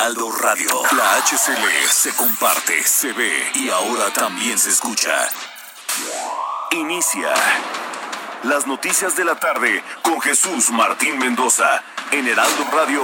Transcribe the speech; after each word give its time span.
Heraldo 0.00 0.32
Radio. 0.32 0.70
La 0.96 1.16
HCL 1.16 1.86
se 1.90 2.16
comparte, 2.16 2.82
se 2.84 3.12
ve 3.12 3.50
y 3.54 3.68
ahora 3.68 4.10
también 4.14 4.58
se 4.58 4.70
escucha. 4.70 5.28
Inicia 6.70 7.34
las 8.44 8.66
noticias 8.66 9.14
de 9.14 9.26
la 9.26 9.34
tarde 9.34 9.84
con 10.00 10.18
Jesús 10.22 10.70
Martín 10.70 11.18
Mendoza 11.18 11.82
en 12.12 12.26
Heraldo 12.26 12.64
Radio. 12.72 13.02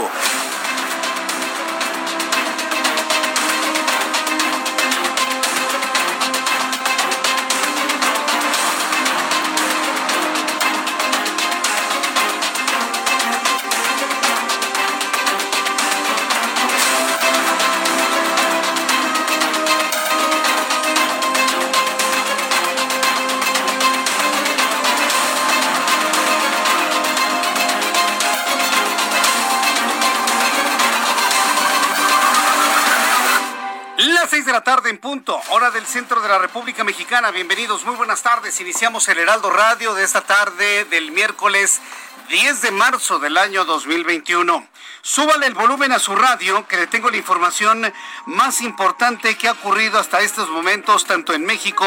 Tarde 34.67 34.91
en 34.91 34.98
punto, 34.98 35.41
hora 35.50 35.70
del 35.70 35.86
centro 35.86 36.20
de 36.20 36.28
la 36.28 36.41
República 36.41 36.83
Mexicana. 36.83 37.31
Bienvenidos, 37.31 37.84
muy 37.84 37.95
buenas 37.95 38.25
tardes. 38.25 38.61
Iniciamos 38.61 39.06
el 39.06 39.20
Heraldo 39.20 39.48
Radio 39.48 39.95
de 39.95 40.03
esta 40.03 40.23
tarde 40.23 40.84
del 40.86 41.12
miércoles 41.12 41.81
10 42.31 42.62
de 42.62 42.73
marzo 42.73 43.20
del 43.20 43.36
año 43.36 43.64
2021. 43.64 44.67
Súbale 45.03 45.47
el 45.47 45.55
volumen 45.55 45.92
a 45.92 46.00
su 46.00 46.17
radio, 46.17 46.67
que 46.67 46.78
le 46.78 46.89
tengo 46.89 47.11
la 47.11 47.17
información 47.17 47.92
más 48.27 48.61
importante 48.61 49.39
que 49.39 49.47
ha 49.47 49.53
ocurrido 49.53 50.00
hasta 50.00 50.20
estos 50.20 50.48
momentos, 50.48 51.05
tanto 51.05 51.33
en 51.33 51.45
México 51.45 51.86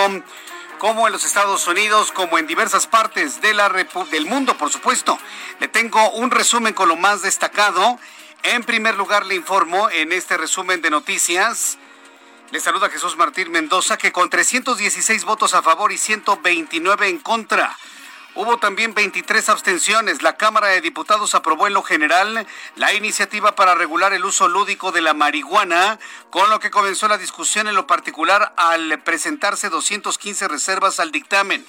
como 0.77 1.05
en 1.05 1.11
los 1.11 1.25
Estados 1.25 1.67
Unidos, 1.67 2.13
como 2.13 2.37
en 2.37 2.47
diversas 2.47 2.87
partes 2.87 3.41
de 3.41 3.53
la 3.53 3.67
del 3.67 4.25
mundo, 4.25 4.55
por 4.55 4.71
supuesto. 4.71 5.19
Le 5.59 5.67
tengo 5.67 6.11
un 6.11 6.31
resumen 6.31 6.73
con 6.73 6.87
lo 6.87 6.95
más 6.95 7.23
destacado. 7.23 7.99
En 8.43 8.63
primer 8.63 8.95
lugar, 8.95 9.25
le 9.25 9.35
informo 9.35 9.89
en 9.89 10.13
este 10.13 10.37
resumen 10.37 10.81
de 10.81 10.89
noticias. 10.91 11.77
Le 12.51 12.59
saluda 12.59 12.89
Jesús 12.89 13.15
Martín 13.15 13.51
Mendoza 13.51 13.95
que 13.99 14.11
con 14.11 14.27
316 14.27 15.23
votos 15.23 15.53
a 15.53 15.61
favor 15.61 15.91
y 15.91 15.99
129 15.99 17.07
en 17.07 17.19
contra. 17.19 17.77
Hubo 18.33 18.57
también 18.57 18.95
23 18.95 19.49
abstenciones. 19.49 20.23
La 20.23 20.35
Cámara 20.35 20.69
de 20.69 20.81
Diputados 20.81 21.35
aprobó 21.35 21.67
en 21.67 21.73
lo 21.73 21.83
general 21.83 22.47
la 22.75 22.93
iniciativa 22.95 23.53
para 23.53 23.75
regular 23.75 24.13
el 24.13 24.25
uso 24.25 24.47
lúdico 24.47 24.91
de 24.91 25.01
la 25.01 25.13
marihuana, 25.13 25.99
con 26.31 26.49
lo 26.49 26.59
que 26.59 26.71
comenzó 26.71 27.07
la 27.07 27.19
discusión 27.19 27.67
en 27.67 27.75
lo 27.75 27.85
particular 27.85 28.51
al 28.57 28.99
presentarse 29.03 29.69
215 29.69 30.47
reservas 30.47 30.99
al 30.99 31.11
dictamen. 31.11 31.63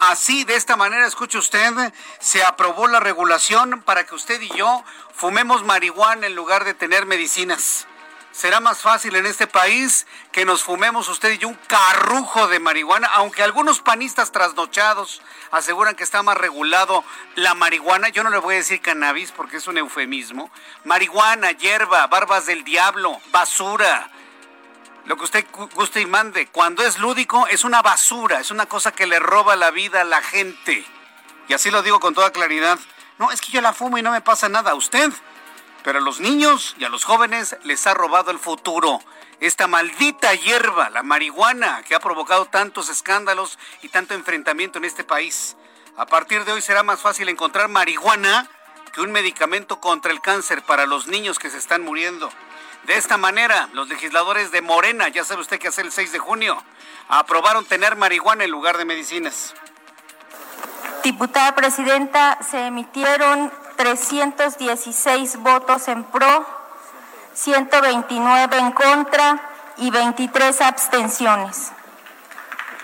Así, 0.00 0.42
de 0.42 0.56
esta 0.56 0.74
manera, 0.74 1.06
escuche 1.06 1.38
usted, 1.38 1.72
se 2.18 2.42
aprobó 2.42 2.88
la 2.88 2.98
regulación 2.98 3.82
para 3.82 4.04
que 4.04 4.16
usted 4.16 4.40
y 4.40 4.48
yo 4.56 4.82
fumemos 5.14 5.62
marihuana 5.62 6.26
en 6.26 6.34
lugar 6.34 6.64
de 6.64 6.74
tener 6.74 7.06
medicinas 7.06 7.86
será 8.34 8.58
más 8.58 8.82
fácil 8.82 9.14
en 9.14 9.26
este 9.26 9.46
país 9.46 10.06
que 10.32 10.44
nos 10.44 10.64
fumemos 10.64 11.08
usted 11.08 11.30
y 11.32 11.38
yo 11.38 11.46
un 11.48 11.54
carrujo 11.68 12.48
de 12.48 12.58
marihuana, 12.58 13.08
aunque 13.14 13.44
algunos 13.44 13.80
panistas 13.80 14.32
trasnochados 14.32 15.22
aseguran 15.52 15.94
que 15.94 16.02
está 16.02 16.22
más 16.24 16.36
regulado 16.36 17.04
la 17.36 17.54
marihuana, 17.54 18.08
yo 18.08 18.24
no 18.24 18.30
le 18.30 18.38
voy 18.38 18.56
a 18.56 18.58
decir 18.58 18.80
cannabis 18.80 19.30
porque 19.30 19.58
es 19.58 19.68
un 19.68 19.78
eufemismo, 19.78 20.50
marihuana, 20.82 21.52
hierba, 21.52 22.06
barbas 22.08 22.46
del 22.46 22.64
diablo, 22.64 23.20
basura, 23.30 24.10
lo 25.04 25.16
que 25.16 25.24
usted 25.24 25.46
gu- 25.52 25.70
guste 25.74 26.00
y 26.00 26.06
mande, 26.06 26.48
cuando 26.48 26.82
es 26.82 26.98
lúdico 26.98 27.46
es 27.46 27.62
una 27.62 27.82
basura, 27.82 28.40
es 28.40 28.50
una 28.50 28.66
cosa 28.66 28.90
que 28.90 29.06
le 29.06 29.20
roba 29.20 29.54
la 29.54 29.70
vida 29.70 30.00
a 30.00 30.04
la 30.04 30.22
gente. 30.22 30.84
Y 31.46 31.52
así 31.52 31.70
lo 31.70 31.82
digo 31.82 32.00
con 32.00 32.14
toda 32.14 32.30
claridad. 32.32 32.78
No, 33.18 33.30
es 33.30 33.40
que 33.42 33.52
yo 33.52 33.60
la 33.60 33.74
fumo 33.74 33.98
y 33.98 34.02
no 34.02 34.10
me 34.10 34.22
pasa 34.22 34.48
nada 34.48 34.74
usted. 34.74 35.12
Pero 35.84 35.98
a 35.98 36.02
los 36.02 36.18
niños 36.18 36.74
y 36.78 36.84
a 36.84 36.88
los 36.88 37.04
jóvenes 37.04 37.56
les 37.62 37.86
ha 37.86 37.94
robado 37.94 38.30
el 38.30 38.38
futuro. 38.38 39.00
Esta 39.38 39.66
maldita 39.66 40.34
hierba, 40.34 40.88
la 40.88 41.02
marihuana, 41.02 41.82
que 41.82 41.94
ha 41.94 42.00
provocado 42.00 42.46
tantos 42.46 42.88
escándalos 42.88 43.58
y 43.82 43.90
tanto 43.90 44.14
enfrentamiento 44.14 44.78
en 44.78 44.86
este 44.86 45.04
país. 45.04 45.56
A 45.96 46.06
partir 46.06 46.44
de 46.44 46.52
hoy 46.52 46.62
será 46.62 46.82
más 46.82 47.00
fácil 47.00 47.28
encontrar 47.28 47.68
marihuana 47.68 48.48
que 48.94 49.02
un 49.02 49.12
medicamento 49.12 49.78
contra 49.78 50.10
el 50.10 50.22
cáncer 50.22 50.62
para 50.62 50.86
los 50.86 51.06
niños 51.06 51.38
que 51.38 51.50
se 51.50 51.58
están 51.58 51.82
muriendo. 51.82 52.30
De 52.84 52.96
esta 52.96 53.18
manera, 53.18 53.68
los 53.74 53.88
legisladores 53.88 54.50
de 54.52 54.62
Morena, 54.62 55.08
ya 55.08 55.24
sabe 55.24 55.42
usted 55.42 55.58
que 55.58 55.68
hace 55.68 55.82
el 55.82 55.92
6 55.92 56.12
de 56.12 56.18
junio, 56.18 56.62
aprobaron 57.08 57.66
tener 57.66 57.96
marihuana 57.96 58.44
en 58.44 58.50
lugar 58.50 58.78
de 58.78 58.86
medicinas. 58.86 59.54
Diputada 61.02 61.54
Presidenta, 61.54 62.38
se 62.42 62.66
emitieron 62.66 63.52
316 63.76 65.36
votos 65.38 65.88
en 65.88 66.04
pro, 66.04 66.46
129 67.34 68.58
en 68.58 68.72
contra 68.72 69.50
y 69.78 69.90
23 69.90 70.60
abstenciones. 70.60 71.72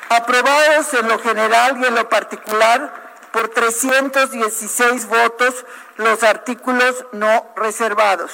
aprobados 0.09 0.93
en 0.95 1.07
lo 1.07 1.21
general 1.21 1.79
y 1.81 1.87
en 1.87 1.95
lo 1.95 2.09
particular 2.09 3.13
por 3.33 3.49
316 3.49 5.07
votos 5.07 5.65
los 5.97 6.25
artículos 6.25 7.05
no 7.13 7.47
reservados. 7.57 8.33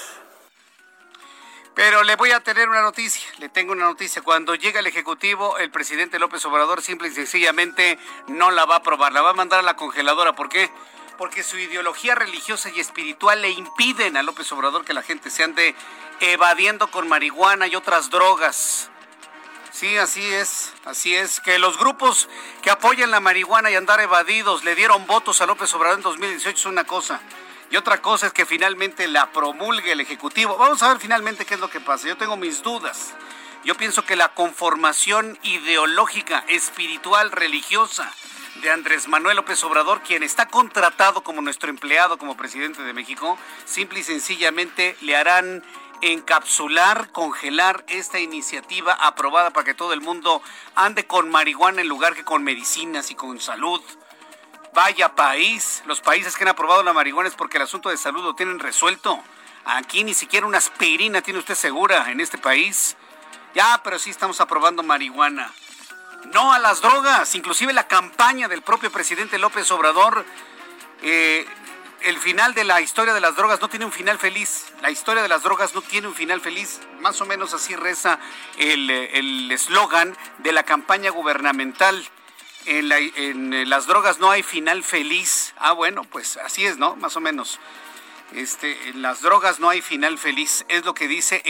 Pero 1.75 2.03
le 2.05 2.17
voy 2.17 2.31
a 2.31 2.41
tener 2.41 2.71
una 2.71 2.81
noticia, 2.81 3.29
le 3.39 3.51
tengo 3.51 3.73
una 3.73 3.85
noticia. 3.85 4.23
Cuando 4.23 4.55
llega 4.55 4.81
el 4.81 4.87
Ejecutivo, 4.87 5.59
el 5.59 5.71
presidente 5.71 6.19
López 6.19 6.43
Obrador 6.47 6.81
simple 6.81 7.09
y 7.09 7.11
sencillamente 7.11 7.99
no 8.29 8.51
la 8.51 8.65
va 8.65 8.77
a 8.77 8.79
aprobar, 8.79 9.13
la 9.13 9.21
va 9.21 9.31
a 9.31 9.35
mandar 9.35 9.59
a 9.59 9.63
la 9.63 9.77
congeladora. 9.77 10.35
¿Por 10.35 10.49
qué? 10.49 10.71
Porque 11.19 11.43
su 11.43 11.59
ideología 11.59 12.15
religiosa 12.15 12.71
y 12.71 12.81
espiritual 12.81 13.41
le 13.43 13.51
impiden 13.51 14.17
a 14.17 14.23
López 14.23 14.51
Obrador 14.53 14.85
que 14.85 14.95
la 14.95 15.03
gente 15.03 15.31
se 15.31 15.45
ande 15.45 15.75
evadiendo 16.21 16.89
con 16.89 17.09
marihuana 17.09 17.67
y 17.67 17.77
otras 17.77 18.11
drogas. 18.11 18.91
Sí, 19.73 19.97
así 19.99 20.25
es, 20.33 20.73
así 20.85 21.15
es. 21.15 21.41
Que 21.41 21.59
los 21.59 21.79
grupos 21.79 22.29
que 22.63 22.71
apoyan 22.71 23.11
la 23.11 23.21
marihuana 23.21 23.71
y 23.71 23.75
andar 23.75 24.01
evadidos 24.01 24.65
le 24.65 24.75
dieron 24.75 25.07
votos 25.07 25.41
a 25.41 25.47
López 25.47 25.73
Obrador 25.75 25.99
en 25.99 26.03
2018 26.03 26.59
es 26.59 26.67
una 26.67 26.85
cosa. 26.85 27.21
Y 27.71 27.77
otra 27.77 28.01
cosa 28.01 28.29
es 28.29 28.33
que 28.33 28.47
finalmente 28.47 29.09
la 29.09 29.33
promulgue 29.33 29.93
el 29.93 30.01
Ejecutivo. 30.01 30.57
Vamos 30.57 30.83
a 30.83 30.89
ver 30.89 30.99
finalmente 30.99 31.45
qué 31.45 31.55
es 31.55 31.61
lo 31.61 31.69
que 31.69 31.81
pasa. 31.81 32.09
Yo 32.09 32.17
tengo 32.17 32.37
mis 32.37 32.63
dudas. 32.63 33.15
Yo 33.65 33.75
pienso 33.75 34.05
que 34.05 34.17
la 34.17 34.29
conformación 34.29 35.39
ideológica, 35.43 36.45
espiritual, 36.47 37.33
religiosa 37.33 38.13
de 38.63 38.71
Andrés 38.71 39.09
Manuel 39.09 39.37
López 39.37 39.63
Obrador, 39.65 40.03
quien 40.03 40.23
está 40.23 40.47
contratado 40.47 41.23
como 41.23 41.43
nuestro 41.43 41.71
empleado 41.71 42.19
como 42.19 42.37
presidente 42.37 42.83
de 42.83 42.93
México, 42.93 43.39
simple 43.65 44.01
y 44.01 44.03
sencillamente 44.03 44.97
le 45.01 45.17
harán 45.17 45.63
encapsular, 46.03 47.11
congelar 47.11 47.85
esta 47.89 48.21
iniciativa 48.21 48.93
aprobada 48.93 49.51
para 49.51 49.65
que 49.65 49.75
todo 49.75 49.93
el 49.93 50.01
mundo 50.01 50.43
ande 50.75 51.07
con 51.07 51.31
marihuana 51.31 51.81
en 51.81 51.89
lugar 51.89 52.15
que 52.15 52.25
con 52.25 52.45
medicinas 52.45 53.11
y 53.11 53.15
con 53.15 53.41
salud. 53.41 53.81
Vaya 54.75 55.15
país, 55.15 55.83
los 55.87 56.01
países 56.01 56.37
que 56.37 56.45
han 56.45 56.49
aprobado 56.49 56.83
la 56.83 56.93
marihuana 56.93 57.29
es 57.29 57.35
porque 57.35 57.57
el 57.57 57.63
asunto 57.65 57.89
de 57.89 57.97
salud 57.97 58.23
lo 58.23 58.35
tienen 58.35 58.59
resuelto. 58.59 59.23
Aquí 59.65 60.05
ni 60.05 60.15
siquiera 60.15 60.47
una 60.47 60.59
aspirina 60.59 61.23
tiene 61.23 61.41
usted 61.41 61.55
segura 61.55 62.11
en 62.11 62.21
este 62.21 62.39
país. 62.39 62.97
Ya, 63.55 63.81
pero 63.83 63.99
sí 63.99 64.11
estamos 64.11 64.41
aprobando 64.41 64.83
marihuana. 64.83 65.53
No 66.33 66.53
a 66.53 66.59
las 66.59 66.81
drogas, 66.81 67.35
inclusive 67.35 67.73
la 67.73 67.87
campaña 67.87 68.49
del 68.49 68.63
propio 68.63 68.91
presidente 68.91 69.39
López 69.39 69.71
Obrador 69.71 70.25
eh, 71.03 71.47
el 72.03 72.19
final 72.19 72.55
de 72.55 72.65
la 72.65 72.81
historia 72.81 73.15
de 73.15 73.21
las 73.21 73.37
drogas 73.37 73.61
no 73.61 73.69
tiene 73.69 73.85
un 73.85 73.93
final 73.93 74.19
feliz. 74.19 74.67
La 74.81 74.91
historia 74.91 75.23
de 75.23 75.29
las 75.29 75.43
drogas 75.43 75.75
no 75.75 75.83
tiene 75.83 76.09
un 76.09 76.15
final 76.15 76.41
feliz. 76.41 76.81
Más 77.01 77.21
o 77.21 77.27
menos 77.27 77.55
así 77.55 77.75
reza 77.75 78.19
el 78.59 78.91
eh, 78.91 79.53
eslogan 79.53 80.17
de 80.39 80.53
la 80.53 80.63
campaña 80.63 81.11
gubernamental. 81.11 82.07
En, 82.67 82.93
eh, 82.93 83.65
las 83.67 83.87
drogas 83.87 84.19
no 84.19 84.31
hay 84.31 84.43
final 84.43 84.83
feliz. 84.83 85.55
Ah, 85.59 85.73
bueno, 85.73 86.05
pues 86.05 86.37
así 86.39 86.65
es, 86.67 86.79
¿no? 86.79 86.97
Más 86.97 87.17
o 87.17 87.21
menos. 87.21 87.59
Este, 88.33 88.89
en 88.89 89.03
las 89.03 89.23
drogas 89.23 89.61
no 89.61 89.69
hay 89.69 89.81
final 89.81 90.19
feliz, 90.19 90.65
es 90.69 90.85
lo 90.85 90.95
que 90.95 91.09
dice 91.09 91.43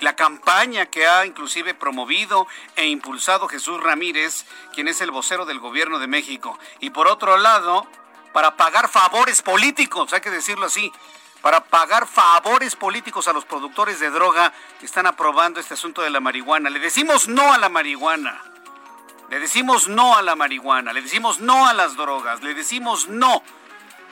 la 0.00 0.16
campaña 0.16 0.86
que 0.86 1.06
ha 1.06 1.26
inclusive 1.26 1.74
promovido 1.74 2.46
e 2.76 2.86
impulsado 2.86 3.48
Jesús 3.48 3.82
Ramírez, 3.82 4.46
quien 4.72 4.88
es 4.88 5.00
el 5.00 5.10
vocero 5.10 5.44
del 5.44 5.58
gobierno 5.58 5.98
de 5.98 6.06
México. 6.06 6.58
Y 6.80 6.90
por 6.90 7.08
otro 7.08 7.36
lado, 7.36 7.86
para 8.32 8.56
pagar 8.56 8.88
favores 8.88 9.42
políticos, 9.42 10.12
hay 10.12 10.20
que 10.20 10.30
decirlo 10.30 10.66
así, 10.66 10.92
para 11.42 11.64
pagar 11.64 12.06
favores 12.06 12.76
políticos 12.76 13.26
a 13.26 13.32
los 13.32 13.44
productores 13.44 13.98
de 13.98 14.10
droga 14.10 14.52
que 14.78 14.86
están 14.86 15.06
aprobando 15.06 15.58
este 15.58 15.74
asunto 15.74 16.02
de 16.02 16.10
la 16.10 16.20
marihuana. 16.20 16.70
Le 16.70 16.78
decimos 16.78 17.26
no 17.26 17.52
a 17.52 17.58
la 17.58 17.68
marihuana. 17.68 18.40
Le 19.28 19.40
decimos 19.40 19.88
no 19.88 20.14
a 20.14 20.20
la 20.20 20.36
marihuana, 20.36 20.92
le 20.92 21.00
decimos 21.00 21.40
no 21.40 21.66
a 21.66 21.72
las 21.72 21.96
drogas, 21.96 22.42
le 22.42 22.52
decimos 22.52 23.08
no 23.08 23.42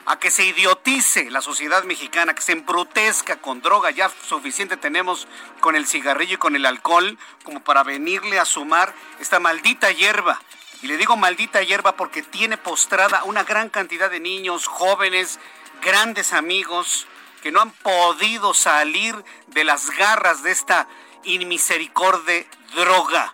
a 0.05 0.19
que 0.19 0.31
se 0.31 0.45
idiotice 0.45 1.29
la 1.29 1.41
sociedad 1.41 1.83
mexicana, 1.83 2.33
que 2.33 2.41
se 2.41 2.53
embrutezca 2.53 3.37
con 3.37 3.61
droga. 3.61 3.91
Ya 3.91 4.11
suficiente 4.27 4.77
tenemos 4.77 5.27
con 5.59 5.75
el 5.75 5.87
cigarrillo 5.87 6.35
y 6.35 6.37
con 6.37 6.55
el 6.55 6.65
alcohol 6.65 7.17
como 7.43 7.61
para 7.63 7.83
venirle 7.83 8.39
a 8.39 8.45
sumar 8.45 8.93
esta 9.19 9.39
maldita 9.39 9.91
hierba. 9.91 10.41
Y 10.81 10.87
le 10.87 10.97
digo 10.97 11.15
maldita 11.15 11.61
hierba 11.61 11.95
porque 11.95 12.23
tiene 12.23 12.57
postrada 12.57 13.23
una 13.25 13.43
gran 13.43 13.69
cantidad 13.69 14.09
de 14.09 14.19
niños, 14.19 14.67
jóvenes, 14.67 15.39
grandes 15.81 16.33
amigos 16.33 17.07
que 17.43 17.51
no 17.51 17.61
han 17.61 17.71
podido 17.71 18.53
salir 18.53 19.15
de 19.47 19.63
las 19.63 19.89
garras 19.91 20.43
de 20.43 20.51
esta 20.51 20.87
inmisericordia 21.23 22.45
droga. 22.75 23.33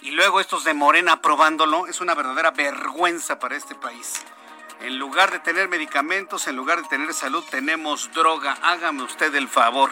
Y 0.00 0.12
luego 0.12 0.40
estos 0.40 0.64
de 0.64 0.74
Morena 0.74 1.14
aprobándolo, 1.14 1.86
es 1.86 2.00
una 2.00 2.14
verdadera 2.14 2.52
vergüenza 2.52 3.38
para 3.38 3.56
este 3.56 3.74
país. 3.74 4.24
En 4.80 4.98
lugar 4.98 5.32
de 5.32 5.40
tener 5.40 5.68
medicamentos, 5.68 6.46
en 6.46 6.54
lugar 6.54 6.82
de 6.82 6.88
tener 6.88 7.12
salud, 7.12 7.44
tenemos 7.50 8.10
droga. 8.12 8.56
Hágame 8.62 9.02
usted 9.02 9.34
el 9.34 9.48
favor. 9.48 9.90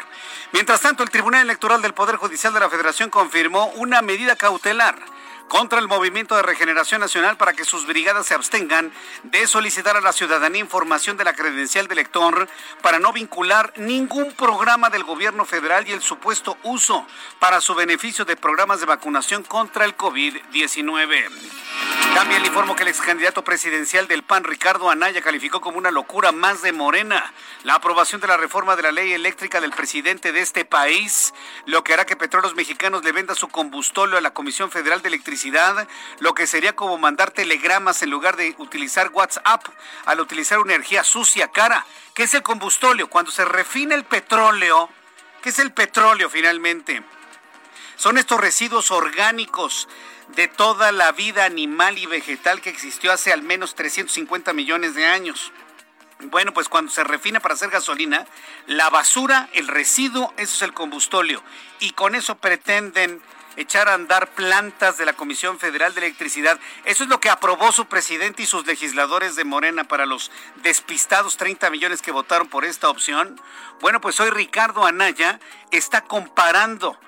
Mientras 0.53 0.81
tanto, 0.81 1.03
el 1.03 1.11
Tribunal 1.11 1.43
Electoral 1.43 1.83
del 1.83 1.93
Poder 1.93 2.17
Judicial 2.17 2.55
de 2.55 2.61
la 2.61 2.71
Federación 2.71 3.11
confirmó 3.11 3.67
una 3.75 4.01
medida 4.01 4.37
cautelar 4.37 5.16
contra 5.49 5.79
el 5.79 5.89
Movimiento 5.89 6.37
de 6.37 6.43
Regeneración 6.43 7.01
Nacional 7.01 7.37
para 7.37 7.53
que 7.53 7.65
sus 7.65 7.87
brigadas 7.87 8.27
se 8.27 8.35
abstengan 8.35 8.93
de 9.23 9.47
solicitar 9.47 9.97
a 9.97 10.01
la 10.01 10.13
ciudadanía 10.13 10.61
información 10.61 11.17
de 11.17 11.25
la 11.25 11.35
credencial 11.35 11.87
del 11.89 11.99
elector 11.99 12.49
para 12.83 12.99
no 12.99 13.13
vincular 13.13 13.73
ningún 13.77 14.33
programa 14.33 14.91
del 14.91 15.05
gobierno 15.05 15.45
federal 15.45 15.87
y 15.89 15.93
el 15.93 16.03
supuesto 16.03 16.57
uso 16.63 17.07
para 17.39 17.61
su 17.61 17.75
beneficio 17.75 18.25
de 18.25 18.37
programas 18.37 18.81
de 18.81 18.87
vacunación 18.87 19.43
contra 19.43 19.85
el 19.85 19.97
COVID-19. 19.97 21.31
También 22.15 22.41
le 22.41 22.49
informo 22.49 22.75
que 22.75 22.83
el 22.83 22.89
ex 22.89 23.01
candidato 23.03 23.45
presidencial 23.45 24.09
del 24.09 24.23
PAN, 24.23 24.45
Ricardo 24.45 24.89
Anaya, 24.89 25.21
calificó 25.21 25.61
como 25.61 25.77
una 25.77 25.91
locura 25.91 26.33
más 26.33 26.63
de 26.63 26.73
Morena 26.73 27.33
la 27.63 27.75
aprobación 27.75 28.21
de 28.21 28.27
la 28.27 28.39
reforma 28.39 28.75
de 28.75 28.83
la 28.83 28.93
ley 28.93 29.13
eléctrica 29.13 29.61
del 29.61 29.73
presidente 29.73 30.33
de 30.33 30.41
este 30.41 30.65
país, 30.65 31.35
lo 31.67 31.85
que 31.85 31.93
hará 31.93 32.07
que 32.07 32.17
Petróleos 32.17 32.55
Mexicanos 32.55 33.05
le 33.05 33.13
venda 33.13 33.35
su 33.35 33.49
combustóleo 33.49 34.17
a 34.17 34.23
la 34.23 34.33
Comisión 34.33 34.71
Federal 34.71 35.03
de 35.03 35.09
Electricidad, 35.09 35.36
lo 36.21 36.35
que 36.35 36.47
sería 36.47 36.75
como 36.75 36.99
mandar 36.99 37.31
telegramas 37.31 38.03
en 38.03 38.11
lugar 38.11 38.37
de 38.37 38.55
utilizar 38.59 39.11
WhatsApp 39.13 39.65
al 40.05 40.21
utilizar 40.21 40.59
una 40.59 40.75
energía 40.75 41.05
sucia, 41.05 41.49
cara. 41.49 41.87
¿Qué 42.15 42.25
es 42.25 42.35
el 42.35 42.43
combustóleo? 42.43 43.09
Cuando 43.09 43.31
se 43.31 43.45
refina 43.45 43.95
el 43.95 44.05
petróleo, 44.05 44.89
¿qué 45.43 45.51
es 45.51 45.59
el 45.59 45.73
petróleo 45.73 46.31
finalmente? 46.31 47.03
Son 47.97 48.19
estos 48.19 48.41
residuos 48.41 48.91
orgánicos 48.91 49.89
de 50.29 50.49
toda 50.49 50.93
la 50.93 51.13
vida 51.13 51.45
animal 51.45 51.99
y 51.99 52.07
vegetal 52.07 52.61
que 52.61 52.71
existió 52.71 53.13
hace 53.13 53.33
al 53.33 53.43
menos 53.43 53.75
350 53.75 54.53
millones 54.53 54.95
de 54.95 55.07
años. 55.07 55.53
Bueno, 56.21 56.53
pues 56.55 56.69
cuando 56.69 56.91
se 56.91 57.05
refina 57.05 57.41
para 57.41 57.55
hacer 57.55 57.71
gasolina, 57.71 58.27
la 58.67 58.89
basura, 58.89 59.49
el 59.53 59.69
residuo, 59.69 60.33
eso 60.37 60.55
es 60.55 60.63
el 60.63 60.73
combustóleo. 60.73 61.43
Y 61.79 61.91
con 61.91 62.15
eso 62.15 62.37
pretenden 62.39 63.21
echar 63.57 63.89
a 63.89 63.95
andar 63.95 64.29
plantas 64.29 64.99
de 64.99 65.07
la 65.07 65.15
Comisión 65.15 65.59
Federal 65.59 65.95
de 65.95 66.03
Electricidad. 66.03 66.59
Eso 66.85 67.05
es 67.05 67.11
lo 67.11 67.21
que 67.21 67.31
aprobó 67.31 67.73
su 67.73 67.87
presidente 67.87 68.43
y 68.43 68.47
sus 68.47 68.67
legisladores 68.67 69.37
de 69.37 69.45
Morena 69.45 69.85
para 69.85 70.07
los 70.07 70.31
despistados 70.63 71.37
30 71.37 71.71
millones 71.71 72.03
que 72.03 72.13
votaron 72.13 72.49
por 72.49 72.65
esta 72.65 72.89
opción. 72.89 73.41
Bueno, 73.81 74.01
pues 74.01 74.21
hoy 74.21 74.31
Ricardo 74.31 74.85
Anaya 74.85 75.41
está 75.71 76.03
comparando 76.03 76.99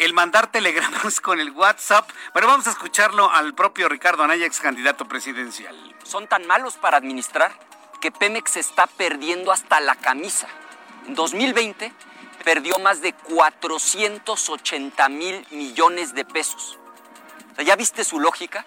el 0.00 0.14
mandar 0.14 0.50
telegramas 0.50 1.20
con 1.20 1.40
el 1.40 1.50
WhatsApp. 1.50 2.08
Pero 2.32 2.46
vamos 2.46 2.66
a 2.66 2.70
escucharlo 2.70 3.30
al 3.30 3.54
propio 3.54 3.88
Ricardo 3.88 4.22
Anaya, 4.22 4.46
ex 4.46 4.60
candidato 4.60 5.06
presidencial. 5.06 5.76
Son 6.04 6.26
tan 6.26 6.46
malos 6.46 6.76
para 6.76 6.96
administrar 6.96 7.52
que 8.00 8.10
Pemex 8.10 8.56
está 8.56 8.86
perdiendo 8.86 9.52
hasta 9.52 9.78
la 9.80 9.94
camisa. 9.94 10.48
En 11.06 11.14
2020 11.14 11.92
perdió 12.44 12.78
más 12.78 13.00
de 13.00 13.12
480 13.12 15.08
mil 15.08 15.46
millones 15.50 16.14
de 16.14 16.24
pesos. 16.24 16.78
¿Ya 17.64 17.76
viste 17.76 18.04
su 18.04 18.20
lógica? 18.20 18.64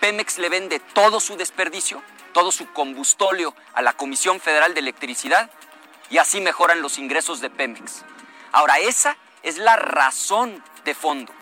Pemex 0.00 0.38
le 0.38 0.48
vende 0.48 0.80
todo 0.80 1.20
su 1.20 1.36
desperdicio, 1.36 2.02
todo 2.32 2.50
su 2.52 2.72
combustóleo 2.72 3.54
a 3.74 3.82
la 3.82 3.92
Comisión 3.92 4.40
Federal 4.40 4.74
de 4.74 4.80
Electricidad 4.80 5.50
y 6.08 6.18
así 6.18 6.40
mejoran 6.40 6.82
los 6.82 6.98
ingresos 6.98 7.40
de 7.40 7.50
Pemex. 7.50 8.02
Ahora, 8.52 8.78
esa 8.78 9.16
es 9.42 9.58
la 9.58 9.76
razón 9.76 10.62
de 10.84 10.94
fondo. 10.94 11.32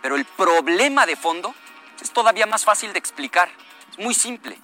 Pero 0.00 0.16
el 0.16 0.24
problema 0.24 1.04
de 1.04 1.16
fondo 1.16 1.54
es 2.00 2.10
todavía 2.10 2.46
más 2.46 2.64
fácil 2.64 2.92
de 2.92 2.98
explicar. 2.98 3.50
Es 3.90 3.98
muy 3.98 4.14
simple. 4.14 4.58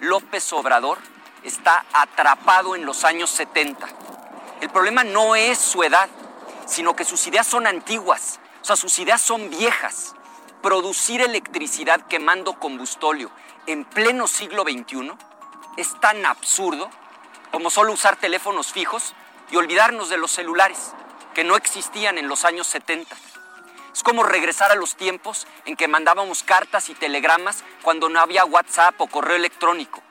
López 0.00 0.52
Obrador 0.52 0.98
está 1.44 1.84
atrapado 1.92 2.74
en 2.74 2.84
los 2.84 3.04
años 3.04 3.30
70. 3.30 3.86
El 4.60 4.70
problema 4.70 5.04
no 5.04 5.36
es 5.36 5.58
su 5.58 5.82
edad, 5.82 6.08
sino 6.66 6.96
que 6.96 7.04
sus 7.04 7.26
ideas 7.26 7.46
son 7.46 7.66
antiguas, 7.66 8.40
o 8.62 8.64
sea, 8.64 8.76
sus 8.76 8.98
ideas 8.98 9.20
son 9.20 9.50
viejas. 9.50 10.14
Producir 10.62 11.20
electricidad 11.20 12.06
quemando 12.06 12.58
combustóleo 12.58 13.30
en 13.66 13.84
pleno 13.84 14.26
siglo 14.26 14.62
XXI 14.62 15.12
es 15.76 16.00
tan 16.00 16.24
absurdo 16.24 16.90
como 17.52 17.70
solo 17.70 17.92
usar 17.92 18.16
teléfonos 18.16 18.72
fijos 18.72 19.14
y 19.50 19.56
olvidarnos 19.56 20.08
de 20.08 20.16
los 20.16 20.32
celulares 20.32 20.92
que 21.34 21.44
no 21.44 21.56
existían 21.56 22.18
en 22.18 22.28
los 22.28 22.44
años 22.44 22.66
70. 22.66 23.14
Es 23.92 24.02
como 24.02 24.22
regresar 24.22 24.72
a 24.72 24.74
los 24.74 24.96
tiempos 24.96 25.46
en 25.64 25.76
que 25.76 25.88
mandábamos 25.88 26.42
cartas 26.42 26.88
y 26.88 26.94
telegramas 26.94 27.62
cuando 27.82 28.08
no 28.08 28.20
había 28.20 28.44
WhatsApp 28.44 29.00
o 29.00 29.06
correo 29.06 29.36
electrónico. 29.36 30.02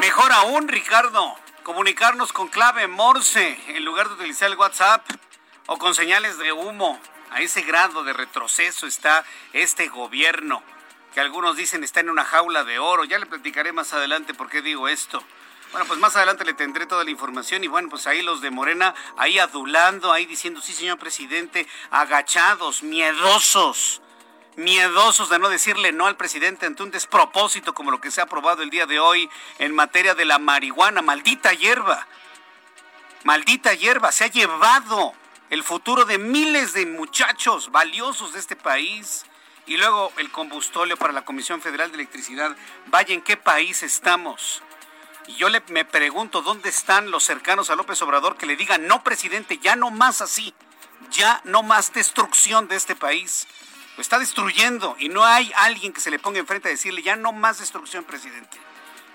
Mejor 0.00 0.32
aún, 0.32 0.68
Ricardo, 0.68 1.36
comunicarnos 1.62 2.32
con 2.32 2.48
clave 2.48 2.86
Morse 2.86 3.58
en 3.68 3.84
lugar 3.84 4.08
de 4.08 4.14
utilizar 4.14 4.50
el 4.50 4.56
WhatsApp 4.56 5.06
o 5.66 5.78
con 5.78 5.94
señales 5.94 6.38
de 6.38 6.52
humo. 6.52 7.00
A 7.30 7.40
ese 7.40 7.62
grado 7.62 8.02
de 8.02 8.12
retroceso 8.12 8.86
está 8.86 9.24
este 9.52 9.88
gobierno, 9.88 10.62
que 11.14 11.20
algunos 11.20 11.56
dicen 11.56 11.84
está 11.84 12.00
en 12.00 12.10
una 12.10 12.24
jaula 12.24 12.64
de 12.64 12.78
oro. 12.78 13.04
Ya 13.04 13.18
le 13.18 13.26
platicaré 13.26 13.72
más 13.72 13.92
adelante 13.92 14.34
por 14.34 14.48
qué 14.48 14.62
digo 14.62 14.88
esto. 14.88 15.22
Bueno, 15.70 15.86
pues 15.86 16.00
más 16.00 16.16
adelante 16.16 16.44
le 16.44 16.54
tendré 16.54 16.86
toda 16.86 17.04
la 17.04 17.10
información 17.10 17.62
y 17.62 17.68
bueno, 17.68 17.88
pues 17.88 18.08
ahí 18.08 18.22
los 18.22 18.40
de 18.40 18.50
Morena, 18.50 18.94
ahí 19.16 19.38
adulando, 19.38 20.10
ahí 20.12 20.26
diciendo, 20.26 20.60
sí, 20.60 20.72
señor 20.72 20.98
presidente, 20.98 21.68
agachados, 21.92 22.82
miedosos, 22.82 24.02
miedosos 24.60 25.28
de 25.28 25.38
no 25.38 25.48
decirle 25.48 25.92
no 25.92 26.06
al 26.06 26.16
presidente 26.16 26.66
ante 26.66 26.82
un 26.82 26.90
despropósito 26.90 27.74
como 27.74 27.90
lo 27.90 28.00
que 28.00 28.10
se 28.10 28.20
ha 28.20 28.24
aprobado 28.24 28.62
el 28.62 28.70
día 28.70 28.86
de 28.86 29.00
hoy 29.00 29.28
en 29.58 29.74
materia 29.74 30.14
de 30.14 30.24
la 30.24 30.38
marihuana, 30.38 31.02
maldita 31.02 31.52
hierba, 31.52 32.06
maldita 33.24 33.74
hierba, 33.74 34.12
se 34.12 34.24
ha 34.24 34.28
llevado 34.28 35.14
el 35.50 35.64
futuro 35.64 36.04
de 36.04 36.18
miles 36.18 36.72
de 36.72 36.86
muchachos 36.86 37.70
valiosos 37.72 38.32
de 38.32 38.38
este 38.38 38.56
país. 38.56 39.24
Y 39.66 39.76
luego 39.76 40.12
el 40.16 40.30
combustóleo 40.30 40.96
para 40.96 41.12
la 41.12 41.22
Comisión 41.22 41.60
Federal 41.60 41.90
de 41.90 41.96
Electricidad. 41.96 42.56
Vaya, 42.86 43.14
¿en 43.14 43.22
qué 43.22 43.36
país 43.36 43.82
estamos? 43.82 44.62
Y 45.28 45.34
yo 45.34 45.48
le, 45.48 45.62
me 45.68 45.84
pregunto 45.84 46.42
dónde 46.42 46.70
están 46.70 47.10
los 47.10 47.24
cercanos 47.24 47.70
a 47.70 47.76
López 47.76 48.00
Obrador 48.02 48.36
que 48.36 48.46
le 48.46 48.56
digan, 48.56 48.86
no, 48.86 49.04
presidente, 49.04 49.58
ya 49.58 49.76
no 49.76 49.90
más 49.90 50.22
así, 50.22 50.54
ya 51.10 51.40
no 51.44 51.62
más 51.62 51.92
destrucción 51.92 52.66
de 52.66 52.76
este 52.76 52.96
país. 52.96 53.46
Lo 54.00 54.02
está 54.02 54.18
destruyendo 54.18 54.96
y 54.98 55.10
no 55.10 55.26
hay 55.26 55.52
alguien 55.56 55.92
que 55.92 56.00
se 56.00 56.10
le 56.10 56.18
ponga 56.18 56.38
enfrente 56.38 56.68
a 56.68 56.70
decirle, 56.70 57.02
ya 57.02 57.16
no 57.16 57.32
más 57.32 57.58
destrucción, 57.58 58.02
presidente. 58.02 58.56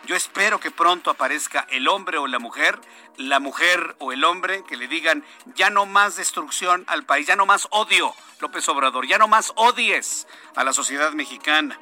Yo 0.05 0.15
espero 0.15 0.59
que 0.59 0.69
pronto 0.69 1.09
aparezca 1.09 1.65
el 1.71 1.87
hombre 1.87 2.19
o 2.19 2.27
la 2.27 2.37
mujer, 2.37 2.79
la 3.17 3.39
mujer 3.39 3.95
o 3.97 4.11
el 4.11 4.23
hombre, 4.23 4.63
que 4.67 4.77
le 4.77 4.87
digan, 4.87 5.25
ya 5.55 5.71
no 5.71 5.87
más 5.87 6.17
destrucción 6.17 6.83
al 6.85 7.03
país, 7.03 7.25
ya 7.25 7.35
no 7.35 7.47
más 7.47 7.67
odio, 7.71 8.13
López 8.39 8.69
Obrador, 8.69 9.07
ya 9.07 9.17
no 9.17 9.27
más 9.27 9.53
odies 9.55 10.27
a 10.55 10.63
la 10.63 10.71
sociedad 10.71 11.13
mexicana. 11.13 11.79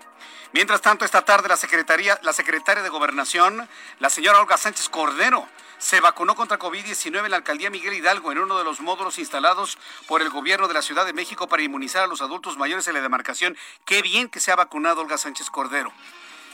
Mientras 0.53 0.81
tanto, 0.81 1.03
esta 1.03 1.25
tarde 1.25 1.49
la 1.49 1.57
secretaria 1.57 2.83
de 2.83 2.89
Gobernación, 2.89 3.67
la 3.99 4.09
señora 4.11 4.39
Olga 4.39 4.55
Sánchez 4.55 4.87
Cordero, 4.87 5.47
se 5.79 5.99
vacunó 5.99 6.35
contra 6.35 6.59
COVID-19 6.59 7.25
en 7.25 7.31
la 7.31 7.37
alcaldía 7.37 7.71
Miguel 7.71 7.95
Hidalgo, 7.95 8.31
en 8.31 8.37
uno 8.37 8.57
de 8.57 8.63
los 8.63 8.79
módulos 8.79 9.17
instalados 9.17 9.79
por 10.07 10.21
el 10.21 10.29
gobierno 10.29 10.67
de 10.67 10.75
la 10.75 10.83
Ciudad 10.83 11.05
de 11.05 11.11
México 11.11 11.47
para 11.47 11.63
inmunizar 11.63 12.03
a 12.03 12.07
los 12.07 12.21
adultos 12.21 12.55
mayores 12.57 12.87
en 12.87 12.93
la 12.93 13.01
demarcación. 13.01 13.57
Qué 13.83 14.01
bien 14.03 14.29
que 14.29 14.39
se 14.39 14.51
ha 14.51 14.55
vacunado 14.55 15.01
Olga 15.01 15.17
Sánchez 15.17 15.49
Cordero. 15.49 15.91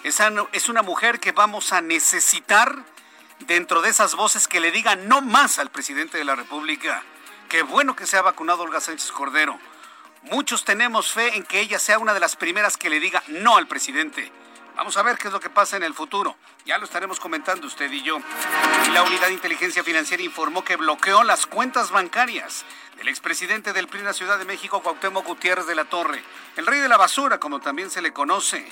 Es 0.03 0.69
una 0.69 0.81
mujer 0.81 1.19
que 1.19 1.33
vamos 1.33 1.73
a 1.73 1.81
necesitar 1.81 2.83
dentro 3.39 3.81
de 3.81 3.89
esas 3.89 4.15
voces 4.15 4.47
que 4.47 4.61
le 4.61 4.71
digan 4.71 5.09
no 5.09 5.21
más 5.21 5.59
al 5.59 5.71
presidente 5.71 6.17
de 6.17 6.23
la 6.23 6.35
República. 6.35 7.03
Qué 7.49 7.63
bueno 7.63 7.97
que 7.97 8.07
se 8.07 8.15
ha 8.15 8.21
vacunado 8.21 8.63
Olga 8.63 8.79
Sánchez 8.79 9.11
Cordero. 9.11 9.59
Muchos 10.23 10.65
tenemos 10.65 11.11
fe 11.11 11.37
en 11.37 11.43
que 11.43 11.61
ella 11.61 11.79
sea 11.79 11.97
una 11.97 12.13
de 12.13 12.19
las 12.19 12.35
primeras 12.35 12.75
que 12.75 12.89
le 12.89 12.99
diga 12.99 13.23
no 13.27 13.55
al 13.55 13.67
presidente. 13.67 14.31
Vamos 14.75 14.97
a 14.97 15.03
ver 15.03 15.17
qué 15.17 15.27
es 15.27 15.33
lo 15.33 15.39
que 15.39 15.49
pasa 15.49 15.77
en 15.77 15.83
el 15.83 15.93
futuro. 15.93 16.35
Ya 16.65 16.77
lo 16.77 16.85
estaremos 16.85 17.19
comentando 17.19 17.67
usted 17.67 17.91
y 17.91 18.01
yo. 18.01 18.17
La 18.93 19.03
Unidad 19.03 19.27
de 19.27 19.33
Inteligencia 19.33 19.83
Financiera 19.83 20.21
informó 20.21 20.63
que 20.63 20.75
bloqueó 20.75 21.23
las 21.23 21.45
cuentas 21.47 21.91
bancarias 21.91 22.65
del 22.97 23.07
expresidente 23.07 23.71
del 23.71 23.87
PRI 23.87 23.99
en 23.99 24.05
la 24.05 24.13
Ciudad 24.13 24.37
de 24.37 24.45
México, 24.45 24.81
Cuauhtémoc 24.81 25.25
Gutiérrez 25.25 25.67
de 25.67 25.75
la 25.75 25.85
Torre, 25.85 26.21
el 26.57 26.65
rey 26.65 26.79
de 26.79 26.89
la 26.89 26.97
basura, 26.97 27.39
como 27.39 27.61
también 27.61 27.89
se 27.89 28.01
le 28.01 28.11
conoce 28.11 28.65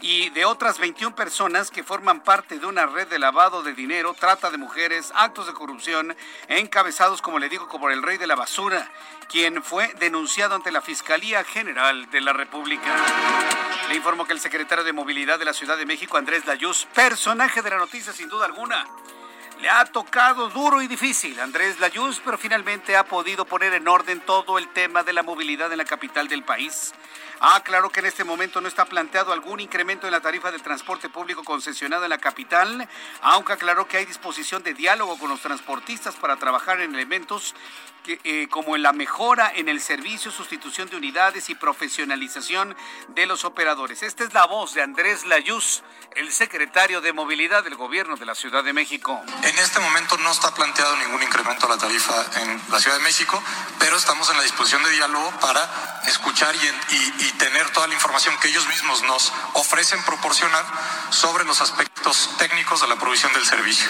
y 0.00 0.30
de 0.30 0.44
otras 0.44 0.78
21 0.78 1.14
personas 1.14 1.70
que 1.70 1.82
forman 1.82 2.22
parte 2.22 2.58
de 2.58 2.66
una 2.66 2.86
red 2.86 3.08
de 3.08 3.18
lavado 3.18 3.62
de 3.62 3.72
dinero, 3.72 4.14
trata 4.14 4.50
de 4.50 4.58
mujeres, 4.58 5.12
actos 5.14 5.46
de 5.46 5.54
corrupción, 5.54 6.16
encabezados, 6.48 7.22
como 7.22 7.38
le 7.38 7.48
digo, 7.48 7.68
como 7.68 7.88
el 7.90 8.02
rey 8.02 8.18
de 8.18 8.26
la 8.26 8.34
basura, 8.34 8.90
quien 9.30 9.62
fue 9.62 9.92
denunciado 10.00 10.54
ante 10.54 10.72
la 10.72 10.82
Fiscalía 10.82 11.44
General 11.44 12.10
de 12.10 12.20
la 12.20 12.32
República. 12.32 12.94
Le 13.88 13.96
informo 13.96 14.26
que 14.26 14.32
el 14.32 14.40
secretario 14.40 14.84
de 14.84 14.92
Movilidad 14.92 15.38
de 15.38 15.44
la 15.44 15.52
Ciudad 15.52 15.76
de 15.76 15.86
México, 15.86 16.16
Andrés 16.16 16.44
Layuz, 16.46 16.86
personaje 16.94 17.62
de 17.62 17.70
la 17.70 17.78
noticia 17.78 18.12
sin 18.12 18.28
duda 18.28 18.46
alguna, 18.46 18.86
le 19.60 19.70
ha 19.70 19.84
tocado 19.86 20.50
duro 20.50 20.82
y 20.82 20.88
difícil 20.88 21.38
Andrés 21.40 21.80
Layuz, 21.80 22.20
pero 22.24 22.36
finalmente 22.36 22.96
ha 22.96 23.04
podido 23.04 23.44
poner 23.44 23.72
en 23.72 23.88
orden 23.88 24.20
todo 24.20 24.58
el 24.58 24.68
tema 24.68 25.02
de 25.02 25.12
la 25.12 25.22
movilidad 25.22 25.70
en 25.72 25.78
la 25.78 25.84
capital 25.84 26.28
del 26.28 26.42
país. 26.42 26.92
Ah, 27.40 27.60
claro 27.64 27.90
que 27.90 28.00
en 28.00 28.06
este 28.06 28.24
momento 28.24 28.60
no 28.60 28.68
está 28.68 28.84
planteado 28.84 29.32
algún 29.32 29.60
incremento 29.60 30.06
en 30.06 30.12
la 30.12 30.20
tarifa 30.20 30.52
del 30.52 30.62
transporte 30.62 31.08
público 31.08 31.42
concesionado 31.42 32.04
en 32.04 32.10
la 32.10 32.18
capital, 32.18 32.88
aunque 33.22 33.52
aclaró 33.52 33.88
que 33.88 33.96
hay 33.96 34.04
disposición 34.06 34.62
de 34.62 34.74
diálogo 34.74 35.18
con 35.18 35.30
los 35.30 35.40
transportistas 35.40 36.14
para 36.16 36.36
trabajar 36.36 36.80
en 36.80 36.94
elementos 36.94 37.54
eh, 38.06 38.48
como 38.50 38.76
en 38.76 38.82
la 38.82 38.92
mejora 38.92 39.50
en 39.54 39.68
el 39.68 39.80
servicio, 39.80 40.30
sustitución 40.30 40.90
de 40.90 40.96
unidades 40.96 41.48
y 41.48 41.54
profesionalización 41.54 42.76
de 43.08 43.24
los 43.24 43.44
operadores. 43.46 44.02
Esta 44.02 44.24
es 44.24 44.34
la 44.34 44.44
voz 44.44 44.74
de 44.74 44.82
Andrés 44.82 45.24
Layuz, 45.24 45.82
el 46.14 46.30
secretario 46.30 47.00
de 47.00 47.14
Movilidad 47.14 47.64
del 47.64 47.76
Gobierno 47.76 48.16
de 48.16 48.26
la 48.26 48.34
Ciudad 48.34 48.62
de 48.62 48.74
México. 48.74 49.22
En 49.42 49.58
este 49.58 49.80
momento 49.80 50.18
no 50.18 50.30
está 50.30 50.52
planteado 50.54 50.94
ningún 50.96 51.22
incremento 51.22 51.64
a 51.64 51.70
la 51.70 51.78
tarifa 51.78 52.14
en 52.42 52.60
la 52.70 52.78
Ciudad 52.78 52.98
de 52.98 53.02
México, 53.02 53.42
pero 53.78 53.96
estamos 53.96 54.28
en 54.30 54.36
la 54.36 54.42
disposición 54.42 54.82
de 54.82 54.90
diálogo 54.90 55.30
para 55.40 56.02
escuchar 56.06 56.54
y, 56.54 57.24
y 57.24 57.32
tener 57.38 57.70
toda 57.70 57.86
la 57.86 57.94
información 57.94 58.36
que 58.38 58.48
ellos 58.48 58.68
mismos 58.68 59.02
nos 59.04 59.32
ofrecen 59.54 60.02
proporcionar 60.04 60.64
sobre 61.10 61.44
los 61.44 61.60
aspectos 61.62 62.30
técnicos 62.38 62.82
de 62.82 62.88
la 62.88 62.96
provisión 62.96 63.32
del 63.32 63.46
servicio. 63.46 63.88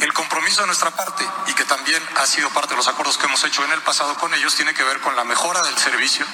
El 0.00 0.12
compromiso 0.12 0.62
de 0.62 0.66
nuestra 0.66 0.90
parte 0.90 1.24
y 1.46 1.54
que 1.54 1.64
también 1.64 2.02
ha 2.16 2.26
sido 2.26 2.48
parte 2.50 2.70
de 2.70 2.76
los 2.76 2.88
acuerdos 2.88 3.18
que 3.18 3.26
hemos 3.26 3.42
hecho 3.44 3.64
en 3.64 3.72
el 3.72 3.82
pasado 3.82 4.14
con 4.16 4.32
ellos 4.34 4.54
tiene 4.54 4.74
que 4.74 4.82
ver 4.82 5.00
con 5.00 5.14
la 5.16 5.24
mejora 5.24 5.62
del 5.62 5.76
servicio, 5.76 6.26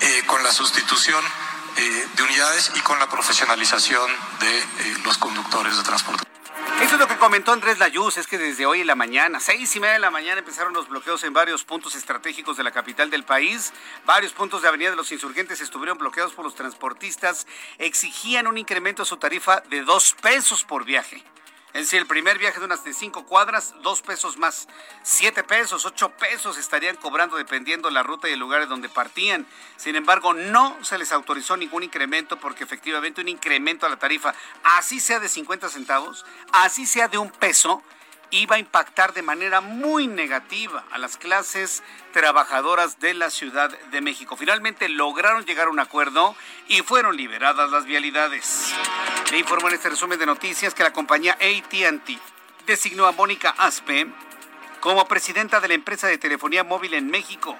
eh, 0.00 0.22
con 0.26 0.42
la 0.42 0.52
sustitución 0.52 1.24
eh, 1.76 2.08
de 2.16 2.22
unidades 2.22 2.72
y 2.74 2.80
con 2.80 2.98
la 2.98 3.08
profesionalización 3.08 4.10
de 4.40 4.58
eh, 4.58 4.64
los 5.04 5.16
conductores 5.18 5.76
de 5.76 5.82
transporte. 5.82 6.24
Eso 6.80 6.94
es 6.94 7.00
lo 7.00 7.08
que 7.08 7.16
comentó 7.16 7.52
Andrés 7.52 7.78
Layuz, 7.78 8.18
es 8.18 8.28
que 8.28 8.38
desde 8.38 8.64
hoy 8.64 8.82
en 8.82 8.86
la 8.86 8.94
mañana, 8.94 9.40
seis 9.40 9.74
y 9.74 9.80
media 9.80 9.94
de 9.94 9.98
la 9.98 10.12
mañana, 10.12 10.38
empezaron 10.38 10.72
los 10.72 10.88
bloqueos 10.88 11.24
en 11.24 11.32
varios 11.32 11.64
puntos 11.64 11.96
estratégicos 11.96 12.56
de 12.56 12.62
la 12.62 12.70
capital 12.70 13.10
del 13.10 13.24
país. 13.24 13.72
Varios 14.06 14.32
puntos 14.32 14.62
de 14.62 14.68
Avenida 14.68 14.90
de 14.90 14.96
los 14.96 15.10
Insurgentes 15.10 15.60
estuvieron 15.60 15.98
bloqueados 15.98 16.34
por 16.34 16.44
los 16.44 16.54
transportistas. 16.54 17.48
Exigían 17.78 18.46
un 18.46 18.58
incremento 18.58 19.02
a 19.02 19.06
su 19.06 19.16
tarifa 19.16 19.60
de 19.68 19.82
dos 19.82 20.14
pesos 20.20 20.62
por 20.62 20.84
viaje. 20.84 21.24
Es 21.74 21.82
decir, 21.82 22.00
el 22.00 22.06
primer 22.06 22.38
viaje 22.38 22.58
de 22.58 22.64
unas 22.64 22.82
de 22.82 22.94
cinco 22.94 23.26
cuadras, 23.26 23.74
dos 23.82 24.00
pesos 24.00 24.38
más. 24.38 24.68
Siete 25.02 25.44
pesos, 25.44 25.84
ocho 25.84 26.08
pesos 26.10 26.56
estarían 26.56 26.96
cobrando 26.96 27.36
dependiendo 27.36 27.90
la 27.90 28.02
ruta 28.02 28.28
y 28.28 28.32
el 28.32 28.38
lugar 28.38 28.66
donde 28.68 28.88
partían. 28.88 29.46
Sin 29.76 29.94
embargo, 29.94 30.32
no 30.32 30.82
se 30.82 30.96
les 30.96 31.12
autorizó 31.12 31.56
ningún 31.56 31.82
incremento 31.82 32.40
porque 32.40 32.64
efectivamente 32.64 33.20
un 33.20 33.28
incremento 33.28 33.84
a 33.84 33.90
la 33.90 33.98
tarifa, 33.98 34.34
así 34.64 34.98
sea 34.98 35.20
de 35.20 35.28
50 35.28 35.68
centavos, 35.68 36.24
así 36.52 36.86
sea 36.86 37.08
de 37.08 37.18
un 37.18 37.30
peso, 37.30 37.82
iba 38.30 38.56
a 38.56 38.58
impactar 38.58 39.14
de 39.14 39.22
manera 39.22 39.60
muy 39.60 40.06
negativa 40.06 40.84
a 40.90 40.98
las 40.98 41.16
clases 41.16 41.82
trabajadoras 42.12 43.00
de 43.00 43.14
la 43.14 43.30
Ciudad 43.30 43.70
de 43.70 44.00
México. 44.00 44.36
Finalmente 44.36 44.88
lograron 44.88 45.44
llegar 45.44 45.68
a 45.68 45.70
un 45.70 45.80
acuerdo 45.80 46.34
y 46.68 46.82
fueron 46.82 47.16
liberadas 47.16 47.70
las 47.70 47.84
vialidades. 47.84 48.72
Le 49.30 49.38
informo 49.38 49.68
en 49.68 49.74
este 49.74 49.90
resumen 49.90 50.18
de 50.18 50.26
noticias 50.26 50.74
que 50.74 50.82
la 50.82 50.92
compañía 50.92 51.34
ATT 51.34 52.10
designó 52.66 53.06
a 53.06 53.12
Mónica 53.12 53.54
Aspe 53.56 54.06
como 54.80 55.08
presidenta 55.08 55.60
de 55.60 55.68
la 55.68 55.74
empresa 55.74 56.06
de 56.06 56.18
telefonía 56.18 56.64
móvil 56.64 56.94
en 56.94 57.10
México 57.10 57.56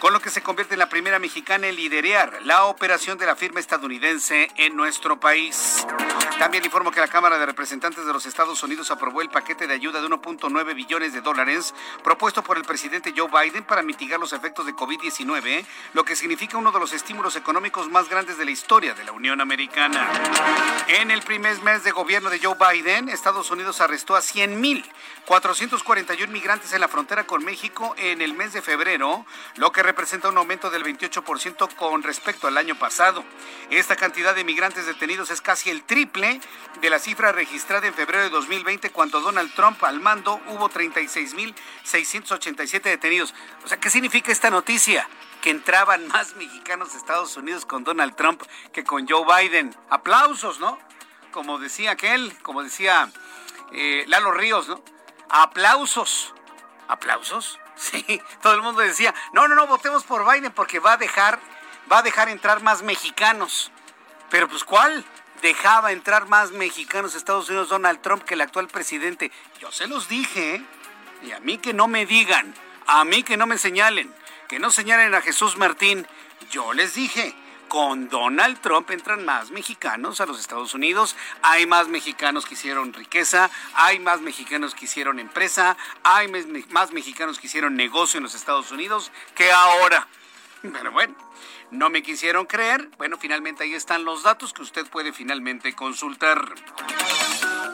con 0.00 0.14
lo 0.14 0.20
que 0.20 0.30
se 0.30 0.42
convierte 0.42 0.74
en 0.74 0.78
la 0.78 0.88
primera 0.88 1.18
mexicana 1.18 1.66
en 1.68 1.76
liderar 1.76 2.40
la 2.44 2.64
operación 2.64 3.18
de 3.18 3.26
la 3.26 3.36
firma 3.36 3.60
estadounidense 3.60 4.50
en 4.56 4.74
nuestro 4.74 5.20
país. 5.20 5.86
También 6.38 6.64
informo 6.64 6.90
que 6.90 7.00
la 7.00 7.08
Cámara 7.08 7.38
de 7.38 7.44
Representantes 7.44 8.06
de 8.06 8.12
los 8.14 8.24
Estados 8.24 8.62
Unidos 8.62 8.90
aprobó 8.90 9.20
el 9.20 9.28
paquete 9.28 9.66
de 9.66 9.74
ayuda 9.74 10.00
de 10.00 10.08
1.9 10.08 10.74
billones 10.74 11.12
de 11.12 11.20
dólares 11.20 11.74
propuesto 12.02 12.42
por 12.42 12.56
el 12.56 12.64
presidente 12.64 13.12
Joe 13.14 13.28
Biden 13.28 13.64
para 13.64 13.82
mitigar 13.82 14.18
los 14.18 14.32
efectos 14.32 14.64
de 14.64 14.72
COVID-19, 14.72 15.66
lo 15.92 16.02
que 16.02 16.16
significa 16.16 16.56
uno 16.56 16.72
de 16.72 16.80
los 16.80 16.94
estímulos 16.94 17.36
económicos 17.36 17.90
más 17.90 18.08
grandes 18.08 18.38
de 18.38 18.46
la 18.46 18.52
historia 18.52 18.94
de 18.94 19.04
la 19.04 19.12
Unión 19.12 19.42
Americana. 19.42 20.08
En 20.88 21.10
el 21.10 21.20
primer 21.20 21.60
mes 21.60 21.84
de 21.84 21.90
gobierno 21.90 22.30
de 22.30 22.38
Joe 22.38 22.56
Biden, 22.58 23.10
Estados 23.10 23.50
Unidos 23.50 23.82
arrestó 23.82 24.16
a 24.16 24.20
100.441 24.20 26.28
migrantes 26.28 26.72
en 26.72 26.80
la 26.80 26.88
frontera 26.88 27.26
con 27.26 27.44
México 27.44 27.94
en 27.98 28.22
el 28.22 28.32
mes 28.32 28.54
de 28.54 28.62
febrero, 28.62 29.26
lo 29.56 29.72
que 29.72 29.89
representa 29.90 30.28
un 30.28 30.38
aumento 30.38 30.70
del 30.70 30.84
28% 30.84 31.74
con 31.74 32.04
respecto 32.04 32.46
al 32.46 32.56
año 32.56 32.78
pasado. 32.78 33.24
Esta 33.70 33.96
cantidad 33.96 34.36
de 34.36 34.44
migrantes 34.44 34.86
detenidos 34.86 35.32
es 35.32 35.40
casi 35.40 35.68
el 35.68 35.82
triple 35.82 36.40
de 36.80 36.90
la 36.90 37.00
cifra 37.00 37.32
registrada 37.32 37.88
en 37.88 37.94
febrero 37.94 38.22
de 38.22 38.30
2020 38.30 38.90
cuando 38.90 39.20
Donald 39.20 39.52
Trump 39.54 39.82
al 39.82 39.98
mando 39.98 40.40
hubo 40.46 40.70
36.687 40.70 42.82
detenidos. 42.82 43.34
O 43.64 43.68
sea, 43.68 43.80
¿qué 43.80 43.90
significa 43.90 44.30
esta 44.30 44.48
noticia? 44.48 45.08
Que 45.42 45.50
entraban 45.50 46.06
más 46.06 46.36
mexicanos 46.36 46.94
a 46.94 46.96
Estados 46.96 47.36
Unidos 47.36 47.66
con 47.66 47.82
Donald 47.82 48.14
Trump 48.14 48.40
que 48.72 48.84
con 48.84 49.08
Joe 49.08 49.24
Biden. 49.24 49.74
Aplausos, 49.88 50.60
¿no? 50.60 50.78
Como 51.32 51.58
decía 51.58 51.90
aquel, 51.90 52.32
como 52.42 52.62
decía 52.62 53.10
eh, 53.72 54.04
Lalo 54.06 54.30
Ríos, 54.30 54.68
¿no? 54.68 54.84
Aplausos. 55.28 56.32
¿Aplausos? 56.86 57.58
Sí, 57.80 58.20
todo 58.42 58.54
el 58.54 58.60
mundo 58.60 58.82
decía, 58.82 59.14
no, 59.32 59.48
no, 59.48 59.54
no, 59.54 59.66
votemos 59.66 60.04
por 60.04 60.30
Biden 60.30 60.52
porque 60.52 60.80
va 60.80 60.92
a 60.92 60.96
dejar, 60.98 61.40
va 61.90 61.98
a 61.98 62.02
dejar 62.02 62.28
entrar 62.28 62.62
más 62.62 62.82
mexicanos. 62.82 63.72
Pero 64.28 64.48
pues 64.48 64.64
¿cuál? 64.64 65.02
Dejaba 65.40 65.92
entrar 65.92 66.28
más 66.28 66.50
mexicanos 66.50 67.14
Estados 67.14 67.48
Unidos 67.48 67.70
Donald 67.70 68.02
Trump 68.02 68.22
que 68.24 68.34
el 68.34 68.42
actual 68.42 68.68
presidente. 68.68 69.32
Yo 69.60 69.72
se 69.72 69.86
los 69.86 70.08
dije, 70.08 70.56
¿eh? 70.56 70.64
y 71.22 71.32
a 71.32 71.40
mí 71.40 71.56
que 71.56 71.72
no 71.72 71.88
me 71.88 72.04
digan, 72.04 72.54
a 72.86 73.02
mí 73.04 73.22
que 73.22 73.38
no 73.38 73.46
me 73.46 73.56
señalen, 73.56 74.14
que 74.46 74.58
no 74.58 74.70
señalen 74.70 75.14
a 75.14 75.22
Jesús 75.22 75.56
Martín. 75.56 76.06
Yo 76.50 76.74
les 76.74 76.92
dije, 76.92 77.34
con 77.70 78.08
Donald 78.08 78.60
Trump 78.60 78.90
entran 78.90 79.24
más 79.24 79.52
mexicanos 79.52 80.20
a 80.20 80.26
los 80.26 80.40
Estados 80.40 80.74
Unidos, 80.74 81.14
hay 81.40 81.66
más 81.66 81.86
mexicanos 81.86 82.44
que 82.44 82.54
hicieron 82.54 82.92
riqueza, 82.92 83.48
hay 83.74 84.00
más 84.00 84.20
mexicanos 84.20 84.74
que 84.74 84.86
hicieron 84.86 85.20
empresa, 85.20 85.76
hay 86.02 86.26
más 86.70 86.90
mexicanos 86.90 87.38
que 87.38 87.46
hicieron 87.46 87.76
negocio 87.76 88.18
en 88.18 88.24
los 88.24 88.34
Estados 88.34 88.72
Unidos 88.72 89.12
que 89.36 89.52
ahora. 89.52 90.08
Pero 90.62 90.90
bueno, 90.90 91.14
no 91.70 91.90
me 91.90 92.02
quisieron 92.02 92.44
creer. 92.46 92.90
Bueno, 92.98 93.18
finalmente 93.18 93.62
ahí 93.62 93.74
están 93.74 94.04
los 94.04 94.24
datos 94.24 94.52
que 94.52 94.62
usted 94.62 94.84
puede 94.88 95.12
finalmente 95.12 95.72
consultar. 95.72 96.52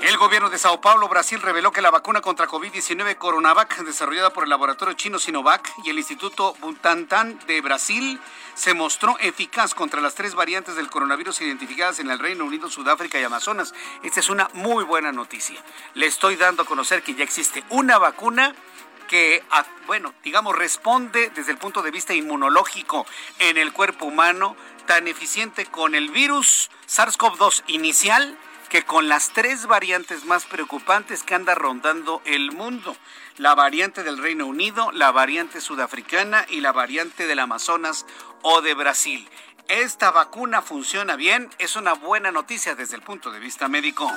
El 0.02 0.18
gobierno 0.18 0.50
de 0.50 0.58
Sao 0.58 0.80
Paulo, 0.80 1.08
Brasil, 1.08 1.40
reveló 1.40 1.72
que 1.72 1.80
la 1.80 1.90
vacuna 1.90 2.20
contra 2.20 2.46
COVID-19 2.46 3.16
Coronavac, 3.16 3.82
desarrollada 3.82 4.30
por 4.30 4.44
el 4.44 4.50
laboratorio 4.50 4.94
chino 4.94 5.18
Sinovac 5.18 5.72
y 5.84 5.90
el 5.90 5.98
Instituto 5.98 6.54
Butantan 6.60 7.38
de 7.46 7.60
Brasil, 7.60 8.20
se 8.54 8.74
mostró 8.74 9.16
eficaz 9.20 9.74
contra 9.74 10.00
las 10.00 10.14
tres 10.14 10.34
variantes 10.34 10.76
del 10.76 10.90
coronavirus 10.90 11.40
identificadas 11.40 11.98
en 11.98 12.10
el 12.10 12.18
Reino 12.18 12.44
Unido, 12.44 12.68
Sudáfrica 12.68 13.18
y 13.18 13.24
Amazonas. 13.24 13.74
Esta 14.02 14.20
es 14.20 14.28
una 14.28 14.48
muy 14.52 14.84
buena 14.84 15.12
noticia. 15.12 15.60
Le 15.94 16.06
estoy 16.06 16.36
dando 16.36 16.62
a 16.62 16.66
conocer 16.66 17.02
que 17.02 17.14
ya 17.14 17.24
existe 17.24 17.64
una 17.70 17.98
vacuna 17.98 18.54
que, 19.08 19.42
bueno, 19.86 20.14
digamos, 20.22 20.56
responde 20.56 21.30
desde 21.34 21.52
el 21.52 21.58
punto 21.58 21.82
de 21.82 21.90
vista 21.90 22.12
inmunológico 22.12 23.06
en 23.38 23.56
el 23.56 23.72
cuerpo 23.72 24.06
humano 24.06 24.56
tan 24.86 25.08
eficiente 25.08 25.66
con 25.66 25.94
el 25.94 26.10
virus 26.10 26.70
SARS-CoV-2 26.86 27.64
inicial 27.68 28.38
que 28.76 28.85
con 28.85 29.09
las 29.09 29.30
tres 29.30 29.64
variantes 29.64 30.26
más 30.26 30.45
preocupantes 30.45 31.23
que 31.23 31.35
anda 31.35 31.54
rondando 31.54 32.21
el 32.26 32.52
mundo. 32.52 32.95
La 33.38 33.54
variante 33.54 34.02
del 34.02 34.18
Reino 34.18 34.45
Unido, 34.45 34.92
la 34.92 35.12
variante 35.12 35.62
sudafricana 35.62 36.45
y 36.50 36.61
la 36.61 36.73
variante 36.73 37.26
del 37.26 37.38
Amazonas 37.38 38.04
o 38.42 38.61
de 38.61 38.75
Brasil. 38.75 39.26
Esta 39.68 40.11
vacuna 40.11 40.62
funciona 40.62 41.16
bien, 41.16 41.50
es 41.58 41.76
una 41.76 41.94
buena 41.94 42.30
noticia 42.30 42.75
desde 42.75 42.96
el 42.96 43.02
punto 43.02 43.30
de 43.30 43.40
vista 43.40 43.68
médico. 43.68 44.11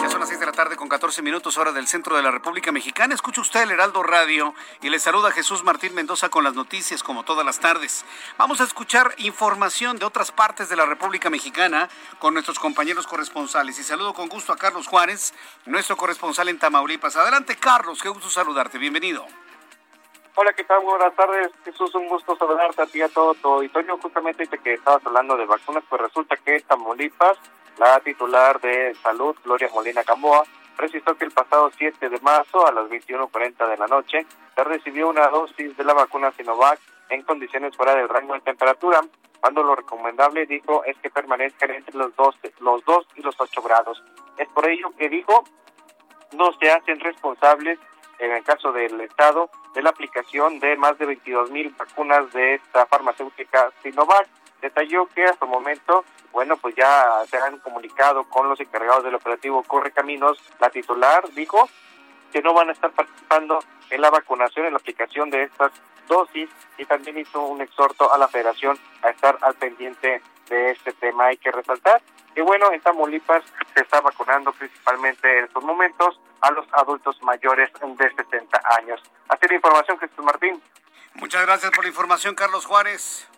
Ya 0.00 0.08
son 0.10 0.20
las 0.20 0.28
6 0.28 0.40
de 0.40 0.46
la 0.46 0.52
tarde 0.52 0.76
con 0.76 0.88
14 0.88 1.22
minutos 1.22 1.56
hora 1.56 1.72
del 1.72 1.86
centro 1.86 2.16
de 2.16 2.22
la 2.22 2.30
República 2.30 2.72
Mexicana. 2.72 3.14
Escucha 3.14 3.40
usted 3.40 3.62
el 3.62 3.70
Heraldo 3.70 4.02
Radio 4.02 4.54
y 4.80 4.88
le 4.88 4.98
saluda 4.98 5.30
Jesús 5.30 5.62
Martín 5.62 5.94
Mendoza 5.94 6.28
con 6.28 6.44
las 6.44 6.54
noticias 6.54 7.02
como 7.02 7.24
todas 7.24 7.46
las 7.46 7.60
tardes. 7.60 8.04
Vamos 8.38 8.60
a 8.60 8.64
escuchar 8.64 9.14
información 9.18 9.98
de 9.98 10.06
otras 10.06 10.32
partes 10.32 10.68
de 10.68 10.76
la 10.76 10.86
República 10.86 11.30
Mexicana 11.30 11.88
con 12.18 12.34
nuestros 12.34 12.58
compañeros 12.58 13.06
corresponsales. 13.06 13.78
Y 13.78 13.84
saludo 13.84 14.14
con 14.14 14.28
gusto 14.28 14.52
a 14.52 14.56
Carlos 14.56 14.88
Juárez, 14.88 15.32
nuestro 15.66 15.96
corresponsal 15.96 16.48
en 16.48 16.58
Tamaulipas. 16.58 17.16
Adelante 17.16 17.56
Carlos, 17.56 18.02
qué 18.02 18.08
gusto 18.08 18.30
saludarte, 18.30 18.78
bienvenido. 18.78 19.26
Hola, 20.34 20.54
¿qué 20.54 20.64
tal? 20.64 20.82
Buenas 20.82 21.14
tardes, 21.14 21.50
Jesús. 21.62 21.94
Un 21.94 22.08
gusto 22.08 22.34
saludarte 22.36 22.80
a 22.80 22.86
ti 22.86 23.02
a 23.02 23.08
todo 23.10 23.34
tu 23.34 23.48
auditorio. 23.48 23.98
Justamente 23.98 24.44
dice 24.44 24.56
que 24.58 24.72
estabas 24.72 25.04
hablando 25.04 25.36
de 25.36 25.44
vacunas, 25.44 25.84
pues 25.90 26.00
resulta 26.00 26.38
que 26.38 26.58
Tamaulipas, 26.60 27.36
la 27.76 28.00
titular 28.00 28.58
de 28.62 28.94
salud, 29.02 29.36
Gloria 29.44 29.68
Molina 29.74 30.02
Camoa, 30.04 30.44
precisó 30.74 31.14
que 31.16 31.26
el 31.26 31.32
pasado 31.32 31.70
7 31.76 32.08
de 32.08 32.18
marzo 32.20 32.66
a 32.66 32.72
las 32.72 32.88
21.40 32.88 33.68
de 33.68 33.76
la 33.76 33.86
noche 33.88 34.24
se 34.54 34.64
recibió 34.64 35.10
una 35.10 35.28
dosis 35.28 35.76
de 35.76 35.84
la 35.84 35.92
vacuna 35.92 36.32
Sinovac 36.32 36.80
en 37.10 37.20
condiciones 37.24 37.76
fuera 37.76 37.94
del 37.94 38.08
rango 38.08 38.32
de 38.32 38.40
temperatura, 38.40 39.02
cuando 39.38 39.62
lo 39.62 39.76
recomendable, 39.76 40.46
dijo, 40.46 40.82
es 40.84 40.96
que 41.02 41.10
permanezcan 41.10 41.72
entre 41.72 41.98
los 41.98 42.16
2, 42.16 42.36
los 42.60 42.82
2 42.86 43.06
y 43.16 43.22
los 43.22 43.38
8 43.38 43.60
grados. 43.60 44.02
Es 44.38 44.48
por 44.48 44.66
ello 44.66 44.94
que 44.96 45.10
dijo, 45.10 45.44
no 46.32 46.52
se 46.54 46.70
hacen 46.70 47.00
responsables 47.00 47.78
en 48.22 48.30
el 48.30 48.44
caso 48.44 48.72
del 48.72 49.00
Estado, 49.00 49.50
de 49.74 49.82
la 49.82 49.90
aplicación 49.90 50.60
de 50.60 50.76
más 50.76 50.96
de 50.96 51.06
22 51.06 51.50
mil 51.50 51.74
vacunas 51.76 52.32
de 52.32 52.54
esta 52.54 52.86
farmacéutica 52.86 53.72
Sinovac. 53.82 54.28
Detalló 54.60 55.06
que 55.06 55.24
hasta 55.24 55.44
el 55.44 55.50
momento, 55.50 56.04
bueno, 56.30 56.56
pues 56.56 56.76
ya 56.76 57.24
se 57.28 57.36
han 57.36 57.58
comunicado 57.58 58.22
con 58.28 58.48
los 58.48 58.60
encargados 58.60 59.02
del 59.02 59.16
operativo 59.16 59.64
Correcaminos. 59.64 60.38
La 60.60 60.70
titular 60.70 61.28
dijo 61.30 61.68
que 62.32 62.42
no 62.42 62.54
van 62.54 62.68
a 62.68 62.72
estar 62.72 62.92
participando 62.92 63.58
en 63.90 64.00
la 64.00 64.10
vacunación, 64.10 64.66
en 64.66 64.72
la 64.72 64.78
aplicación 64.78 65.28
de 65.28 65.42
estas 65.42 65.72
dosis 66.06 66.48
y 66.78 66.84
también 66.84 67.18
hizo 67.18 67.42
un 67.42 67.60
exhorto 67.60 68.12
a 68.12 68.18
la 68.18 68.28
federación 68.28 68.78
a 69.02 69.10
estar 69.10 69.36
al 69.40 69.54
pendiente 69.54 70.22
de 70.48 70.70
este 70.70 70.92
tema. 70.94 71.26
Hay 71.26 71.36
que 71.36 71.50
resaltar 71.50 72.02
y 72.34 72.40
bueno, 72.40 72.72
en 72.72 72.80
Tamaulipas 72.80 73.42
se 73.74 73.82
está 73.82 74.00
vacunando 74.00 74.52
principalmente 74.52 75.38
en 75.38 75.44
estos 75.44 75.62
momentos 75.62 76.18
a 76.40 76.50
los 76.50 76.66
adultos 76.72 77.22
mayores 77.22 77.70
de 77.72 78.14
60 78.14 78.60
años. 78.78 79.02
Así 79.28 79.46
la 79.48 79.54
información, 79.54 79.98
Jesús 79.98 80.24
Martín. 80.24 80.62
Muchas 81.14 81.44
gracias 81.44 81.70
por 81.72 81.84
la 81.84 81.88
información, 81.90 82.34
Carlos 82.34 82.64
Juárez. 82.64 83.28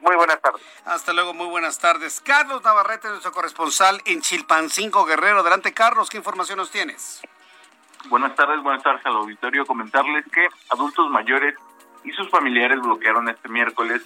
Muy 0.00 0.16
buenas 0.16 0.40
tardes. 0.40 0.62
Hasta 0.86 1.12
luego, 1.12 1.34
muy 1.34 1.46
buenas 1.46 1.78
tardes. 1.78 2.20
Carlos 2.20 2.62
Navarrete, 2.62 3.08
nuestro 3.08 3.32
corresponsal 3.32 4.00
en 4.06 4.22
Chilpancingo 4.22 5.04
Guerrero. 5.04 5.40
Adelante, 5.40 5.74
Carlos, 5.74 6.08
¿qué 6.08 6.16
información 6.16 6.58
nos 6.58 6.70
tienes? 6.70 7.20
Buenas 8.08 8.34
tardes, 8.34 8.62
buenas 8.62 8.82
tardes 8.82 9.04
al 9.04 9.16
auditorio. 9.16 9.66
Comentarles 9.66 10.24
que 10.32 10.48
adultos 10.70 11.10
mayores 11.10 11.54
y 12.04 12.12
sus 12.12 12.30
familiares 12.30 12.80
bloquearon 12.80 13.28
este 13.28 13.48
miércoles 13.48 14.02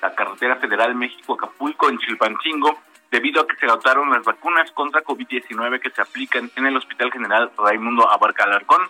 la 0.00 0.14
carretera 0.14 0.56
federal 0.56 0.94
México-Acapulco 0.94 1.88
en 1.88 1.98
Chilpancingo 1.98 2.78
debido 3.10 3.42
a 3.42 3.46
que 3.46 3.56
se 3.56 3.66
agotaron 3.66 4.10
las 4.10 4.24
vacunas 4.24 4.70
contra 4.72 5.02
COVID-19 5.02 5.80
que 5.80 5.90
se 5.90 6.02
aplican 6.02 6.50
en 6.56 6.66
el 6.66 6.76
Hospital 6.76 7.10
General 7.10 7.50
Raimundo 7.56 8.08
Abarca 8.10 8.44
Alarcón. 8.44 8.82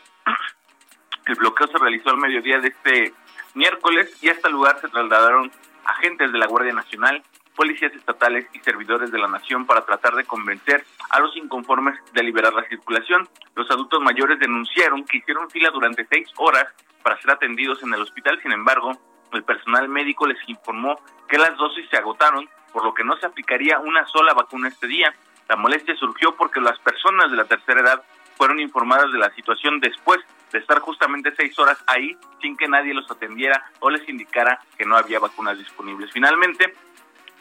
El 1.27 1.35
bloqueo 1.37 1.67
se 1.69 1.79
realizó 1.79 2.11
al 2.11 2.19
mediodía 2.19 2.59
de 2.59 2.69
este 2.69 3.15
miércoles 3.55 4.17
y 4.23 4.29
a 4.29 4.33
este 4.33 4.51
lugar 4.51 4.81
se 4.81 4.89
trasladaron 4.89 5.51
agentes 5.85 6.33
de 6.33 6.39
la 6.39 6.47
Guardia 6.47 6.73
Nacional, 6.73 7.23
policías 7.55 7.93
estatales 7.95 8.47
y 8.53 8.61
servidores 8.61 9.11
de 9.11 9.19
la 9.19 9.29
nación 9.29 9.67
para 9.67 9.85
tratar 9.85 10.15
de 10.15 10.25
convencer 10.25 10.85
a 11.11 11.21
los 11.21 11.37
inconformes 11.37 11.99
de 12.13 12.23
liberar 12.23 12.55
la 12.55 12.65
circulación. 12.69 13.29
Los 13.55 13.71
adultos 13.71 14.01
mayores 14.01 14.39
denunciaron 14.39 15.05
que 15.05 15.19
hicieron 15.19 15.51
fila 15.51 15.71
durante 15.71 16.07
seis 16.07 16.29
horas 16.37 16.67
para 17.03 17.21
ser 17.21 17.33
atendidos 17.33 17.83
en 17.83 17.95
el 17.95 18.03
hospital, 18.03 18.41
sin 18.43 18.53
embargo, 18.53 18.93
el 19.33 19.45
personal 19.45 19.89
médico 19.89 20.27
les 20.27 20.39
informó 20.49 21.01
que 21.29 21.39
las 21.39 21.57
dosis 21.57 21.89
se 21.91 21.97
agotaron 21.97 22.49
por 22.73 22.85
lo 22.85 22.95
que 22.95 23.05
no 23.05 23.17
se 23.17 23.27
aplicaría 23.27 23.79
una 23.79 24.07
sola 24.07 24.35
vacuna 24.35 24.69
este 24.69 24.87
día. 24.87 25.15
La 25.49 25.57
molestia 25.57 25.97
surgió 25.97 26.35
porque 26.37 26.61
las 26.61 26.79
personas 26.81 27.31
de 27.31 27.37
la 27.37 27.45
tercera 27.45 27.81
edad 27.81 28.03
fueron 28.37 28.61
informadas 28.61 29.11
de 29.13 29.19
la 29.19 29.35
situación 29.35 29.81
después 29.81 30.21
de 30.53 30.59
estar 30.59 30.79
justamente 30.81 31.35
seis 31.37 31.59
horas 31.59 31.83
ahí 31.87 32.17
sin 32.41 32.57
que 32.57 32.69
nadie 32.69 32.95
los 32.95 33.11
atendiera 33.11 33.71
o 33.81 33.91
les 33.91 34.09
indicara 34.09 34.61
que 34.77 34.85
no 34.85 34.97
había 34.97 35.19
vacunas 35.19 35.59
disponibles. 35.59 36.11
Finalmente, 36.13 36.73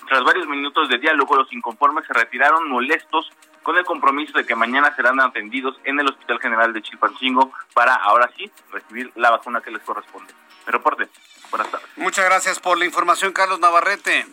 tras 0.07 0.23
varios 0.23 0.47
minutos 0.47 0.89
de 0.89 0.97
diálogo, 0.97 1.35
los 1.35 1.51
inconformes 1.53 2.05
se 2.07 2.13
retiraron 2.13 2.69
molestos 2.69 3.29
con 3.63 3.77
el 3.77 3.83
compromiso 3.83 4.37
de 4.37 4.45
que 4.45 4.55
mañana 4.55 4.95
serán 4.95 5.19
atendidos 5.19 5.77
en 5.83 5.99
el 5.99 6.07
Hospital 6.07 6.39
General 6.39 6.71
de 6.71 6.81
Chilpancingo 6.81 7.51
para 7.73 7.95
ahora 7.95 8.29
sí 8.37 8.49
recibir 8.71 9.11
la 9.15 9.29
vacuna 9.29 9.61
que 9.61 9.71
les 9.71 9.83
corresponde. 9.83 10.33
Reporte. 10.65 11.09
Buenas 11.51 11.71
tardes. 11.71 11.87
Muchas 11.95 12.25
gracias 12.25 12.59
por 12.59 12.77
la 12.77 12.85
información, 12.85 13.33
Carlos 13.33 13.59
Navarrete. 13.59 14.25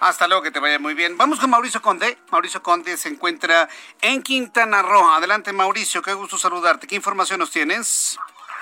Hasta 0.00 0.28
luego, 0.28 0.42
que 0.42 0.50
te 0.52 0.60
vaya 0.60 0.78
muy 0.78 0.94
bien. 0.94 1.18
Vamos 1.18 1.40
con 1.40 1.50
Mauricio 1.50 1.82
Conde. 1.82 2.18
Mauricio 2.30 2.62
Conde 2.62 2.96
se 2.96 3.08
encuentra 3.08 3.68
en 4.00 4.22
Quintana 4.22 4.80
Roo. 4.82 5.10
Adelante, 5.10 5.52
Mauricio, 5.52 6.02
qué 6.02 6.12
gusto 6.12 6.38
saludarte. 6.38 6.86
¿Qué 6.86 6.94
información 6.94 7.40
nos 7.40 7.50
tienes? 7.50 8.18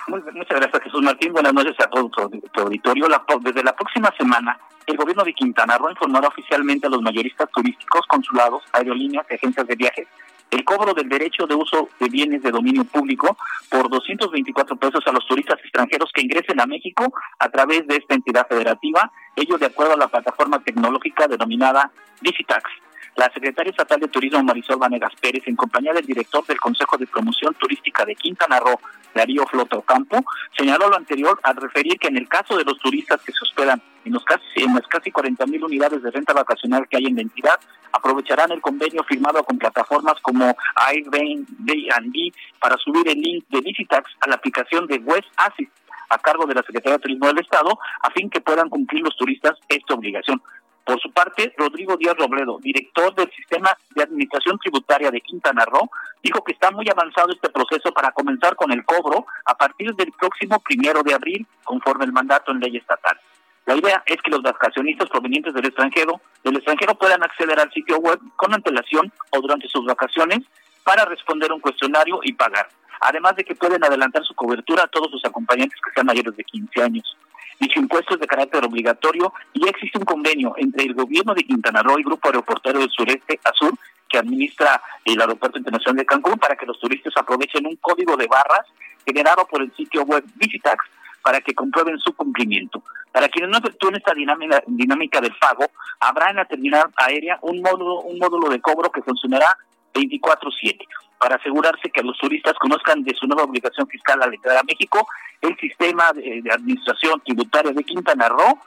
muchas 0.09 0.61
gracias, 0.61 0.83
Jesús 0.85 1.03
Martín. 1.03 1.33
Buenas 1.33 1.53
noches 1.53 1.75
a 1.79 1.91
todo 1.91 2.09
tu, 2.09 2.61
auditorio. 2.61 3.07
desde 3.41 3.63
la 3.63 3.75
próxima 3.75 4.15
semana, 4.17 4.59
el 4.87 4.97
gobierno 4.97 5.25
de 5.25 5.35
Quintana 5.35 5.77
Roo 5.77 5.91
informará 5.91 6.29
oficialmente 6.29 6.87
a 6.87 6.91
los 6.91 7.03
mayoristas 7.03 7.51
turísticos, 7.51 8.07
consulados, 8.07 8.63
aerolíneas 8.73 9.27
y 9.31 9.35
agencias 9.35 9.67
de 9.67 9.75
viajes 9.75 10.09
el 10.51 10.65
cobro 10.65 10.95
del 10.95 11.09
derecho 11.09 11.47
de 11.47 11.55
uso 11.55 11.89
de 11.99 12.09
bienes 12.09 12.43
de 12.43 12.51
dominio 12.51 12.85
público 12.85 13.37
por 13.71 13.89
224 13.89 14.77
pesos 14.77 15.05
a 15.07 15.13
los 15.13 15.27
turistas 15.27 15.59
extranjeros 15.61 16.11
que 16.13 16.23
ingresen 16.23 16.61
a 16.61 16.67
México 16.67 17.13
a 17.39 17.49
través 17.49 17.87
de 17.87 17.97
esta 17.97 18.15
entidad 18.15 18.47
federativa, 18.49 19.11
ello 19.35 19.59
de 19.59 19.67
acuerdo 19.67 19.95
a 19.95 19.99
la 19.99 20.09
plataforma 20.09 20.63
tecnológica 20.63 21.27
denominada 21.29 21.91
Visitax. 22.21 22.86
La 23.17 23.33
secretaria 23.33 23.71
estatal 23.71 23.99
de 23.99 24.09
Turismo 24.09 24.43
Marisol 24.43 24.77
Vanegas 24.77 25.15
Pérez, 25.19 25.43
en 25.47 25.57
compañía 25.57 25.95
del 25.95 26.05
director 26.05 26.45
del 26.47 26.61
Consejo 26.61 26.99
de 26.99 27.07
Promoción 27.07 27.55
Turística 27.55 28.05
de 28.05 28.15
Quintana 28.15 28.61
Roo, 28.61 28.79
Darío 29.15 29.47
Flota 29.47 29.79
Ocampo, 29.79 30.23
señaló 30.55 30.91
lo 30.91 30.97
anterior 30.97 31.41
al 31.43 31.57
referir 31.57 31.99
que 31.99 32.09
en 32.09 32.19
el 32.19 32.29
caso 32.29 32.59
de 32.59 32.65
los 32.65 32.79
turistas 32.79 33.23
que 33.23 33.33
se 33.33 33.39
hospedan 33.43 33.81
en, 34.05 34.13
los 34.13 34.23
casi, 34.23 34.45
en 34.57 34.75
las 34.75 34.87
casi 34.87 35.11
40 35.11 35.47
mil 35.47 35.65
unidades 35.65 36.03
de 36.03 36.11
renta 36.11 36.35
vacacional 36.35 36.87
que 36.89 36.99
hay 36.99 37.07
en 37.07 37.17
la 37.17 37.23
entidad, 37.23 37.59
aprovecharán 37.91 38.53
el 38.53 38.61
convenio 38.61 39.03
firmado 39.05 39.43
con 39.45 39.57
plataformas 39.57 40.21
como 40.21 40.55
Airbnb 40.75 42.33
para 42.61 42.77
subir 42.77 43.09
el 43.09 43.19
link 43.19 43.47
de 43.49 43.63
Visitax 43.63 44.11
a 44.21 44.29
la 44.29 44.35
aplicación 44.35 44.87
de 44.87 44.99
West 44.99 45.29
Assist 45.39 45.73
a 46.11 46.19
cargo 46.19 46.47
de 46.47 46.55
la 46.55 46.63
Secretaría 46.63 46.99
de 46.99 47.03
Turismo 47.03 47.27
del 47.29 47.39
Estado, 47.39 47.79
a 48.03 48.11
fin 48.11 48.31
que 48.31 48.41
puedan 48.41 48.69
cumplir 48.69 49.03
los 49.03 49.17
turistas 49.17 49.59
esta 49.69 49.95
obligación. 49.95 50.41
Por 50.87 51.01
su 51.01 51.11
parte, 51.11 51.53
Rodrigo 51.59 51.97
Díaz 51.97 52.15
Robledo, 52.17 52.61
director 52.63 53.13
del 53.17 53.29
Sistema 53.33 53.77
de 53.97 54.05
Administración 54.05 54.57
Tributaria 54.57 55.11
de 55.11 55.21
Quintana 55.21 55.65
Roo, 55.65 55.91
dijo 56.23 56.45
que 56.45 56.53
está 56.53 56.71
muy 56.71 56.87
avanzado 56.89 57.33
este 57.33 57.49
proceso 57.49 57.93
para 57.93 58.13
comenzar 58.13 58.55
con 58.55 58.71
el 58.71 58.85
cobro 58.85 59.27
a 59.47 59.57
partir 59.57 59.93
del 59.97 60.13
próximo 60.13 60.61
primero 60.61 61.03
de 61.03 61.13
abril, 61.13 61.45
conforme 61.65 62.05
el 62.05 62.13
mandato 62.13 62.53
en 62.53 62.61
ley 62.61 62.77
estatal. 62.77 63.19
La 63.65 63.75
idea 63.75 64.01
es 64.07 64.23
que 64.23 64.31
los 64.31 64.43
vacacionistas 64.43 65.11
provenientes 65.11 65.53
del 65.55 65.67
extranjero, 65.67 66.21
del 66.45 66.55
extranjero 66.55 66.95
puedan 66.95 67.25
acceder 67.25 67.59
al 67.59 67.73
sitio 67.73 67.99
web 67.99 68.21
con 68.37 68.55
antelación 68.55 69.13
o 69.31 69.41
durante 69.41 69.67
sus 69.67 69.85
vacaciones 69.85 70.39
para 70.85 71.05
responder 71.05 71.51
un 71.53 71.59
cuestionario 71.59 72.21
y 72.23 72.33
pagar. 72.35 72.69
Además 73.01 73.35
de 73.35 73.43
que 73.43 73.57
pueden 73.57 73.83
adelantar 73.83 74.23
su 74.25 74.37
cobertura 74.37 74.85
a 74.85 74.87
todos 74.87 75.11
sus 75.11 75.25
acompañantes 75.25 75.81
que 75.85 75.91
sean 75.93 76.07
mayores 76.07 76.37
de 76.37 76.45
15 76.45 76.81
años. 76.81 77.17
Dicho 77.59 77.81
impuesto 77.81 78.15
es 78.15 78.21
de 78.21 78.27
carácter 78.27 78.65
obligatorio 78.65 79.33
y 79.55 79.67
existe 79.69 79.99
un 79.99 80.05
convenio 80.05 80.55
entre 80.57 80.85
el 80.85 80.95
gobierno 80.95 81.35
de 81.35 81.43
Quintana 81.43 81.83
Roo 81.83 81.99
y 81.99 82.01
el 82.01 82.07
Grupo 82.07 82.29
Aeroportuario 82.29 82.81
del 82.81 82.91
Sureste 82.91 83.41
Azul 83.45 83.73
que 84.09 84.19
administra 84.19 84.81
el 85.05 85.21
Aeropuerto 85.21 85.59
Internacional 85.59 85.97
de 85.97 86.07
Cancún 86.07 86.39
para 86.39 86.57
que 86.57 86.67
los 86.67 86.79
turistas 86.79 87.15
aprovechen 87.17 87.67
un 87.67 87.77
código 87.77 88.17
de 88.17 88.27
barras 88.27 88.67
generado 89.05 89.47
por 89.47 89.63
el 89.63 89.75
sitio 89.75 90.03
web 90.03 90.25
Visitax 90.35 90.85
para 91.23 91.41
que 91.41 91.55
comprueben 91.55 91.99
su 91.99 92.15
cumplimiento. 92.15 92.83
Para 93.11 93.29
quienes 93.29 93.51
no 93.51 93.59
efectúen 93.59 93.97
esta 93.97 94.13
dinámica, 94.15 94.63
dinámica 94.67 95.21
del 95.21 95.35
pago, 95.41 95.67
habrá 95.99 96.31
en 96.31 96.37
la 96.37 96.45
terminal 96.45 96.85
aérea 96.97 97.39
un 97.43 97.63
módulo, 97.63 98.01
un 98.03 98.19
módulo 98.19 98.49
de 98.49 98.61
cobro 98.61 98.91
que 98.93 99.03
funcionará 99.03 99.57
24/7 99.95 100.87
para 101.19 101.37
asegurarse 101.37 101.91
que 101.91 102.03
los 102.03 102.17
turistas 102.19 102.55
conozcan 102.59 103.03
de 103.03 103.15
su 103.15 103.27
nueva 103.27 103.45
obligación 103.45 103.87
fiscal 103.89 104.23
al 104.23 104.35
entrar 104.35 104.57
a 104.57 104.63
México, 104.63 105.07
el 105.41 105.57
sistema 105.59 106.13
de, 106.13 106.43
administración 106.51 107.21
tributaria 107.25 107.73
de 107.73 107.85
Quintana 107.85 108.29
Roo 108.29 108.61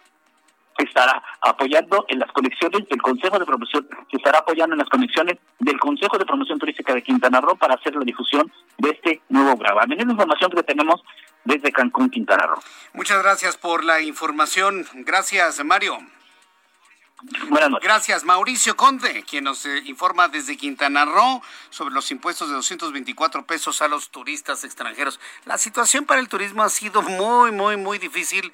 estará 0.77 1.21
apoyando 1.41 2.05
en 2.07 2.19
las 2.19 2.31
conexiones 2.31 2.88
del 2.88 3.01
Consejo 3.01 3.38
de 3.38 3.45
Promoción, 3.45 3.88
se 4.09 4.17
estará 4.17 4.39
apoyando 4.39 4.75
en 4.75 4.79
las 4.79 4.89
conexiones 4.89 5.38
del 5.59 5.77
Consejo 5.77 6.17
de 6.17 6.25
Promoción 6.25 6.57
Turística 6.57 6.93
de 6.93 7.03
Quintana 7.03 7.41
Roo 7.41 7.57
para 7.57 7.75
hacer 7.75 7.95
la 7.95 8.05
difusión 8.05 8.49
de 8.77 8.91
este 8.91 9.21
nuevo 9.27 9.57
gravamen. 9.57 9.99
Es 9.99 10.05
la 10.05 10.13
información 10.13 10.51
que 10.51 10.63
tenemos 10.63 11.03
desde 11.43 11.71
Cancún, 11.71 12.09
Quintana 12.09 12.45
Roo. 12.45 12.62
Muchas 12.93 13.21
gracias 13.21 13.57
por 13.57 13.83
la 13.83 14.01
información. 14.01 14.85
Gracias, 14.93 15.63
Mario. 15.65 15.97
Buenas 17.49 17.69
noches. 17.69 17.84
Gracias, 17.84 18.23
Mauricio 18.23 18.77
Conde, 18.77 19.23
quien 19.23 19.43
nos 19.43 19.65
eh, 19.65 19.82
informa 19.86 20.29
desde 20.29 20.55
Quintana 20.55 21.03
Roo 21.03 21.41
sobre 21.69 21.93
los 21.93 22.12
impuestos 22.12 22.47
de 22.47 22.55
224 22.55 23.45
pesos 23.45 23.82
a 23.82 23.89
los 23.89 24.10
turistas 24.10 24.63
extranjeros. 24.63 25.19
La 25.45 25.58
situación 25.58 26.05
para 26.05 26.21
el 26.21 26.29
turismo 26.29 26.63
ha 26.63 26.69
sido 26.69 27.01
muy, 27.01 27.51
muy, 27.51 27.75
muy 27.75 27.97
difícil. 27.97 28.53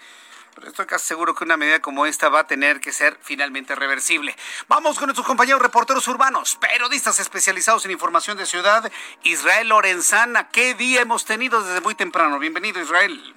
Pero 0.55 0.69
estoy 0.69 0.85
casi 0.85 1.05
seguro 1.05 1.35
que 1.35 1.43
una 1.43 1.57
medida 1.57 1.81
como 1.81 2.05
esta 2.05 2.29
va 2.29 2.39
a 2.39 2.47
tener 2.47 2.79
que 2.79 2.93
ser 2.93 3.19
finalmente 3.21 3.75
reversible. 3.75 4.33
Vamos 4.69 4.97
con 4.97 5.07
nuestros 5.07 5.27
compañeros 5.27 5.61
reporteros 5.61 6.07
urbanos, 6.07 6.55
periodistas 6.55 7.19
especializados 7.19 7.83
en 7.85 7.91
información 7.91 8.37
de 8.37 8.45
ciudad. 8.45 8.89
Israel 9.23 9.67
Lorenzana, 9.67 10.47
¿qué 10.47 10.73
día 10.73 11.01
hemos 11.01 11.25
tenido 11.25 11.61
desde 11.61 11.81
muy 11.81 11.93
temprano? 11.93 12.39
Bienvenido, 12.39 12.81
Israel. 12.81 13.35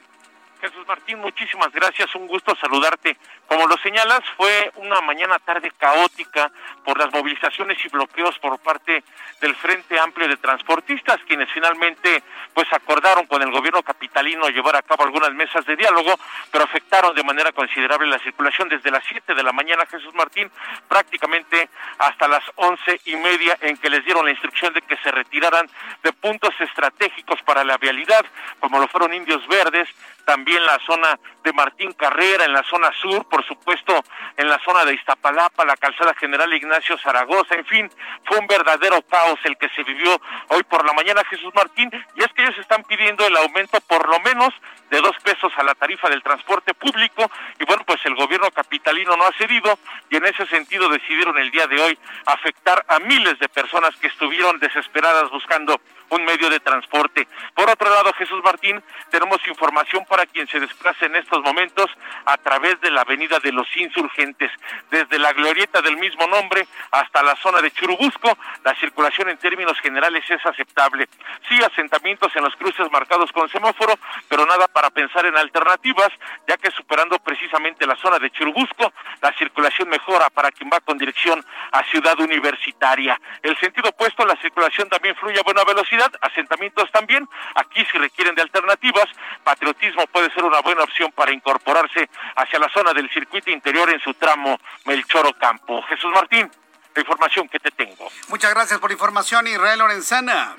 Jesús 0.60 0.86
Martín, 0.88 1.20
muchísimas 1.20 1.72
gracias, 1.72 2.12
un 2.16 2.26
gusto 2.26 2.54
saludarte. 2.56 3.16
Como 3.46 3.66
lo 3.66 3.76
señalas, 3.78 4.20
fue 4.36 4.72
una 4.76 5.00
mañana 5.00 5.38
tarde 5.38 5.70
caótica 5.78 6.50
por 6.84 6.98
las 6.98 7.12
movilizaciones 7.12 7.78
y 7.84 7.88
bloqueos 7.88 8.38
por 8.40 8.58
parte 8.58 9.04
del 9.40 9.54
Frente 9.54 9.98
Amplio 10.00 10.26
de 10.26 10.36
Transportistas, 10.36 11.20
quienes 11.26 11.48
finalmente 11.52 12.22
pues 12.54 12.70
acordaron 12.72 13.26
con 13.26 13.40
el 13.42 13.52
gobierno 13.52 13.82
capitalino 13.82 14.48
llevar 14.48 14.76
a 14.76 14.82
cabo 14.82 15.04
algunas 15.04 15.32
mesas 15.32 15.64
de 15.64 15.76
diálogo, 15.76 16.18
pero 16.50 16.64
afectaron 16.64 17.14
de 17.14 17.22
manera 17.22 17.52
considerable 17.52 18.08
la 18.08 18.18
circulación 18.18 18.68
desde 18.68 18.90
las 18.90 19.04
7 19.04 19.34
de 19.34 19.42
la 19.42 19.52
mañana, 19.52 19.86
Jesús 19.86 20.12
Martín, 20.14 20.50
prácticamente 20.88 21.68
hasta 21.98 22.26
las 22.26 22.42
once 22.56 23.00
y 23.04 23.14
media 23.16 23.56
en 23.60 23.76
que 23.76 23.90
les 23.90 24.04
dieron 24.04 24.24
la 24.24 24.32
instrucción 24.32 24.74
de 24.74 24.82
que 24.82 24.96
se 24.96 25.10
retiraran 25.12 25.70
de 26.02 26.12
puntos 26.12 26.54
estratégicos 26.60 27.40
para 27.42 27.62
la 27.62 27.78
vialidad, 27.78 28.24
como 28.58 28.80
lo 28.80 28.88
fueron 28.88 29.14
Indios 29.14 29.46
Verdes, 29.46 29.88
también 30.24 30.47
la 30.54 30.78
zona 30.86 31.18
de 31.42 31.52
Martín 31.52 31.92
Carrera, 31.92 32.44
en 32.44 32.52
la 32.52 32.62
zona 32.62 32.90
sur, 33.00 33.28
por 33.28 33.44
supuesto, 33.46 34.04
en 34.36 34.48
la 34.48 34.58
zona 34.60 34.84
de 34.84 34.94
Iztapalapa, 34.94 35.64
la 35.64 35.76
calzada 35.76 36.14
general 36.14 36.52
Ignacio 36.52 36.98
Zaragoza, 36.98 37.54
en 37.54 37.64
fin, 37.64 37.90
fue 38.24 38.38
un 38.38 38.46
verdadero 38.46 39.02
caos 39.02 39.38
el 39.44 39.56
que 39.56 39.68
se 39.70 39.82
vivió 39.82 40.20
hoy 40.48 40.62
por 40.64 40.84
la 40.84 40.92
mañana, 40.92 41.22
Jesús 41.24 41.52
Martín, 41.54 41.90
y 42.16 42.22
es 42.22 42.32
que 42.32 42.42
ellos 42.42 42.58
están 42.58 42.82
pidiendo 42.84 43.26
el 43.26 43.36
aumento 43.36 43.80
por 43.82 44.08
lo 44.08 44.20
menos 44.20 44.54
de 44.90 45.00
dos 45.00 45.16
pesos 45.22 45.52
a 45.56 45.62
la 45.62 45.74
tarifa 45.74 46.08
del 46.08 46.22
transporte 46.22 46.74
público 46.74 47.30
y 47.58 47.64
bueno 47.64 47.82
pues 47.86 48.00
el 48.06 48.14
gobierno 48.14 48.50
capitalino 48.50 49.16
no 49.16 49.24
ha 49.24 49.32
cedido 49.32 49.78
y 50.10 50.16
en 50.16 50.26
ese 50.26 50.46
sentido 50.46 50.88
decidieron 50.88 51.36
el 51.38 51.50
día 51.50 51.66
de 51.66 51.80
hoy 51.80 51.98
afectar 52.26 52.84
a 52.88 52.98
miles 53.00 53.38
de 53.38 53.48
personas 53.48 53.94
que 53.96 54.06
estuvieron 54.06 54.58
desesperadas 54.58 55.30
buscando 55.30 55.80
un 56.10 56.24
medio 56.24 56.50
de 56.50 56.60
transporte. 56.60 57.26
Por 57.54 57.68
otro 57.68 57.90
lado, 57.90 58.12
Jesús 58.14 58.42
Martín, 58.42 58.82
tenemos 59.10 59.46
información 59.46 60.04
para 60.06 60.26
quien 60.26 60.46
se 60.48 60.60
desplace 60.60 61.06
en 61.06 61.16
estos 61.16 61.42
momentos 61.42 61.90
a 62.24 62.36
través 62.38 62.80
de 62.80 62.90
la 62.90 63.02
avenida 63.02 63.38
de 63.38 63.52
los 63.52 63.68
insurgentes, 63.76 64.50
desde 64.90 65.18
la 65.18 65.32
glorieta 65.32 65.80
del 65.82 65.96
mismo 65.96 66.26
nombre 66.26 66.66
hasta 66.90 67.22
la 67.22 67.36
zona 67.36 67.60
de 67.60 67.70
Churubusco, 67.70 68.36
la 68.64 68.74
circulación 68.76 69.28
en 69.28 69.38
términos 69.38 69.78
generales 69.80 70.24
es 70.30 70.44
aceptable. 70.44 71.08
Sí, 71.48 71.58
asentamientos 71.62 72.34
en 72.36 72.44
los 72.44 72.54
cruces 72.56 72.90
marcados 72.90 73.32
con 73.32 73.48
semáforo, 73.48 73.98
pero 74.28 74.46
nada 74.46 74.68
para 74.68 74.90
pensar 74.90 75.26
en 75.26 75.36
alternativas, 75.36 76.10
ya 76.46 76.56
que 76.56 76.70
superando 76.70 77.18
precisamente 77.18 77.86
la 77.86 77.96
zona 77.96 78.18
de 78.18 78.30
Churubusco, 78.30 78.92
la 79.20 79.32
circulación 79.32 79.88
mejora 79.88 80.30
para 80.30 80.50
quien 80.50 80.70
va 80.72 80.80
con 80.80 80.98
dirección 80.98 81.44
a 81.72 81.82
Ciudad 81.84 82.18
Universitaria. 82.20 83.20
El 83.42 83.56
sentido 83.58 83.90
opuesto, 83.90 84.24
la 84.24 84.36
circulación 84.36 84.88
también 84.88 85.16
fluye 85.16 85.38
a 85.38 85.42
buena 85.42 85.64
velocidad, 85.64 85.97
asentamientos 86.20 86.90
también. 86.90 87.28
Aquí 87.54 87.84
si 87.90 87.98
requieren 87.98 88.34
de 88.34 88.42
alternativas, 88.42 89.06
patriotismo 89.44 90.06
puede 90.08 90.30
ser 90.32 90.44
una 90.44 90.60
buena 90.60 90.82
opción 90.82 91.12
para 91.12 91.32
incorporarse 91.32 92.08
hacia 92.36 92.58
la 92.58 92.68
zona 92.70 92.92
del 92.92 93.10
circuito 93.10 93.50
interior 93.50 93.90
en 93.90 94.00
su 94.00 94.14
tramo 94.14 94.58
Melchoro 94.84 95.32
Campo. 95.34 95.82
Jesús 95.82 96.12
Martín, 96.12 96.50
la 96.94 97.00
información 97.00 97.48
que 97.48 97.58
te 97.58 97.70
tengo. 97.70 98.08
Muchas 98.28 98.52
gracias 98.52 98.78
por 98.80 98.90
la 98.90 98.94
información, 98.94 99.46
Israel 99.46 99.78
Lorenzana. 99.78 100.56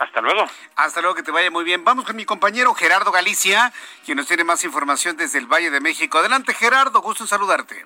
Hasta 0.00 0.22
luego. 0.22 0.46
Hasta 0.76 1.02
luego, 1.02 1.14
que 1.14 1.22
te 1.22 1.30
vaya 1.30 1.50
muy 1.50 1.62
bien. 1.62 1.84
Vamos 1.84 2.06
con 2.06 2.16
mi 2.16 2.24
compañero 2.24 2.72
Gerardo 2.72 3.12
Galicia, 3.12 3.70
quien 4.06 4.16
nos 4.16 4.26
tiene 4.26 4.44
más 4.44 4.64
información 4.64 5.18
desde 5.18 5.38
el 5.38 5.46
Valle 5.46 5.70
de 5.70 5.80
México. 5.80 6.18
Adelante, 6.18 6.54
Gerardo, 6.54 7.02
gusto 7.02 7.24
en 7.24 7.28
saludarte. 7.28 7.84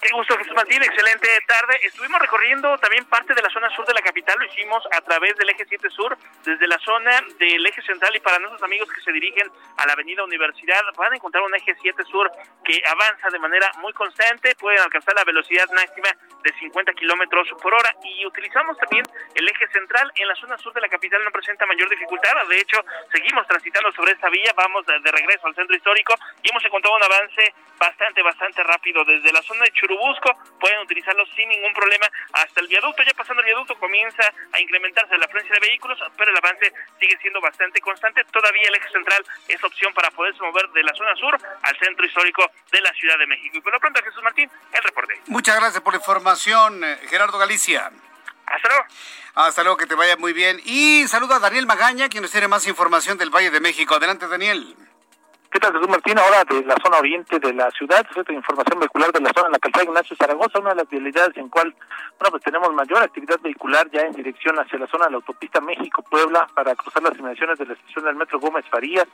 Qué 0.00 0.10
gusto, 0.12 0.36
Jesús 0.36 0.54
Martín. 0.54 0.82
Excelente 0.82 1.28
tarde. 1.46 1.80
Estuvimos 1.82 2.20
recorriendo 2.20 2.76
también 2.78 3.04
parte 3.06 3.34
de 3.34 3.42
la 3.42 3.48
zona 3.48 3.70
sur 3.70 3.86
de 3.86 3.94
la 3.94 4.02
capital. 4.02 4.38
Lo 4.38 4.44
hicimos 4.44 4.84
a 4.92 5.00
través 5.00 5.36
del 5.36 5.48
eje 5.48 5.64
7 5.66 5.88
sur, 5.90 6.16
desde 6.44 6.66
la 6.66 6.78
zona 6.78 7.22
del 7.38 7.64
eje 7.66 7.82
central. 7.82 8.14
Y 8.14 8.20
para 8.20 8.38
nuestros 8.38 8.62
amigos 8.62 8.88
que 8.92 9.00
se 9.00 9.12
dirigen 9.12 9.50
a 9.78 9.86
la 9.86 9.94
avenida 9.94 10.22
Universidad, 10.22 10.82
van 10.96 11.12
a 11.12 11.16
encontrar 11.16 11.42
un 11.44 11.54
eje 11.54 11.74
7 11.80 12.04
sur 12.04 12.30
que 12.64 12.80
avanza 12.86 13.30
de 13.30 13.38
manera 13.38 13.70
muy 13.78 13.92
constante. 13.94 14.54
Pueden 14.56 14.80
alcanzar 14.80 15.14
la 15.14 15.24
velocidad 15.24 15.68
máxima 15.70 16.10
de 16.42 16.52
50 16.52 16.92
kilómetros 16.92 17.48
por 17.62 17.74
hora. 17.74 17.94
Y 18.04 18.26
utilizamos 18.26 18.76
también 18.78 19.04
el 19.34 19.48
eje 19.48 19.66
central. 19.68 20.12
En 20.14 20.28
la 20.28 20.34
zona 20.34 20.58
sur 20.58 20.72
de 20.74 20.80
la 20.82 20.88
capital 20.88 21.24
no 21.24 21.30
presenta 21.30 21.64
mayor 21.66 21.88
dificultad. 21.88 22.32
De 22.48 22.60
hecho, 22.60 22.84
seguimos 23.12 23.46
transitando 23.46 23.90
sobre 23.92 24.12
esta 24.12 24.28
vía. 24.28 24.52
Vamos 24.56 24.84
de, 24.86 24.98
regreso 25.10 25.46
al 25.46 25.54
centro 25.54 25.74
histórico 25.74 26.14
y 26.42 26.50
hemos 26.50 26.64
encontrado 26.64 26.96
un 26.96 27.02
avance 27.02 27.54
bastante, 27.78 28.22
bastante 28.22 28.62
rápido 28.62 29.04
desde 29.04 29.32
la 29.32 29.42
zona 29.42 29.64
de 29.64 29.72
Churubusco 29.96 30.36
pueden 30.60 30.80
utilizarlo 30.80 31.24
sin 31.34 31.48
ningún 31.48 31.72
problema 31.72 32.06
hasta 32.32 32.60
el 32.60 32.68
viaducto. 32.68 33.02
Ya 33.02 33.14
pasando 33.14 33.40
el 33.40 33.46
viaducto 33.46 33.78
comienza 33.78 34.22
a 34.52 34.60
incrementarse 34.60 35.16
la 35.16 35.24
afluencia 35.24 35.54
de 35.54 35.60
vehículos, 35.60 35.98
pero 36.16 36.30
el 36.30 36.36
avance 36.36 36.72
sigue 37.00 37.16
siendo 37.18 37.40
bastante 37.40 37.80
constante. 37.80 38.24
Todavía 38.24 38.68
el 38.68 38.74
eje 38.74 38.88
central 38.90 39.24
es 39.48 39.62
opción 39.64 39.92
para 39.94 40.10
poderse 40.10 40.42
mover 40.42 40.68
de 40.70 40.82
la 40.82 40.94
zona 40.94 41.14
sur 41.16 41.38
al 41.62 41.78
centro 41.78 42.04
histórico 42.04 42.50
de 42.70 42.80
la 42.80 42.92
Ciudad 42.92 43.18
de 43.18 43.26
México. 43.26 43.56
Y 43.56 43.60
por 43.60 43.72
lo 43.72 43.80
pronto, 43.80 44.02
Jesús 44.02 44.22
Martín, 44.22 44.50
el 44.72 44.82
reporte. 44.82 45.20
Muchas 45.26 45.56
gracias 45.56 45.82
por 45.82 45.94
la 45.94 45.98
información, 45.98 46.84
eh, 46.84 46.98
Gerardo 47.08 47.38
Galicia. 47.38 47.90
Hasta 48.46 48.68
luego. 48.68 48.84
Hasta 49.34 49.62
luego, 49.62 49.76
que 49.76 49.86
te 49.86 49.94
vaya 49.94 50.16
muy 50.16 50.32
bien. 50.32 50.60
Y 50.64 51.06
saluda 51.08 51.36
a 51.36 51.40
Daniel 51.40 51.66
Magaña, 51.66 52.08
quien 52.08 52.22
nos 52.22 52.30
tiene 52.30 52.48
más 52.48 52.66
información 52.66 53.18
del 53.18 53.30
Valle 53.30 53.50
de 53.50 53.60
México. 53.60 53.94
Adelante, 53.94 54.28
Daniel. 54.28 54.74
¿Qué 55.56 55.60
tal, 55.60 55.88
Martín? 55.88 56.18
Ahora 56.18 56.44
de 56.44 56.62
la 56.66 56.76
zona 56.84 56.98
oriente 56.98 57.38
de 57.38 57.54
la 57.54 57.70
ciudad, 57.70 58.06
esta 58.14 58.30
información 58.30 58.78
vehicular 58.78 59.10
de 59.10 59.20
la 59.20 59.30
zona 59.34 59.46
en 59.46 59.52
la 59.52 59.58
calzada 59.58 59.84
Ignacio 59.84 60.14
Zaragoza, 60.14 60.58
una 60.58 60.68
de 60.68 60.76
las 60.76 60.90
vialidades 60.90 61.34
en 61.38 61.48
cual, 61.48 61.74
bueno, 62.18 62.30
pues 62.30 62.42
tenemos 62.42 62.74
mayor 62.74 63.02
actividad 63.02 63.40
vehicular 63.40 63.90
ya 63.90 64.02
en 64.02 64.12
dirección 64.12 64.58
hacia 64.58 64.78
la 64.78 64.86
zona 64.86 65.06
de 65.06 65.12
la 65.12 65.16
autopista 65.16 65.62
México-Puebla 65.62 66.46
para 66.52 66.74
cruzar 66.74 67.02
las 67.04 67.16
inmediaciones 67.18 67.58
de 67.58 67.64
la 67.64 67.72
estación 67.72 68.04
del 68.04 68.16
metro 68.16 68.38
Gómez 68.38 68.66
Farías. 68.70 69.06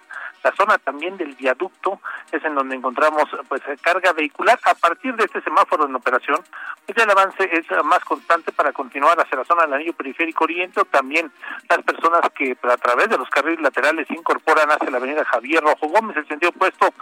La 0.43 0.53
zona 0.57 0.79
también 0.79 1.17
del 1.17 1.33
viaducto 1.37 2.01
es 2.33 2.45
en 2.45 2.57
donde 2.57 2.75
encontramos, 2.75 3.23
pues, 3.49 3.63
carga 3.81 4.13
vehicular. 4.13 4.59
A 4.65 4.75
partir 4.75 5.15
de 5.15 5.27
este 5.27 5.43
semáforo 5.43 5.87
en 5.87 5.95
operación, 5.95 6.41
pues 6.85 6.99
el 6.99 7.09
avance 7.09 7.49
es 7.53 7.67
más 7.85 8.05
constante 8.05 8.51
para 8.51 8.73
continuar 8.73 9.17
hacia 9.21 9.39
la 9.39 9.45
zona 9.45 9.63
del 9.63 9.75
anillo 9.75 9.93
periférico 9.93 10.43
oriente 10.43 10.83
también 10.91 11.31
las 11.69 11.83
personas 11.83 12.23
que 12.35 12.57
a 12.61 12.77
través 12.79 13.09
de 13.09 13.17
los 13.17 13.29
carriles 13.31 13.61
laterales 13.61 14.11
incorporan 14.11 14.69
hacia 14.69 14.91
la 14.91 14.97
avenida 14.97 15.25
Javier 15.25 15.63
Rojo 15.63 15.87
Gómez, 15.87 16.17
sentido 16.33 16.51
opuesto, 16.51 16.93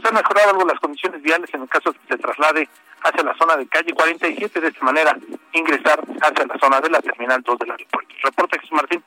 se 0.00 0.08
han 0.08 0.14
mejorado 0.14 0.50
algo 0.50 0.66
las 0.66 0.80
condiciones 0.80 1.22
viales 1.22 1.50
en 1.52 1.62
el 1.62 1.68
caso 1.68 1.92
de 1.92 1.98
que 1.98 2.06
se 2.08 2.18
traslade 2.18 2.68
hacia 3.02 3.22
la 3.22 3.34
zona 3.36 3.56
de 3.56 3.66
calle 3.66 3.92
47, 3.92 4.60
de 4.60 4.68
esta 4.68 4.84
manera 4.84 5.16
ingresar 5.52 6.00
hacia 6.22 6.46
la 6.46 6.58
zona 6.58 6.80
de 6.80 6.90
la 6.90 7.00
terminal 7.00 7.42
2 7.42 7.58
del 7.58 7.70
aeropuerto. 7.70 8.14
Reporte 8.22 8.58
Jesús 8.58 8.72
Martín. 8.72 9.02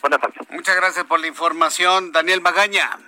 Buenas 0.00 0.20
tardes. 0.20 0.50
Muchas 0.50 0.76
gracias 0.76 1.04
por 1.04 1.20
la 1.20 1.26
información, 1.26 2.12
Daniel 2.12 2.40
Magaña. 2.40 2.98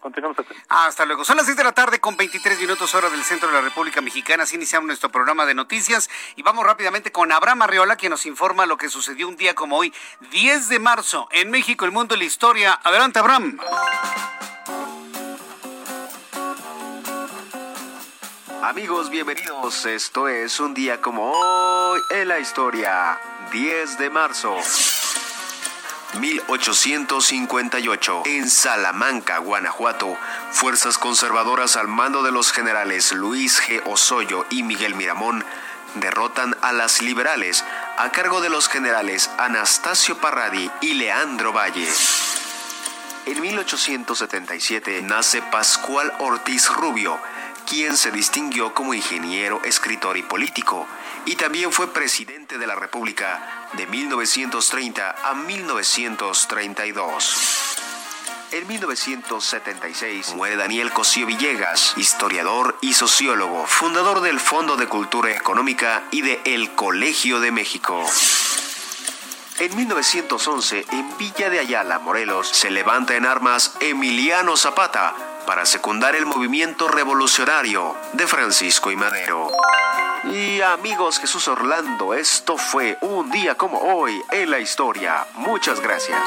Continuamos 0.00 0.38
hasta. 0.38 0.54
Hasta 0.86 1.04
luego. 1.04 1.24
Son 1.24 1.36
las 1.36 1.44
6 1.44 1.58
de 1.58 1.64
la 1.64 1.72
tarde 1.72 2.00
con 2.00 2.16
23 2.16 2.58
minutos 2.60 2.94
hora 2.94 3.10
del 3.10 3.22
centro 3.22 3.48
de 3.48 3.54
la 3.54 3.60
República 3.60 4.00
Mexicana. 4.00 4.44
Así 4.44 4.56
iniciamos 4.56 4.86
nuestro 4.86 5.10
programa 5.10 5.44
de 5.44 5.54
noticias 5.54 6.08
y 6.36 6.42
vamos 6.42 6.64
rápidamente 6.64 7.12
con 7.12 7.30
Abraham 7.30 7.62
Arriola, 7.62 7.96
quien 7.96 8.10
nos 8.10 8.24
informa 8.24 8.64
lo 8.64 8.78
que 8.78 8.88
sucedió 8.88 9.28
un 9.28 9.36
día 9.36 9.54
como 9.54 9.76
hoy, 9.76 9.92
10 10.30 10.70
de 10.70 10.78
marzo, 10.78 11.28
en 11.32 11.50
México, 11.50 11.84
el 11.84 11.92
mundo 11.92 12.14
y 12.14 12.18
la 12.18 12.24
historia. 12.24 12.80
Adelante, 12.82 13.18
Abraham. 13.18 13.58
Amigos, 18.62 19.08
bienvenidos. 19.08 19.86
Esto 19.86 20.28
es 20.28 20.60
un 20.60 20.74
día 20.74 21.00
como 21.00 21.32
hoy 21.32 21.98
en 22.10 22.28
la 22.28 22.38
historia. 22.38 23.18
10 23.50 23.96
de 23.96 24.10
marzo. 24.10 24.54
1858. 26.18 28.24
En 28.26 28.50
Salamanca, 28.50 29.38
Guanajuato, 29.38 30.14
fuerzas 30.50 30.98
conservadoras 30.98 31.76
al 31.76 31.88
mando 31.88 32.22
de 32.22 32.32
los 32.32 32.52
generales 32.52 33.12
Luis 33.12 33.62
G. 33.62 33.80
Osoyo 33.86 34.44
y 34.50 34.62
Miguel 34.62 34.94
Miramón 34.94 35.42
derrotan 35.94 36.54
a 36.60 36.72
las 36.72 37.00
liberales 37.00 37.64
a 37.96 38.12
cargo 38.12 38.42
de 38.42 38.50
los 38.50 38.68
generales 38.68 39.30
Anastasio 39.38 40.18
Parradi 40.18 40.70
y 40.82 40.92
Leandro 40.94 41.54
Valle. 41.54 41.88
En 43.26 43.40
1877 43.40 45.02
nace 45.02 45.42
Pascual 45.42 46.12
Ortiz 46.18 46.68
Rubio, 46.68 47.20
quien 47.70 47.96
se 47.96 48.10
distinguió 48.10 48.74
como 48.74 48.92
ingeniero, 48.94 49.62
escritor 49.62 50.16
y 50.16 50.24
político, 50.24 50.88
y 51.24 51.36
también 51.36 51.70
fue 51.70 51.92
presidente 51.92 52.58
de 52.58 52.66
la 52.66 52.74
República 52.74 53.68
de 53.74 53.86
1930 53.86 55.14
a 55.22 55.34
1932. 55.34 57.76
En 58.50 58.66
1976 58.66 60.34
muere 60.34 60.56
Daniel 60.56 60.90
Cosío 60.90 61.26
Villegas, 61.26 61.94
historiador 61.96 62.76
y 62.80 62.94
sociólogo, 62.94 63.64
fundador 63.66 64.20
del 64.20 64.40
Fondo 64.40 64.76
de 64.76 64.88
Cultura 64.88 65.30
Económica 65.30 66.02
y 66.10 66.22
de 66.22 66.40
El 66.44 66.74
Colegio 66.74 67.38
de 67.38 67.52
México. 67.52 68.04
En 69.60 69.76
1911, 69.76 70.86
en 70.90 71.18
Villa 71.18 71.48
de 71.48 71.60
Ayala, 71.60 72.00
Morelos, 72.00 72.48
se 72.48 72.72
levanta 72.72 73.14
en 73.14 73.26
armas 73.26 73.76
Emiliano 73.78 74.56
Zapata 74.56 75.14
para 75.50 75.66
secundar 75.66 76.14
el 76.14 76.26
movimiento 76.26 76.86
revolucionario 76.86 77.96
de 78.12 78.28
Francisco 78.28 78.92
y 78.92 78.94
Madero. 78.94 79.50
Y 80.22 80.60
amigos 80.60 81.18
Jesús 81.18 81.48
Orlando, 81.48 82.14
esto 82.14 82.56
fue 82.56 82.96
un 83.00 83.32
día 83.32 83.56
como 83.56 83.80
hoy 83.80 84.22
en 84.30 84.48
la 84.48 84.60
historia. 84.60 85.26
Muchas 85.34 85.80
gracias. 85.80 86.22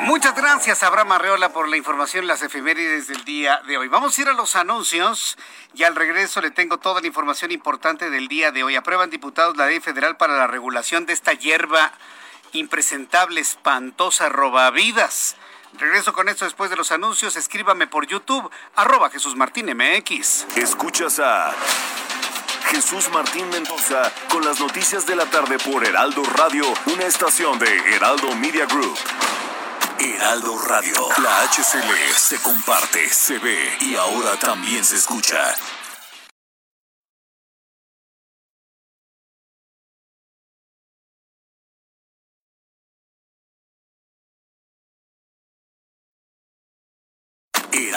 Muchas 0.00 0.34
gracias, 0.34 0.82
Abraham 0.82 1.12
Arreola, 1.12 1.50
por 1.50 1.68
la 1.68 1.76
información, 1.76 2.26
las 2.26 2.42
efemérides 2.42 3.06
del 3.06 3.24
día 3.24 3.62
de 3.68 3.78
hoy. 3.78 3.86
Vamos 3.86 4.18
a 4.18 4.22
ir 4.22 4.28
a 4.28 4.32
los 4.32 4.56
anuncios 4.56 5.38
y 5.72 5.84
al 5.84 5.94
regreso 5.94 6.40
le 6.40 6.50
tengo 6.50 6.78
toda 6.78 7.00
la 7.00 7.06
información 7.06 7.52
importante 7.52 8.10
del 8.10 8.26
día 8.26 8.50
de 8.50 8.64
hoy. 8.64 8.74
Aprueban 8.74 9.08
diputados 9.08 9.56
la 9.56 9.66
ley 9.66 9.78
federal 9.78 10.16
para 10.16 10.36
la 10.36 10.48
regulación 10.48 11.06
de 11.06 11.12
esta 11.12 11.32
hierba 11.32 11.92
impresentable, 12.54 13.40
espantosa, 13.40 14.28
robavidas. 14.30 15.36
Regreso 15.78 16.12
con 16.12 16.28
esto 16.28 16.44
después 16.44 16.70
de 16.70 16.76
los 16.76 16.92
anuncios. 16.92 17.36
Escríbame 17.36 17.86
por 17.86 18.06
YouTube, 18.06 18.50
arroba 18.76 19.10
Jesús 19.10 19.36
Martín 19.36 19.66
MX. 19.66 20.46
Escuchas 20.56 21.18
a 21.18 21.52
Jesús 22.70 23.10
Martín 23.12 23.48
Mendoza 23.50 24.12
con 24.30 24.44
las 24.44 24.60
noticias 24.60 25.06
de 25.06 25.16
la 25.16 25.26
tarde 25.26 25.58
por 25.58 25.84
Heraldo 25.84 26.22
Radio, 26.24 26.64
una 26.86 27.04
estación 27.04 27.58
de 27.58 27.94
Heraldo 27.94 28.34
Media 28.36 28.66
Group. 28.66 28.96
Heraldo 29.98 30.58
Radio, 30.66 31.08
la 31.22 31.42
HCL 31.42 32.14
se 32.16 32.40
comparte, 32.42 33.08
se 33.08 33.38
ve 33.38 33.76
y 33.80 33.94
ahora 33.94 34.36
también 34.38 34.84
se 34.84 34.96
escucha. 34.96 35.54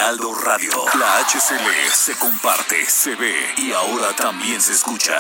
Heraldo 0.06 0.36
Radio. 0.36 0.70
La 1.00 1.18
HCL 1.18 1.92
se 1.92 2.16
comparte, 2.20 2.86
se 2.86 3.16
ve 3.16 3.36
y 3.58 3.72
ahora 3.72 4.16
también 4.16 4.62
se 4.62 4.74
escucha. 4.74 5.16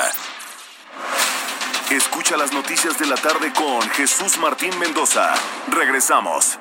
Escucha 1.89 2.37
las 2.37 2.53
noticias 2.53 2.99
de 2.99 3.07
la 3.07 3.15
tarde 3.15 3.51
con 3.51 3.81
Jesús 3.89 4.37
Martín 4.37 4.77
Mendoza. 4.77 5.33
Regresamos. 5.69 6.59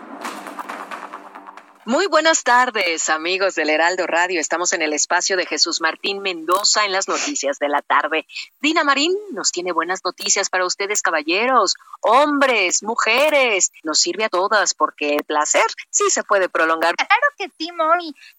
Muy 1.87 2.07
buenas 2.07 2.45
tardes, 2.45 3.11
amigos 3.11 3.57
del 3.57 3.69
Heraldo 3.69 4.07
Radio. 4.07 4.41
Estamos 4.41 4.73
en 4.73 4.81
el 4.81 4.95
espacio 4.95 5.37
de 5.37 5.45
Jesús 5.45 5.83
Martín 5.83 6.21
Mendoza 6.21 6.87
en 6.87 6.93
las 6.93 7.09
noticias 7.09 7.59
de 7.59 7.69
la 7.69 7.83
tarde. 7.83 8.27
Dina 8.63 8.85
Marín 8.85 9.15
nos 9.33 9.53
tiene 9.53 9.71
buenas 9.71 10.03
noticias 10.03 10.49
para 10.49 10.65
ustedes, 10.65 11.03
caballeros, 11.03 11.75
hombres, 12.01 12.83
mujeres. 12.83 13.71
Nos 13.83 14.01
sirve 14.01 14.25
a 14.25 14.31
todas 14.31 14.73
porque 14.73 15.17
el 15.17 15.25
placer 15.25 15.67
sí 15.91 16.09
se 16.09 16.25
puede 16.25 16.49
prolongar. 16.49 16.97
Claro 16.97 17.27
que 17.37 17.51
sí. 17.59 17.71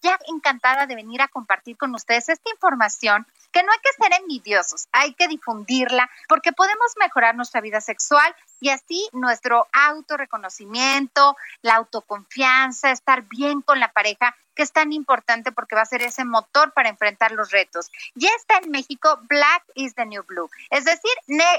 Ya 0.01 0.17
encantada 0.27 0.87
de 0.87 0.95
venir 0.95 1.21
a 1.21 1.27
compartir 1.27 1.77
con 1.77 1.93
ustedes 1.93 2.29
esta 2.29 2.49
información 2.49 3.27
que 3.55 3.63
no 3.63 3.71
hay 3.71 3.79
que 3.79 4.03
ser 4.03 4.11
envidiosos, 4.19 4.89
hay 4.91 5.13
que 5.13 5.29
difundirla 5.29 6.09
porque 6.27 6.51
podemos 6.51 6.91
mejorar 6.99 7.35
nuestra 7.35 7.61
vida 7.61 7.79
sexual 7.79 8.35
y 8.59 8.67
así 8.67 9.07
nuestro 9.13 9.65
autorreconocimiento, 9.71 11.37
la 11.61 11.75
autoconfianza, 11.75 12.91
estar 12.91 13.21
bien 13.21 13.61
con 13.61 13.79
la 13.79 13.93
pareja, 13.93 14.35
que 14.55 14.63
es 14.63 14.73
tan 14.73 14.91
importante 14.91 15.53
porque 15.53 15.75
va 15.75 15.83
a 15.83 15.85
ser 15.85 16.01
ese 16.01 16.25
motor 16.25 16.73
para 16.73 16.89
enfrentar 16.89 17.31
los 17.31 17.51
retos. 17.51 17.89
Ya 18.13 18.29
está 18.35 18.57
en 18.57 18.71
México, 18.71 19.21
Black 19.29 19.63
is 19.73 19.95
the 19.95 20.05
New 20.05 20.23
Blue, 20.23 20.49
es 20.69 20.83
decir, 20.83 21.13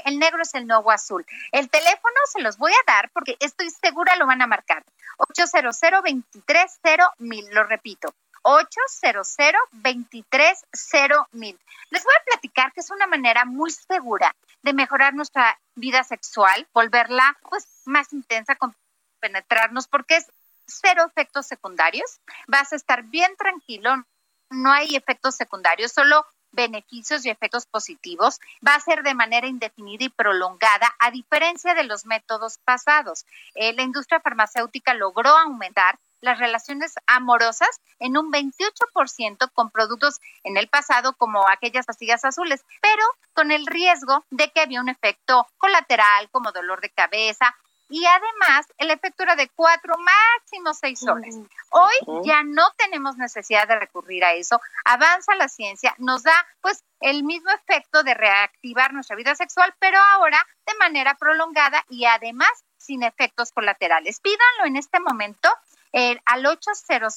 el 0.05 0.19
negro 0.19 0.43
es 0.43 0.53
el 0.53 0.67
nuevo 0.67 0.91
azul. 0.91 1.25
El 1.51 1.67
teléfono 1.67 2.15
se 2.31 2.41
los 2.41 2.59
voy 2.59 2.73
a 2.73 2.91
dar 2.91 3.09
porque 3.09 3.37
estoy 3.39 3.71
segura 3.71 4.15
lo 4.17 4.27
van 4.27 4.43
a 4.43 4.47
marcar. 4.47 4.83
800 5.17 5.75
230 5.79 7.13
mil, 7.17 7.45
lo 7.51 7.63
repito, 7.63 8.13
800 8.49 9.35
230 9.73 11.27
mil. 11.33 11.59
Les 11.89 12.03
voy 12.03 12.13
a 12.17 12.23
platicar 12.23 12.71
que 12.71 12.79
es 12.79 12.89
una 12.89 13.05
manera 13.05 13.43
muy 13.43 13.71
segura 13.71 14.33
de 14.63 14.71
mejorar 14.71 15.13
nuestra 15.13 15.59
vida 15.75 16.05
sexual, 16.05 16.65
volverla 16.73 17.37
pues 17.49 17.65
más 17.85 18.13
intensa 18.13 18.55
con 18.55 18.73
penetrarnos 19.19 19.89
porque 19.89 20.15
es 20.15 20.31
cero 20.65 21.03
efectos 21.05 21.45
secundarios. 21.45 22.21
Vas 22.47 22.71
a 22.71 22.77
estar 22.77 23.03
bien 23.03 23.35
tranquilo, 23.35 24.05
no 24.49 24.71
hay 24.71 24.95
efectos 24.95 25.35
secundarios, 25.35 25.91
solo 25.91 26.25
beneficios 26.53 27.25
y 27.25 27.29
efectos 27.29 27.65
positivos, 27.65 28.39
va 28.65 28.75
a 28.75 28.79
ser 28.79 29.03
de 29.03 29.13
manera 29.13 29.47
indefinida 29.47 30.05
y 30.05 30.09
prolongada, 30.09 30.95
a 30.99 31.11
diferencia 31.11 31.73
de 31.73 31.83
los 31.83 32.05
métodos 32.05 32.59
pasados. 32.59 33.25
Eh, 33.55 33.73
la 33.73 33.83
industria 33.83 34.21
farmacéutica 34.21 34.93
logró 34.93 35.29
aumentar 35.29 35.99
las 36.21 36.39
relaciones 36.39 36.95
amorosas 37.05 37.81
en 37.99 38.17
un 38.17 38.31
28% 38.31 39.51
con 39.53 39.69
productos 39.71 40.19
en 40.43 40.57
el 40.57 40.67
pasado 40.67 41.13
como 41.13 41.47
aquellas 41.47 41.85
pastillas 41.85 42.25
azules, 42.25 42.63
pero 42.81 43.03
con 43.33 43.51
el 43.51 43.65
riesgo 43.67 44.25
de 44.29 44.49
que 44.51 44.61
había 44.61 44.81
un 44.81 44.89
efecto 44.89 45.47
colateral 45.57 46.29
como 46.31 46.51
dolor 46.51 46.81
de 46.81 46.89
cabeza 46.89 47.55
y 47.89 48.05
además 48.05 48.65
el 48.77 48.91
efecto 48.91 49.23
era 49.23 49.35
de 49.35 49.49
cuatro, 49.49 49.95
máximo 49.97 50.73
seis 50.73 51.07
horas. 51.07 51.35
Hoy 51.69 52.25
ya 52.25 52.43
no 52.43 52.63
tenemos 52.77 53.17
necesidad 53.17 53.67
de 53.67 53.79
recurrir 53.79 54.25
a 54.25 54.33
eso. 54.33 54.59
Avanza 54.83 55.35
la 55.35 55.47
ciencia, 55.47 55.95
nos 55.97 56.23
da 56.23 56.45
pues 56.61 56.83
el 56.99 57.23
mismo 57.23 57.49
efecto 57.51 58.03
de 58.03 58.13
reactivar 58.13 58.93
nuestra 58.93 59.15
vida 59.15 59.35
sexual, 59.35 59.73
pero 59.79 59.99
ahora 60.13 60.45
de 60.65 60.73
manera 60.75 61.15
prolongada 61.15 61.85
y 61.89 62.05
además 62.05 62.49
sin 62.77 63.03
efectos 63.03 63.51
colaterales. 63.51 64.19
Pídanlo 64.19 64.65
en 64.65 64.75
este 64.75 64.99
momento 64.99 65.49
eh, 65.93 66.19
al 66.25 66.45
800 66.45 67.13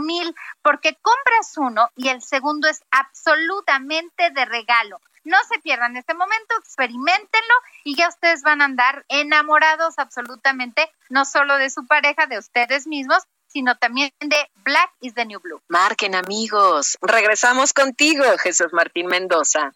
mil 0.00 0.34
porque 0.62 0.96
compras 1.00 1.52
uno 1.56 1.90
y 1.96 2.08
el 2.08 2.22
segundo 2.22 2.68
es 2.68 2.82
absolutamente 2.90 4.30
de 4.30 4.44
regalo. 4.44 5.00
No 5.24 5.36
se 5.52 5.58
pierdan 5.58 5.96
este 5.96 6.14
momento, 6.14 6.54
experimentenlo 6.58 7.54
y 7.82 7.96
ya 7.96 8.08
ustedes 8.08 8.42
van 8.42 8.62
a 8.62 8.66
andar 8.66 9.04
enamorados 9.08 9.98
absolutamente, 9.98 10.88
no 11.08 11.24
solo 11.24 11.56
de 11.56 11.68
su 11.68 11.84
pareja, 11.86 12.26
de 12.26 12.38
ustedes 12.38 12.86
mismos, 12.86 13.24
sino 13.48 13.76
también 13.76 14.12
de 14.20 14.36
Black 14.64 14.92
is 15.00 15.14
the 15.14 15.24
New 15.24 15.40
Blue. 15.40 15.60
Marquen 15.68 16.14
amigos, 16.14 16.96
regresamos 17.00 17.72
contigo, 17.72 18.22
Jesús 18.38 18.68
Martín 18.72 19.06
Mendoza. 19.06 19.72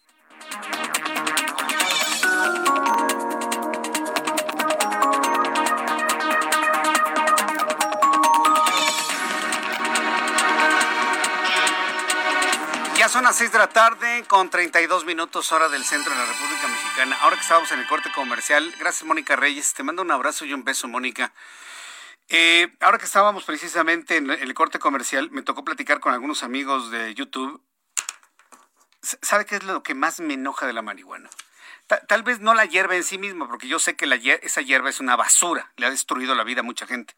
Las 13.31 13.37
6 13.37 13.53
de 13.53 13.59
la 13.59 13.69
tarde 13.69 14.25
con 14.27 14.49
32 14.49 15.05
minutos 15.05 15.53
hora 15.53 15.69
del 15.69 15.85
centro 15.85 16.11
de 16.11 16.19
la 16.19 16.25
República 16.25 16.67
Mexicana. 16.67 17.17
Ahora 17.21 17.37
que 17.37 17.43
estábamos 17.43 17.71
en 17.71 17.79
el 17.79 17.87
corte 17.87 18.11
comercial, 18.11 18.75
gracias 18.77 19.05
Mónica 19.05 19.37
Reyes, 19.37 19.73
te 19.73 19.83
mando 19.83 20.01
un 20.01 20.11
abrazo 20.11 20.43
y 20.43 20.51
un 20.53 20.65
beso 20.65 20.89
Mónica. 20.89 21.31
Eh, 22.27 22.75
ahora 22.81 22.97
que 22.97 23.05
estábamos 23.05 23.45
precisamente 23.45 24.17
en 24.17 24.29
el 24.29 24.53
corte 24.53 24.79
comercial, 24.79 25.31
me 25.31 25.43
tocó 25.43 25.63
platicar 25.63 26.01
con 26.01 26.13
algunos 26.13 26.43
amigos 26.43 26.91
de 26.91 27.13
YouTube. 27.13 27.63
¿Sabe 29.01 29.45
qué 29.45 29.55
es 29.55 29.63
lo 29.63 29.81
que 29.81 29.95
más 29.95 30.19
me 30.19 30.33
enoja 30.33 30.67
de 30.67 30.73
la 30.73 30.81
marihuana? 30.81 31.29
Tal, 31.87 32.23
vez 32.23 32.41
no 32.41 32.53
la 32.53 32.65
hierba 32.65 32.97
en 32.97 33.05
sí 33.05 33.17
misma, 33.17 33.47
porque 33.47 33.69
yo 33.69 33.79
sé 33.79 33.95
que 33.95 34.39
esa 34.43 34.59
hierba 34.59 34.89
es 34.89 34.99
una 34.99 35.15
basura, 35.15 35.71
le 35.77 35.85
ha 35.85 35.89
destruido 35.89 36.35
la 36.35 36.43
vida 36.43 36.59
a 36.59 36.63
mucha 36.63 36.85
gente. 36.85 37.15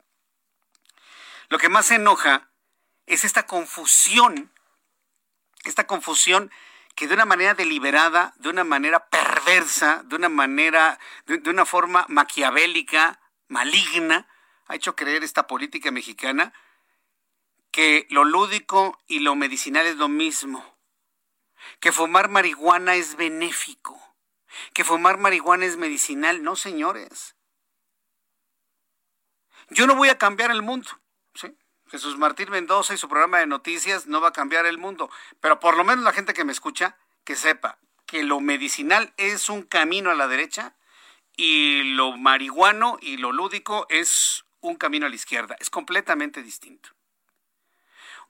Lo 1.50 1.58
que 1.58 1.70
más 1.70 1.90
enoja 1.90 2.52
es 3.08 3.24
esta 3.24 3.48
confusión 3.48 4.53
esta 5.64 5.88
confusión 5.88 6.52
que 6.96 7.08
de 7.08 7.16
una 7.16 7.26
manera 7.26 7.54
deliberada, 7.54 8.34
de 8.38 8.50
una 8.50 8.64
manera 8.64 9.10
perversa, 9.10 10.04
de 10.06 10.16
una 10.16 10.30
manera, 10.30 11.00
de, 11.26 11.50
una 11.50 11.66
forma 11.66 12.06
maquiavélica, 12.08 13.20
maligna, 13.48 14.28
ha 14.68 14.76
hecho 14.76 14.96
creer 14.96 15.24
esta 15.24 15.48
política 15.48 15.92
mexicana 15.92 16.54
que 17.72 18.06
lo 18.10 18.24
lúdico 18.24 19.02
y 19.08 19.20
lo 19.20 19.36
medicinal 19.36 19.88
es 19.88 19.96
lo 19.96 20.08
mismo, 20.08 20.78
que 21.80 21.92
fumar 21.92 22.30
marihuana 22.30 22.96
es 22.96 23.16
benéfico, 23.16 24.00
que 24.74 24.84
fumar 24.84 25.18
marihuana 25.18 25.66
es 25.66 25.78
medicinal. 25.78 26.44
No, 26.44 26.56
señores. 26.56 27.36
Yo 29.70 29.88
no 29.88 29.96
voy 29.96 30.10
a 30.10 30.20
cambiar 30.20 30.52
el 30.52 30.62
mundo. 30.62 30.90
¿sí? 31.34 31.58
Jesús 31.94 32.18
Martín 32.18 32.50
Mendoza 32.50 32.96
y 32.96 32.98
su 32.98 33.08
programa 33.08 33.38
de 33.38 33.46
noticias 33.46 34.08
no 34.08 34.20
va 34.20 34.30
a 34.30 34.34
cambiar 34.34 34.66
el 34.66 34.80
mundo, 34.80 35.12
pero 35.40 35.60
por 35.60 35.78
lo 35.78 35.84
menos 35.84 36.04
la 36.04 36.12
gente 36.12 36.34
que 36.34 36.44
me 36.44 36.52
escucha, 36.52 36.98
que 37.24 37.36
sepa 37.36 37.78
que 38.08 38.24
lo 38.24 38.40
medicinal 38.40 39.14
es 39.18 39.48
un 39.48 39.62
camino 39.62 40.10
a 40.10 40.16
la 40.16 40.28
derecha 40.28 40.74
y 41.38 41.84
lo 41.94 42.18
marihuano 42.18 42.98
y 43.00 43.18
lo 43.18 43.32
lúdico 43.32 43.86
es 43.90 44.44
un 44.60 44.76
camino 44.76 45.06
a 45.06 45.10
la 45.10 45.14
izquierda. 45.14 45.56
Es 45.60 45.70
completamente 45.70 46.42
distinto. 46.42 46.90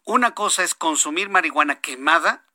Una 0.04 0.36
cosa 0.36 0.64
es 0.64 0.76
consumir 0.76 1.30
marihuana 1.30 1.80
quemada, 1.80 2.46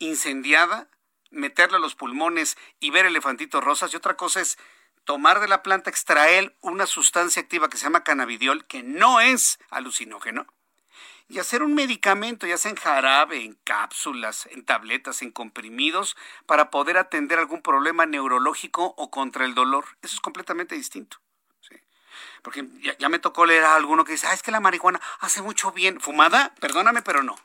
incendiada, 0.00 0.90
meterla 1.30 1.78
a 1.78 1.80
los 1.80 1.94
pulmones 1.94 2.58
y 2.78 2.90
ver 2.90 3.06
elefantitos 3.06 3.64
rosas, 3.64 3.94
y 3.94 3.96
otra 3.96 4.18
cosa 4.18 4.42
es 4.42 4.58
tomar 5.04 5.40
de 5.40 5.48
la 5.48 5.62
planta, 5.62 5.90
extraer 5.90 6.56
una 6.60 6.86
sustancia 6.86 7.42
activa 7.42 7.68
que 7.68 7.76
se 7.76 7.84
llama 7.84 8.04
cannabidiol, 8.04 8.66
que 8.66 8.82
no 8.82 9.20
es 9.20 9.58
alucinógeno, 9.70 10.46
y 11.28 11.38
hacer 11.38 11.62
un 11.62 11.74
medicamento, 11.74 12.46
ya 12.46 12.58
sea 12.58 12.70
en 12.70 12.76
jarabe, 12.76 13.42
en 13.42 13.54
cápsulas, 13.64 14.46
en 14.50 14.64
tabletas, 14.64 15.22
en 15.22 15.30
comprimidos, 15.30 16.16
para 16.46 16.70
poder 16.70 16.98
atender 16.98 17.38
algún 17.38 17.62
problema 17.62 18.04
neurológico 18.04 18.94
o 18.96 19.10
contra 19.10 19.44
el 19.44 19.54
dolor. 19.54 19.86
Eso 20.02 20.14
es 20.14 20.20
completamente 20.20 20.74
distinto. 20.74 21.18
Porque 22.42 22.66
ya, 22.98 23.08
me 23.08 23.20
tocó 23.20 23.46
leer 23.46 23.64
a 23.64 23.76
alguno 23.76 24.04
que 24.04 24.12
dice, 24.12 24.26
ah, 24.26 24.34
es 24.34 24.42
que 24.42 24.50
la 24.50 24.60
marihuana 24.60 25.00
hace 25.20 25.42
mucho 25.42 25.70
bien. 25.72 26.00
¿Fumada? 26.00 26.52
Perdóname, 26.60 27.00
pero 27.00 27.22
no. 27.22 27.36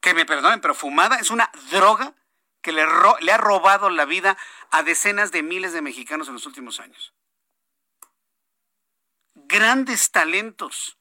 Que 0.00 0.12
me 0.12 0.26
perdonen, 0.26 0.60
pero 0.60 0.74
fumada 0.74 1.16
es 1.16 1.30
una 1.30 1.50
droga 1.70 2.14
que 2.62 2.72
le, 2.72 2.82
ha 2.82 3.38
robado 3.38 3.90
la 3.90 4.04
vida 4.04 4.36
a 4.70 4.82
decenas 4.82 5.32
de 5.32 5.42
miles 5.42 5.72
de 5.72 5.82
mexicanos 5.82 6.28
en 6.28 6.34
los 6.34 6.46
últimos 6.46 6.80
años. 6.80 7.12
Grandes 9.34 10.10
talentos 10.10 10.98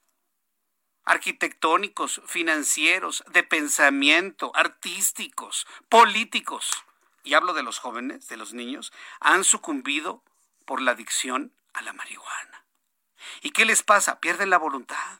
arquitectónicos, 1.03 2.21
financieros, 2.27 3.23
de 3.31 3.41
pensamiento, 3.41 4.51
artísticos, 4.53 5.65
políticos, 5.89 6.71
y 7.23 7.33
hablo 7.33 7.53
de 7.53 7.63
los 7.63 7.79
jóvenes, 7.79 8.27
de 8.27 8.37
los 8.37 8.53
niños, 8.53 8.93
han 9.19 9.43
sucumbido 9.43 10.23
por 10.65 10.81
la 10.81 10.91
adicción 10.91 11.51
a 11.73 11.81
la 11.81 11.93
marihuana. 11.93 12.63
¿Y 13.41 13.49
qué 13.51 13.65
les 13.65 13.81
pasa? 13.81 14.19
Pierden 14.19 14.51
la 14.51 14.59
voluntad. 14.59 15.19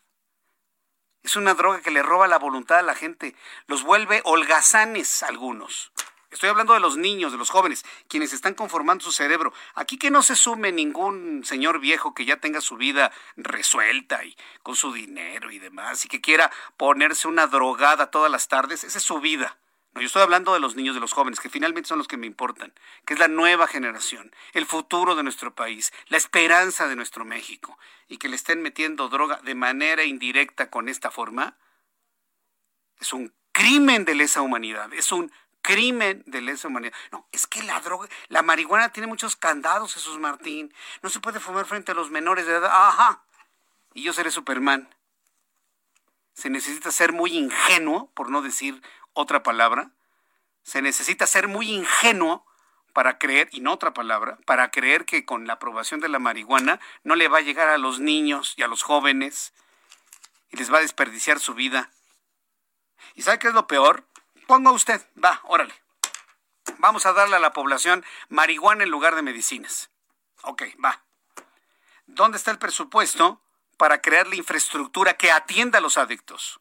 Es 1.23 1.36
una 1.36 1.56
droga 1.56 1.82
que 1.82 1.91
le 1.91 2.04
roba 2.04 2.28
la 2.28 2.38
voluntad 2.38 2.78
a 2.78 2.84
la 2.84 2.95
gente, 2.95 3.36
los 3.65 3.84
vuelve 3.84 4.21
holgazanes 4.25 5.23
algunos. 5.23 5.91
Estoy 6.32 6.50
hablando 6.50 6.74
de 6.74 6.80
los 6.80 6.96
niños, 6.96 7.32
de 7.32 7.39
los 7.39 7.50
jóvenes, 7.50 7.84
quienes 8.08 8.34
están 8.34 8.54
conformando 8.54 9.04
su 9.04 9.12
cerebro. 9.12 9.52
Aquí 9.74 9.98
que 9.98 10.12
no 10.12 10.22
se 10.22 10.36
sume 10.36 10.72
ningún 10.72 11.44
señor 11.44 11.80
viejo 11.80 12.13
que 12.13 12.26
ya 12.26 12.38
tenga 12.38 12.62
su 12.62 12.78
vida 12.78 13.12
resuelta 13.36 14.24
y 14.24 14.38
con 14.62 14.76
su 14.76 14.94
dinero 14.94 15.52
y 15.52 15.58
demás, 15.58 16.06
y 16.06 16.08
que 16.08 16.22
quiera 16.22 16.52
ponerse 16.78 17.28
una 17.28 17.48
drogada 17.48 18.12
todas 18.12 18.32
las 18.32 18.48
tardes, 18.48 18.84
esa 18.84 19.00
es 19.00 19.04
su 19.04 19.20
vida. 19.20 19.58
No, 19.94 20.02
yo 20.02 20.08
estoy 20.08 20.22
hablando 20.22 20.54
de 20.54 20.60
los 20.60 20.76
niños, 20.76 20.94
de 20.94 21.02
los 21.02 21.13
jóvenes, 21.13 21.39
que 21.39 21.50
finalmente 21.50 21.88
son 21.88 21.98
los 21.98 22.08
que 22.08 22.18
me 22.18 22.28
importan, 22.28 22.74
que 23.06 23.15
es 23.15 23.20
la 23.20 23.28
nueva 23.28 23.65
generación, 23.65 24.32
el 24.54 24.68
futuro 24.68 25.15
de 25.15 25.24
nuestro 25.24 25.56
país, 25.56 25.92
la 26.10 26.18
esperanza 26.18 26.88
de 26.88 26.96
nuestro 26.96 27.26
México, 27.26 27.80
y 28.08 28.18
que 28.18 28.30
le 28.30 28.36
estén 28.36 28.62
metiendo 28.62 29.10
droga 29.10 29.39
de 29.44 29.56
manera 29.56 30.04
indirecta 30.04 30.70
con 30.70 30.89
esta 30.89 31.10
forma, 31.10 31.58
es 33.00 33.13
un 33.13 33.34
crimen 33.52 34.06
de 34.06 34.13
lesa 34.13 34.42
humanidad, 34.42 34.94
es 34.94 35.12
un 35.12 35.32
crimen 35.70 36.24
de 36.26 36.42
lesa 36.42 36.68
humanidad. 36.68 36.94
No, 37.12 37.28
es 37.32 37.46
que 37.46 37.62
la 37.62 37.80
droga, 37.82 38.10
la 38.28 38.42
marihuana 38.42 38.92
tiene 38.92 39.06
muchos 39.06 39.36
candados, 39.36 39.94
Jesús 39.94 40.18
Martín. 40.18 40.74
No 41.04 41.10
se 41.12 41.20
puede 41.20 41.40
fumar 41.40 41.68
frente 41.68 41.92
a 41.92 41.96
los 41.96 42.10
menores 42.10 42.48
de 42.48 42.54
edad. 42.56 42.72
Ajá. 42.74 43.22
Y 43.94 44.02
yo 44.02 44.12
seré 44.12 44.32
Superman. 44.32 44.90
Se 46.34 46.50
necesita 46.50 46.90
ser 46.90 47.14
muy 47.14 47.38
ingenuo, 47.38 48.10
por 48.16 48.32
no 48.32 48.42
decir 48.42 48.82
otra 49.14 49.44
palabra. 49.44 49.92
Se 50.64 50.82
necesita 50.82 51.28
ser 51.28 51.48
muy 51.48 51.70
ingenuo 51.70 52.44
para 52.92 53.20
creer, 53.20 53.48
y 53.52 53.62
no 53.62 53.74
otra 53.74 53.94
palabra, 53.94 54.40
para 54.48 54.72
creer 54.72 55.06
que 55.06 55.24
con 55.24 55.46
la 55.46 55.54
aprobación 55.54 56.00
de 56.00 56.10
la 56.10 56.18
marihuana 56.18 56.80
no 57.04 57.16
le 57.16 57.28
va 57.28 57.38
a 57.38 57.42
llegar 57.42 57.70
a 57.70 57.78
los 57.78 58.00
niños 58.00 58.56
y 58.58 58.64
a 58.64 58.68
los 58.68 58.82
jóvenes 58.82 59.54
y 60.50 60.58
les 60.58 60.74
va 60.74 60.80
a 60.80 60.82
desperdiciar 60.82 61.40
su 61.40 61.54
vida. 61.54 61.92
¿Y 63.14 63.22
sabe 63.22 63.38
qué 63.38 63.50
es 63.50 63.54
lo 63.54 63.68
peor? 63.68 64.09
Ponga 64.50 64.72
usted, 64.72 65.00
va, 65.24 65.42
órale. 65.44 65.76
Vamos 66.80 67.06
a 67.06 67.14
darle 67.14 67.36
a 67.36 67.40
la 67.40 67.54
población 67.54 68.04
marihuana 68.30 68.84
en 68.84 68.90
lugar 68.90 69.14
de 69.14 69.22
medicinas. 69.22 69.92
Ok, 70.42 70.64
va. 70.84 71.04
¿Dónde 72.08 72.40
está 72.40 72.50
el 72.50 72.58
presupuesto 72.58 73.44
para 73.78 74.02
crear 74.02 74.26
la 74.26 74.38
infraestructura 74.38 75.14
que 75.14 75.32
atienda 75.32 75.78
a 75.78 75.82
los 75.82 76.00
adictos? 76.00 76.60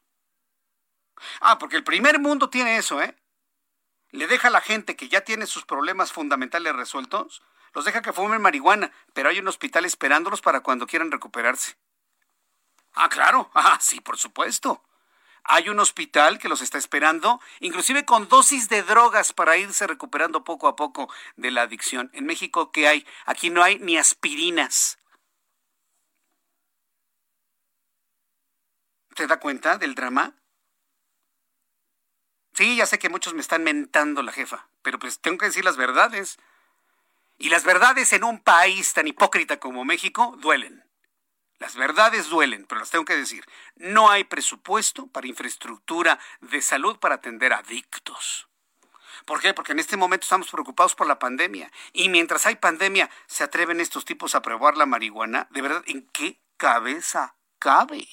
Ah, 1.40 1.58
porque 1.58 1.76
el 1.76 1.82
primer 1.82 2.18
mundo 2.20 2.50
tiene 2.50 2.76
eso, 2.76 3.00
¿eh? 3.00 3.16
Le 4.10 4.26
deja 4.26 4.48
a 4.48 4.50
la 4.50 4.60
gente 4.60 4.94
que 4.94 5.08
ya 5.08 5.22
tiene 5.22 5.46
sus 5.46 5.64
problemas 5.64 6.12
fundamentales 6.12 6.76
resueltos, 6.76 7.42
los 7.72 7.86
deja 7.86 8.02
que 8.02 8.12
fumen 8.12 8.42
marihuana, 8.42 8.92
pero 9.14 9.30
hay 9.30 9.38
un 9.38 9.48
hospital 9.48 9.86
esperándolos 9.86 10.42
para 10.42 10.60
cuando 10.60 10.86
quieran 10.86 11.10
recuperarse. 11.10 11.78
Ah, 12.92 13.08
claro, 13.08 13.50
ah, 13.54 13.78
sí, 13.80 14.02
por 14.02 14.18
supuesto. 14.18 14.84
Hay 15.50 15.70
un 15.70 15.80
hospital 15.80 16.38
que 16.38 16.50
los 16.50 16.60
está 16.60 16.76
esperando, 16.76 17.40
inclusive 17.60 18.04
con 18.04 18.28
dosis 18.28 18.68
de 18.68 18.82
drogas 18.82 19.32
para 19.32 19.56
irse 19.56 19.86
recuperando 19.86 20.44
poco 20.44 20.68
a 20.68 20.76
poco 20.76 21.10
de 21.36 21.50
la 21.50 21.62
adicción. 21.62 22.10
En 22.12 22.26
México, 22.26 22.70
¿qué 22.70 22.86
hay? 22.86 23.06
Aquí 23.24 23.48
no 23.48 23.62
hay 23.62 23.78
ni 23.78 23.96
aspirinas. 23.96 24.98
¿Te 29.14 29.26
da 29.26 29.40
cuenta 29.40 29.78
del 29.78 29.94
drama? 29.94 30.34
Sí, 32.52 32.76
ya 32.76 32.84
sé 32.84 32.98
que 32.98 33.08
muchos 33.08 33.32
me 33.32 33.40
están 33.40 33.64
mentando 33.64 34.22
la 34.22 34.32
jefa, 34.32 34.68
pero 34.82 34.98
pues 34.98 35.18
tengo 35.18 35.38
que 35.38 35.46
decir 35.46 35.64
las 35.64 35.78
verdades. 35.78 36.38
Y 37.38 37.48
las 37.48 37.64
verdades 37.64 38.12
en 38.12 38.24
un 38.24 38.38
país 38.40 38.92
tan 38.92 39.06
hipócrita 39.06 39.58
como 39.58 39.86
México 39.86 40.36
duelen. 40.40 40.87
Las 41.58 41.74
verdades 41.74 42.28
duelen, 42.28 42.66
pero 42.66 42.80
las 42.80 42.90
tengo 42.90 43.04
que 43.04 43.16
decir. 43.16 43.44
No 43.76 44.10
hay 44.10 44.24
presupuesto 44.24 45.08
para 45.08 45.26
infraestructura 45.26 46.18
de 46.40 46.62
salud 46.62 46.98
para 46.98 47.16
atender 47.16 47.52
adictos. 47.52 48.48
¿Por 49.24 49.40
qué? 49.40 49.52
Porque 49.52 49.72
en 49.72 49.80
este 49.80 49.96
momento 49.96 50.24
estamos 50.24 50.50
preocupados 50.50 50.94
por 50.94 51.06
la 51.06 51.18
pandemia. 51.18 51.70
Y 51.92 52.08
mientras 52.08 52.46
hay 52.46 52.56
pandemia, 52.56 53.10
¿se 53.26 53.44
atreven 53.44 53.80
estos 53.80 54.04
tipos 54.04 54.34
a 54.34 54.42
probar 54.42 54.76
la 54.76 54.86
marihuana? 54.86 55.48
¿De 55.50 55.62
verdad 55.62 55.82
en 55.86 56.08
qué 56.12 56.40
cabeza 56.56 57.34
cabe? 57.58 58.06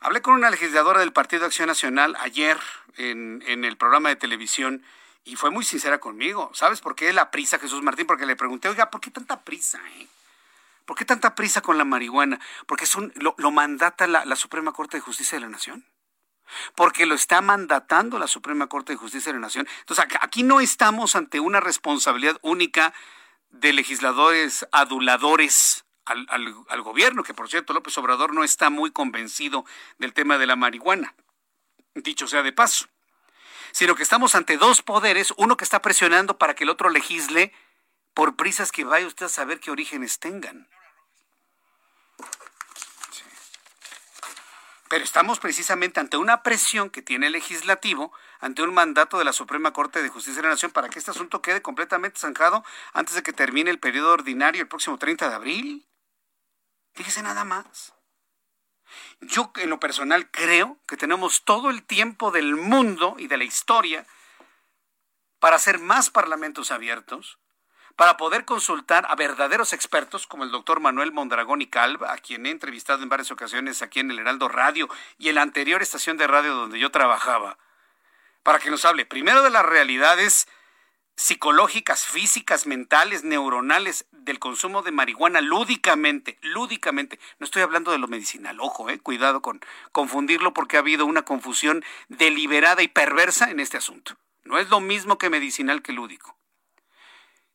Hablé 0.00 0.22
con 0.22 0.34
una 0.34 0.50
legisladora 0.50 1.00
del 1.00 1.12
Partido 1.12 1.46
Acción 1.46 1.66
Nacional 1.66 2.16
ayer 2.20 2.58
en, 2.96 3.42
en 3.46 3.64
el 3.64 3.76
programa 3.76 4.10
de 4.10 4.16
televisión 4.16 4.84
y 5.24 5.36
fue 5.36 5.50
muy 5.50 5.64
sincera 5.64 5.98
conmigo. 5.98 6.50
¿Sabes 6.54 6.80
por 6.80 6.94
qué 6.94 7.12
la 7.12 7.30
prisa, 7.30 7.58
Jesús 7.58 7.82
Martín? 7.82 8.06
Porque 8.06 8.26
le 8.26 8.36
pregunté, 8.36 8.68
oiga, 8.68 8.90
¿por 8.90 9.00
qué 9.00 9.10
tanta 9.10 9.40
prisa? 9.42 9.80
Eh? 9.98 10.06
¿Por 10.84 10.96
qué 10.96 11.04
tanta 11.04 11.34
prisa 11.34 11.62
con 11.62 11.78
la 11.78 11.84
marihuana? 11.84 12.40
Porque 12.66 12.84
es 12.84 12.94
un, 12.94 13.12
lo, 13.16 13.50
mandata 13.50 14.06
la, 14.06 14.36
Suprema 14.36 14.72
Corte 14.72 14.98
de 14.98 15.00
Justicia 15.00 15.36
de 15.36 15.42
la 15.42 15.48
Nación. 15.48 15.86
Porque 16.76 17.06
lo 17.06 17.14
está 17.14 17.40
mandatando 17.40 18.18
la 18.18 18.28
Suprema 18.28 18.66
Corte 18.66 18.92
de 18.92 18.98
Justicia 18.98 19.32
de 19.32 19.38
la 19.38 19.46
Nación. 19.46 19.66
Entonces, 19.80 20.04
aquí 20.20 20.42
no 20.42 20.60
estamos 20.60 21.16
ante 21.16 21.40
una 21.40 21.60
responsabilidad 21.60 22.38
única 22.42 22.92
de 23.48 23.72
legisladores 23.72 24.66
aduladores 24.72 25.84
al, 26.04 26.26
al, 26.68 26.82
gobierno, 26.82 27.22
que 27.22 27.32
por 27.32 27.48
cierto 27.48 27.72
López 27.72 27.96
Obrador 27.98 28.34
no 28.34 28.44
está 28.44 28.68
muy 28.68 28.90
convencido 28.90 29.64
del 29.98 30.12
tema 30.12 30.36
de 30.38 30.46
la 30.46 30.56
marihuana, 30.56 31.14
dicho 31.94 32.26
sea 32.26 32.42
de 32.42 32.52
paso, 32.52 32.86
sino 33.72 33.94
que 33.94 34.02
estamos 34.02 34.34
ante 34.34 34.58
dos 34.58 34.82
poderes, 34.82 35.32
uno 35.38 35.56
que 35.56 35.64
está 35.64 35.80
presionando 35.80 36.36
para 36.36 36.54
que 36.54 36.64
el 36.64 36.70
otro 36.70 36.90
legisle 36.90 37.52
por 38.14 38.36
prisas 38.36 38.72
que 38.72 38.84
vaya 38.84 39.06
usted 39.06 39.26
a 39.26 39.28
saber 39.28 39.60
qué 39.60 39.70
orígenes 39.70 40.18
tengan. 40.18 40.68
Pero 44.88 45.04
estamos 45.04 45.40
precisamente 45.40 45.98
ante 45.98 46.16
una 46.16 46.44
presión 46.44 46.88
que 46.88 47.02
tiene 47.02 47.26
el 47.26 47.32
legislativo, 47.32 48.12
ante 48.38 48.62
un 48.62 48.72
mandato 48.72 49.18
de 49.18 49.24
la 49.24 49.32
Suprema 49.32 49.72
Corte 49.72 50.02
de 50.02 50.08
Justicia 50.08 50.40
de 50.40 50.48
la 50.48 50.54
Nación 50.54 50.70
para 50.70 50.88
que 50.88 51.00
este 51.00 51.10
asunto 51.10 51.42
quede 51.42 51.62
completamente 51.62 52.20
zanjado 52.20 52.64
antes 52.92 53.16
de 53.16 53.24
que 53.24 53.32
termine 53.32 53.70
el 53.70 53.80
periodo 53.80 54.12
ordinario 54.12 54.62
el 54.62 54.68
próximo 54.68 54.96
30 54.96 55.28
de 55.28 55.34
abril. 55.34 55.88
Fíjese 56.92 57.22
nada 57.22 57.44
más. 57.44 57.92
Yo 59.20 59.50
en 59.56 59.70
lo 59.70 59.80
personal 59.80 60.30
creo 60.30 60.78
que 60.86 60.96
tenemos 60.96 61.44
todo 61.44 61.70
el 61.70 61.82
tiempo 61.82 62.30
del 62.30 62.54
mundo 62.54 63.16
y 63.18 63.26
de 63.26 63.38
la 63.38 63.44
historia 63.44 64.06
para 65.40 65.56
hacer 65.56 65.78
más 65.78 66.10
parlamentos 66.10 66.70
abiertos, 66.70 67.38
para 67.96 68.16
poder 68.16 68.44
consultar 68.44 69.06
a 69.08 69.14
verdaderos 69.14 69.72
expertos 69.72 70.26
como 70.26 70.44
el 70.44 70.50
doctor 70.50 70.80
Manuel 70.80 71.12
Mondragón 71.12 71.62
y 71.62 71.66
Calva, 71.66 72.12
a 72.12 72.18
quien 72.18 72.46
he 72.46 72.50
entrevistado 72.50 73.02
en 73.02 73.08
varias 73.08 73.30
ocasiones 73.30 73.82
aquí 73.82 74.00
en 74.00 74.10
el 74.10 74.18
Heraldo 74.18 74.48
Radio 74.48 74.88
y 75.18 75.28
en 75.28 75.36
la 75.36 75.42
anterior 75.42 75.80
estación 75.80 76.16
de 76.16 76.26
radio 76.26 76.54
donde 76.54 76.78
yo 76.78 76.90
trabajaba, 76.90 77.58
para 78.42 78.58
que 78.58 78.70
nos 78.70 78.84
hable 78.84 79.06
primero 79.06 79.42
de 79.42 79.50
las 79.50 79.64
realidades 79.64 80.48
psicológicas, 81.16 82.04
físicas, 82.04 82.66
mentales, 82.66 83.22
neuronales 83.22 84.06
del 84.10 84.40
consumo 84.40 84.82
de 84.82 84.90
marihuana 84.90 85.40
lúdicamente, 85.40 86.38
lúdicamente. 86.42 87.20
No 87.38 87.44
estoy 87.44 87.62
hablando 87.62 87.92
de 87.92 87.98
lo 87.98 88.08
medicinal, 88.08 88.58
ojo, 88.58 88.90
eh, 88.90 88.98
cuidado 88.98 89.40
con 89.40 89.60
confundirlo 89.92 90.52
porque 90.52 90.76
ha 90.76 90.80
habido 90.80 91.06
una 91.06 91.22
confusión 91.22 91.84
deliberada 92.08 92.82
y 92.82 92.88
perversa 92.88 93.50
en 93.52 93.60
este 93.60 93.76
asunto. 93.76 94.16
No 94.42 94.58
es 94.58 94.68
lo 94.70 94.80
mismo 94.80 95.16
que 95.16 95.30
medicinal 95.30 95.82
que 95.82 95.92
lúdico 95.92 96.36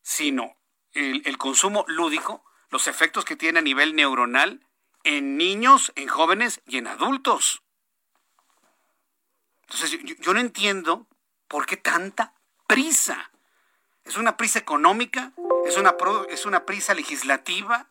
sino 0.01 0.55
el, 0.93 1.37
consumo 1.37 1.85
lúdico 1.87 2.43
los 2.69 2.87
efectos 2.87 3.25
que 3.25 3.35
tiene 3.35 3.59
a 3.59 3.63
nivel 3.63 3.95
neuronal 3.95 4.65
en 5.03 5.37
niños, 5.37 5.91
en 5.95 6.07
jóvenes 6.07 6.61
y 6.67 6.77
en 6.77 6.87
adultos. 6.87 7.63
Entonces, 9.63 9.99
yo, 10.19 10.33
no 10.33 10.39
entiendo 10.39 11.07
por 11.47 11.65
qué 11.65 11.77
tanta 11.77 12.33
prisa. 12.67 13.31
¿Es 14.03 14.17
una 14.17 14.37
prisa 14.37 14.59
económica? 14.59 15.31
¿Es 15.65 15.77
una, 15.77 15.95
¿Es 16.29 16.45
una 16.45 16.65
prisa 16.65 16.93
legislativa? 16.93 17.87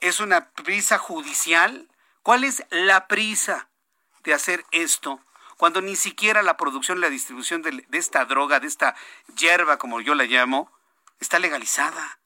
¿Es 0.00 0.20
una 0.20 0.50
prisa 0.52 0.98
judicial? 0.98 1.88
¿Cuál 2.22 2.44
es 2.44 2.64
la 2.70 3.08
prisa 3.08 3.68
de 4.22 4.34
hacer 4.34 4.64
esto 4.70 5.20
cuando 5.56 5.80
ni 5.80 5.96
siquiera 5.96 6.42
la 6.42 6.56
producción 6.56 6.98
y 6.98 7.02
la 7.02 7.10
distribución 7.10 7.62
de, 7.62 7.84
de 7.88 7.98
esta 7.98 8.24
droga, 8.24 8.60
de 8.60 8.66
esta 8.66 8.94
hierba, 9.36 9.78
como 9.78 10.00
yo 10.00 10.14
la 10.14 10.24
llamo, 10.24 10.70
está 11.20 11.38
legalizada? 11.38 12.18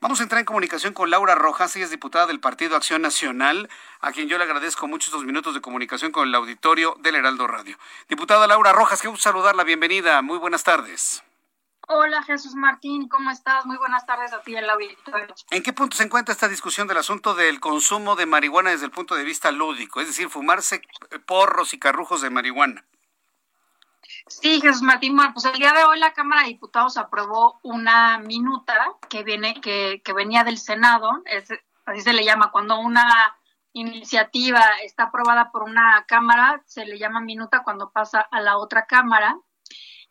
Vamos 0.00 0.20
a 0.20 0.24
entrar 0.24 0.38
en 0.40 0.44
comunicación 0.44 0.92
con 0.92 1.08
Laura 1.08 1.34
Rojas, 1.34 1.74
ella 1.76 1.86
es 1.86 1.90
diputada 1.90 2.26
del 2.26 2.40
Partido 2.40 2.76
Acción 2.76 3.00
Nacional, 3.00 3.70
a 4.00 4.12
quien 4.12 4.28
yo 4.28 4.36
le 4.36 4.44
agradezco 4.44 4.86
mucho 4.86 5.08
estos 5.08 5.24
minutos 5.24 5.54
de 5.54 5.62
comunicación 5.62 6.12
con 6.12 6.28
el 6.28 6.34
auditorio 6.34 6.96
del 7.00 7.14
Heraldo 7.14 7.46
Radio. 7.46 7.78
Diputada 8.08 8.46
Laura 8.46 8.72
Rojas, 8.72 9.00
qué 9.00 9.08
gusto 9.08 9.22
saludarla, 9.22 9.64
bienvenida, 9.64 10.20
muy 10.20 10.36
buenas 10.36 10.62
tardes. 10.62 11.22
Hola 11.86 12.22
Jesús 12.22 12.54
Martín, 12.54 13.08
¿cómo 13.08 13.30
estás? 13.30 13.66
Muy 13.66 13.76
buenas 13.76 14.06
tardes 14.06 14.32
a 14.32 14.40
ti 14.40 14.52
en 14.52 14.64
el 14.64 14.70
auditorio. 14.70 15.34
¿En 15.50 15.62
qué 15.62 15.72
punto 15.72 15.96
se 15.96 16.04
encuentra 16.04 16.32
esta 16.32 16.48
discusión 16.48 16.88
del 16.88 16.96
asunto 16.96 17.34
del 17.34 17.60
consumo 17.60 18.16
de 18.16 18.24
marihuana 18.24 18.70
desde 18.70 18.86
el 18.86 18.90
punto 18.90 19.14
de 19.14 19.24
vista 19.24 19.52
lúdico? 19.52 20.00
Es 20.00 20.06
decir, 20.06 20.30
fumarse 20.30 20.82
porros 21.26 21.74
y 21.74 21.78
carrujos 21.78 22.22
de 22.22 22.30
marihuana. 22.30 22.84
Sí, 24.26 24.60
Jesús 24.60 24.82
Martín, 24.82 25.16
bueno, 25.16 25.32
pues 25.34 25.44
el 25.44 25.58
día 25.58 25.72
de 25.72 25.84
hoy 25.84 25.98
la 25.98 26.14
Cámara 26.14 26.42
de 26.42 26.48
Diputados 26.48 26.96
aprobó 26.96 27.60
una 27.62 28.18
minuta 28.18 28.94
que 29.10 29.22
viene, 29.22 29.60
que, 29.60 30.00
que 30.02 30.12
venía 30.14 30.44
del 30.44 30.58
Senado, 30.58 31.22
es, 31.26 31.48
así 31.84 32.00
se 32.00 32.14
le 32.14 32.24
llama, 32.24 32.50
cuando 32.50 32.78
una 32.78 33.36
iniciativa 33.74 34.62
está 34.82 35.04
aprobada 35.04 35.50
por 35.50 35.64
una 35.64 36.04
Cámara, 36.08 36.62
se 36.64 36.86
le 36.86 36.98
llama 36.98 37.20
minuta 37.20 37.62
cuando 37.64 37.90
pasa 37.90 38.20
a 38.20 38.40
la 38.40 38.56
otra 38.56 38.86
Cámara. 38.86 39.38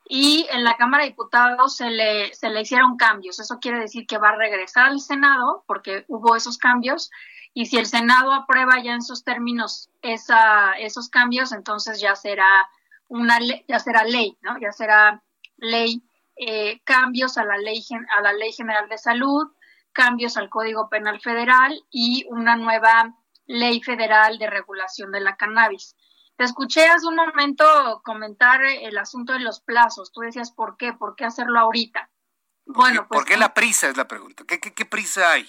Y 0.05 0.45
en 0.51 0.65
la 0.65 0.75
Cámara 0.75 1.03
de 1.03 1.09
Diputados 1.09 1.77
se 1.77 1.89
le, 1.89 2.33
se 2.33 2.49
le 2.49 2.61
hicieron 2.61 2.97
cambios. 2.97 3.39
Eso 3.39 3.59
quiere 3.59 3.79
decir 3.79 4.05
que 4.05 4.17
va 4.17 4.29
a 4.29 4.35
regresar 4.35 4.87
al 4.87 4.99
Senado 4.99 5.63
porque 5.65 6.03
hubo 6.09 6.35
esos 6.35 6.57
cambios. 6.57 7.09
Y 7.53 7.67
si 7.67 7.77
el 7.77 7.85
Senado 7.85 8.33
aprueba 8.33 8.81
ya 8.83 8.93
en 8.93 9.01
sus 9.01 9.23
términos 9.23 9.89
esa, 10.01 10.73
esos 10.73 11.09
cambios, 11.09 11.53
entonces 11.53 12.01
ya 12.01 12.15
será 12.15 12.69
una 13.07 13.39
ley, 13.39 13.65
ya 13.67 13.79
será 13.79 14.03
ley, 14.03 14.37
¿no? 14.41 14.57
Ya 14.59 14.71
será 14.71 15.23
ley, 15.57 16.03
eh, 16.35 16.81
cambios 16.83 17.37
a 17.37 17.45
la 17.45 17.57
ley, 17.57 17.83
a 18.17 18.21
la 18.21 18.33
ley 18.33 18.51
general 18.51 18.89
de 18.89 18.97
salud, 18.97 19.51
cambios 19.91 20.37
al 20.37 20.49
Código 20.49 20.89
Penal 20.89 21.21
Federal 21.21 21.79
y 21.91 22.25
una 22.29 22.55
nueva 22.55 23.15
ley 23.45 23.81
federal 23.81 24.37
de 24.39 24.49
regulación 24.49 25.11
de 25.11 25.21
la 25.21 25.35
cannabis. 25.35 25.95
Te 26.35 26.43
escuché 26.43 26.87
hace 26.87 27.07
un 27.07 27.15
momento 27.15 28.01
comentar 28.03 28.63
el 28.65 28.97
asunto 28.97 29.33
de 29.33 29.39
los 29.39 29.61
plazos. 29.61 30.11
Tú 30.11 30.21
decías, 30.21 30.51
¿por 30.51 30.77
qué? 30.77 30.93
¿Por 30.93 31.15
qué 31.15 31.25
hacerlo 31.25 31.59
ahorita? 31.59 32.09
Bueno, 32.65 33.07
pues. 33.07 33.19
¿Por 33.19 33.27
qué 33.27 33.37
la 33.37 33.53
prisa 33.53 33.89
es 33.89 33.97
la 33.97 34.07
pregunta? 34.07 34.43
¿Qué, 34.47 34.59
qué, 34.59 34.73
qué 34.73 34.85
prisa 34.85 35.31
hay 35.31 35.47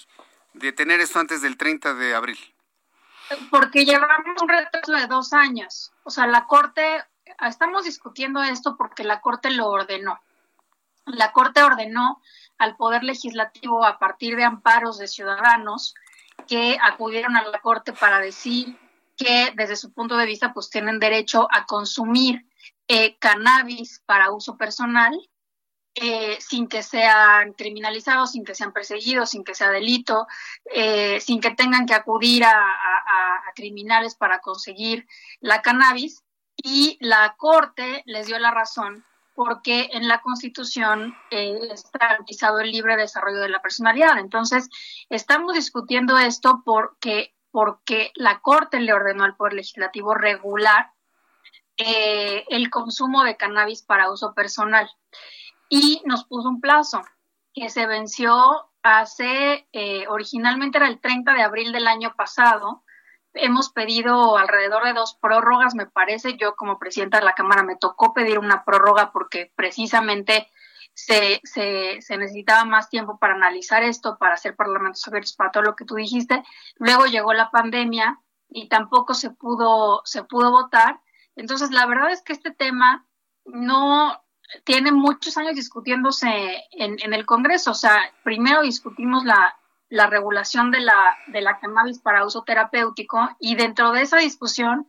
de 0.53 0.73
tener 0.73 1.01
esto 1.01 1.19
antes 1.19 1.41
del 1.41 1.57
30 1.57 1.95
de 1.95 2.15
abril? 2.15 2.39
Porque 3.51 3.87
llevamos 3.87 4.43
un 4.43 4.49
retraso 4.49 4.93
de 4.93 5.07
dos 5.07 5.33
años. 5.33 5.93
O 6.03 6.11
sea, 6.11 6.27
la 6.27 6.47
Corte 6.47 7.03
estamos 7.47 7.85
discutiendo 7.85 8.43
esto 8.43 8.77
porque 8.77 9.05
la 9.05 9.21
Corte 9.21 9.51
lo 9.51 9.69
ordenó. 9.69 10.21
La 11.07 11.33
Corte 11.33 11.63
ordenó 11.63 12.21
al 12.59 12.77
Poder 12.77 13.05
Legislativo 13.05 13.85
a 13.85 13.99
partir 13.99 14.37
de 14.37 14.45
amparos 14.45 14.99
de 14.99 15.09
ciudadanos 15.09 15.95
que 16.47 16.79
acudieron 16.83 17.37
a 17.37 17.45
la 17.45 17.61
Corte 17.61 17.93
para 17.93 18.19
decir 18.19 18.79
que 19.17 19.53
desde 19.55 19.77
su 19.77 19.93
punto 19.93 20.17
de 20.17 20.27
vista 20.27 20.53
pues 20.53 20.71
tienen 20.71 20.99
derecho 20.99 21.47
a 21.51 21.67
consumir 21.67 22.47
eh, 22.89 23.17
cannabis 23.19 24.03
para 24.07 24.33
uso 24.33 24.57
personal 24.57 25.19
eh, 25.97 26.39
sin 26.41 26.67
que 26.67 26.83
sean 26.83 27.53
criminalizados, 27.53 28.33
sin 28.33 28.45
que 28.45 28.57
sean 28.57 28.73
perseguidos, 28.73 29.31
sin 29.31 29.45
que 29.45 29.55
sea 29.55 29.71
delito, 29.71 30.27
eh, 30.75 31.21
sin 31.21 31.41
que 31.41 31.53
tengan 31.53 31.87
que 31.87 31.95
acudir 31.95 32.45
a, 32.45 32.53
criminales 33.55 34.17
para 34.17 34.41
conseguir 34.41 35.07
la 35.39 35.63
cannabis 35.63 36.24
y 36.65 36.97
la 37.01 37.37
Corte 37.37 38.03
les 38.07 38.27
dio 38.27 38.39
la 38.39 38.51
razón 38.51 39.05
porque 39.35 39.91
en 39.93 40.09
la 40.09 40.23
Constitución 40.23 41.15
eh, 41.31 41.59
está 41.71 41.99
garantizado 41.99 42.61
el 42.61 42.71
libre 42.71 42.97
desarrollo 42.97 43.41
de 43.41 43.51
la 43.51 43.61
personalidad. 43.61 44.19
Entonces, 44.19 44.71
estamos 45.11 45.55
discutiendo 45.55 46.17
esto 46.19 46.63
porque, 46.65 47.35
porque 47.51 48.13
la 48.15 48.41
Corte 48.41 48.81
le 48.81 48.95
ordenó 48.95 49.25
al 49.25 49.37
Poder 49.37 49.55
Legislativo 49.55 50.15
regular 50.15 50.91
eh, 51.77 52.45
el 52.49 52.71
consumo 52.71 53.25
de 53.25 53.37
cannabis 53.37 53.83
para 53.83 54.11
uso 54.11 54.33
personal 54.33 54.89
y 55.69 56.01
nos 56.07 56.25
puso 56.25 56.49
un 56.49 56.61
plazo 56.61 57.03
que 57.53 57.69
se 57.69 57.87
venció 57.87 58.71
hace, 58.83 59.69
eh, 59.73 60.07
originalmente 60.09 60.79
era 60.79 60.89
el 60.89 61.01
30 61.01 61.35
de 61.35 61.43
abril 61.43 61.73
del 61.73 61.89
año 61.89 62.15
pasado, 62.17 62.85
hemos 63.35 63.71
pedido 63.71 64.37
alrededor 64.37 64.85
de 64.85 64.93
dos 64.93 65.15
prórrogas, 65.15 65.75
me 65.75 65.87
parece. 65.87 66.37
Yo 66.37 66.57
como 66.57 66.79
presidenta 66.79 67.19
de 67.19 67.25
la 67.25 67.35
Cámara 67.35 67.63
me 67.63 67.77
tocó 67.77 68.15
pedir 68.15 68.39
una 68.39 68.65
prórroga 68.65 69.13
porque 69.13 69.53
precisamente 69.55 70.49
se, 70.95 71.41
se, 71.45 72.01
se, 72.01 72.17
necesitaba 72.17 72.65
más 72.65 72.89
tiempo 72.89 73.19
para 73.19 73.35
analizar 73.35 73.83
esto, 73.83 74.17
para 74.17 74.35
hacer 74.35 74.55
parlamentos 74.55 75.07
abiertos, 75.09 75.35
para 75.35 75.51
todo 75.51 75.65
lo 75.65 75.77
que 75.77 75.85
tú 75.85 75.97
dijiste. 75.97 76.43
Luego 76.77 77.07
llegó 77.07 77.33
la 77.33 77.51
pandemia 77.51 78.21
y 78.49 78.69
tampoco 78.69 79.15
se 79.15 79.31
pudo, 79.31 80.03
se 80.05 80.23
pudo 80.23 80.51
votar. 80.53 81.01
Entonces, 81.35 81.73
la 81.73 81.87
verdad 81.87 82.11
es 82.13 82.23
que 82.23 82.33
este 82.33 82.53
tema 82.53 83.07
no 83.45 84.23
tiene 84.63 84.93
muchos 84.93 85.37
años 85.37 85.57
discutiéndose 85.57 86.29
en, 86.71 86.97
en 87.01 87.13
el 87.13 87.27
Congreso. 87.27 87.73
O 87.73 87.75
sea, 87.75 87.99
primero 88.23 88.63
discutimos 88.63 89.25
la, 89.25 89.57
la 89.95 90.09
regulación 90.09 90.73
de 90.73 90.81
la, 90.81 91.17
de 91.29 91.41
la 91.41 91.61
cannabis 91.61 92.01
para 92.01 92.27
uso 92.27 92.43
terapéutico 92.43 93.29
y 93.39 93.55
dentro 93.55 93.93
de 93.93 94.03
esa 94.03 94.17
discusión 94.17 94.89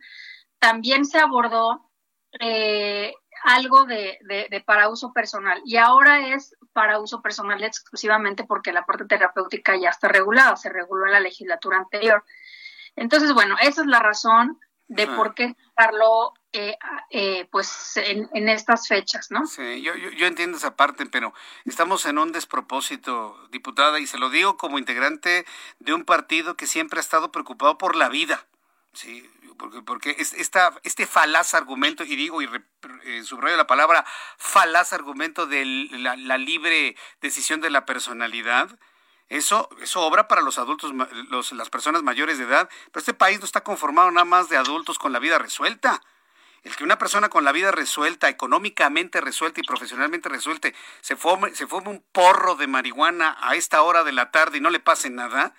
también 0.58 1.04
se 1.04 1.20
abordó 1.20 1.92
eh, 2.40 3.14
algo 3.44 3.84
de, 3.84 4.18
de, 4.22 4.60
para 4.66 4.88
uso 4.88 5.12
personal 5.12 5.62
y 5.64 5.76
ahora 5.76 6.34
es 6.34 6.56
para 6.72 6.98
uso 6.98 7.22
personal 7.22 7.62
exclusivamente 7.62 8.42
porque 8.42 8.72
la 8.72 8.84
parte 8.84 9.04
terapéutica 9.04 9.76
ya 9.76 9.90
está 9.90 10.08
regulada, 10.08 10.56
se 10.56 10.70
reguló 10.70 11.06
en 11.06 11.12
la 11.12 11.20
legislatura 11.20 11.78
anterior. 11.78 12.24
Entonces, 12.96 13.32
bueno, 13.32 13.54
esa 13.62 13.82
es 13.82 13.86
la 13.86 14.00
razón 14.00 14.58
de 14.88 15.06
por 15.06 15.34
qué 15.34 15.56
darlo 15.76 16.34
eh, 16.52 16.76
eh, 17.10 17.46
pues 17.50 17.96
en, 17.96 18.48
estas 18.48 18.88
fechas, 18.88 19.30
¿no? 19.30 19.46
Sí, 19.46 19.82
yo, 19.82 19.94
yo, 19.94 20.26
entiendo 20.26 20.56
esa 20.56 20.76
parte, 20.76 21.06
pero 21.06 21.34
estamos 21.64 22.06
en 22.06 22.18
un 22.18 22.32
despropósito, 22.32 23.36
diputada, 23.50 24.00
y 24.00 24.06
se 24.06 24.18
lo 24.18 24.30
digo 24.30 24.56
como 24.56 24.78
integrante 24.78 25.44
de 25.80 25.92
un 25.92 26.04
partido 26.04 26.56
que 26.56 26.66
siempre 26.66 26.98
ha 26.98 27.02
estado 27.02 27.30
preocupado 27.32 27.78
por 27.78 27.96
la 27.96 28.08
vida, 28.08 28.46
sí, 28.92 29.28
porque, 29.58 29.82
porque 29.82 30.16
esta, 30.18 30.72
este 30.82 31.06
falaz 31.06 31.54
argumento, 31.54 32.04
y 32.04 32.16
digo 32.16 32.40
y 32.40 32.48
eh, 33.04 33.22
subrayo 33.22 33.56
la 33.56 33.66
palabra 33.66 34.04
falaz 34.38 34.92
argumento 34.92 35.46
de 35.46 35.64
la, 35.90 36.16
la 36.16 36.38
libre 36.38 36.96
decisión 37.20 37.60
de 37.60 37.70
la 37.70 37.84
personalidad, 37.84 38.78
eso, 39.28 39.68
eso 39.80 40.02
obra 40.02 40.28
para 40.28 40.40
los 40.40 40.58
adultos, 40.58 40.92
los, 41.30 41.52
las 41.52 41.70
personas 41.70 42.02
mayores 42.02 42.38
de 42.38 42.44
edad, 42.44 42.68
pero 42.92 43.00
este 43.00 43.14
país 43.14 43.40
no 43.40 43.44
está 43.44 43.62
conformado 43.62 44.10
nada 44.10 44.24
más 44.24 44.48
de 44.48 44.56
adultos 44.56 44.98
con 44.98 45.12
la 45.12 45.18
vida 45.18 45.38
resuelta. 45.38 46.02
El 46.62 46.74
que 46.74 46.84
una 46.84 46.98
persona 46.98 47.28
con 47.28 47.44
la 47.44 47.52
vida 47.52 47.70
resuelta, 47.70 48.28
económicamente 48.28 49.20
resuelta 49.20 49.60
y 49.60 49.64
profesionalmente 49.64 50.28
resuelta, 50.28 50.68
se 51.00 51.16
forme, 51.16 51.54
se 51.54 51.66
forme 51.66 51.90
un 51.90 52.04
porro 52.12 52.56
de 52.56 52.66
marihuana 52.66 53.36
a 53.40 53.54
esta 53.54 53.82
hora 53.82 54.04
de 54.04 54.12
la 54.12 54.30
tarde 54.30 54.58
y 54.58 54.60
no 54.60 54.70
le 54.70 54.80
pase 54.80 55.10
nada, 55.10 55.54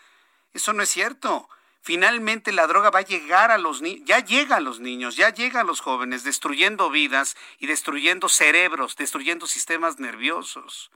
eso 0.53 0.73
no 0.73 0.83
es 0.83 0.89
cierto. 0.89 1.49
Finalmente 1.81 2.51
la 2.51 2.67
droga 2.67 2.89
va 2.89 2.99
a 2.99 3.03
llegar 3.03 3.51
a 3.51 3.57
los 3.57 3.81
niños, 3.81 4.03
ya 4.05 4.19
llega 4.19 4.57
a 4.57 4.59
los 4.59 4.81
niños, 4.81 5.15
ya 5.15 5.29
llega 5.29 5.61
a 5.61 5.63
los 5.63 5.79
jóvenes, 5.79 6.23
destruyendo 6.23 6.89
vidas 6.89 7.37
y 7.59 7.67
destruyendo 7.67 8.27
cerebros, 8.27 8.97
destruyendo 8.97 9.47
sistemas 9.47 9.99
nerviosos. 9.99 10.91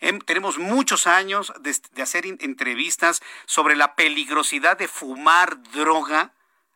Em, 0.00 0.18
tenemos 0.20 0.58
muchos 0.58 1.06
años 1.06 1.52
de, 1.60 2.02
hacer 2.02 2.26
entrevistas 2.26 3.22
sobre 3.46 3.76
la 3.76 3.94
peligrosidad 3.94 4.76
de 4.76 4.88
fumar 4.88 5.62
droga 5.72 6.32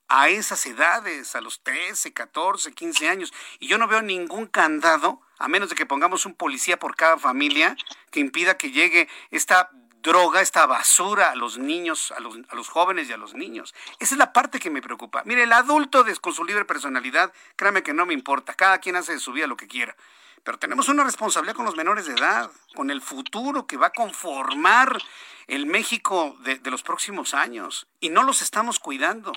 a 0.08 0.30
esas 0.30 0.64
edades, 0.66 1.34
a 1.34 1.40
los 1.40 1.60
13, 1.62 2.12
14, 2.12 2.72
15 2.72 3.08
años. 3.08 3.32
Y 3.58 3.68
yo 3.68 3.78
no 3.78 3.88
veo 3.88 4.02
ningún 4.02 4.46
candado, 4.46 5.20
a 5.38 5.48
menos 5.48 5.68
de 5.68 5.76
que 5.76 5.86
pongamos 5.86 6.26
un 6.26 6.34
policía 6.34 6.78
por 6.78 6.96
cada 6.96 7.18
familia, 7.18 7.76
que 8.10 8.20
impida 8.20 8.56
que 8.56 8.70
llegue 8.70 9.08
esta 9.30 9.70
droga, 10.02 10.40
esta 10.40 10.64
basura 10.66 11.30
a 11.30 11.34
los 11.34 11.58
niños, 11.58 12.12
a 12.12 12.20
los, 12.20 12.38
a 12.48 12.54
los 12.54 12.68
jóvenes 12.68 13.08
y 13.08 13.12
a 13.12 13.16
los 13.16 13.34
niños. 13.34 13.74
Esa 13.98 14.14
es 14.14 14.18
la 14.18 14.32
parte 14.32 14.58
que 14.58 14.70
me 14.70 14.80
preocupa. 14.80 15.22
Mire, 15.24 15.42
el 15.42 15.52
adulto 15.52 16.04
con 16.20 16.32
su 16.32 16.44
libre 16.44 16.64
personalidad, 16.64 17.32
créame 17.56 17.82
que 17.82 17.92
no 17.92 18.06
me 18.06 18.14
importa, 18.14 18.54
cada 18.54 18.78
quien 18.78 18.96
hace 18.96 19.12
de 19.12 19.18
su 19.18 19.32
vida 19.32 19.46
lo 19.46 19.56
que 19.56 19.66
quiera. 19.66 19.96
Pero 20.44 20.58
tenemos 20.58 20.88
una 20.88 21.04
responsabilidad 21.04 21.56
con 21.56 21.66
los 21.66 21.76
menores 21.76 22.06
de 22.06 22.14
edad, 22.14 22.50
con 22.74 22.90
el 22.90 23.00
futuro 23.00 23.66
que 23.66 23.76
va 23.76 23.88
a 23.88 23.92
conformar 23.92 24.98
el 25.46 25.66
México 25.66 26.36
de, 26.40 26.60
los 26.70 26.82
próximos 26.82 27.34
años. 27.34 27.88
Y 28.00 28.10
no 28.10 28.22
los 28.22 28.42
estamos 28.42 28.78
cuidando. 28.78 29.32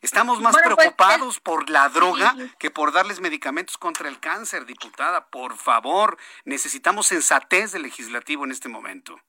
Estamos 0.00 0.40
más 0.40 0.54
pues, 0.54 0.64
preocupados 0.64 1.40
por 1.40 1.68
la 1.68 1.88
droga 1.90 2.34
que 2.58 2.70
por 2.70 2.92
darles 2.92 3.20
medicamentos 3.20 3.76
contra 3.76 4.08
el 4.08 4.18
cáncer, 4.18 4.64
diputada. 4.64 5.26
Por 5.26 5.56
favor, 5.56 6.16
necesitamos 6.44 7.06
sensatez 7.06 7.72
del 7.72 7.82
legislativo 7.82 8.44
en 8.44 8.50
este 8.50 8.68
momento. 8.68 9.20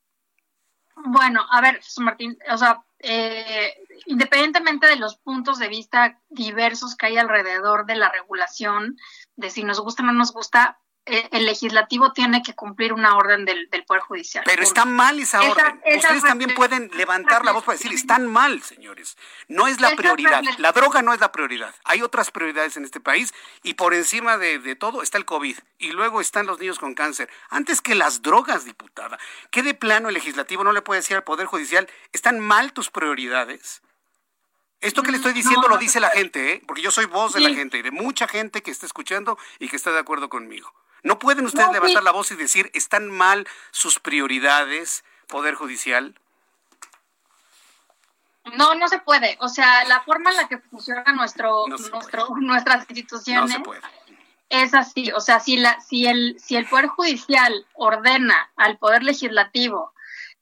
Bueno, 0.96 1.46
a 1.50 1.62
ver, 1.62 1.82
Martín, 1.98 2.38
o 2.50 2.58
sea, 2.58 2.84
eh, 3.00 3.74
independientemente 4.06 4.88
de 4.88 4.98
los 4.98 5.18
puntos 5.18 5.58
de 5.58 5.68
vista 5.68 6.20
diversos 6.30 6.96
que 6.96 7.08
hay 7.08 7.18
alrededor 7.18 7.86
de 7.86 7.96
la 7.96 8.10
regulación, 8.10 8.98
de 9.36 9.50
si 9.50 9.64
nos 9.64 9.80
gusta 9.80 10.04
o 10.04 10.06
no 10.06 10.14
nos 10.14 10.32
gusta, 10.32 10.78
eh, 10.78 10.80
el 11.06 11.46
legislativo 11.46 12.14
tiene 12.14 12.44
que 12.44 12.54
cumplir 12.54 12.94
una 12.94 13.18
orden 13.18 13.44
del, 13.46 13.68
Poder 13.88 14.04
Judicial. 14.04 14.44
Pero 14.46 14.62
está 14.62 14.86
mal 14.86 15.20
esa 15.20 15.42
orden. 15.42 15.82
Ustedes 15.96 16.22
también 16.22 16.54
pueden 16.54 16.92
levantar 16.94 17.44
la 17.44 17.52
voz 17.52 17.64
para 17.64 17.78
decir, 17.78 17.92
están 17.92 18.28
mal, 18.28 18.62
señores. 18.62 19.18
No 19.48 19.68
es 19.68 19.82
la 19.82 19.96
prioridad. 19.96 20.44
La 20.58 20.72
droga 20.72 21.02
no 21.02 21.14
es 21.14 21.20
la 21.20 21.32
prioridad. 21.32 21.74
Hay 21.84 22.02
otras 22.02 22.30
prioridades 22.30 22.78
en 22.78 22.86
este 22.86 23.00
país 23.00 23.34
y 23.64 23.74
por 23.74 23.94
encima 23.94 24.38
de, 24.38 24.60
de 24.60 24.76
todo 24.76 25.02
está 25.02 25.18
el 25.18 25.26
COVID. 25.26 25.58
Y 25.80 25.92
luego 25.92 26.22
están 26.22 26.46
los 26.46 26.60
niños 26.60 26.78
con 26.78 26.94
cáncer. 26.94 27.30
Antes 27.50 27.82
que 27.82 27.96
las 27.96 28.22
drogas, 28.22 28.66
diputada. 28.66 29.18
¿Qué 29.50 29.64
de 29.64 29.74
plano 29.74 30.10
el 30.10 30.14
legislativo 30.14 30.64
no 30.64 30.72
le 30.72 30.82
puede 30.82 31.02
decir 31.02 31.18
al 31.18 31.24
Poder 31.24 31.48
Judicial, 31.48 31.90
están 32.14 32.40
mal 32.40 32.74
tus 32.74 32.92
prioridades? 32.92 33.82
Esto 34.82 35.04
que 35.04 35.12
le 35.12 35.18
estoy 35.18 35.34
diciendo 35.34 35.68
lo 35.68 35.78
dice 35.78 36.00
la 36.00 36.10
gente, 36.10 36.54
¿eh? 36.54 36.62
porque 36.66 36.82
yo 36.82 36.90
soy 36.90 37.06
voz 37.06 37.34
de 37.34 37.40
la 37.40 37.52
gente 37.52 37.78
y 37.78 37.84
de 37.84 37.92
mucha 37.92 38.28
gente 38.28 38.64
que 38.64 38.72
está 38.72 38.88
escuchando 38.88 39.38
y 39.60 39.70
que 39.70 39.76
está 39.76 39.92
de 39.92 40.00
acuerdo 40.00 40.28
conmigo. 40.28 40.74
¿No 41.04 41.18
pueden 41.20 41.46
ustedes 41.46 41.72
levantar 41.72 42.04
la 42.04 42.12
voz 42.12 42.32
y 42.32 42.36
decir, 42.36 42.70
están 42.74 43.10
mal 43.10 43.48
sus 43.72 44.00
prioridades, 44.00 45.04
Poder 45.28 45.56
Judicial? 45.56 46.16
No, 48.58 48.76
no 48.76 48.88
se 48.88 49.00
puede. 49.00 49.38
O 49.40 49.50
sea, 49.50 49.86
la 49.86 50.02
forma 50.02 50.32
en 50.32 50.38
la 50.38 50.48
que 50.48 50.58
funciona 50.58 51.04
nuestro, 51.14 51.68
nuestro 51.68 52.28
nuestras 52.40 52.90
instituciones 52.90 53.58
es 54.50 54.74
así. 54.74 55.12
O 55.12 55.22
sea, 55.22 55.40
si, 55.40 55.58
la, 55.58 55.80
si, 55.80 56.08
el, 56.08 56.38
si 56.40 56.56
el 56.56 56.68
Poder 56.68 56.88
Judicial 56.88 57.66
ordena 57.74 58.52
al 58.56 58.78
Poder 58.78 59.04
Legislativo 59.04 59.94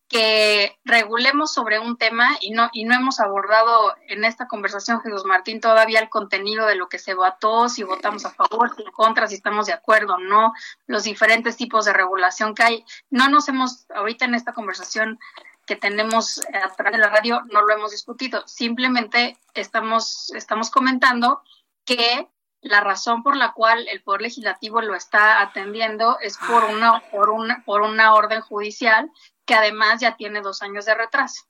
que 0.09 0.79
regulemos 0.83 1.53
sobre 1.53 1.77
un 1.77 1.95
tema 1.95 2.35
y 2.41 2.49
no 2.49 2.69
y 2.73 2.83
no 2.83 2.95
hemos 2.95 3.19
abordado 3.19 3.95
en 4.07 4.25
esta 4.25 4.47
conversación 4.47 5.01
Jesús 5.01 5.23
Martín 5.23 5.61
todavía 5.61 5.99
el 5.99 6.09
contenido 6.09 6.65
de 6.65 6.75
lo 6.75 6.89
que 6.89 6.97
se 6.97 7.13
votó, 7.13 7.69
si 7.69 7.83
votamos 7.83 8.25
a 8.25 8.31
favor, 8.31 8.75
si 8.75 8.81
en 8.81 8.91
contra, 8.91 9.27
si 9.27 9.35
estamos 9.35 9.67
de 9.67 9.73
acuerdo 9.73 10.15
o 10.15 10.19
no, 10.19 10.53
los 10.87 11.03
diferentes 11.03 11.57
tipos 11.57 11.85
de 11.85 11.93
regulación 11.93 12.55
que 12.55 12.63
hay. 12.63 12.85
No 13.11 13.29
nos 13.29 13.47
hemos 13.49 13.85
ahorita 13.91 14.25
en 14.25 14.33
esta 14.33 14.53
conversación 14.53 15.19
que 15.67 15.75
tenemos 15.75 16.41
a 16.51 16.73
través 16.75 16.93
de 16.93 16.97
la 16.97 17.09
radio 17.09 17.43
no 17.51 17.61
lo 17.61 17.71
hemos 17.71 17.91
discutido, 17.91 18.41
simplemente 18.47 19.37
estamos 19.53 20.31
estamos 20.35 20.71
comentando 20.71 21.43
que 21.85 22.27
la 22.61 22.81
razón 22.81 23.21
por 23.23 23.37
la 23.37 23.53
cual 23.53 23.87
el 23.87 24.01
poder 24.01 24.21
legislativo 24.21 24.81
lo 24.81 24.95
está 24.95 25.41
atendiendo 25.41 26.17
es 26.19 26.37
por 26.37 26.63
una 26.63 27.01
por 27.11 27.29
una 27.29 27.63
por 27.63 27.83
una 27.83 28.15
orden 28.15 28.41
judicial 28.41 29.11
que 29.49 29.55
además 29.55 29.99
ya 29.99 30.15
tiene 30.15 30.41
dos 30.41 30.61
años 30.61 30.85
de 30.85 30.93
retraso. 30.93 31.43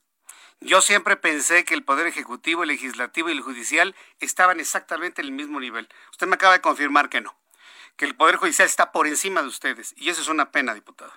Yo 0.62 0.80
siempre 0.80 1.18
pensé 1.18 1.66
que 1.66 1.74
el 1.74 1.84
Poder 1.84 2.08
Ejecutivo, 2.08 2.64
el 2.64 2.70
Legislativo 2.70 3.28
y 3.28 3.34
el 3.34 3.41
Judicial 3.41 3.93
estaban 4.22 4.62
exactamente 4.62 5.22
en 5.22 5.28
el 5.28 5.34
mismo 5.34 5.60
nivel. 5.60 5.89
Usted 6.12 6.26
me 6.26 6.36
acaba 6.36 6.54
de 6.54 6.62
confirmar 6.62 7.10
que 7.10 7.20
no, 7.20 7.36
que 7.97 8.06
el 8.06 8.16
Poder 8.16 8.38
Judicial 8.38 8.70
está 8.70 8.93
por 8.93 9.06
encima 9.06 9.41
de 9.41 9.50
ustedes. 9.50 9.93
Y 9.97 10.10
eso 10.10 10.22
es 10.22 10.30
una 10.30 10.50
pena, 10.50 10.74
diputada. 10.74 11.12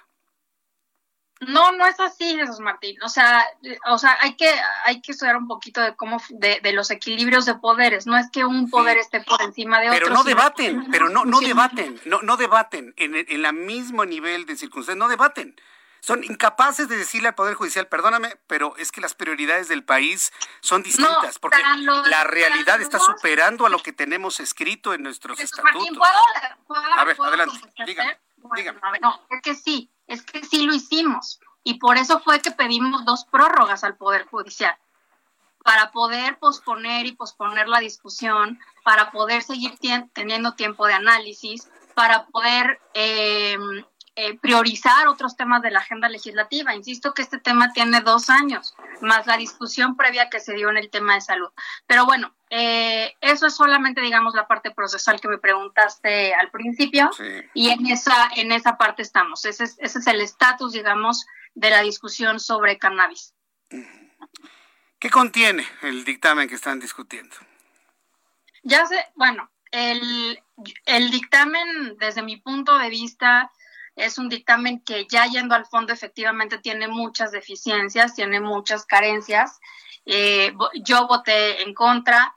No, 1.38 1.70
no 1.70 1.86
es 1.86 2.00
así, 2.00 2.36
Jesús 2.36 2.58
Martín. 2.58 3.00
O 3.04 3.08
sea, 3.08 3.46
o 3.86 3.96
sea, 3.98 4.16
hay 4.20 4.34
que, 4.34 4.50
hay 4.84 5.00
que 5.00 5.12
estudiar 5.12 5.36
un 5.36 5.46
poquito 5.46 5.80
de 5.80 5.94
cómo, 5.94 6.20
de, 6.30 6.72
los 6.72 6.90
equilibrios 6.90 7.46
de 7.46 7.54
poderes. 7.54 8.08
No 8.08 8.16
es 8.16 8.28
que 8.28 8.44
un 8.44 8.70
poder 8.70 8.98
esté 8.98 9.20
por 9.20 9.40
encima 9.40 9.80
de 9.80 9.88
otro. 9.88 10.00
Pero 10.00 10.14
no 10.14 10.24
debaten, 10.24 10.90
pero 10.90 11.08
no, 11.08 11.24
no 11.24 11.38
debaten, 11.40 12.00
no, 12.06 12.22
no 12.22 12.36
debaten 12.36 12.92
en, 12.96 13.14
en 13.14 13.44
el 13.44 13.52
mismo 13.52 14.04
nivel 14.04 14.46
de 14.46 14.56
circunstancias, 14.56 14.98
no 14.98 15.08
debaten 15.08 15.54
son 16.02 16.24
incapaces 16.24 16.88
de 16.88 16.96
decirle 16.96 17.28
al 17.28 17.36
Poder 17.36 17.54
Judicial, 17.54 17.86
perdóname, 17.86 18.36
pero 18.48 18.76
es 18.76 18.90
que 18.90 19.00
las 19.00 19.14
prioridades 19.14 19.68
del 19.68 19.84
país 19.84 20.32
son 20.60 20.82
distintas, 20.82 21.38
porque 21.38 21.62
la 22.06 22.24
realidad 22.24 22.80
está 22.80 22.98
superando 22.98 23.66
a 23.66 23.68
lo 23.68 23.78
que 23.78 23.92
tenemos 23.92 24.40
escrito 24.40 24.94
en 24.94 25.04
nuestros 25.04 25.38
estatutos. 25.38 26.08
a 26.96 27.04
ver, 27.04 27.16
adelante, 27.20 27.56
dígame, 27.86 28.18
dígame. 28.56 28.80
no, 29.00 29.20
es 29.30 29.42
que 29.42 29.54
sí, 29.54 29.92
es 30.08 30.22
que 30.22 30.44
sí 30.44 30.66
lo 30.66 30.74
hicimos, 30.74 31.38
y 31.62 31.74
por 31.74 31.96
eso 31.96 32.20
fue 32.20 32.40
que 32.40 32.50
pedimos 32.50 33.04
dos 33.04 33.24
prórrogas 33.24 33.84
al 33.84 33.96
Poder 33.96 34.26
Judicial 34.26 34.76
para 35.62 35.92
poder 35.92 36.40
posponer 36.40 37.06
y 37.06 37.12
posponer 37.12 37.68
la 37.68 37.78
discusión, 37.78 38.58
para 38.82 39.12
poder 39.12 39.44
seguir 39.44 39.78
teniendo 40.12 40.54
tiempo 40.54 40.88
de 40.88 40.94
análisis, 40.94 41.68
para 41.94 42.26
poder 42.26 42.80
eh, 42.94 43.56
eh, 44.14 44.38
priorizar 44.38 45.08
otros 45.08 45.36
temas 45.36 45.62
de 45.62 45.70
la 45.70 45.78
agenda 45.78 46.08
legislativa. 46.08 46.74
Insisto 46.74 47.14
que 47.14 47.22
este 47.22 47.38
tema 47.38 47.72
tiene 47.72 48.00
dos 48.00 48.28
años, 48.28 48.74
más 49.00 49.26
la 49.26 49.36
discusión 49.36 49.96
previa 49.96 50.28
que 50.28 50.40
se 50.40 50.54
dio 50.54 50.68
en 50.68 50.76
el 50.76 50.90
tema 50.90 51.14
de 51.14 51.22
salud. 51.22 51.50
Pero 51.86 52.04
bueno, 52.04 52.34
eh, 52.50 53.14
eso 53.22 53.46
es 53.46 53.54
solamente, 53.54 54.02
digamos, 54.02 54.34
la 54.34 54.46
parte 54.46 54.70
procesal 54.70 55.20
que 55.20 55.28
me 55.28 55.38
preguntaste 55.38 56.34
al 56.34 56.50
principio 56.50 57.10
y 57.54 57.70
en 57.70 57.86
esa, 57.86 58.30
en 58.36 58.52
esa 58.52 58.76
parte 58.76 59.00
estamos. 59.00 59.44
Ese 59.46 59.64
es, 59.64 59.76
ese 59.78 59.98
es 60.00 60.06
el 60.06 60.20
estatus, 60.20 60.72
digamos, 60.72 61.26
de 61.54 61.70
la 61.70 61.80
discusión 61.80 62.38
sobre 62.38 62.78
cannabis. 62.78 63.34
¿Qué 64.98 65.10
contiene 65.10 65.66
el 65.80 66.04
dictamen 66.04 66.48
que 66.48 66.54
están 66.54 66.78
discutiendo? 66.78 67.34
Ya 68.62 68.84
sé, 68.86 69.06
bueno, 69.14 69.50
el, 69.70 70.38
el 70.84 71.10
dictamen, 71.10 71.96
desde 71.98 72.22
mi 72.22 72.36
punto 72.36 72.78
de 72.78 72.90
vista, 72.90 73.50
es 73.96 74.18
un 74.18 74.28
dictamen 74.28 74.80
que 74.80 75.06
ya 75.10 75.26
yendo 75.26 75.54
al 75.54 75.66
fondo 75.66 75.92
efectivamente 75.92 76.58
tiene 76.58 76.88
muchas 76.88 77.30
deficiencias, 77.32 78.14
tiene 78.14 78.40
muchas 78.40 78.86
carencias. 78.86 79.60
Eh, 80.06 80.54
yo 80.82 81.06
voté 81.06 81.62
en 81.62 81.74
contra, 81.74 82.34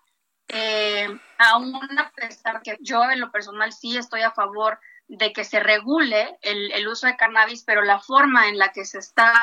eh, 0.48 1.08
aún 1.38 1.76
a 1.98 2.12
pesar 2.12 2.62
que 2.62 2.78
yo 2.82 3.04
en 3.10 3.20
lo 3.20 3.32
personal 3.32 3.72
sí 3.74 3.98
estoy 3.98 4.22
a 4.22 4.32
favor 4.32 4.80
de 5.08 5.34
que 5.34 5.44
se 5.44 5.60
regule 5.60 6.38
el, 6.42 6.88
uso 6.88 7.08
de 7.08 7.16
cannabis, 7.16 7.64
pero 7.64 7.84
la 7.84 8.00
forma 8.00 8.50
en 8.50 8.58
la 8.58 8.72
que 8.72 8.86
se 8.86 9.00
está 9.00 9.34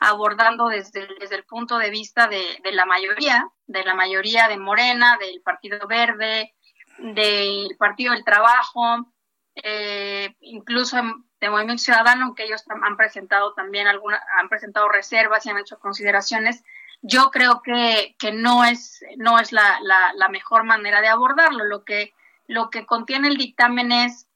abordando 0.00 0.68
desde, 0.68 1.06
desde 1.18 1.36
el 1.36 1.44
punto 1.44 1.76
de 1.78 1.90
vista 1.90 2.26
de, 2.26 2.58
de 2.64 2.72
la 2.72 2.86
mayoría, 2.86 3.48
de 3.66 3.84
la 3.84 3.94
mayoría 3.94 4.48
de 4.48 4.56
Morena, 4.56 5.18
del 5.18 5.42
Partido 5.42 5.86
Verde, 5.86 6.54
del 6.98 7.76
Partido 7.78 8.12
del 8.12 8.24
Trabajo, 8.24 9.12
eh, 9.54 10.34
incluso 10.40 10.96
de 11.40 11.50
Movimiento 11.50 11.82
Ciudadano, 11.82 12.26
aunque 12.26 12.44
ellos 12.44 12.62
han 12.68 12.96
presentado 12.96 13.54
también 13.54 13.86
alguna, 13.86 14.22
han 14.38 14.48
presentado 14.48 14.88
reservas 14.88 15.46
y 15.46 15.50
han 15.50 15.58
hecho 15.58 15.78
consideraciones, 15.78 16.62
yo 17.02 17.30
creo 17.30 17.62
que, 17.62 18.14
que 18.18 18.30
no 18.30 18.64
es, 18.64 19.02
no 19.16 19.38
es 19.38 19.52
la, 19.52 19.78
la, 19.82 20.28
mejor 20.28 20.64
manera 20.64 21.00
de 21.00 21.08
abordarlo. 21.08 21.64
Lo 21.64 21.84
que, 21.84 22.12
lo 22.46 22.68
que 22.68 22.84
contiene 22.84 23.28
el 23.28 23.38
dictamen 23.38 23.90
es 23.90 24.28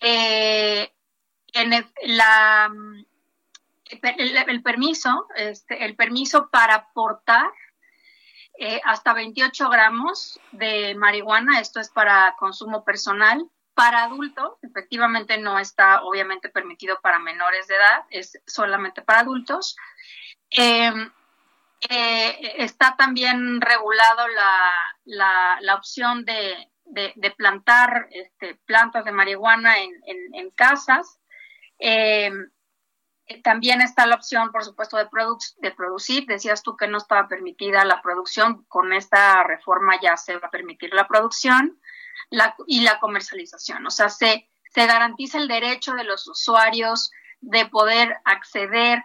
eh, 0.00 0.92
en 1.52 1.72
el, 1.72 1.86
la, 2.02 2.68
el, 3.86 4.62
permiso, 4.62 5.28
este, 5.36 5.84
el 5.84 5.94
permiso 5.94 6.48
para 6.50 6.88
portar 6.92 7.52
eh, 8.58 8.80
hasta 8.84 9.12
28 9.12 9.68
gramos 9.68 10.40
de 10.50 10.96
marihuana, 10.96 11.60
esto 11.60 11.78
es 11.78 11.90
para 11.90 12.34
consumo 12.38 12.84
personal, 12.84 13.48
para 13.74 14.04
adultos, 14.04 14.52
efectivamente 14.62 15.36
no 15.38 15.58
está 15.58 16.02
obviamente 16.02 16.48
permitido 16.48 17.00
para 17.00 17.18
menores 17.18 17.66
de 17.66 17.74
edad, 17.76 18.04
es 18.10 18.40
solamente 18.46 19.02
para 19.02 19.20
adultos. 19.20 19.76
Em, 20.50 21.10
eh, 21.90 22.54
está 22.58 22.96
también 22.96 23.60
regulado 23.60 24.26
la, 25.04 25.58
la, 25.60 25.74
opción 25.74 26.24
de, 26.24 26.70
de, 26.84 27.30
plantar 27.32 28.08
este, 28.10 28.54
plantas 28.64 29.04
de 29.04 29.12
marihuana 29.12 29.80
en, 29.80 29.92
en, 30.06 30.50
casas. 30.52 31.18
Em, 31.78 32.50
también 33.42 33.80
está 33.80 34.06
la 34.06 34.14
opción, 34.14 34.52
por 34.52 34.64
supuesto, 34.64 34.96
de, 34.96 35.08
de 35.58 35.70
producir. 35.72 36.26
Decías 36.26 36.62
tú 36.62 36.76
que 36.76 36.86
no 36.86 36.98
estaba 36.98 37.28
permitida 37.28 37.84
la 37.84 38.00
producción. 38.00 38.64
Con 38.64 38.92
esta 38.92 39.42
reforma 39.42 39.98
ya 40.00 40.16
se 40.16 40.36
va 40.38 40.48
a 40.48 40.50
permitir 40.50 40.94
la 40.94 41.08
producción 41.08 41.80
y 42.66 42.80
la 42.80 43.00
comercialización. 43.00 43.86
O 43.86 43.90
sea, 43.90 44.08
se, 44.08 44.48
se 44.70 44.86
garantiza 44.86 45.38
el 45.38 45.48
derecho 45.48 45.94
de 45.94 46.04
los 46.04 46.26
usuarios 46.26 47.10
de 47.40 47.66
poder 47.66 48.16
acceder 48.24 49.02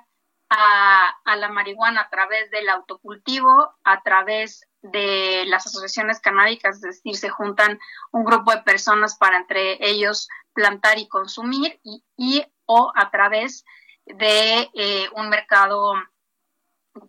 a, 0.50 1.10
a, 1.26 1.36
la 1.36 1.50
marihuana 1.50 2.02
a 2.02 2.10
través 2.10 2.50
del 2.50 2.70
autocultivo, 2.70 3.76
a 3.84 4.02
través 4.02 4.68
de 4.82 5.44
las 5.48 5.68
asociaciones 5.68 6.20
canábicas, 6.20 6.78
es 6.78 6.82
decir, 6.82 7.16
se 7.16 7.30
juntan 7.30 7.80
un 8.12 8.24
grupo 8.24 8.52
de 8.52 8.64
personas 8.64 9.18
para 9.18 9.38
entre 9.38 9.78
ellos 9.88 10.30
plantar 10.54 10.98
y 10.98 11.08
consumir 11.08 11.80
y, 11.84 12.04
y 12.18 12.46
o 12.66 12.92
a 12.96 13.12
través 13.12 13.66
de 14.06 14.70
eh, 14.74 15.10
un 15.16 15.30
mercado 15.30 15.94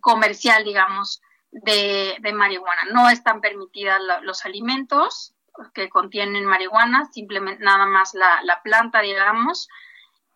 comercial, 0.01 0.63
digamos, 0.63 1.21
de, 1.51 2.17
de, 2.19 2.33
marihuana. 2.33 2.85
No 2.91 3.09
están 3.09 3.41
permitidas 3.41 3.99
los 4.21 4.45
alimentos 4.45 5.33
que 5.73 5.89
contienen 5.89 6.45
marihuana, 6.45 7.05
simplemente 7.11 7.63
nada 7.63 7.85
más 7.85 8.13
la, 8.13 8.41
la 8.43 8.61
planta, 8.61 9.01
digamos, 9.01 9.67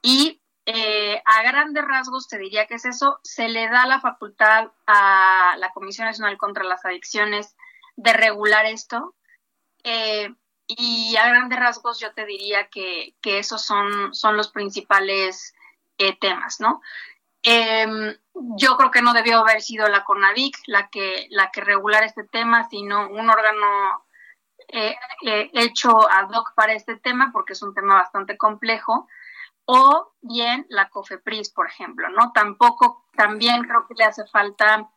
y 0.02 0.42
eh, 0.68 1.22
a 1.26 1.44
grandes 1.44 1.86
rasgos 1.86 2.28
te 2.28 2.40
diría 2.40 2.66
que 2.66 2.76
es 2.76 2.86
eso, 2.86 3.20
se 3.24 3.50
le 3.50 3.70
da 3.70 3.86
la 3.86 4.02
facultad 4.02 4.72
a 4.88 5.56
la 5.58 5.72
Comisión 5.72 6.08
Nacional 6.08 6.38
contra 6.38 6.64
las 6.64 6.86
Adicciones 6.86 7.56
de 7.96 8.14
regular 8.14 8.66
esto. 8.66 9.16
Eh, 9.84 10.34
y 10.68 11.16
a 11.18 11.28
grandes 11.28 11.60
rasgos 11.60 12.00
yo 12.00 12.12
te 12.14 12.26
diría 12.26 12.68
que, 12.70 13.16
que 13.22 13.38
esos 13.38 13.62
son, 13.62 14.16
son 14.16 14.36
los 14.36 14.52
principales 14.52 15.54
eh, 16.00 16.18
temas, 16.18 16.60
¿no? 16.60 16.82
Em, 17.44 18.18
yo 18.34 18.76
creo 18.76 18.90
que 18.90 19.04
no 19.04 19.14
debió 19.14 19.40
haber 19.40 19.62
sido 19.62 19.88
la 19.88 20.04
CONAVIC 20.04 20.58
la 20.66 20.90
que, 20.90 21.28
la 21.30 21.52
que 21.52 21.62
regular 21.62 22.04
este 22.04 22.24
tema, 22.24 22.68
sino 22.70 23.08
un 23.08 23.30
órgano 23.30 24.05
hecho 25.22 25.92
ad 26.10 26.30
hoc 26.30 26.54
para 26.56 26.74
este 26.74 26.98
tema, 26.98 27.32
porque 27.32 27.54
es 27.54 27.62
un 27.62 27.74
tema 27.74 27.96
bastante 27.96 28.38
complejo 28.38 29.08
o 29.66 30.14
bien 30.22 30.66
la 30.70 30.90
COFEPRIS, 30.90 31.52
por 31.52 31.68
ejemplo, 31.68 32.08
¿no? 32.10 32.32
Tampoco, 32.34 33.06
también 33.16 33.64
creo 33.64 33.88
que 33.88 33.96
le 33.96 34.04
hace 34.06 34.26
falta 34.28 34.90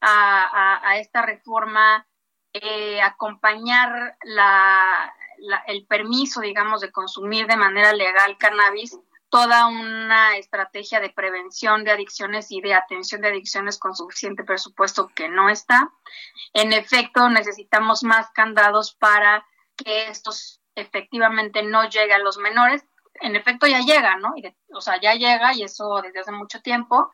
a, 0.00 0.96
esta 0.98 1.22
reforma 1.22 2.06
eh, 2.52 3.00
acompañar 3.00 4.16
la, 4.22 5.14
el 5.66 5.86
permiso, 5.86 6.40
digamos, 6.40 6.80
de 6.80 6.90
consumir 6.90 7.46
de 7.46 7.56
manera 7.56 7.92
legal 7.92 8.36
cannabis, 8.38 8.98
toda 9.36 9.66
una 9.66 10.38
estrategia 10.38 10.98
de 10.98 11.10
prevención 11.10 11.84
de 11.84 11.90
adicciones 11.90 12.50
y 12.50 12.62
de 12.62 12.72
atención 12.72 13.20
de 13.20 13.28
adicciones 13.28 13.78
con 13.78 13.94
suficiente 13.94 14.44
presupuesto 14.44 15.08
que 15.08 15.28
no 15.28 15.50
está. 15.50 15.90
En 16.54 16.72
efecto, 16.72 17.28
necesitamos 17.28 18.02
más 18.02 18.30
candados 18.30 18.94
para 18.94 19.46
que 19.76 20.08
estos 20.08 20.62
efectivamente 20.74 21.62
no 21.62 21.86
lleguen 21.86 22.12
a 22.12 22.18
los 22.18 22.38
menores, 22.38 22.82
en 23.20 23.36
efecto 23.36 23.66
ya 23.66 23.80
llega, 23.80 24.16
¿no? 24.16 24.32
o 24.72 24.80
sea, 24.80 24.98
ya 25.00 25.12
llega 25.12 25.52
y 25.52 25.64
eso 25.64 26.00
desde 26.02 26.20
hace 26.20 26.32
mucho 26.32 26.62
tiempo, 26.62 27.12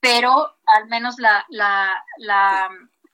pero 0.00 0.56
al 0.66 0.88
menos 0.88 1.20
la, 1.20 1.46
la, 1.50 2.04
la, 2.18 2.68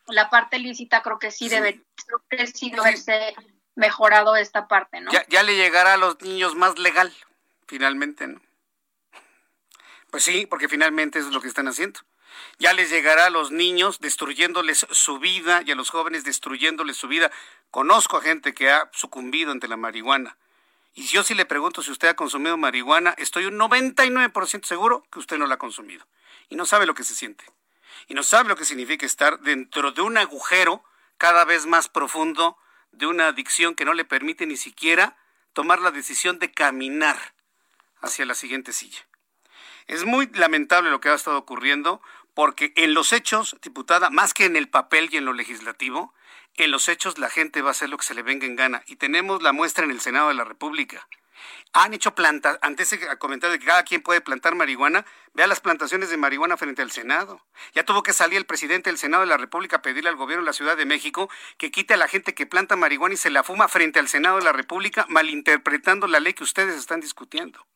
la 0.06 0.30
parte 0.30 0.58
lícita 0.58 1.02
creo 1.02 1.18
que 1.18 1.30
sí, 1.30 1.50
debe, 1.50 1.84
creo 2.06 2.22
que 2.30 2.46
sí 2.46 2.70
debe 2.70 2.80
haberse 2.80 3.34
mejorado 3.74 4.34
esta 4.34 4.66
parte, 4.66 5.02
¿no? 5.02 5.12
Ya, 5.12 5.26
ya 5.28 5.42
le 5.42 5.56
llegará 5.56 5.94
a 5.94 5.98
los 5.98 6.22
niños 6.22 6.54
más 6.54 6.78
legal, 6.78 7.12
finalmente, 7.66 8.26
¿no? 8.26 8.45
Pues 10.10 10.24
sí, 10.24 10.46
porque 10.46 10.68
finalmente 10.68 11.18
eso 11.18 11.28
es 11.28 11.34
lo 11.34 11.40
que 11.40 11.48
están 11.48 11.68
haciendo. 11.68 12.00
Ya 12.58 12.72
les 12.72 12.90
llegará 12.90 13.26
a 13.26 13.30
los 13.30 13.50
niños 13.50 13.98
destruyéndoles 14.00 14.86
su 14.90 15.18
vida 15.18 15.62
y 15.64 15.72
a 15.72 15.74
los 15.74 15.90
jóvenes 15.90 16.24
destruyéndoles 16.24 16.96
su 16.96 17.08
vida. 17.08 17.30
Conozco 17.70 18.16
a 18.16 18.22
gente 18.22 18.54
que 18.54 18.70
ha 18.70 18.90
sucumbido 18.92 19.52
ante 19.52 19.68
la 19.68 19.76
marihuana 19.76 20.36
y 20.96 21.04
yo 21.08 21.22
sí 21.22 21.34
le 21.34 21.44
pregunto 21.44 21.82
si 21.82 21.90
usted 21.90 22.08
ha 22.08 22.16
consumido 22.16 22.56
marihuana, 22.56 23.14
estoy 23.18 23.44
un 23.44 23.58
99% 23.58 24.64
seguro 24.64 25.04
que 25.12 25.18
usted 25.18 25.36
no 25.36 25.46
la 25.46 25.56
ha 25.56 25.58
consumido. 25.58 26.06
Y 26.48 26.56
no 26.56 26.64
sabe 26.64 26.86
lo 26.86 26.94
que 26.94 27.04
se 27.04 27.14
siente. 27.14 27.44
Y 28.08 28.14
no 28.14 28.22
sabe 28.22 28.48
lo 28.48 28.56
que 28.56 28.64
significa 28.64 29.04
estar 29.04 29.40
dentro 29.40 29.92
de 29.92 30.00
un 30.00 30.16
agujero 30.16 30.82
cada 31.18 31.44
vez 31.44 31.66
más 31.66 31.90
profundo 31.90 32.56
de 32.92 33.06
una 33.06 33.28
adicción 33.28 33.74
que 33.74 33.84
no 33.84 33.92
le 33.92 34.06
permite 34.06 34.46
ni 34.46 34.56
siquiera 34.56 35.18
tomar 35.52 35.80
la 35.80 35.90
decisión 35.90 36.38
de 36.38 36.50
caminar 36.50 37.34
hacia 38.00 38.24
la 38.24 38.34
siguiente 38.34 38.72
silla. 38.72 39.06
Es 39.86 40.04
muy 40.04 40.28
lamentable 40.34 40.90
lo 40.90 41.00
que 41.00 41.08
ha 41.08 41.14
estado 41.14 41.38
ocurriendo 41.38 42.02
porque 42.34 42.72
en 42.76 42.92
los 42.92 43.12
hechos, 43.12 43.56
diputada, 43.62 44.10
más 44.10 44.34
que 44.34 44.44
en 44.44 44.56
el 44.56 44.68
papel 44.68 45.08
y 45.10 45.16
en 45.16 45.24
lo 45.24 45.32
legislativo, 45.32 46.12
en 46.56 46.70
los 46.70 46.88
hechos 46.88 47.18
la 47.18 47.30
gente 47.30 47.62
va 47.62 47.68
a 47.68 47.70
hacer 47.70 47.88
lo 47.88 47.96
que 47.96 48.04
se 48.04 48.14
le 48.14 48.22
venga 48.22 48.46
en 48.46 48.56
gana. 48.56 48.82
Y 48.86 48.96
tenemos 48.96 49.42
la 49.42 49.52
muestra 49.52 49.84
en 49.84 49.90
el 49.90 50.00
Senado 50.00 50.28
de 50.28 50.34
la 50.34 50.44
República. 50.44 51.08
Han 51.72 51.94
hecho 51.94 52.14
plantas, 52.14 52.58
antes 52.62 52.90
de 52.90 53.18
comentar 53.18 53.50
de 53.50 53.58
que 53.58 53.66
cada 53.66 53.84
quien 53.84 54.02
puede 54.02 54.20
plantar 54.20 54.54
marihuana, 54.54 55.04
vea 55.34 55.46
las 55.46 55.60
plantaciones 55.60 56.10
de 56.10 56.16
marihuana 56.16 56.56
frente 56.56 56.82
al 56.82 56.90
Senado. 56.90 57.44
Ya 57.74 57.84
tuvo 57.84 58.02
que 58.02 58.12
salir 58.12 58.38
el 58.38 58.46
presidente 58.46 58.90
del 58.90 58.98
Senado 58.98 59.22
de 59.22 59.28
la 59.28 59.36
República 59.36 59.76
a 59.76 59.82
pedirle 59.82 60.08
al 60.08 60.16
gobierno 60.16 60.42
de 60.42 60.46
la 60.46 60.52
Ciudad 60.54 60.76
de 60.76 60.86
México 60.86 61.30
que 61.58 61.70
quite 61.70 61.94
a 61.94 61.98
la 61.98 62.08
gente 62.08 62.34
que 62.34 62.46
planta 62.46 62.76
marihuana 62.76 63.14
y 63.14 63.18
se 63.18 63.30
la 63.30 63.44
fuma 63.44 63.68
frente 63.68 63.98
al 63.98 64.08
Senado 64.08 64.38
de 64.38 64.44
la 64.44 64.52
República, 64.52 65.06
malinterpretando 65.08 66.06
la 66.06 66.20
ley 66.20 66.34
que 66.34 66.44
ustedes 66.44 66.76
están 66.76 67.00
discutiendo. 67.00 67.66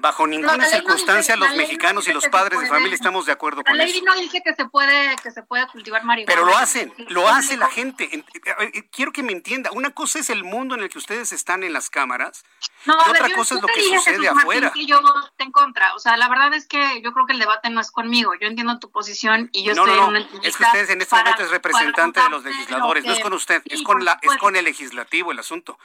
Bajo 0.00 0.28
ninguna 0.28 0.64
circunstancia 0.66 1.34
los 1.34 1.56
mexicanos 1.56 2.06
y 2.06 2.12
los 2.12 2.28
padres 2.28 2.60
de 2.60 2.68
familia 2.68 2.94
estamos 2.94 3.26
de 3.26 3.32
acuerdo 3.32 3.64
con 3.64 3.74
eso. 3.74 3.84
La 3.84 3.92
ley 3.92 4.02
no 4.02 4.14
dice 4.14 4.40
que 4.44 4.54
se 4.54 4.64
puede 4.66 5.16
que 5.16 5.32
se 5.32 5.42
puede 5.42 5.66
cultivar 5.66 6.04
marihuana. 6.04 6.32
Pero 6.32 6.46
lo 6.46 6.56
hacen, 6.56 6.92
lo 7.08 7.28
hace 7.28 7.56
la 7.56 7.68
gente. 7.68 8.08
Eh, 8.12 8.88
quiero 8.92 9.10
que 9.10 9.24
me 9.24 9.32
entienda. 9.32 9.70
Una 9.72 9.90
cosa 9.90 10.20
es 10.20 10.30
el 10.30 10.44
mundo 10.44 10.76
en 10.76 10.82
el 10.82 10.88
que 10.88 10.98
ustedes 10.98 11.32
están 11.32 11.64
en 11.64 11.72
las 11.72 11.90
cámaras. 11.90 12.44
y 12.86 12.90
otra 12.90 13.28
cosa 13.34 13.56
es 13.56 13.60
lo 13.60 13.66
que 13.66 13.82
sucede 13.82 14.28
afuera. 14.28 14.70
Que 14.72 14.86
yo 14.86 15.00
te 15.36 15.42
en 15.44 15.50
contra. 15.50 15.92
O 15.96 15.98
sea, 15.98 16.16
la 16.16 16.28
verdad 16.28 16.54
es 16.54 16.68
que 16.68 17.02
yo 17.02 17.12
creo 17.12 17.26
que 17.26 17.32
el 17.32 17.40
debate 17.40 17.68
no 17.70 17.80
es 17.80 17.90
conmigo. 17.90 18.32
Yo 18.40 18.46
entiendo 18.46 18.78
tu 18.78 18.92
posición 18.92 19.50
y 19.52 19.64
yo 19.64 19.72
estoy 19.72 19.98
en 19.98 20.04
una 20.04 20.20
Es 20.44 20.56
que 20.56 20.62
ustedes 20.62 20.90
en 20.90 21.00
este 21.00 21.16
momento 21.16 21.42
es 21.42 21.50
representante 21.50 22.20
de 22.20 22.30
los 22.30 22.44
legisladores. 22.44 23.04
no 23.04 23.12
es 23.14 23.20
con 23.20 23.32
usted, 23.32 23.62
es 23.64 23.82
con 23.82 24.04
la 24.04 24.16
es 24.22 24.36
con 24.36 24.54
el 24.54 24.64
legislativo 24.64 25.32
el 25.32 25.40
asunto. 25.40 25.76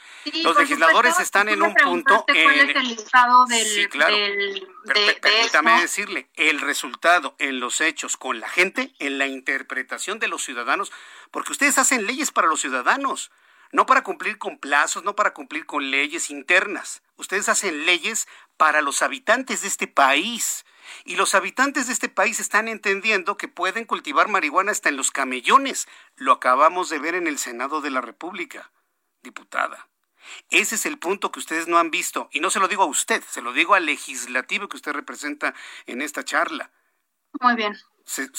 los 0.43 0.55
legisladores 0.55 1.20
están 1.20 1.49
en 1.49 1.64
un 1.64 1.74
punto. 1.74 2.26
En, 2.28 2.70
el 2.70 2.91
estado 2.91 3.45
del, 3.45 3.66
sí, 3.66 3.88
claro 3.88 4.03
permítame 5.22 5.82
decirle, 5.82 6.30
el 6.36 6.62
resultado 6.62 7.36
en 7.39 7.60
los 7.60 7.82
hechos 7.82 8.18
con 8.18 8.39
la 8.39 8.49
gente, 8.49 8.93
en 8.99 9.18
la 9.18 9.28
interpretación 9.28 10.20
de 10.20 10.28
los 10.28 10.43
ciudadanos, 10.43 10.91
porque 11.32 11.51
ustedes 11.51 11.78
hacen 11.78 12.06
leyes 12.06 12.32
para 12.32 12.47
los 12.47 12.62
ciudadanos, 12.62 13.32
no 13.72 13.86
para 13.86 14.04
cumplir 14.04 14.38
con 14.38 14.60
plazos, 14.60 15.04
no 15.04 15.16
para 15.16 15.34
cumplir 15.34 15.66
con 15.66 15.89
leyes 15.89 16.30
internas. 16.30 17.01
Ustedes 17.16 17.49
hacen 17.49 17.86
leyes 17.86 18.28
para 18.58 18.82
los 18.82 19.01
habitantes 19.01 19.62
de 19.62 19.68
este 19.68 19.88
país. 19.88 20.66
Y 21.06 21.16
los 21.16 21.34
habitantes 21.34 21.88
de 21.88 21.93
este 21.93 22.10
país 22.10 22.39
están 22.39 22.68
entendiendo 22.68 23.36
que 23.36 23.47
pueden 23.47 23.86
cultivar 23.86 24.28
marihuana 24.28 24.72
hasta 24.72 24.89
en 24.89 24.97
los 24.97 25.12
camellones. 25.12 25.88
Lo 26.16 26.34
acabamos 26.34 26.89
de 26.89 26.99
ver 26.99 27.16
en 27.16 27.26
el 27.26 27.39
Senado 27.39 27.82
de 27.82 27.89
la 27.89 28.01
República, 28.01 28.72
diputada. 29.24 29.88
Ese 30.50 30.76
es 30.76 30.86
el 30.86 30.98
punto 31.00 31.32
que 31.32 31.40
ustedes 31.40 31.68
no 31.68 31.78
han 31.78 31.92
visto. 31.92 32.30
Y 32.32 32.40
no 32.40 32.50
se 32.50 32.60
lo 32.60 32.68
digo 32.68 32.84
a 32.84 32.88
usted, 32.88 33.24
se 33.30 33.42
lo 33.42 33.54
digo 33.54 33.76
al 33.76 33.86
legislativo 33.86 34.68
que 34.68 34.78
usted 34.78 34.94
representa 34.94 35.54
en 35.86 36.02
esta 36.02 36.24
charla. 36.24 36.72
Muy 37.42 37.56
bien. 37.56 37.76
Se, 38.06 38.30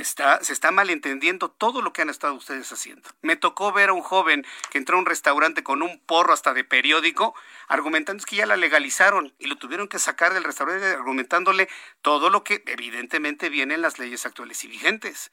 está, 0.00 0.44
se 0.44 0.52
está 0.52 0.70
malentendiendo 0.70 1.50
todo 1.50 1.80
lo 1.80 1.92
que 1.92 2.02
han 2.02 2.10
estado 2.10 2.34
ustedes 2.34 2.70
haciendo. 2.70 3.08
Me 3.22 3.36
tocó 3.36 3.72
ver 3.72 3.88
a 3.88 3.94
un 3.94 4.02
joven 4.02 4.44
que 4.70 4.76
entró 4.76 4.96
a 4.96 5.00
un 5.00 5.06
restaurante 5.06 5.62
con 5.62 5.80
un 5.80 5.98
porro 6.00 6.34
hasta 6.34 6.52
de 6.52 6.64
periódico, 6.64 7.34
argumentando 7.66 8.24
que 8.24 8.36
ya 8.36 8.44
la 8.44 8.58
legalizaron 8.58 9.34
y 9.38 9.46
lo 9.46 9.56
tuvieron 9.56 9.88
que 9.88 9.98
sacar 9.98 10.34
del 10.34 10.44
restaurante 10.44 10.86
argumentándole 10.86 11.68
todo 12.02 12.28
lo 12.28 12.44
que 12.44 12.62
evidentemente 12.66 13.48
viene 13.48 13.74
en 13.74 13.82
las 13.82 13.98
leyes 13.98 14.26
actuales 14.26 14.62
y 14.64 14.68
vigentes. 14.68 15.32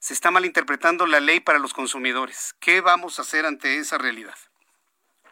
Se 0.00 0.12
está 0.12 0.30
malinterpretando 0.30 1.06
la 1.06 1.20
ley 1.20 1.40
para 1.40 1.58
los 1.58 1.72
consumidores. 1.72 2.54
¿Qué 2.60 2.82
vamos 2.82 3.18
a 3.18 3.22
hacer 3.22 3.46
ante 3.46 3.78
esa 3.78 3.96
realidad? 3.96 4.36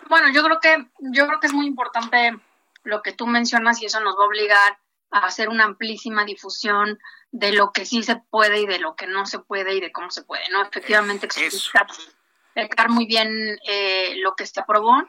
Bueno, 0.09 0.29
yo 0.33 0.43
creo 0.43 0.61
que 0.61 0.87
yo 0.99 1.27
creo 1.27 1.41
que 1.41 1.47
es 1.47 1.53
muy 1.53 1.67
importante 1.67 2.39
lo 2.85 3.03
que 3.03 3.13
tú 3.13 3.27
mencionas 3.27 3.81
y 3.81 3.87
eso 3.87 4.01
nos 4.01 4.17
va 4.17 4.25
a 4.25 4.27
obligar 4.27 4.79
a 5.11 5.27
hacer 5.27 5.49
una 5.49 5.65
amplísima 5.65 6.25
difusión 6.25 6.99
de 7.31 7.53
lo 7.53 7.73
que 7.73 7.87
sí 7.87 8.03
se 8.03 8.17
puede 8.17 8.61
y 8.61 8.67
de 8.67 8.79
lo 8.79 8.97
que 8.97 9.07
no 9.07 9.27
se 9.27 9.39
puede 9.39 9.75
y 9.75 9.81
de 9.81 9.93
cómo 9.93 10.11
se 10.11 10.23
puede, 10.23 10.49
¿no? 10.51 10.63
Efectivamente, 10.63 11.27
explicar 11.27 12.91
muy 12.91 13.07
bien 13.07 13.59
eh, 13.67 14.17
lo 14.17 14.35
que 14.35 14.47
se 14.47 14.61
aprobó. 14.61 15.03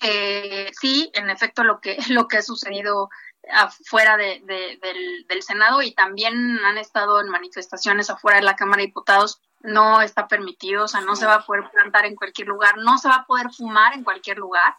Eh, 0.00 0.70
sí, 0.80 1.10
en 1.14 1.30
efecto, 1.30 1.64
lo 1.64 1.80
que 1.80 1.96
lo 2.08 2.28
que 2.28 2.38
ha 2.38 2.42
sucedido 2.42 3.10
afuera 3.50 4.16
de, 4.16 4.40
del, 4.46 5.26
del 5.26 5.42
Senado 5.42 5.82
y 5.82 5.92
también 5.92 6.60
han 6.64 6.78
estado 6.78 7.20
en 7.20 7.28
manifestaciones 7.28 8.08
afuera 8.08 8.38
de 8.38 8.44
la 8.44 8.56
Cámara 8.56 8.80
de 8.80 8.86
Diputados 8.86 9.40
no 9.62 10.00
está 10.00 10.28
permitido, 10.28 10.84
o 10.84 10.88
sea, 10.88 11.00
no 11.00 11.16
se 11.16 11.26
va 11.26 11.34
a 11.34 11.46
poder 11.46 11.70
plantar 11.70 12.04
en 12.06 12.16
cualquier 12.16 12.48
lugar, 12.48 12.76
no 12.78 12.98
se 12.98 13.08
va 13.08 13.16
a 13.16 13.26
poder 13.26 13.50
fumar 13.50 13.94
en 13.94 14.04
cualquier 14.04 14.38
lugar, 14.38 14.74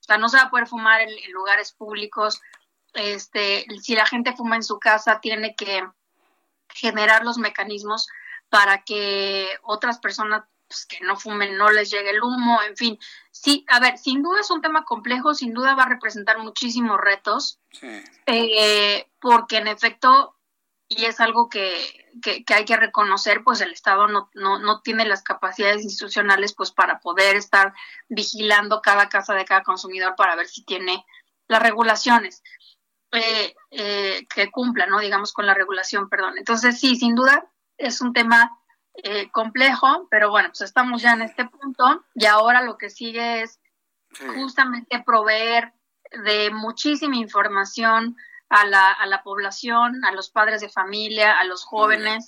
o 0.00 0.02
sea, 0.02 0.18
no 0.18 0.28
se 0.28 0.36
va 0.36 0.44
a 0.44 0.50
poder 0.50 0.66
fumar 0.66 1.00
en, 1.00 1.10
lugares 1.32 1.72
públicos, 1.72 2.40
este, 2.94 3.66
si 3.80 3.94
la 3.94 4.06
gente 4.06 4.34
fuma 4.34 4.56
en 4.56 4.62
su 4.62 4.78
casa, 4.78 5.20
tiene 5.20 5.54
que 5.54 5.86
generar 6.74 7.24
los 7.24 7.38
mecanismos 7.38 8.08
para 8.48 8.82
que 8.82 9.48
otras 9.62 9.98
personas 9.98 10.44
pues, 10.68 10.84
que 10.86 11.00
no 11.00 11.16
fumen 11.16 11.56
no 11.56 11.70
les 11.70 11.90
llegue 11.90 12.10
el 12.10 12.22
humo, 12.22 12.60
en 12.62 12.76
fin. 12.76 12.98
Sí, 13.30 13.64
a 13.68 13.80
ver, 13.80 13.96
sin 13.98 14.22
duda 14.22 14.40
es 14.40 14.50
un 14.50 14.60
tema 14.60 14.84
complejo, 14.84 15.34
sin 15.34 15.54
duda 15.54 15.74
va 15.74 15.84
a 15.84 15.88
representar 15.88 16.38
muchísimos 16.38 17.00
retos, 17.00 17.58
eh, 18.26 19.06
porque 19.20 19.56
en 19.56 19.68
efecto 19.68 20.37
y 20.88 21.04
es 21.04 21.20
algo 21.20 21.48
que, 21.50 22.10
que, 22.22 22.54
hay 22.54 22.64
que 22.64 22.76
reconocer, 22.76 23.44
pues 23.44 23.60
el 23.60 23.72
Estado 23.72 24.08
no, 24.08 24.30
no, 24.34 24.58
no, 24.58 24.80
tiene 24.80 25.04
las 25.04 25.22
capacidades 25.22 25.82
institucionales 25.84 26.54
pues 26.54 26.72
para 26.72 26.98
poder 26.98 27.36
estar 27.36 27.74
vigilando 28.08 28.80
cada 28.80 29.10
casa 29.10 29.34
de 29.34 29.44
cada 29.44 29.62
consumidor 29.62 30.16
para 30.16 30.34
ver 30.34 30.48
si 30.48 30.64
tiene 30.64 31.04
las 31.46 31.62
regulaciones 31.62 32.42
eh, 33.12 33.54
eh, 33.70 34.26
que 34.34 34.50
cumplan, 34.50 34.88
¿no? 34.88 35.00
Digamos 35.00 35.32
con 35.32 35.46
la 35.46 35.54
regulación, 35.54 36.08
perdón. 36.08 36.38
Entonces 36.38 36.80
sí, 36.80 36.96
sin 36.96 37.14
duda 37.14 37.50
es 37.76 38.00
un 38.00 38.14
tema 38.14 38.58
eh, 38.94 39.30
complejo, 39.30 40.08
pero 40.10 40.30
bueno, 40.30 40.48
pues 40.48 40.62
estamos 40.62 41.02
ya 41.02 41.12
en 41.12 41.22
este 41.22 41.44
punto 41.44 42.04
y 42.14 42.24
ahora 42.24 42.62
lo 42.62 42.78
que 42.78 42.88
sigue 42.88 43.42
es 43.42 43.60
justamente 44.34 45.02
proveer 45.04 45.74
de 46.24 46.50
muchísima 46.50 47.16
información 47.16 48.16
a 48.48 48.66
la, 48.66 48.92
a 48.92 49.06
la 49.06 49.22
población, 49.22 50.04
a 50.04 50.12
los 50.12 50.30
padres 50.30 50.60
de 50.60 50.68
familia, 50.68 51.38
a 51.38 51.44
los 51.44 51.64
jóvenes, 51.64 52.26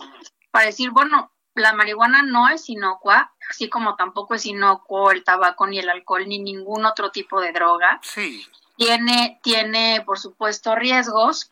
para 0.51 0.66
decir, 0.66 0.91
bueno, 0.91 1.33
la 1.55 1.73
marihuana 1.73 2.23
no 2.23 2.49
es 2.49 2.68
inocua, 2.68 3.33
así 3.49 3.68
como 3.68 3.97
tampoco 3.97 4.35
es 4.35 4.47
inocuo 4.47 5.11
el 5.11 5.25
tabaco 5.25 5.66
ni 5.66 5.79
el 5.79 5.89
alcohol 5.89 6.27
ni 6.27 6.39
ningún 6.39 6.85
otro 6.85 7.11
tipo 7.11 7.41
de 7.41 7.53
droga. 7.53 8.01
Sí. 8.03 8.47
Tiene, 8.77 9.41
tiene 9.43 10.03
por 10.07 10.18
supuesto, 10.18 10.75
riesgos, 10.75 11.51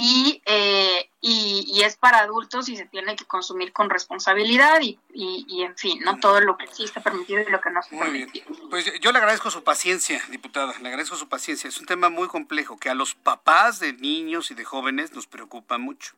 y, 0.00 0.42
eh, 0.46 1.10
y, 1.20 1.64
y, 1.68 1.82
es 1.82 1.96
para 1.96 2.18
adultos 2.20 2.68
y 2.68 2.76
se 2.76 2.86
tiene 2.86 3.16
que 3.16 3.24
consumir 3.24 3.72
con 3.72 3.88
responsabilidad 3.88 4.80
y, 4.80 4.98
y, 5.12 5.62
en 5.62 5.76
fin, 5.76 6.00
no 6.04 6.18
todo 6.18 6.40
lo 6.40 6.56
que 6.56 6.66
sí 6.66 6.84
está 6.84 7.00
permitido 7.02 7.40
y 7.40 7.50
lo 7.50 7.60
que 7.60 7.70
no 7.70 7.80
está 7.80 7.98
permitido. 7.98 8.46
Pues 8.70 9.00
yo 9.00 9.12
le 9.12 9.18
agradezco 9.18 9.50
su 9.50 9.62
paciencia, 9.62 10.22
diputada, 10.30 10.74
le 10.80 10.88
agradezco 10.88 11.16
su 11.16 11.28
paciencia. 11.28 11.68
Es 11.68 11.78
un 11.78 11.86
tema 11.86 12.08
muy 12.08 12.28
complejo 12.28 12.76
que 12.76 12.90
a 12.90 12.94
los 12.94 13.14
papás 13.14 13.78
de 13.78 13.92
niños 13.92 14.50
y 14.50 14.54
de 14.54 14.64
jóvenes 14.64 15.12
nos 15.12 15.26
preocupa 15.26 15.78
mucho. 15.78 16.14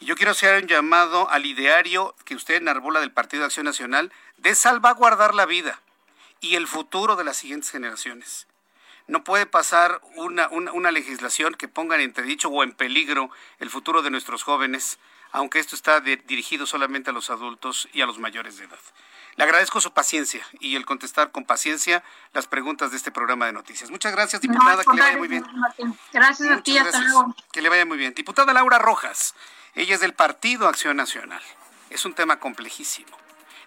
Y 0.00 0.06
yo 0.06 0.16
quiero 0.16 0.32
hacer 0.32 0.62
un 0.62 0.68
llamado 0.68 1.28
al 1.30 1.46
ideario 1.46 2.14
que 2.24 2.34
usted 2.34 2.54
enarbola 2.54 3.00
del 3.00 3.12
Partido 3.12 3.42
de 3.42 3.46
Acción 3.46 3.66
Nacional 3.66 4.12
de 4.38 4.54
salvaguardar 4.54 5.34
la 5.34 5.46
vida 5.46 5.80
y 6.40 6.56
el 6.56 6.66
futuro 6.66 7.16
de 7.16 7.24
las 7.24 7.36
siguientes 7.36 7.70
generaciones 7.70 8.46
no 9.10 9.24
puede 9.24 9.44
pasar 9.44 10.00
una, 10.14 10.48
una, 10.48 10.92
legislación 10.92 11.54
que 11.54 11.66
ponga 11.66 11.96
en 11.96 12.02
entredicho 12.02 12.48
o 12.48 12.62
en 12.62 12.72
peligro 12.72 13.28
el 13.58 13.68
futuro 13.68 14.02
de 14.02 14.10
nuestros 14.10 14.44
jóvenes, 14.44 15.00
aunque 15.32 15.58
esto 15.58 15.74
está 15.74 16.00
dirigido 16.00 16.64
solamente 16.64 17.10
a 17.10 17.12
los 17.12 17.28
adultos 17.28 17.88
y 17.92 18.02
a 18.02 18.06
los 18.06 18.20
mayores 18.20 18.56
de 18.56 18.66
edad. 18.66 18.78
Le 19.34 19.42
agradezco 19.42 19.80
su 19.80 19.92
paciencia 19.92 20.46
y 20.60 20.76
el 20.76 20.86
contestar 20.86 21.32
con 21.32 21.44
paciencia 21.44 22.04
las 22.32 22.46
preguntas 22.46 22.92
de 22.92 22.98
este 22.98 23.10
programa 23.10 23.46
de 23.46 23.52
noticias. 23.52 23.90
Muchas 23.90 24.12
gracias, 24.12 24.42
diputada. 24.42 24.84
que 24.84 24.94
le 24.94 25.02
vaya 25.02 25.18
muy 25.18 25.28
bien. 25.28 25.44
Gracias 26.12 26.48
a 26.48 26.62
ti, 26.62 26.78
hasta 26.78 27.00
luego. 27.00 27.34
Que 27.52 27.62
le 27.62 27.68
vaya 27.68 27.84
muy 27.84 27.98
bien. 27.98 28.14
Diputada 28.14 28.52
Laura 28.52 28.78
Rojas, 28.78 29.34
ella 29.74 29.94
es 29.94 30.00
del 30.00 30.14
Partido 30.14 30.68
Acción 30.68 30.96
Nacional. 30.96 31.42
Es 31.90 32.04
un 32.04 32.14
tema 32.14 32.38
complejísimo 32.38 33.16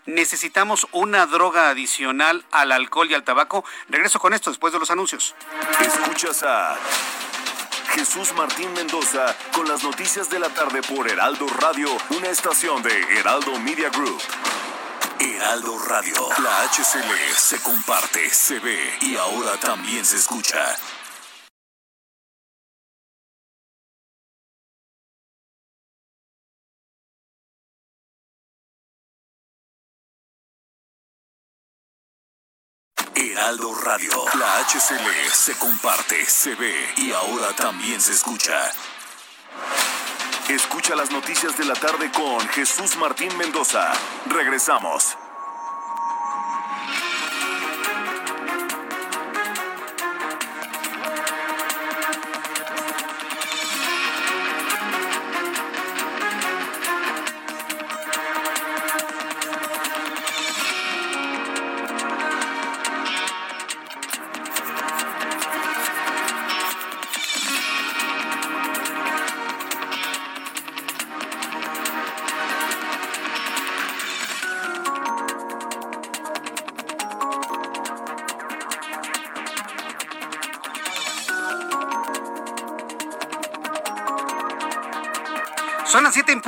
necesitamos 0.06 0.88
una 0.92 1.26
droga 1.26 1.70
adicional 1.70 2.46
al 2.52 2.72
alcohol 2.72 3.10
y 3.10 3.14
al 3.14 3.24
tabaco. 3.24 3.64
Regreso 3.90 4.20
con 4.20 4.34
esto 4.34 4.50
después 4.50 4.74
de 4.74 4.80
los 4.80 4.92
anuncios. 4.92 5.36
Escuchas 5.80 6.44
a 6.44 6.78
Jesús 7.94 8.34
Martín 8.36 8.74
Mendoza 8.74 9.36
con 9.54 9.68
las 9.68 9.84
noticias 9.84 10.30
de 10.30 10.40
la 10.40 10.50
tarde 10.50 10.82
por 10.82 11.10
Heraldo 11.10 11.46
Radio, 11.60 11.90
una 12.10 12.30
estación 12.30 12.82
de 12.82 13.02
Heraldo 13.20 13.60
Media 13.60 13.90
Group. 13.90 14.22
Heraldo 15.20 15.78
Radio, 15.80 16.16
la 16.42 16.64
HCL 16.64 17.36
se 17.38 17.62
comparte, 17.62 18.30
se 18.30 18.60
ve 18.60 18.98
y 19.02 19.16
ahora 19.16 19.58
también 19.58 20.04
se 20.04 20.18
escucha. 20.18 20.76
Heraldo 33.44 33.76
Radio. 33.76 34.24
La 34.40 34.60
HCL 34.60 35.30
se 35.34 35.54
comparte, 35.58 36.26
se 36.26 36.56
ve 36.56 36.74
y 36.96 37.12
ahora 37.12 37.54
también 37.54 38.00
se 38.00 38.14
escucha. 38.14 38.72
Escucha 40.48 40.96
las 40.96 41.12
noticias 41.12 41.58
de 41.58 41.66
la 41.66 41.74
tarde 41.74 42.10
con 42.12 42.40
Jesús 42.48 42.96
Martín 42.96 43.36
Mendoza. 43.38 43.92
Regresamos. 44.28 45.18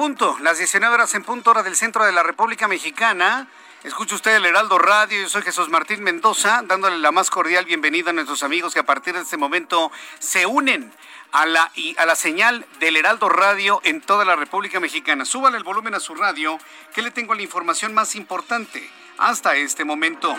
Punto, 0.06 0.38
las 0.42 0.60
19 0.60 0.94
horas 0.94 1.16
en 1.16 1.24
punto, 1.24 1.50
hora 1.50 1.64
del 1.64 1.76
centro 1.76 2.06
de 2.06 2.12
la 2.12 2.22
República 2.22 2.68
Mexicana. 2.68 3.48
Escucha 3.84 4.14
usted 4.14 4.36
el 4.36 4.46
Heraldo 4.46 4.78
Radio, 4.78 5.20
yo 5.20 5.28
soy 5.28 5.42
Jesús 5.42 5.70
Martín 5.70 6.04
Mendoza, 6.04 6.62
dándole 6.64 7.00
la 7.00 7.12
más 7.12 7.32
cordial 7.32 7.66
bienvenida 7.66 8.12
a 8.12 8.14
nuestros 8.14 8.44
amigos 8.44 8.72
que 8.72 8.82
a 8.82 8.86
partir 8.86 9.16
de 9.16 9.22
este 9.22 9.36
momento 9.36 9.92
se 10.20 10.46
unen 10.46 10.94
a 11.32 11.48
la, 11.48 11.72
a 11.98 12.06
la 12.06 12.16
señal 12.16 12.68
del 12.80 12.98
Heraldo 12.98 13.30
Radio 13.30 13.82
en 13.84 14.00
toda 14.00 14.26
la 14.26 14.36
República 14.36 14.80
Mexicana. 14.80 15.26
Súbale 15.26 15.58
el 15.58 15.64
volumen 15.64 15.96
a 15.96 16.00
su 16.00 16.14
radio, 16.14 16.60
que 16.94 17.02
le 17.02 17.10
tengo 17.10 17.34
la 17.34 17.42
información 17.42 17.96
más 17.96 18.16
importante 18.16 18.88
hasta 19.18 19.56
este 19.56 19.86
momento. 19.86 20.36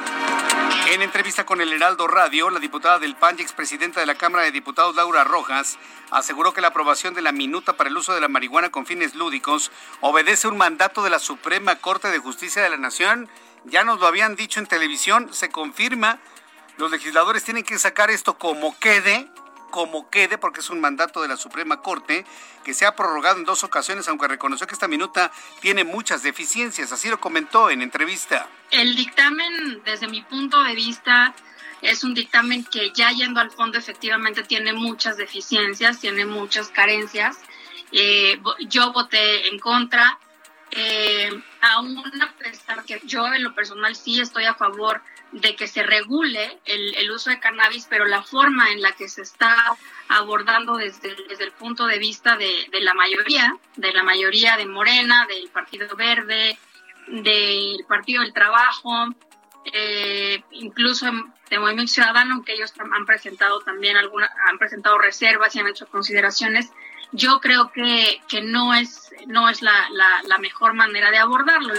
En 0.89 1.03
entrevista 1.03 1.45
con 1.45 1.61
el 1.61 1.73
Heraldo 1.73 2.07
Radio, 2.07 2.49
la 2.49 2.61
diputada 2.61 3.01
del 3.01 3.17
PAN 3.17 3.35
y 3.39 3.43
expresidenta 3.43 3.99
de 3.99 4.07
la 4.07 4.15
Cámara 4.15 4.45
de 4.45 4.53
Diputados, 4.53 4.95
Laura 4.95 5.25
Rojas, 5.25 5.79
aseguró 6.13 6.55
que 6.55 6.61
la 6.61 6.69
aprobación 6.69 7.13
de 7.13 7.23
la 7.23 7.33
minuta 7.33 7.73
para 7.73 7.91
el 7.91 7.97
uso 7.97 8.15
de 8.15 8.21
la 8.21 8.29
marihuana 8.29 8.71
con 8.71 8.87
fines 8.87 9.17
lúdicos 9.17 9.73
obedece 10.01 10.47
un 10.47 10.57
mandato 10.57 11.03
de 11.03 11.11
la 11.11 11.19
Suprema 11.19 11.75
Corte 11.77 12.09
de 12.09 12.21
Justicia 12.21 12.63
de 12.63 12.71
la 12.71 12.77
Nación. 12.77 13.29
Ya 13.65 13.83
nos 13.83 13.99
lo 13.99 14.07
habían 14.07 14.37
dicho 14.37 14.61
en 14.61 14.67
televisión, 14.67 15.35
se 15.35 15.49
confirma. 15.49 16.21
Los 16.79 16.93
legisladores 16.93 17.43
tienen 17.43 17.65
que 17.65 17.79
sacar 17.79 18.11
esto 18.11 18.39
como 18.39 18.79
quede 18.79 19.29
como 19.71 20.11
quede, 20.11 20.39
porque 20.39 20.61
es 20.61 20.71
un 20.71 20.81
mandato 20.81 21.23
de 21.23 21.29
la 21.29 21.37
Suprema 21.37 21.83
Corte 21.83 22.25
que 22.65 22.75
se 22.75 22.87
ha 22.87 22.97
prorrogado 22.97 23.39
en 23.39 23.45
dos 23.45 23.65
ocasiones, 23.65 24.09
aunque 24.09 24.29
reconoció 24.29 24.67
que 24.67 24.75
esta 24.75 24.89
minuta 24.89 25.31
tiene 25.61 25.85
muchas 25.85 26.23
deficiencias. 26.23 26.93
Así 26.93 27.09
lo 27.09 27.21
comentó 27.21 27.71
en 27.71 27.83
entrevista. 27.83 28.49
El 28.71 28.97
dictamen, 28.97 29.83
desde 29.85 30.09
mi 30.09 30.23
punto 30.23 30.63
de 30.63 30.75
vista, 30.75 31.35
es 31.83 32.05
un 32.05 32.15
dictamen 32.15 32.65
que 32.65 32.91
ya 32.93 33.11
yendo 33.11 33.41
al 33.41 33.51
fondo 33.51 33.79
efectivamente 33.79 34.43
tiene 34.43 34.73
muchas 34.73 35.17
deficiencias, 35.17 36.01
tiene 36.01 36.25
muchas 36.25 36.69
carencias. 36.69 37.39
Eh, 37.93 38.41
yo 38.69 38.93
voté 38.93 39.49
en 39.49 39.59
contra, 39.59 40.19
eh, 40.71 41.31
aún 41.61 42.03
a 42.69 42.83
que 42.83 43.01
yo 43.05 43.33
en 43.33 43.45
lo 43.45 43.55
personal 43.55 43.95
sí 43.95 44.21
estoy 44.21 44.45
a 44.45 44.55
favor 44.55 45.01
de 45.33 45.57
que 45.57 45.67
se 45.67 45.83
regule 45.83 46.59
el, 46.65 47.11
uso 47.11 47.31
de 47.31 47.41
cannabis, 47.41 47.87
pero 47.89 48.05
la 48.05 48.23
forma 48.23 48.71
en 48.71 48.81
la 48.81 48.93
que 48.93 49.09
se 49.09 49.23
está 49.23 49.77
abordando 50.09 50.77
desde, 50.77 51.15
desde 51.29 51.45
el 51.45 51.53
punto 51.53 51.87
de 51.87 51.99
vista 51.99 52.37
de, 52.37 52.69
la 52.81 52.95
mayoría, 52.95 53.57
de 53.77 53.93
la 53.93 54.03
mayoría 54.03 54.57
de 54.57 54.67
Morena, 54.67 55.27
del 55.27 55.49
Partido 55.51 55.95
Verde, 55.97 56.59
del 57.09 57.85
Partido 57.89 58.23
del 58.23 58.33
Trabajo, 58.33 59.09
eh, 59.73 60.43
incluso 60.53 61.07
de 61.51 61.59
Movimiento 61.59 61.93
Ciudadano, 61.93 62.35
aunque 62.35 62.55
ellos 62.55 62.73
han 62.79 63.05
presentado 63.05 63.61
también 63.61 63.97
alguna, 63.97 64.31
han 64.49 64.59
presentado 64.59 64.99
reservas 64.99 65.55
y 65.55 65.61
han 65.61 65.69
hecho 65.69 65.87
consideraciones, 65.87 66.73
yo 67.13 67.41
creo 67.41 67.71
que, 67.73 68.21
que 68.29 68.43
no 68.43 68.75
es, 68.75 69.06
no 69.27 69.49
es 69.49 69.63
la, 69.63 69.89
la, 70.25 70.39
mejor 70.39 70.75
manera 70.75 71.11
de 71.11 71.19
abordarlo. 71.19 71.75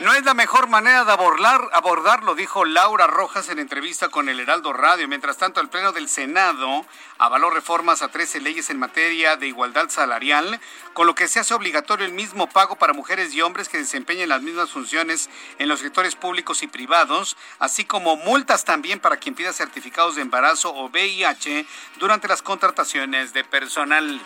No 0.00 0.12
es 0.12 0.24
la 0.24 0.34
mejor 0.34 0.68
manera 0.68 1.06
de 1.06 1.12
abordar, 1.12 1.70
abordarlo, 1.72 2.34
dijo 2.34 2.66
Laura 2.66 3.06
Rojas 3.06 3.48
en 3.48 3.58
entrevista 3.58 4.10
con 4.10 4.28
el 4.28 4.40
Heraldo 4.40 4.74
Radio. 4.74 5.08
Mientras 5.08 5.38
tanto, 5.38 5.62
el 5.62 5.70
Pleno 5.70 5.92
del 5.92 6.10
Senado 6.10 6.84
avaló 7.16 7.48
reformas 7.48 8.02
a 8.02 8.08
13 8.08 8.40
leyes 8.40 8.68
en 8.68 8.78
materia 8.78 9.36
de 9.36 9.46
igualdad 9.46 9.88
salarial, 9.88 10.60
con 10.92 11.06
lo 11.06 11.14
que 11.14 11.28
se 11.28 11.40
hace 11.40 11.54
obligatorio 11.54 12.04
el 12.04 12.12
mismo 12.12 12.46
pago 12.46 12.76
para 12.76 12.92
mujeres 12.92 13.32
y 13.32 13.40
hombres 13.40 13.70
que 13.70 13.78
desempeñen 13.78 14.28
las 14.28 14.42
mismas 14.42 14.70
funciones 14.70 15.30
en 15.58 15.68
los 15.68 15.80
sectores 15.80 16.14
públicos 16.14 16.62
y 16.62 16.66
privados, 16.66 17.38
así 17.58 17.86
como 17.86 18.16
multas 18.16 18.66
también 18.66 19.00
para 19.00 19.16
quien 19.16 19.34
pida 19.34 19.54
certificados 19.54 20.16
de 20.16 20.22
embarazo 20.22 20.74
o 20.74 20.90
VIH 20.90 21.64
durante 21.98 22.28
las 22.28 22.42
contrataciones 22.42 23.32
de 23.32 23.44
personal. 23.44 24.20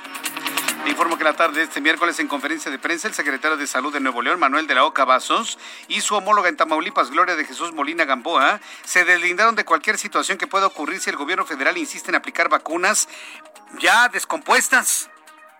Informo 0.87 1.19
que 1.19 1.25
la 1.25 1.35
tarde 1.35 1.59
de 1.59 1.65
este 1.65 1.81
miércoles 1.81 2.19
en 2.21 2.29
conferencia 2.29 2.71
de 2.71 2.79
prensa 2.79 3.09
el 3.09 3.15
secretario 3.15 3.57
de 3.57 3.67
Salud 3.67 3.93
de 3.93 4.01
Nuevo 4.01 4.23
León, 4.23 4.39
Manuel 4.41 4.67
de 4.67 4.75
la 4.75 4.85
Oca 4.85 5.05
Vasos, 5.05 5.59
y 5.89 6.01
su 6.01 6.15
homóloga 6.15 6.49
en 6.49 6.57
Tamaulipas, 6.57 7.11
Gloria 7.11 7.37
de 7.37 7.45
Jesús 7.45 7.73
Molina 7.73 8.05
Gamboa, 8.05 8.61
se 8.85 9.05
deslindaron 9.05 9.57
de 9.57 9.65
cualquier 9.65 9.99
situación 9.99 10.39
que 10.39 10.47
pueda 10.47 10.67
ocurrir 10.67 11.01
si 11.01 11.11
el 11.11 11.17
gobierno 11.17 11.45
federal 11.45 11.77
insiste 11.77 12.11
en 12.11 12.15
aplicar 12.15 12.49
vacunas 12.49 13.09
ya 13.79 14.09
descompuestas. 14.09 15.11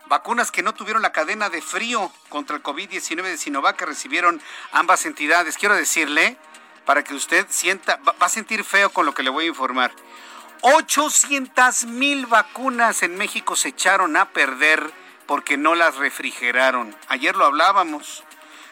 Vacunas 0.07 0.51
que 0.51 0.63
no 0.63 0.73
tuvieron 0.73 1.01
la 1.01 1.11
cadena 1.11 1.49
de 1.49 1.61
frío 1.61 2.11
contra 2.29 2.55
el 2.55 2.63
COVID-19 2.63 3.21
de 3.23 3.37
Sinovac 3.37 3.77
que 3.77 3.85
recibieron 3.85 4.41
ambas 4.71 5.05
entidades. 5.05 5.57
Quiero 5.57 5.75
decirle, 5.75 6.37
para 6.85 7.03
que 7.03 7.13
usted 7.13 7.45
sienta, 7.49 7.97
va 8.05 8.13
a 8.19 8.29
sentir 8.29 8.63
feo 8.63 8.89
con 8.89 9.05
lo 9.05 9.13
que 9.13 9.23
le 9.23 9.29
voy 9.29 9.45
a 9.45 9.49
informar. 9.49 9.91
800 10.61 11.85
mil 11.85 12.25
vacunas 12.27 13.01
en 13.03 13.17
México 13.17 13.55
se 13.55 13.69
echaron 13.69 14.15
a 14.17 14.29
perder 14.29 15.00
porque 15.31 15.55
no 15.55 15.75
las 15.75 15.95
refrigeraron. 15.95 16.93
Ayer 17.07 17.37
lo 17.37 17.45
hablábamos. 17.45 18.25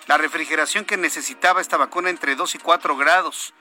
La 0.08 0.18
refrigeración 0.18 0.84
que 0.84 0.98
necesitaba 0.98 1.62
esta 1.62 1.78
vacuna 1.78 2.10
entre 2.10 2.36
2 2.36 2.56
y 2.56 2.58
4 2.58 2.98
grados. 2.98 3.54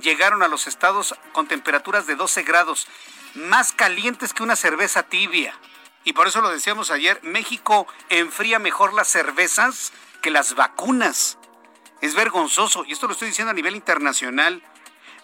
Llegaron 0.00 0.42
a 0.42 0.48
los 0.48 0.66
estados 0.66 1.14
con 1.32 1.48
temperaturas 1.48 2.06
de 2.06 2.16
12 2.16 2.44
grados, 2.44 2.88
más 3.34 3.72
calientes 3.72 4.32
que 4.32 4.42
una 4.42 4.56
cerveza 4.56 5.02
tibia. 5.02 5.52
Y 6.02 6.14
por 6.14 6.28
eso 6.28 6.40
lo 6.40 6.48
decíamos 6.48 6.90
ayer, 6.90 7.20
México 7.22 7.86
enfría 8.08 8.58
mejor 8.58 8.94
las 8.94 9.08
cervezas 9.08 9.92
que 10.22 10.30
las 10.30 10.54
vacunas. 10.54 11.36
Es 12.00 12.14
vergonzoso, 12.14 12.86
y 12.86 12.92
esto 12.92 13.06
lo 13.06 13.12
estoy 13.12 13.28
diciendo 13.28 13.50
a 13.50 13.54
nivel 13.54 13.76
internacional. 13.76 14.62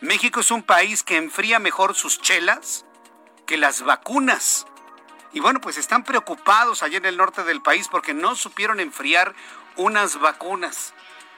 México 0.02 0.40
es 0.40 0.50
un 0.50 0.62
país 0.62 1.02
que 1.02 1.16
enfría 1.16 1.58
mejor 1.58 1.94
sus 1.94 2.20
chelas 2.20 2.84
que 3.46 3.56
las 3.56 3.80
vacunas. 3.80 4.66
Y 5.32 5.40
bueno, 5.40 5.60
pues 5.60 5.78
están 5.78 6.04
preocupados 6.04 6.82
allá 6.82 6.98
en 6.98 7.06
el 7.06 7.16
norte 7.16 7.42
del 7.44 7.62
país 7.62 7.88
porque 7.88 8.12
no 8.14 8.36
supieron 8.36 8.80
enfriar 8.80 9.34
unas 9.76 10.20
vacunas. 10.20 10.92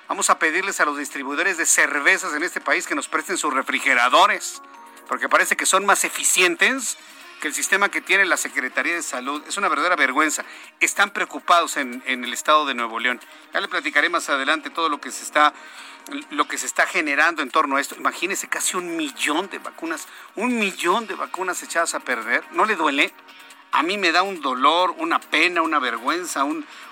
Vamos 0.08 0.30
a 0.30 0.38
pedirles 0.38 0.80
a 0.80 0.84
los 0.84 0.98
distribuidores 0.98 1.56
de 1.56 1.66
cervezas 1.66 2.34
en 2.34 2.42
este 2.42 2.60
país 2.60 2.86
que 2.86 2.94
nos 2.94 3.08
presten 3.08 3.38
sus 3.38 3.54
refrigeradores, 3.54 4.60
porque 5.08 5.28
parece 5.28 5.56
que 5.56 5.64
son 5.64 5.86
más 5.86 6.04
eficientes 6.04 6.98
que 7.40 7.48
el 7.48 7.54
sistema 7.54 7.88
que 7.88 8.00
tiene 8.00 8.24
la 8.24 8.36
Secretaría 8.36 8.94
de 8.94 9.02
Salud. 9.02 9.42
Es 9.46 9.56
una 9.56 9.68
verdadera 9.68 9.96
vergüenza. 9.96 10.44
Están 10.80 11.10
preocupados 11.10 11.76
en, 11.76 12.02
en 12.06 12.24
el 12.24 12.32
estado 12.32 12.66
de 12.66 12.74
Nuevo 12.74 12.98
León. 12.98 13.20
Ya 13.52 13.60
le 13.60 13.68
platicaré 13.68 14.08
más 14.08 14.28
adelante 14.28 14.70
todo 14.70 14.88
lo 14.88 15.00
que 15.00 15.10
se 15.10 15.22
está 15.22 15.54
lo 16.30 16.46
que 16.46 16.58
se 16.58 16.66
está 16.66 16.86
generando 16.86 17.42
en 17.42 17.50
torno 17.50 17.76
a 17.76 17.80
esto. 17.80 17.94
Imagínese 17.94 18.48
casi 18.48 18.76
un 18.76 18.96
millón 18.96 19.48
de 19.48 19.58
vacunas, 19.58 20.06
un 20.36 20.58
millón 20.58 21.06
de 21.06 21.14
vacunas 21.14 21.62
echadas 21.62 21.94
a 21.94 22.00
perder. 22.00 22.44
¿No 22.52 22.66
le 22.66 22.76
duele? 22.76 23.12
A 23.74 23.82
mí 23.82 23.98
me 23.98 24.12
da 24.12 24.22
un 24.22 24.40
dolor, 24.40 24.94
una 24.98 25.18
pena, 25.18 25.60
una 25.60 25.80
vergüenza, 25.80 26.44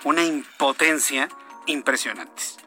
una 0.03 0.25
impotencia 0.25 1.29
impresionantes. 1.67 2.59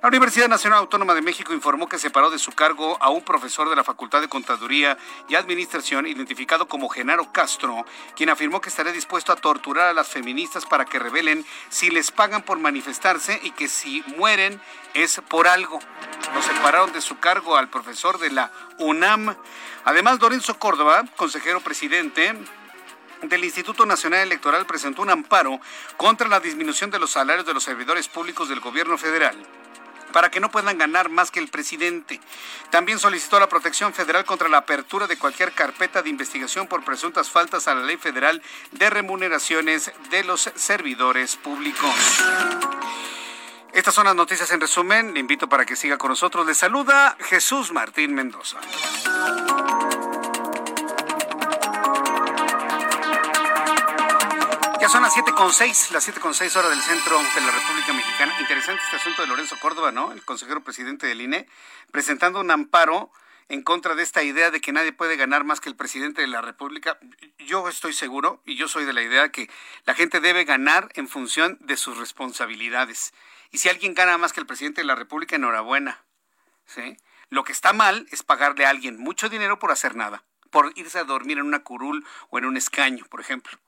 La 0.00 0.08
Universidad 0.08 0.48
Nacional 0.48 0.78
Autónoma 0.78 1.12
de 1.12 1.22
México 1.22 1.52
informó 1.52 1.88
que 1.88 1.98
separó 1.98 2.30
de 2.30 2.38
su 2.38 2.52
cargo 2.52 2.96
a 3.02 3.10
un 3.10 3.22
profesor 3.22 3.68
de 3.68 3.74
la 3.74 3.82
Facultad 3.82 4.20
de 4.20 4.28
Contaduría 4.28 4.96
y 5.28 5.34
Administración 5.34 6.06
identificado 6.06 6.68
como 6.68 6.88
Genaro 6.88 7.32
Castro, 7.32 7.84
quien 8.14 8.30
afirmó 8.30 8.60
que 8.60 8.68
estaría 8.68 8.92
dispuesto 8.92 9.32
a 9.32 9.36
torturar 9.36 9.88
a 9.88 9.92
las 9.92 10.06
feministas 10.06 10.66
para 10.66 10.84
que 10.84 11.00
revelen 11.00 11.44
si 11.68 11.90
les 11.90 12.12
pagan 12.12 12.42
por 12.42 12.60
manifestarse 12.60 13.40
y 13.42 13.50
que 13.50 13.66
si 13.66 14.04
mueren 14.16 14.60
es 14.92 15.20
por 15.28 15.48
algo. 15.48 15.80
Lo 16.32 16.42
separaron 16.42 16.92
de 16.92 17.00
su 17.00 17.18
cargo 17.18 17.56
al 17.56 17.70
profesor 17.70 18.18
de 18.20 18.30
la 18.30 18.52
UNAM. 18.78 19.34
Además, 19.84 20.20
Lorenzo 20.20 20.60
Córdoba, 20.60 21.06
consejero 21.16 21.60
presidente, 21.60 22.34
del 23.28 23.44
Instituto 23.44 23.86
Nacional 23.86 24.20
Electoral 24.20 24.66
presentó 24.66 25.02
un 25.02 25.10
amparo 25.10 25.60
contra 25.96 26.28
la 26.28 26.40
disminución 26.40 26.90
de 26.90 26.98
los 26.98 27.12
salarios 27.12 27.46
de 27.46 27.54
los 27.54 27.64
servidores 27.64 28.08
públicos 28.08 28.48
del 28.48 28.60
gobierno 28.60 28.98
federal 28.98 29.36
para 30.14 30.30
que 30.30 30.38
no 30.38 30.48
puedan 30.48 30.78
ganar 30.78 31.08
más 31.08 31.32
que 31.32 31.40
el 31.40 31.48
presidente. 31.48 32.20
También 32.70 33.00
solicitó 33.00 33.40
la 33.40 33.48
protección 33.48 33.92
federal 33.92 34.24
contra 34.24 34.48
la 34.48 34.58
apertura 34.58 35.08
de 35.08 35.18
cualquier 35.18 35.52
carpeta 35.52 36.02
de 36.02 36.08
investigación 36.08 36.68
por 36.68 36.84
presuntas 36.84 37.28
faltas 37.28 37.66
a 37.66 37.74
la 37.74 37.82
ley 37.82 37.96
federal 37.96 38.40
de 38.70 38.90
remuneraciones 38.90 39.90
de 40.10 40.22
los 40.22 40.52
servidores 40.54 41.34
públicos. 41.34 41.92
Estas 43.72 43.92
son 43.92 44.06
las 44.06 44.14
noticias 44.14 44.52
en 44.52 44.60
resumen. 44.60 45.14
Le 45.14 45.18
invito 45.18 45.48
para 45.48 45.66
que 45.66 45.74
siga 45.74 45.98
con 45.98 46.10
nosotros. 46.10 46.46
Le 46.46 46.54
saluda 46.54 47.16
Jesús 47.18 47.72
Martín 47.72 48.14
Mendoza. 48.14 48.60
Ya 54.84 54.90
son 54.90 55.02
las 55.02 55.14
7.6, 55.14 55.92
las 55.92 56.06
7.6 56.06 56.56
horas 56.56 56.70
del 56.70 56.82
centro 56.82 57.16
de 57.16 57.40
la 57.40 57.52
República 57.52 57.94
Mexicana. 57.94 58.38
Interesante 58.38 58.82
este 58.84 58.96
asunto 58.96 59.22
de 59.22 59.28
Lorenzo 59.28 59.56
Córdoba, 59.58 59.92
¿no? 59.92 60.12
El 60.12 60.22
consejero 60.26 60.62
presidente 60.62 61.06
del 61.06 61.22
INE, 61.22 61.48
presentando 61.90 62.38
un 62.38 62.50
amparo 62.50 63.10
en 63.48 63.62
contra 63.62 63.94
de 63.94 64.02
esta 64.02 64.22
idea 64.22 64.50
de 64.50 64.60
que 64.60 64.72
nadie 64.72 64.92
puede 64.92 65.16
ganar 65.16 65.42
más 65.44 65.62
que 65.62 65.70
el 65.70 65.74
presidente 65.74 66.20
de 66.20 66.26
la 66.26 66.42
República. 66.42 66.98
Yo 67.38 67.66
estoy 67.66 67.94
seguro 67.94 68.42
y 68.44 68.56
yo 68.56 68.68
soy 68.68 68.84
de 68.84 68.92
la 68.92 69.00
idea 69.00 69.30
que 69.30 69.48
la 69.86 69.94
gente 69.94 70.20
debe 70.20 70.44
ganar 70.44 70.90
en 70.96 71.08
función 71.08 71.56
de 71.62 71.78
sus 71.78 71.96
responsabilidades. 71.96 73.14
Y 73.52 73.58
si 73.58 73.70
alguien 73.70 73.94
gana 73.94 74.18
más 74.18 74.34
que 74.34 74.40
el 74.40 74.46
presidente 74.46 74.82
de 74.82 74.86
la 74.86 74.96
República, 74.96 75.36
enhorabuena. 75.36 76.04
¿sí? 76.66 76.98
Lo 77.30 77.42
que 77.42 77.52
está 77.52 77.72
mal 77.72 78.06
es 78.10 78.22
pagarle 78.22 78.66
a 78.66 78.68
alguien 78.68 78.98
mucho 78.98 79.30
dinero 79.30 79.58
por 79.58 79.70
hacer 79.70 79.96
nada, 79.96 80.24
por 80.50 80.74
irse 80.76 80.98
a 80.98 81.04
dormir 81.04 81.38
en 81.38 81.46
una 81.46 81.62
curul 81.62 82.06
o 82.28 82.36
en 82.36 82.44
un 82.44 82.58
escaño, 82.58 83.06
por 83.06 83.22
ejemplo. 83.22 83.58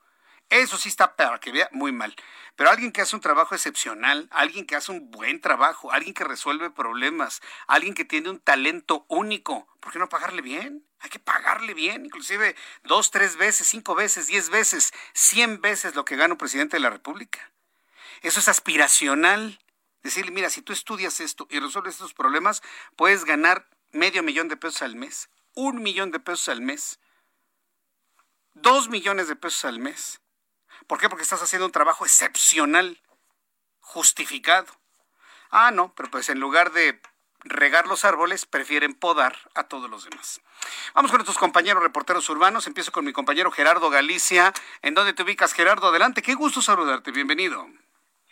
Eso 0.48 0.78
sí 0.78 0.88
está 0.88 1.16
para 1.16 1.40
que 1.40 1.50
vea 1.50 1.68
muy 1.72 1.90
mal. 1.90 2.14
Pero 2.54 2.70
alguien 2.70 2.92
que 2.92 3.00
hace 3.00 3.16
un 3.16 3.20
trabajo 3.20 3.54
excepcional, 3.54 4.28
alguien 4.30 4.64
que 4.64 4.76
hace 4.76 4.92
un 4.92 5.10
buen 5.10 5.40
trabajo, 5.40 5.92
alguien 5.92 6.14
que 6.14 6.24
resuelve 6.24 6.70
problemas, 6.70 7.42
alguien 7.66 7.94
que 7.94 8.04
tiene 8.04 8.30
un 8.30 8.38
talento 8.38 9.04
único, 9.08 9.66
¿por 9.80 9.92
qué 9.92 9.98
no 9.98 10.08
pagarle 10.08 10.42
bien? 10.42 10.86
Hay 11.00 11.10
que 11.10 11.18
pagarle 11.18 11.74
bien, 11.74 12.06
inclusive 12.06 12.56
dos, 12.84 13.10
tres 13.10 13.36
veces, 13.36 13.66
cinco 13.66 13.94
veces, 13.94 14.28
diez 14.28 14.48
veces, 14.48 14.92
cien 15.12 15.60
veces 15.60 15.94
lo 15.94 16.04
que 16.04 16.16
gana 16.16 16.34
un 16.34 16.38
presidente 16.38 16.76
de 16.76 16.80
la 16.80 16.90
República. 16.90 17.52
Eso 18.22 18.40
es 18.40 18.48
aspiracional. 18.48 19.58
Decirle, 20.02 20.30
mira, 20.30 20.48
si 20.50 20.62
tú 20.62 20.72
estudias 20.72 21.20
esto 21.20 21.48
y 21.50 21.58
resuelves 21.58 21.94
estos 21.94 22.14
problemas, 22.14 22.62
puedes 22.94 23.24
ganar 23.24 23.68
medio 23.90 24.22
millón 24.22 24.48
de 24.48 24.56
pesos 24.56 24.82
al 24.82 24.94
mes, 24.94 25.28
un 25.54 25.82
millón 25.82 26.12
de 26.12 26.20
pesos 26.20 26.48
al 26.48 26.60
mes, 26.60 27.00
dos 28.54 28.88
millones 28.88 29.28
de 29.28 29.36
pesos 29.36 29.64
al 29.64 29.80
mes. 29.80 30.20
¿Por 30.86 30.98
qué? 30.98 31.08
Porque 31.08 31.22
estás 31.22 31.42
haciendo 31.42 31.66
un 31.66 31.72
trabajo 31.72 32.04
excepcional, 32.04 32.98
justificado. 33.80 34.66
Ah, 35.50 35.70
no, 35.70 35.92
pero 35.96 36.10
pues 36.10 36.28
en 36.28 36.40
lugar 36.40 36.72
de 36.72 37.00
regar 37.48 37.86
los 37.86 38.04
árboles, 38.04 38.46
prefieren 38.46 38.94
podar 38.94 39.36
a 39.54 39.64
todos 39.64 39.88
los 39.88 40.08
demás. 40.08 40.40
Vamos 40.94 41.10
con 41.10 41.18
nuestros 41.18 41.38
compañeros 41.38 41.82
reporteros 41.82 42.28
urbanos. 42.28 42.66
Empiezo 42.66 42.92
con 42.92 43.04
mi 43.04 43.12
compañero 43.12 43.50
Gerardo 43.50 43.90
Galicia. 43.90 44.52
¿En 44.82 44.94
dónde 44.94 45.12
te 45.12 45.22
ubicas, 45.22 45.52
Gerardo? 45.52 45.88
Adelante. 45.88 46.22
Qué 46.22 46.34
gusto 46.34 46.60
saludarte. 46.60 47.12
Bienvenido. 47.12 47.66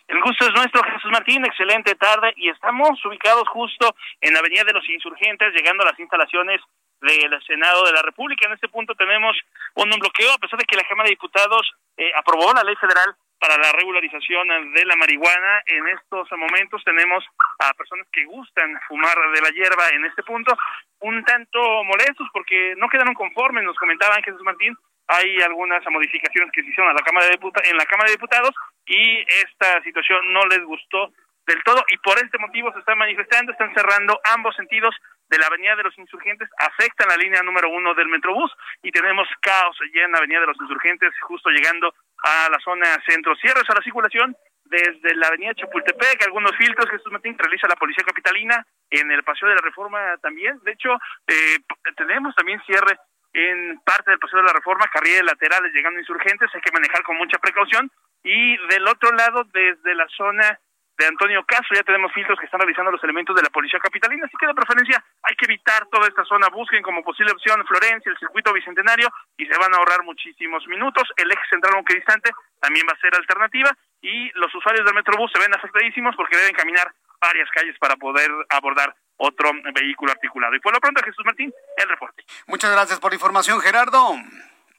El 0.07 0.21
gusto 0.21 0.47
es 0.47 0.53
nuestro, 0.55 0.83
Jesús 0.83 1.11
Martín. 1.11 1.45
Excelente 1.45 1.95
tarde. 1.95 2.33
Y 2.37 2.51
estamos 2.51 3.03
ubicados 3.05 3.49
justo 3.49 3.95
en 4.21 4.35
la 4.35 4.41
Avenida 4.41 4.65
de 4.65 4.73
los 4.73 4.89
Insurgentes, 4.89 5.53
llegando 5.55 5.83
a 5.83 5.91
las 5.91 5.99
instalaciones 5.99 6.61
del 7.05 7.43
Senado 7.47 7.85
de 7.85 7.93
la 7.93 8.03
República. 8.03 8.47
En 8.47 8.55
este 8.55 8.69
punto 8.69 8.95
tenemos 8.95 9.37
un 9.75 9.91
bloqueo, 9.91 10.33
a 10.33 10.39
pesar 10.39 10.59
de 10.59 10.65
que 10.65 10.77
la 10.77 10.89
Cámara 10.89 11.07
de 11.07 11.17
Diputados 11.17 11.71
eh, 11.97 12.11
aprobó 12.17 12.53
la 12.53 12.65
ley 12.65 12.77
federal 12.77 13.15
para 13.39 13.59
la 13.59 13.73
regularización 13.73 14.73
de 14.73 14.85
la 14.87 14.97
marihuana. 14.97 15.63
En 15.67 15.87
estos 15.89 16.31
momentos 16.33 16.83
tenemos 16.85 17.25
a 17.59 17.75
personas 17.75 18.07
que 18.11 18.25
gustan 18.25 18.79
fumar 18.89 19.17
de 19.35 19.41
la 19.43 19.51
hierba 19.51 19.89
en 19.93 20.05
este 20.07 20.23
punto, 20.23 20.57
un 21.01 21.23
tanto 21.25 21.85
molestos 21.85 22.27
porque 22.33 22.75
no 22.79 22.89
quedaron 22.89 23.15
conformes, 23.15 23.65
nos 23.65 23.77
comentaba 23.77 24.23
Jesús 24.25 24.41
Martín, 24.43 24.75
hay 25.07 25.43
algunas 25.43 25.85
modificaciones 25.91 26.51
que 26.53 26.63
se 26.63 26.69
hicieron 26.69 26.91
a 26.91 26.95
la 26.95 27.05
Cámara 27.05 27.27
de 27.27 27.39
en 27.69 27.77
la 27.77 27.85
Cámara 27.85 28.09
de 28.09 28.17
Diputados 28.17 28.55
y 28.87 29.21
esta 29.21 29.83
situación 29.83 30.33
no 30.33 30.47
les 30.47 30.65
gustó 30.65 31.13
del 31.47 31.63
todo 31.63 31.85
y 31.89 31.99
por 31.99 32.17
este 32.19 32.39
motivo 32.39 32.73
se 32.73 32.79
están 32.79 32.99
manifestando, 32.99 33.53
están 33.53 33.75
cerrando 33.75 34.19
ambos 34.35 34.57
sentidos 34.57 34.95
de 35.29 35.39
la 35.39 35.47
Avenida 35.47 35.77
de 35.77 35.85
los 35.85 35.99
Insurgentes, 35.99 36.49
afectan 36.59 37.09
la 37.09 37.17
línea 37.17 37.43
número 37.43 37.69
uno 37.71 37.95
del 37.95 38.09
Metrobús 38.09 38.53
y 38.83 38.91
tenemos 38.91 39.29
caos 39.41 39.77
allá 39.81 40.05
en 40.05 40.13
la 40.13 40.19
Avenida 40.19 40.41
de 40.41 40.47
los 40.47 40.61
Insurgentes, 40.61 41.13
justo 41.23 41.51
llegando 41.51 41.95
a 42.23 42.49
la 42.51 42.59
zona 42.61 42.87
centro. 43.07 43.35
Cierres 43.37 43.69
a 43.69 43.75
la 43.75 43.83
circulación 43.83 44.37
desde 44.65 45.15
la 45.15 45.29
Avenida 45.29 45.55
Chapultepec, 45.55 46.23
algunos 46.25 46.57
filtros 46.57 46.89
que 46.89 47.11
Martín 47.11 47.37
realiza 47.39 47.69
la 47.69 47.77
Policía 47.77 48.05
Capitalina, 48.05 48.67
en 48.91 49.11
el 49.11 49.23
Paseo 49.23 49.49
de 49.49 49.55
la 49.55 49.61
Reforma 49.61 50.17
también. 50.23 50.59
De 50.63 50.73
hecho, 50.73 50.95
eh, 51.27 51.59
tenemos 51.97 52.35
también 52.35 52.61
cierre 52.67 52.99
en 53.33 53.81
parte 53.81 54.11
del 54.11 54.21
Paseo 54.21 54.39
de 54.41 54.47
la 54.47 54.53
Reforma, 54.53 54.89
carriles 54.93 55.25
laterales 55.25 55.73
llegando 55.73 55.99
insurgentes, 55.99 56.49
hay 56.55 56.61
que 56.61 56.73
manejar 56.73 57.03
con 57.03 57.17
mucha 57.17 57.39
precaución. 57.39 57.91
Y 58.23 58.57
del 58.69 58.87
otro 58.89 59.11
lado, 59.13 59.45
desde 59.53 59.95
la 59.95 60.07
zona 60.17 60.59
de 60.99 61.07
Antonio 61.07 61.45
Caso. 61.45 61.75
Ya 61.75 61.83
tenemos 61.83 62.13
filtros 62.13 62.39
que 62.39 62.47
están 62.47 62.61
revisando 62.61 62.91
los 62.91 63.03
elementos 63.03 63.35
de 63.35 63.43
la 63.43 63.51
policía 63.51 63.79
capitalina, 63.81 64.27
así 64.27 64.37
que 64.39 64.47
de 64.47 64.55
preferencia 64.55 65.05
hay 65.23 65.37
que 65.37 65.47
evitar 65.47 65.87
toda 65.91 66.09
esta 66.09 66.25
zona. 66.25 66.49
Busquen 66.49 66.83
como 66.83 67.03
posible 67.03 67.33
opción 67.33 67.65
Florencia, 67.67 68.11
el 68.11 68.19
circuito 68.19 68.53
bicentenario 68.53 69.09
y 69.37 69.47
se 69.47 69.59
van 69.59 69.75
a 69.75 69.79
ahorrar 69.79 70.03
muchísimos 70.05 70.67
minutos. 70.67 71.05
El 71.17 71.31
eje 71.31 71.47
central, 71.51 71.75
aunque 71.77 71.95
distante, 71.95 72.31
también 72.61 72.87
va 72.89 72.93
a 72.93 73.01
ser 73.01 73.15
alternativa 73.15 73.71
y 74.01 74.31
los 74.39 74.55
usuarios 74.55 74.85
del 74.85 74.95
Metrobús 74.95 75.31
se 75.33 75.39
ven 75.39 75.55
afectadísimos 75.55 76.15
porque 76.17 76.37
deben 76.37 76.55
caminar 76.55 76.93
varias 77.21 77.49
calles 77.51 77.77
para 77.79 77.97
poder 77.97 78.31
abordar 78.51 78.95
otro 79.17 79.51
vehículo 79.75 80.13
articulado. 80.13 80.55
Y 80.55 80.61
por 80.61 80.73
lo 80.73 80.81
pronto, 80.81 81.03
Jesús 81.05 81.25
Martín, 81.25 81.53
el 81.77 81.89
reporte. 81.89 82.25
Muchas 82.47 82.71
gracias 82.73 83.01
por 83.01 83.13
la 83.13 83.17
información, 83.17 83.61
Gerardo. 83.61 84.15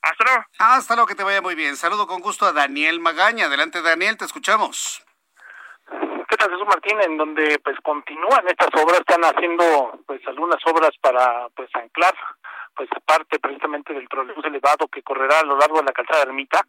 Hasta 0.01 0.23
luego. 0.23 0.45
Hasta 0.59 0.95
luego, 0.95 1.07
que 1.07 1.15
te 1.15 1.23
vaya 1.23 1.41
muy 1.41 1.55
bien. 1.55 1.75
Saludo 1.77 2.05
con 2.05 2.21
gusto 2.21 2.45
a 2.45 2.53
Daniel 2.53 2.99
Magaña. 2.99 3.45
Adelante, 3.45 3.81
Daniel, 3.81 4.17
te 4.17 4.25
escuchamos. 4.25 5.04
¿Qué 6.35 6.43
tal, 6.43 6.51
Jesús 6.51 6.67
Martín? 6.67 6.99
En 6.99 7.15
donde 7.15 7.59
pues 7.59 7.77
continúan 7.81 8.45
estas 8.45 8.67
obras, 8.83 8.99
están 8.99 9.23
haciendo 9.23 10.01
pues 10.05 10.19
algunas 10.27 10.59
obras 10.65 10.89
para 10.99 11.47
pues 11.55 11.69
anclar 11.75 12.13
pues 12.75 12.89
parte 13.05 13.39
precisamente 13.39 13.93
del 13.93 14.09
trolebús 14.09 14.43
elevado 14.43 14.89
que 14.89 15.01
correrá 15.01 15.39
a 15.39 15.45
lo 15.45 15.57
largo 15.57 15.77
de 15.77 15.85
la 15.85 15.93
calzada 15.93 16.23
Ermita 16.23 16.61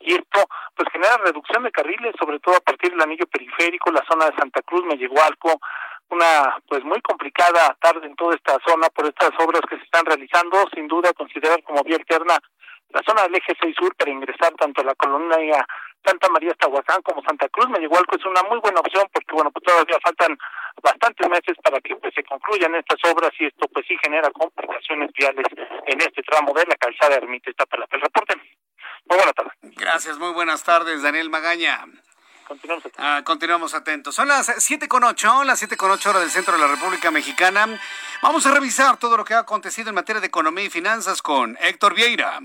y 0.00 0.14
esto 0.14 0.48
pues 0.74 0.88
genera 0.90 1.16
reducción 1.18 1.62
de 1.62 1.70
carriles, 1.70 2.12
sobre 2.18 2.40
todo 2.40 2.56
a 2.56 2.60
partir 2.60 2.90
del 2.90 3.02
anillo 3.02 3.28
periférico, 3.28 3.92
la 3.92 4.04
zona 4.10 4.24
de 4.24 4.36
Santa 4.36 4.62
Cruz, 4.62 4.84
Mellehualco, 4.84 5.60
una 6.08 6.58
pues 6.66 6.82
muy 6.82 7.00
complicada 7.00 7.76
tarde 7.80 8.08
en 8.08 8.16
toda 8.16 8.34
esta 8.34 8.58
zona 8.66 8.88
por 8.88 9.06
estas 9.06 9.30
obras 9.38 9.60
que 9.70 9.76
se 9.76 9.84
están 9.84 10.06
realizando, 10.06 10.58
sin 10.74 10.88
duda 10.88 11.12
considerar 11.12 11.62
como 11.62 11.84
vía 11.84 11.98
alterna 11.98 12.36
la 12.88 13.02
zona 13.06 13.22
del 13.22 13.36
eje 13.36 13.54
6 13.60 13.76
sur 13.78 13.94
para 13.94 14.10
ingresar 14.10 14.54
tanto 14.54 14.80
a 14.80 14.84
la 14.84 14.94
colonia 14.96 15.64
Santa 16.04 16.28
María 16.28 16.52
Estahuacán 16.52 17.02
como 17.02 17.22
Santa 17.22 17.48
Cruz 17.48 17.68
Mellehualco 17.68 18.16
es 18.16 18.24
una 18.24 18.42
muy 18.42 18.58
buena 18.60 18.80
opción 18.80 19.08
porque 19.12 19.32
bueno 19.32 19.50
pues 19.50 19.64
todavía 19.64 19.98
faltan 20.02 20.36
bastantes 20.82 21.28
meses 21.28 21.56
para 21.62 21.80
que 21.80 21.96
pues, 21.96 22.12
se 22.14 22.22
concluyan 22.24 22.74
estas 22.74 22.98
obras 23.10 23.30
y 23.38 23.46
esto 23.46 23.66
pues 23.72 23.86
sí 23.88 23.96
genera 24.02 24.30
complicaciones 24.30 25.10
viales 25.12 25.46
en 25.86 26.00
este 26.00 26.22
tramo 26.22 26.52
de 26.52 26.64
la 26.66 26.76
calzada 26.76 27.16
Ermita 27.16 27.50
para 27.66 27.86
el 27.90 28.00
reporte. 28.00 28.36
Muy 29.06 29.16
buenas 29.16 29.34
tardes. 29.34 29.52
Gracias, 29.76 30.18
muy 30.18 30.32
buenas 30.32 30.64
tardes, 30.64 31.02
Daniel 31.02 31.30
Magaña. 31.30 31.84
Continuamos 32.46 32.84
atentos. 32.84 33.06
Ah, 33.06 33.22
continuamos 33.24 33.74
atentos. 33.74 34.14
Son 34.14 34.28
las 34.28 34.54
siete 34.58 34.86
con 34.86 35.02
ocho, 35.04 35.44
las 35.44 35.58
siete 35.58 35.76
con 35.76 35.90
ocho 35.90 36.10
horas 36.10 36.22
del 36.22 36.30
centro 36.30 36.54
de 36.54 36.60
la 36.60 36.68
República 36.68 37.10
Mexicana. 37.10 37.66
Vamos 38.22 38.46
a 38.46 38.52
revisar 38.52 38.98
todo 38.98 39.16
lo 39.16 39.24
que 39.24 39.34
ha 39.34 39.40
acontecido 39.40 39.88
en 39.88 39.94
materia 39.94 40.20
de 40.20 40.26
economía 40.26 40.64
y 40.64 40.70
finanzas 40.70 41.22
con 41.22 41.56
Héctor 41.60 41.94
Vieira. 41.94 42.40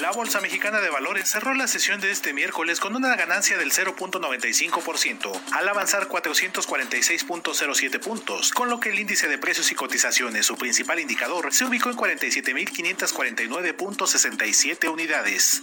La 0.00 0.10
Bolsa 0.12 0.40
Mexicana 0.40 0.80
de 0.80 0.88
Valores 0.90 1.30
cerró 1.30 1.54
la 1.54 1.66
sesión 1.66 2.02
de 2.02 2.10
este 2.10 2.34
miércoles 2.34 2.80
con 2.80 2.94
una 2.94 3.16
ganancia 3.16 3.56
del 3.56 3.72
0.95%, 3.72 5.40
al 5.52 5.68
avanzar 5.68 6.08
446.07 6.08 8.00
puntos, 8.00 8.52
con 8.52 8.68
lo 8.68 8.78
que 8.78 8.90
el 8.90 8.98
índice 8.98 9.26
de 9.26 9.38
precios 9.38 9.72
y 9.72 9.74
cotizaciones, 9.74 10.44
su 10.44 10.56
principal 10.56 11.00
indicador, 11.00 11.50
se 11.52 11.64
ubicó 11.64 11.88
en 11.88 11.96
47.549.67 11.96 14.90
unidades. 14.90 15.62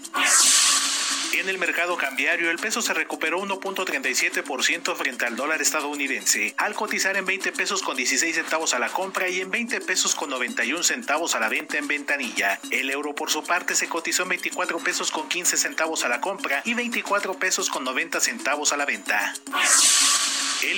En 1.34 1.49
el 1.49 1.57
mercado 1.57 1.97
cambiario, 1.97 2.51
el 2.51 2.59
peso 2.59 2.84
se 2.84 2.93
recuperó 2.93 3.41
1.37% 3.41 4.95
frente 4.95 5.25
al 5.25 5.36
dólar 5.36 5.63
estadounidense, 5.63 6.53
al 6.57 6.75
cotizar 6.75 7.17
en 7.17 7.25
20 7.25 7.51
pesos 7.51 7.81
con 7.81 7.97
16 7.97 8.36
centavos 8.36 8.75
a 8.75 8.79
la 8.79 8.89
compra 8.89 9.27
y 9.27 9.41
en 9.41 9.49
20 9.49 9.81
pesos 9.81 10.13
con 10.13 10.29
91 10.29 10.84
centavos 10.84 11.34
a 11.34 11.39
la 11.39 11.49
venta 11.49 11.79
en 11.79 11.88
ventanilla. 11.88 12.59
El 12.69 12.91
euro, 12.91 13.15
por 13.15 13.31
su 13.31 13.43
parte, 13.43 13.73
se 13.73 13.89
cotizó 13.89 14.23
en 14.23 14.29
24 14.29 14.77
pesos 14.77 15.09
con 15.09 15.27
15 15.27 15.57
centavos 15.57 16.05
a 16.05 16.07
la 16.07 16.21
compra 16.21 16.61
y 16.65 16.75
24 16.75 17.34
pesos 17.34 17.69
con 17.69 17.84
90 17.84 18.19
centavos 18.19 18.71
a 18.71 18.77
la 18.77 18.86
venta. 18.86 19.34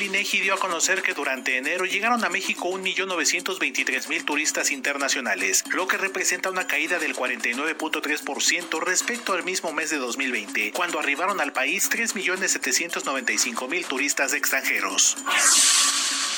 INEGI 0.06 0.42
dio 0.42 0.54
a 0.54 0.60
conocer 0.60 1.02
que 1.02 1.14
durante 1.14 1.58
enero 1.58 1.86
llegaron 1.86 2.24
a 2.24 2.30
México 2.30 2.70
1.923.000 2.70 4.24
turistas 4.24 4.72
internacionales, 4.72 5.64
lo 5.70 5.88
que 5.88 5.98
representa 5.98 6.50
una 6.52 6.68
caída 6.68 7.00
del 7.00 7.16
49.3% 7.16 8.80
respecto 8.82 9.34
al 9.34 9.44
mismo 9.44 9.74
mes 9.74 9.90
de 9.90 9.98
2020, 9.98 10.72
cuando 10.74 11.00
arribaron 11.00 11.42
al 11.42 11.54
país 11.54 11.90
3.795.000 11.90 13.88
turistas 13.88 14.34
extranjeros. 14.34 15.18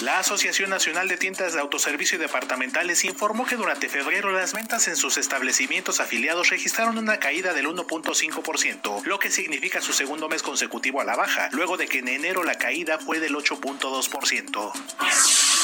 La 0.02 0.20
Asociación 0.20 0.70
Nacional 0.70 1.08
de 1.08 1.18
Tiendas 1.18 1.54
de 1.54 1.60
Autoservicio 1.60 2.18
y 2.18 2.22
Departamentales 2.22 3.04
informó 3.04 3.48
que 3.48 3.56
durante 3.56 3.89
febrero 3.89 4.32
las 4.32 4.54
ventas 4.54 4.88
en 4.88 4.95
sus 4.95 5.18
establecimientos 5.18 6.00
afiliados 6.00 6.52
registraron 6.52 7.00
una 7.00 7.18
caída 7.18 7.54
del 7.54 7.66
1.5%, 7.66 9.04
lo 9.06 9.18
que 9.18 9.32
significa 9.32 9.82
su 9.82 9.93
segundo 9.93 10.30
mes 10.30 10.43
consecutivo 10.43 11.02
a 11.02 11.04
la 11.04 11.16
baja, 11.16 11.50
luego 11.52 11.78
de 11.78 11.88
que 11.88 12.00
en 12.00 12.10
enero 12.10 12.43
la 12.43 12.56
caída 12.56 13.00
fue 13.00 13.20
del 13.20 13.34
8.2%. 13.34 15.57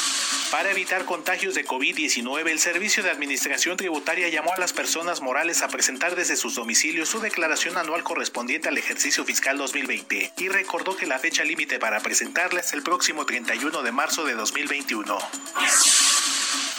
Para 0.50 0.70
evitar 0.70 1.04
contagios 1.04 1.54
de 1.54 1.64
COVID-19, 1.64 2.48
el 2.48 2.58
Servicio 2.58 3.02
de 3.02 3.10
Administración 3.10 3.76
Tributaria 3.76 4.28
llamó 4.28 4.52
a 4.54 4.60
las 4.60 4.72
personas 4.72 5.20
morales 5.20 5.62
a 5.62 5.68
presentar 5.68 6.14
desde 6.14 6.36
sus 6.36 6.54
domicilios 6.54 7.08
su 7.08 7.20
declaración 7.20 7.76
anual 7.76 8.04
correspondiente 8.04 8.68
al 8.68 8.78
ejercicio 8.78 9.24
fiscal 9.24 9.58
2020 9.58 10.32
y 10.36 10.48
recordó 10.48 10.96
que 10.96 11.06
la 11.06 11.18
fecha 11.18 11.44
límite 11.44 11.78
para 11.78 12.00
presentarla 12.00 12.60
es 12.60 12.72
el 12.72 12.82
próximo 12.82 13.26
31 13.26 13.82
de 13.82 13.92
marzo 13.92 14.24
de 14.24 14.34
2021. 14.34 15.18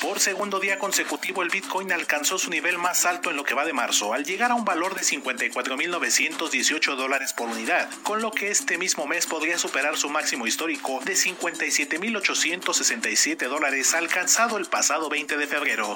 Por 0.02 0.20
segundo 0.20 0.60
día 0.60 0.78
consecutivo, 0.78 1.42
el 1.42 1.50
Bitcoin 1.50 1.92
alcanzó 1.92 2.38
su 2.38 2.50
nivel 2.50 2.78
más 2.78 3.06
alto 3.06 3.32
en 3.32 3.38
lo 3.38 3.44
que 3.44 3.56
va 3.56 3.66
de 3.66 3.74
marzo, 3.74 4.14
al 4.14 4.24
llegar 4.24 4.52
a 4.52 4.56
un 4.56 4.64
valor 4.66 4.94
de 4.96 5.02
54.918 5.02 6.96
dólares 6.96 7.34
por 7.34 7.50
unidad, 7.50 7.90
con 8.04 8.22
lo 8.22 8.32
que 8.32 8.52
este 8.52 8.78
mismo 8.78 9.08
mes 9.08 9.26
podría 9.26 9.58
superar 9.58 9.98
su 9.98 10.10
máximo 10.10 10.46
histórico 10.48 11.00
de 11.06 11.14
57.867 11.14 13.48
dólares 13.48 13.96
alcanzado 13.96 14.58
el 14.58 14.66
pasado 14.66 15.10
20 15.10 15.38
de 15.38 15.48
febrero. 15.48 15.96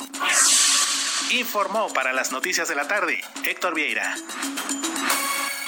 Informó 1.32 1.94
para 1.94 2.12
las 2.12 2.32
noticias 2.32 2.68
de 2.68 2.74
la 2.76 2.88
tarde 2.88 3.22
Héctor 3.44 3.76
Vieira. 3.76 4.16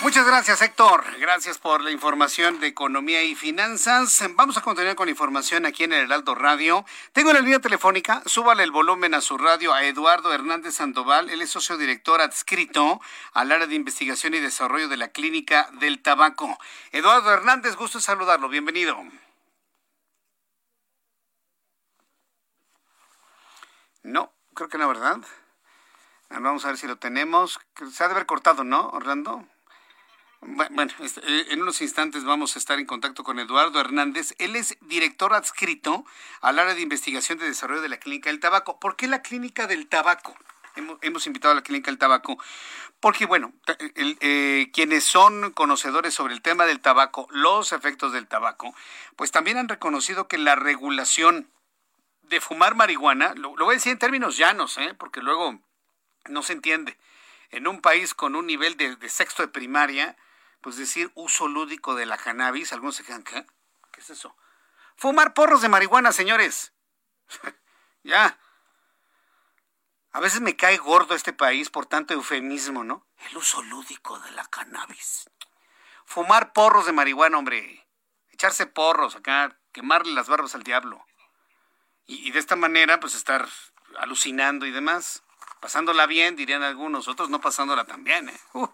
Muchas 0.02 0.26
gracias, 0.26 0.64
Héctor. 0.64 1.04
Gracias 1.20 1.60
por 1.60 1.82
la 1.84 1.92
información 1.92 2.60
de 2.60 2.66
economía 2.66 3.22
y 3.22 3.36
finanzas. 3.36 4.24
Vamos 4.32 4.58
a 4.58 4.62
continuar 4.64 4.96
con 4.96 5.06
la 5.06 5.12
información 5.12 5.68
aquí 5.68 5.84
en 5.84 5.94
el 5.94 6.06
Heraldo 6.06 6.34
Radio. 6.34 6.84
Tengo 7.14 7.30
en 7.30 7.36
la 7.36 7.42
línea 7.42 7.60
telefónica, 7.60 8.24
súbale 8.26 8.64
el 8.64 8.72
volumen 8.72 9.14
a 9.14 9.22
su 9.22 9.38
radio 9.38 9.76
a 9.76 9.84
Eduardo 9.84 10.34
Hernández 10.34 10.74
Sandoval. 10.74 11.30
Él 11.30 11.44
es 11.44 11.52
socio 11.52 11.78
director 11.78 12.20
adscrito 12.20 13.00
al 13.34 13.52
área 13.52 13.68
de 13.68 13.76
investigación 13.76 14.34
y 14.34 14.40
desarrollo 14.40 14.90
de 14.90 14.98
la 14.98 15.10
Clínica 15.10 15.70
del 15.74 16.02
Tabaco. 16.02 16.58
Eduardo 16.92 17.32
Hernández, 17.32 17.76
gusto 17.76 18.00
saludarlo. 18.00 18.50
Bienvenido. 18.50 18.98
No, 24.02 24.34
creo 24.56 24.68
que 24.68 24.80
no, 24.80 24.88
¿verdad? 24.88 25.20
Vamos 26.32 26.66
a 26.66 26.70
ver 26.70 26.78
si 26.78 26.88
lo 26.88 26.98
tenemos. 26.98 27.60
Se 27.92 28.04
ha 28.04 28.08
de 28.08 28.14
haber 28.14 28.26
cortado, 28.26 28.64
¿no, 28.64 28.90
Orlando? 28.90 29.46
Bueno, 30.42 30.92
este, 31.00 31.54
en 31.54 31.62
unos 31.62 31.82
instantes 31.82 32.24
vamos 32.24 32.56
a 32.56 32.60
estar 32.60 32.80
en 32.80 32.88
contacto 32.88 33.24
con 33.24 33.38
Eduardo 33.38 33.80
Hernández. 33.80 34.34
Él 34.40 34.56
es 34.56 34.76
director 34.82 35.36
adscrito 35.36 36.04
al 36.42 36.58
área 36.58 36.74
de 36.74 36.82
investigación 36.82 37.38
de 37.38 37.46
desarrollo 37.46 37.82
de 37.82 37.90
la 37.90 37.98
Clínica 37.98 38.32
del 38.32 38.40
Tabaco. 38.40 38.80
¿Por 38.80 38.96
qué 38.96 39.08
la 39.08 39.22
Clínica 39.22 39.68
del 39.68 39.88
Tabaco? 39.88 40.36
Hemos, 41.02 41.28
invitado 41.28 41.52
a 41.52 41.56
la 41.56 41.64
Clínica 41.64 41.92
del 41.92 42.00
Tabaco 42.00 42.42
porque, 43.00 43.26
bueno, 43.26 43.54
eh, 43.96 44.72
quienes 44.74 45.04
son 45.04 45.52
conocedores 45.52 46.14
sobre 46.14 46.34
el 46.34 46.42
tema 46.42 46.66
del 46.66 46.80
tabaco, 46.80 47.28
los 47.32 47.72
efectos 47.72 48.14
del 48.14 48.28
tabaco, 48.28 48.74
pues 49.16 49.32
también 49.32 49.58
han 49.58 49.68
reconocido 49.68 50.28
que 50.28 50.38
la 50.38 50.56
regulación 50.56 51.50
de 52.24 52.40
fumar 52.40 52.76
marihuana, 52.76 53.34
lo, 53.36 53.56
voy 53.56 53.74
a 53.74 53.78
decir 53.78 53.92
en 53.92 54.00
términos 54.00 54.38
llanos, 54.38 54.78
¿eh? 54.78 54.94
porque 54.98 55.22
luego 55.22 55.60
no 56.30 56.42
se 56.42 56.54
entiende. 56.54 56.98
En 57.50 57.68
un 57.68 57.82
país 57.82 58.14
con 58.14 58.36
un 58.36 58.48
nivel 58.48 58.78
de 58.78 59.10
sexto 59.10 59.44
de 59.44 59.50
primaria, 59.50 60.16
pues 60.62 60.78
decir 60.78 61.12
uso 61.16 61.48
lúdico 61.48 61.96
de 61.96 62.06
la 62.06 62.18
cannabis, 62.18 62.72
algunos 62.74 62.96
se 62.96 63.04
quedan, 63.04 63.24
¿qué? 63.24 63.46
¿Qué 63.92 64.02
es 64.02 64.10
eso? 64.12 64.36
Fumar 64.96 65.34
porros 65.34 65.62
de 65.62 65.70
marihuana, 65.70 66.12
señores. 66.12 66.74
ya. 68.04 68.40
A 70.12 70.20
veces 70.20 70.42
me 70.42 70.56
cae 70.56 70.78
gordo 70.78 71.16
este 71.16 71.34
país 71.34 71.70
por 71.70 71.86
tanto 71.86 72.14
eufemismo, 72.14 72.84
¿no? 72.84 73.08
El 73.30 73.38
uso 73.38 73.62
lúdico 73.64 74.20
de 74.20 74.32
la 74.32 74.46
cannabis. 74.46 75.30
Fumar 76.06 76.54
porros 76.54 76.86
de 76.86 76.92
marihuana, 76.92 77.38
hombre. 77.38 77.88
Echarse 78.30 78.66
porros 78.68 79.16
acá, 79.16 79.58
quemarle 79.72 80.14
las 80.14 80.28
barbas 80.28 80.54
al 80.54 80.64
diablo. 80.64 81.06
Y, 82.06 82.28
y 82.28 82.32
de 82.32 82.40
esta 82.40 82.56
manera, 82.56 83.00
pues 83.00 83.16
estar 83.16 83.48
alucinando 83.98 84.66
y 84.66 84.72
demás. 84.72 85.24
Pasándola 85.62 86.08
bien, 86.08 86.36
dirían 86.36 86.64
algunos, 86.64 87.08
otros 87.08 87.30
no 87.30 87.40
pasándola 87.40 87.86
tan 87.86 88.04
bien, 88.04 88.30
¿eh? 88.30 88.40
Uh. 88.54 88.68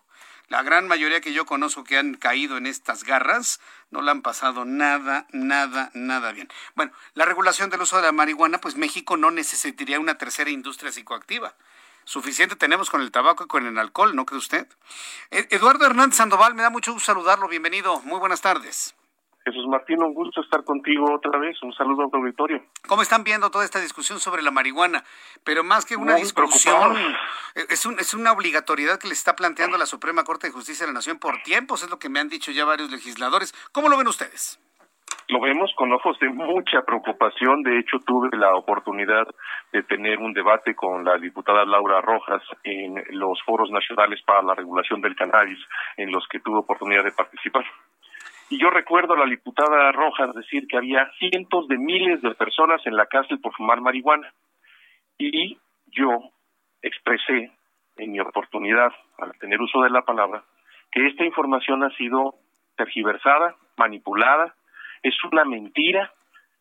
La 0.50 0.64
gran 0.64 0.88
mayoría 0.88 1.20
que 1.20 1.34
yo 1.34 1.46
conozco 1.46 1.84
que 1.84 1.98
han 1.98 2.14
caído 2.14 2.56
en 2.56 2.68
estas 2.68 3.04
garras 3.04 3.60
no 3.92 4.02
la 4.02 4.12
han 4.12 4.22
pasado 4.22 4.64
nada, 4.64 5.28
nada, 5.32 5.92
nada 5.94 6.32
bien. 6.32 6.48
Bueno, 6.76 6.94
la 7.16 7.26
regulación 7.26 7.70
del 7.70 7.82
uso 7.82 7.98
de 7.98 8.04
la 8.04 8.14
marihuana, 8.14 8.60
pues 8.60 8.76
México 8.76 9.18
no 9.18 9.30
necesitaría 9.30 10.00
una 10.00 10.18
tercera 10.18 10.50
industria 10.50 10.92
psicoactiva. 10.92 11.54
Suficiente 12.06 12.56
tenemos 12.56 12.90
con 12.90 13.02
el 13.02 13.12
tabaco 13.12 13.44
y 13.44 13.48
con 13.48 13.66
el 13.66 13.78
alcohol, 13.78 14.16
¿no 14.16 14.26
cree 14.26 14.40
usted? 14.40 14.68
E, 15.32 15.48
Eduardo 15.52 15.86
Hernández 15.86 16.16
Sandoval, 16.16 16.56
me 16.56 16.64
da 16.64 16.70
mucho 16.70 16.94
gusto 16.94 17.08
saludarlo. 17.08 17.50
Bienvenido. 17.50 18.00
Muy 18.04 18.18
buenas 18.18 18.40
tardes. 18.40 18.96
Jesús 19.48 19.66
Martín, 19.68 20.04
un 20.04 20.14
gusto 20.14 20.42
estar 20.42 20.62
contigo 20.66 21.06
otra 21.16 21.40
vez. 21.40 21.56
Un 21.64 21.72
saludo 21.72 22.04
a 22.04 22.10
tu 22.10 22.18
auditorio. 22.18 22.62
¿Cómo 22.86 23.02
están 23.02 23.24
viendo 23.24 23.50
toda 23.50 23.64
esta 23.64 23.80
discusión 23.80 24.20
sobre 24.20 24.42
la 24.42 24.52
marihuana? 24.52 25.06
Pero 25.46 25.64
más 25.64 25.86
que 25.86 25.96
una 25.96 26.16
discusión, 26.16 26.98
eh, 27.56 27.66
es, 27.70 27.86
un, 27.86 27.98
es 27.98 28.14
una 28.14 28.34
obligatoriedad 28.34 29.00
que 29.00 29.08
le 29.08 29.14
está 29.14 29.38
planteando 29.38 29.78
la 29.78 29.86
Suprema 29.86 30.26
Corte 30.26 30.48
de 30.48 30.54
Justicia 30.54 30.86
de 30.86 30.92
la 30.92 30.98
Nación 30.98 31.18
por 31.18 31.42
tiempos, 31.44 31.82
es 31.82 31.90
lo 31.90 31.98
que 31.98 32.10
me 32.10 32.20
han 32.20 32.28
dicho 32.28 32.52
ya 32.52 32.66
varios 32.66 32.92
legisladores. 32.92 33.54
¿Cómo 33.72 33.88
lo 33.88 33.98
ven 33.98 34.08
ustedes? 34.08 34.60
Lo 35.30 35.42
vemos 35.42 35.72
con 35.76 35.92
ojos 35.92 36.18
de 36.20 36.30
mucha 36.30 36.84
preocupación. 36.84 37.62
De 37.62 37.80
hecho, 37.80 38.00
tuve 38.00 38.30
la 38.38 38.56
oportunidad 38.56 39.28
de 39.74 39.84
tener 39.84 40.20
un 40.20 40.34
debate 40.34 40.74
con 40.74 41.04
la 41.04 41.18
diputada 41.18 41.66
Laura 41.66 42.00
Rojas 42.02 42.42
en 42.64 42.96
los 43.12 43.42
foros 43.46 43.70
nacionales 43.70 44.22
para 44.26 44.42
la 44.42 44.56
regulación 44.56 45.02
del 45.02 45.16
cannabis, 45.16 45.60
en 45.98 46.12
los 46.12 46.26
que 46.30 46.40
tuve 46.40 46.60
oportunidad 46.60 47.04
de 47.04 47.12
participar. 47.12 47.66
Y 48.50 48.60
yo 48.60 48.70
recuerdo 48.70 49.14
a 49.14 49.18
la 49.18 49.26
diputada 49.26 49.92
Rojas 49.92 50.34
decir 50.34 50.68
que 50.68 50.78
había 50.78 51.12
cientos 51.20 51.68
de 51.68 51.78
miles 51.78 52.22
de 52.22 52.34
personas 52.36 52.82
en 52.86 52.96
la 52.96 53.06
cárcel 53.08 53.40
por 53.40 53.54
fumar 53.54 53.82
marihuana. 53.82 54.34
Y 55.18 55.58
yo 55.88 56.32
expresé 56.82 57.52
en 57.98 58.12
mi 58.12 58.20
oportunidad, 58.20 58.94
al 59.18 59.34
tener 59.40 59.62
uso 59.62 59.82
de 59.82 59.90
la 59.90 60.04
palabra, 60.04 60.44
que 60.92 61.08
esta 61.08 61.26
información 61.26 61.84
ha 61.84 61.90
sido 61.98 62.36
tergiversada, 62.78 63.56
manipulada, 63.76 64.56
es 65.04 65.16
una 65.24 65.44
mentira. 65.44 66.14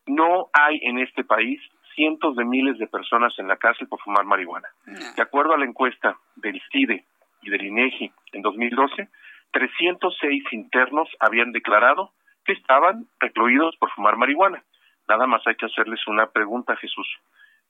No 0.07 0.49
hay 0.53 0.81
en 0.83 0.99
este 0.99 1.25
país 1.25 1.61
cientos 1.95 2.37
de 2.37 2.45
miles 2.45 2.79
de 2.79 2.87
personas 2.87 3.33
en 3.39 3.49
la 3.49 3.57
cárcel 3.57 3.87
por 3.89 4.01
fumar 4.01 4.25
marihuana. 4.25 4.69
De 4.85 5.23
acuerdo 5.23 5.55
a 5.55 5.59
la 5.59 5.65
encuesta 5.65 6.17
del 6.37 6.61
CIDE 6.71 7.05
y 7.43 7.51
del 7.51 7.65
INEGI 7.65 8.11
en 8.33 8.43
2012, 8.43 9.09
306 9.53 10.45
internos 10.53 11.09
habían 11.21 11.53
declarado 11.53 12.13
que 12.45 12.53
estaban 12.53 13.07
recluidos 13.21 13.77
por 13.77 13.91
fumar 13.91 14.17
marihuana. 14.17 14.63
Nada 15.09 15.27
más 15.27 15.47
hay 15.47 15.57
que 15.57 15.67
hacerles 15.67 16.07
una 16.07 16.27
pregunta, 16.27 16.77
Jesús. 16.77 17.09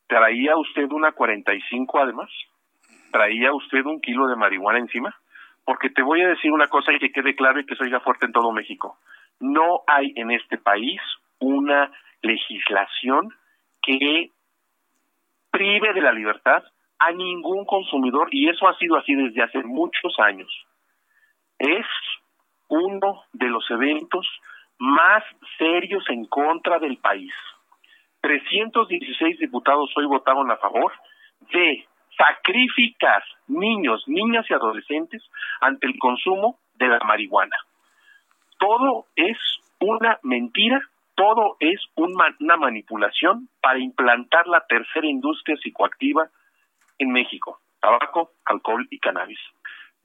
¿Traía 0.07 0.57
usted 0.57 0.91
una 0.91 1.13
45 1.13 1.99
además? 1.99 2.31
¿Traía 3.11 3.53
usted 3.53 3.85
un 3.85 4.01
kilo 4.01 4.27
de 4.29 4.37
marihuana 4.37 4.79
encima? 4.79 5.15
Porque 5.65 5.91
te 5.91 6.03
voy 6.03 6.23
a 6.23 6.29
decir 6.29 6.53
una 6.53 6.69
cosa 6.69 6.93
y 6.93 6.99
que 6.99 7.11
quede 7.11 7.35
claro 7.35 7.61
y 7.61 7.67
que 7.67 7.75
se 7.75 7.85
oiga 7.85 8.01
fuerte 8.01 8.27
en 8.27 8.33
todo 8.33 8.53
México. 8.53 8.99
No 9.41 9.83
hay 9.87 10.13
en 10.17 10.31
este 10.31 10.59
país 10.59 11.01
una 11.41 11.91
legislación 12.23 13.31
que 13.83 14.31
prive 15.51 15.93
de 15.93 16.01
la 16.01 16.13
libertad 16.13 16.63
a 16.99 17.13
ningún 17.13 17.65
consumidor 17.65 18.29
y 18.31 18.49
eso 18.49 18.69
ha 18.69 18.77
sido 18.79 18.97
así 18.97 19.15
desde 19.15 19.43
hace 19.43 19.63
muchos 19.63 20.19
años 20.19 20.49
es 21.59 21.87
uno 22.69 23.25
de 23.33 23.49
los 23.49 23.69
eventos 23.71 24.27
más 24.79 25.23
serios 25.59 26.05
en 26.11 26.27
contra 26.27 26.79
del 26.79 26.99
país. 26.99 27.33
316 28.21 29.39
diputados 29.39 29.91
hoy 29.97 30.07
votaron 30.07 30.51
a 30.51 30.57
favor 30.57 30.93
de 31.53 31.87
sacrificar 32.17 33.23
niños, 33.47 34.03
niñas 34.07 34.47
y 34.49 34.55
adolescentes 34.55 35.23
ante 35.61 35.87
el 35.87 35.99
consumo 35.99 36.59
de 36.75 36.89
la 36.89 36.99
marihuana. 37.01 37.57
Todo 38.59 39.07
es 39.15 39.39
una 39.79 40.19
mentira, 40.23 40.81
todo 41.15 41.57
es 41.61 41.81
una 41.95 42.57
manipulación 42.57 43.49
para 43.61 43.79
implantar 43.79 44.47
la 44.47 44.67
tercera 44.67 45.07
industria 45.07 45.57
psicoactiva 45.57 46.29
en 46.99 47.13
México, 47.13 47.61
tabaco, 47.81 48.33
alcohol 48.45 48.87
y 48.91 48.99
cannabis. 48.99 49.39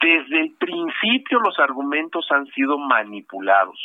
Desde 0.02 0.41
el 0.41 0.56
principio 0.58 1.39
los 1.39 1.60
argumentos 1.60 2.26
han 2.32 2.47
sido 2.47 2.80
manipulados. 2.80 3.80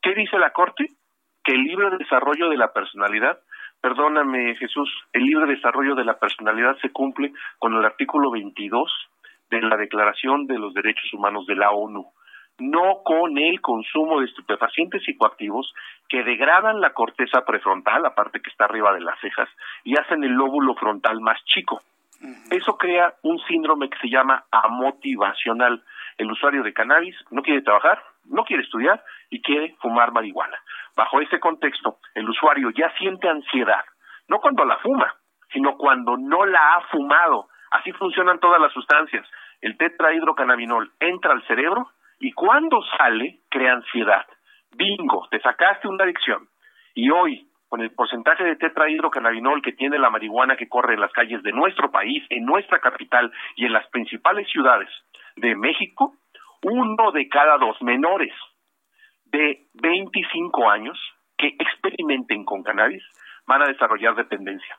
¿Qué 0.00 0.14
dice 0.14 0.38
la 0.38 0.50
Corte? 0.50 0.86
Que 1.44 1.52
el 1.52 1.62
libre 1.62 1.98
desarrollo 1.98 2.48
de 2.48 2.56
la 2.56 2.72
personalidad, 2.72 3.38
perdóname 3.82 4.56
Jesús, 4.56 4.90
el 5.12 5.24
libre 5.24 5.46
desarrollo 5.46 5.94
de 5.94 6.04
la 6.04 6.18
personalidad 6.18 6.78
se 6.78 6.90
cumple 6.90 7.32
con 7.58 7.74
el 7.74 7.84
artículo 7.84 8.30
22 8.30 8.90
de 9.50 9.60
la 9.60 9.76
Declaración 9.76 10.46
de 10.46 10.58
los 10.58 10.72
Derechos 10.72 11.12
Humanos 11.12 11.44
de 11.46 11.56
la 11.56 11.70
ONU, 11.70 12.06
no 12.58 13.02
con 13.04 13.36
el 13.36 13.60
consumo 13.60 14.20
de 14.20 14.26
estupefacientes 14.26 15.02
psicoactivos 15.04 15.74
que 16.08 16.22
degradan 16.22 16.80
la 16.80 16.94
corteza 16.94 17.44
prefrontal, 17.44 18.02
la 18.02 18.14
parte 18.14 18.40
que 18.40 18.48
está 18.48 18.64
arriba 18.64 18.94
de 18.94 19.02
las 19.02 19.20
cejas, 19.20 19.50
y 19.84 19.98
hacen 19.98 20.24
el 20.24 20.32
lóbulo 20.32 20.74
frontal 20.76 21.20
más 21.20 21.44
chico. 21.44 21.82
Eso 22.50 22.76
crea 22.76 23.14
un 23.22 23.38
síndrome 23.40 23.90
que 23.90 23.98
se 23.98 24.08
llama 24.08 24.44
amotivacional. 24.50 25.82
El 26.16 26.30
usuario 26.30 26.62
de 26.62 26.72
cannabis 26.72 27.16
no 27.30 27.42
quiere 27.42 27.62
trabajar, 27.62 28.02
no 28.24 28.44
quiere 28.44 28.62
estudiar 28.62 29.02
y 29.30 29.42
quiere 29.42 29.74
fumar 29.80 30.12
marihuana. 30.12 30.58
Bajo 30.96 31.20
ese 31.20 31.40
contexto, 31.40 31.98
el 32.14 32.28
usuario 32.28 32.70
ya 32.70 32.90
siente 32.98 33.28
ansiedad, 33.28 33.84
no 34.28 34.38
cuando 34.38 34.64
la 34.64 34.78
fuma, 34.78 35.14
sino 35.52 35.76
cuando 35.76 36.16
no 36.16 36.44
la 36.46 36.74
ha 36.74 36.80
fumado. 36.90 37.48
Así 37.70 37.92
funcionan 37.92 38.38
todas 38.38 38.60
las 38.60 38.72
sustancias. 38.72 39.26
El 39.60 39.76
tetrahidrocannabinol 39.76 40.92
entra 41.00 41.32
al 41.32 41.46
cerebro 41.46 41.90
y 42.20 42.32
cuando 42.32 42.80
sale 42.96 43.40
crea 43.50 43.72
ansiedad. 43.72 44.26
Bingo, 44.76 45.26
te 45.30 45.40
sacaste 45.40 45.88
una 45.88 46.04
adicción. 46.04 46.48
Y 46.94 47.10
hoy 47.10 47.48
con 47.74 47.82
el 47.82 47.90
porcentaje 47.90 48.44
de 48.44 48.54
tetrahidrocannabinol 48.54 49.60
que 49.60 49.72
tiene 49.72 49.98
la 49.98 50.08
marihuana 50.08 50.54
que 50.56 50.68
corre 50.68 50.94
en 50.94 51.00
las 51.00 51.10
calles 51.10 51.42
de 51.42 51.50
nuestro 51.50 51.90
país, 51.90 52.22
en 52.30 52.44
nuestra 52.44 52.78
capital 52.78 53.32
y 53.56 53.66
en 53.66 53.72
las 53.72 53.84
principales 53.88 54.48
ciudades 54.48 54.88
de 55.34 55.56
México, 55.56 56.14
uno 56.62 57.10
de 57.10 57.28
cada 57.28 57.58
dos 57.58 57.76
menores 57.82 58.32
de 59.24 59.66
25 59.72 60.70
años 60.70 60.96
que 61.36 61.48
experimenten 61.48 62.44
con 62.44 62.62
cannabis 62.62 63.02
van 63.44 63.62
a 63.62 63.66
desarrollar 63.66 64.14
dependencia. 64.14 64.78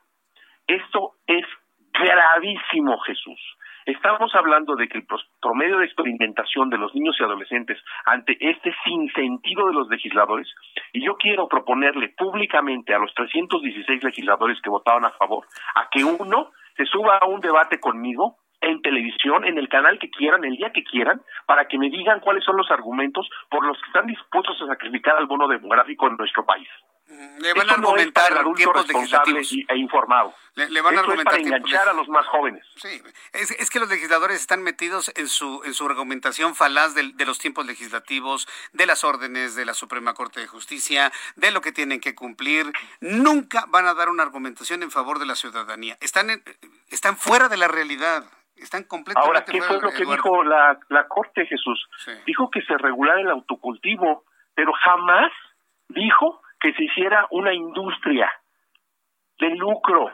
Esto 0.65 1.15
es 1.27 1.45
gravísimo, 1.91 2.97
Jesús. 2.99 3.54
Estamos 3.85 4.33
hablando 4.33 4.75
de 4.75 4.87
que 4.87 4.97
el 4.97 5.05
promedio 5.39 5.77
de 5.77 5.85
experimentación 5.85 6.71
de 6.71 6.77
los 6.79 6.95
niños 6.95 7.15
y 7.19 7.23
adolescentes 7.23 7.77
ante 8.05 8.35
este 8.39 8.73
sinsentido 8.83 9.67
de 9.67 9.73
los 9.73 9.87
legisladores, 9.89 10.51
y 10.91 11.05
yo 11.05 11.15
quiero 11.17 11.47
proponerle 11.47 12.09
públicamente 12.17 12.95
a 12.95 12.97
los 12.97 13.13
316 13.13 14.03
legisladores 14.03 14.59
que 14.63 14.71
votaban 14.71 15.05
a 15.05 15.11
favor, 15.11 15.45
a 15.75 15.87
que 15.91 16.03
uno 16.03 16.49
se 16.75 16.85
suba 16.85 17.19
a 17.19 17.27
un 17.27 17.41
debate 17.41 17.79
conmigo 17.79 18.37
en 18.59 18.81
televisión, 18.81 19.45
en 19.45 19.59
el 19.59 19.69
canal 19.69 19.99
que 19.99 20.09
quieran, 20.09 20.43
el 20.43 20.55
día 20.55 20.71
que 20.71 20.83
quieran, 20.83 21.21
para 21.45 21.67
que 21.67 21.77
me 21.77 21.91
digan 21.91 22.21
cuáles 22.21 22.43
son 22.43 22.57
los 22.57 22.71
argumentos 22.71 23.29
por 23.51 23.63
los 23.67 23.77
que 23.77 23.87
están 23.87 24.07
dispuestos 24.07 24.59
a 24.63 24.65
sacrificar 24.65 25.15
al 25.15 25.27
bono 25.27 25.47
demográfico 25.47 26.07
en 26.07 26.17
nuestro 26.17 26.43
país. 26.43 26.67
Le 27.07 27.53
van 27.53 27.69
a 27.69 27.73
argumentar 27.73 28.33
tiempos 28.55 28.87
legislativos. 28.87 29.51
E 29.51 29.77
informado. 29.77 30.33
Le, 30.55 30.81
van 30.81 30.97
a 30.97 31.01
argumentar 31.01 31.35
es 31.39 31.47
para 31.47 31.57
enganchar 31.57 31.89
a 31.89 31.93
los 31.93 32.07
más 32.09 32.25
jóvenes. 32.27 32.65
Sí, 32.77 33.01
es, 33.33 33.69
que 33.69 33.79
los 33.79 33.89
legisladores 33.89 34.39
están 34.39 34.63
metidos 34.63 35.11
en 35.15 35.27
su 35.27 35.61
en 35.65 35.75
su 35.75 35.85
argumentación 35.85 36.55
falaz 36.55 36.95
de, 36.95 37.13
los 37.25 37.37
tiempos 37.37 37.67
legislativos, 37.67 38.47
de 38.73 38.87
las 38.87 39.03
órdenes 39.03 39.55
de 39.55 39.65
la 39.65 39.75
Suprema 39.75 40.15
Corte 40.15 40.39
de 40.39 40.47
Justicia, 40.47 41.11
de 41.35 41.51
lo 41.51 41.61
que 41.61 41.71
tienen 41.71 41.99
que 41.99 42.15
cumplir. 42.15 42.71
Nunca 43.01 43.65
van 43.67 43.85
a 43.85 43.93
dar 43.93 44.09
una 44.09 44.23
argumentación 44.23 44.81
en 44.81 44.89
favor 44.89 45.19
de 45.19 45.27
la 45.27 45.35
ciudadanía. 45.35 45.97
Están 46.01 46.41
están 46.89 47.17
fuera 47.17 47.49
de 47.49 47.57
la 47.57 47.67
realidad. 47.67 48.23
Están 48.55 48.83
completamente 48.85 49.27
Ahora, 49.27 49.45
¿qué 49.45 49.61
fue 49.61 49.81
lo 49.81 49.91
que 49.91 50.05
dijo 50.05 50.43
la, 50.43 50.79
la 50.87 51.07
Corte, 51.07 51.45
Jesús? 51.45 51.87
Dijo 52.25 52.49
que 52.49 52.61
se 52.61 52.77
regulara 52.77 53.19
el 53.19 53.29
autocultivo, 53.29 54.23
pero 54.55 54.71
jamás 54.73 55.31
dijo 55.89 56.41
que 56.59 56.73
se 56.73 56.83
hiciera 56.83 57.27
una 57.31 57.53
industria 57.53 58.31
de 59.39 59.49
lucro 59.55 60.11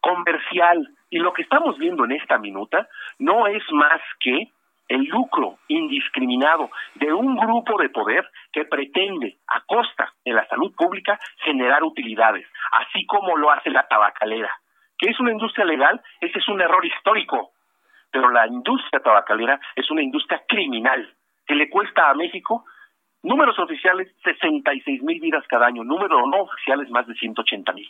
comercial. 0.00 0.86
Y 1.10 1.18
lo 1.18 1.32
que 1.32 1.42
estamos 1.42 1.78
viendo 1.78 2.04
en 2.04 2.12
esta 2.12 2.38
minuta 2.38 2.88
no 3.18 3.46
es 3.46 3.62
más 3.72 4.00
que 4.20 4.50
el 4.88 5.04
lucro 5.04 5.58
indiscriminado 5.68 6.70
de 6.94 7.12
un 7.12 7.36
grupo 7.36 7.80
de 7.80 7.88
poder 7.88 8.28
que 8.52 8.64
pretende, 8.64 9.38
a 9.46 9.62
costa 9.62 10.12
de 10.24 10.32
la 10.32 10.46
salud 10.48 10.74
pública, 10.74 11.18
generar 11.44 11.82
utilidades, 11.82 12.46
así 12.72 13.06
como 13.06 13.36
lo 13.36 13.50
hace 13.50 13.70
la 13.70 13.86
tabacalera. 13.88 14.50
¿Que 14.98 15.10
es 15.10 15.18
una 15.20 15.32
industria 15.32 15.64
legal? 15.64 16.00
Ese 16.20 16.38
es 16.38 16.48
un 16.48 16.60
error 16.60 16.84
histórico. 16.84 17.52
Pero 18.10 18.30
la 18.30 18.46
industria 18.46 19.00
tabacalera 19.00 19.58
es 19.74 19.90
una 19.90 20.02
industria 20.02 20.42
criminal 20.46 21.14
que 21.46 21.54
le 21.54 21.70
cuesta 21.70 22.10
a 22.10 22.14
México 22.14 22.64
Números 23.22 23.58
oficiales, 23.58 24.12
66 24.24 25.02
mil 25.02 25.20
vidas 25.20 25.44
cada 25.48 25.66
año. 25.66 25.84
Números 25.84 26.22
no 26.28 26.42
oficiales, 26.42 26.90
más 26.90 27.06
de 27.06 27.14
180 27.14 27.72
mil. 27.72 27.88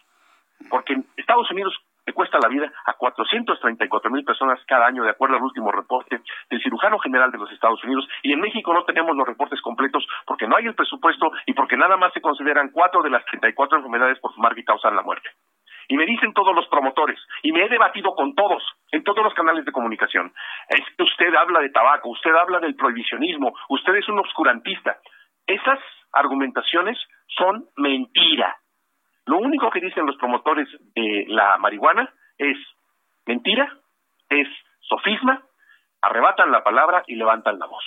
Porque 0.69 0.93
en 0.93 1.07
Estados 1.17 1.51
Unidos 1.51 1.75
le 2.07 2.13
cuesta 2.13 2.39
la 2.43 2.49
vida 2.49 2.71
a 2.85 2.95
434 2.95 4.11
mil 4.11 4.25
personas 4.25 4.61
cada 4.67 4.87
año, 4.87 5.05
de 5.05 5.11
acuerdo 5.11 5.37
al 5.37 5.43
último 5.43 5.71
reporte 5.71 6.21
del 6.51 6.63
cirujano 6.63 6.99
general 6.99 7.31
de 7.31 7.39
los 7.39 7.51
Estados 7.51 7.83
Unidos. 7.85 8.07
Y 8.23 8.33
en 8.33 8.41
México 8.41 8.75
no 8.75 8.85
tenemos 8.85 9.17
los 9.17 9.27
reportes 9.27 9.61
completos 9.63 10.07
porque 10.27 10.47
no 10.47 10.57
hay 10.57 10.67
el 10.67 10.75
presupuesto 10.75 11.31
y 11.47 11.55
porque 11.55 11.77
nada 11.77 11.97
más 11.97 12.13
se 12.13 12.21
consideran 12.21 12.71
cuatro 12.71 13.03
de 13.03 13.11
las 13.11 13.25
34 13.27 13.79
enfermedades 13.79 14.19
por 14.19 14.35
fumar 14.35 14.55
que 14.55 14.65
causan 14.65 14.97
la 14.97 15.03
muerte. 15.03 15.31
Y 15.89 15.97
me 15.97 16.07
dicen 16.07 16.33
todos 16.33 16.55
los 16.55 16.67
promotores, 16.69 17.19
y 17.43 17.53
me 17.53 17.65
he 17.65 17.69
debatido 17.69 18.15
con 18.15 18.35
todos, 18.35 18.63
en 18.93 19.03
todos 19.03 19.23
los 19.23 19.35
canales 19.35 19.65
de 19.65 19.73
comunicación. 19.73 20.33
Es 20.69 20.81
que 20.97 21.03
usted 21.03 21.35
habla 21.35 21.61
de 21.61 21.71
tabaco, 21.71 22.09
usted 22.09 22.31
habla 22.35 22.61
del 22.61 22.77
prohibicionismo, 22.77 23.53
usted 23.69 23.97
es 23.97 24.09
un 24.09 24.19
obscurantista. 24.19 24.99
Esas 25.47 25.79
argumentaciones 26.13 26.99
son 27.27 27.67
mentira. 27.77 28.57
Lo 29.27 29.39
único 29.39 29.71
que 29.71 29.81
dicen 29.81 30.07
los 30.07 30.17
promotores 30.17 30.69
de 30.95 31.25
la 31.29 31.57
marihuana 31.59 32.13
es 32.39 32.57
mentira, 33.27 33.77
es 34.29 34.49
sofisma, 34.81 35.43
arrebatan 36.01 36.51
la 36.51 36.65
palabra 36.65 37.05
y 37.07 37.15
levantan 37.15 37.59
la 37.59 37.67
voz. 37.67 37.85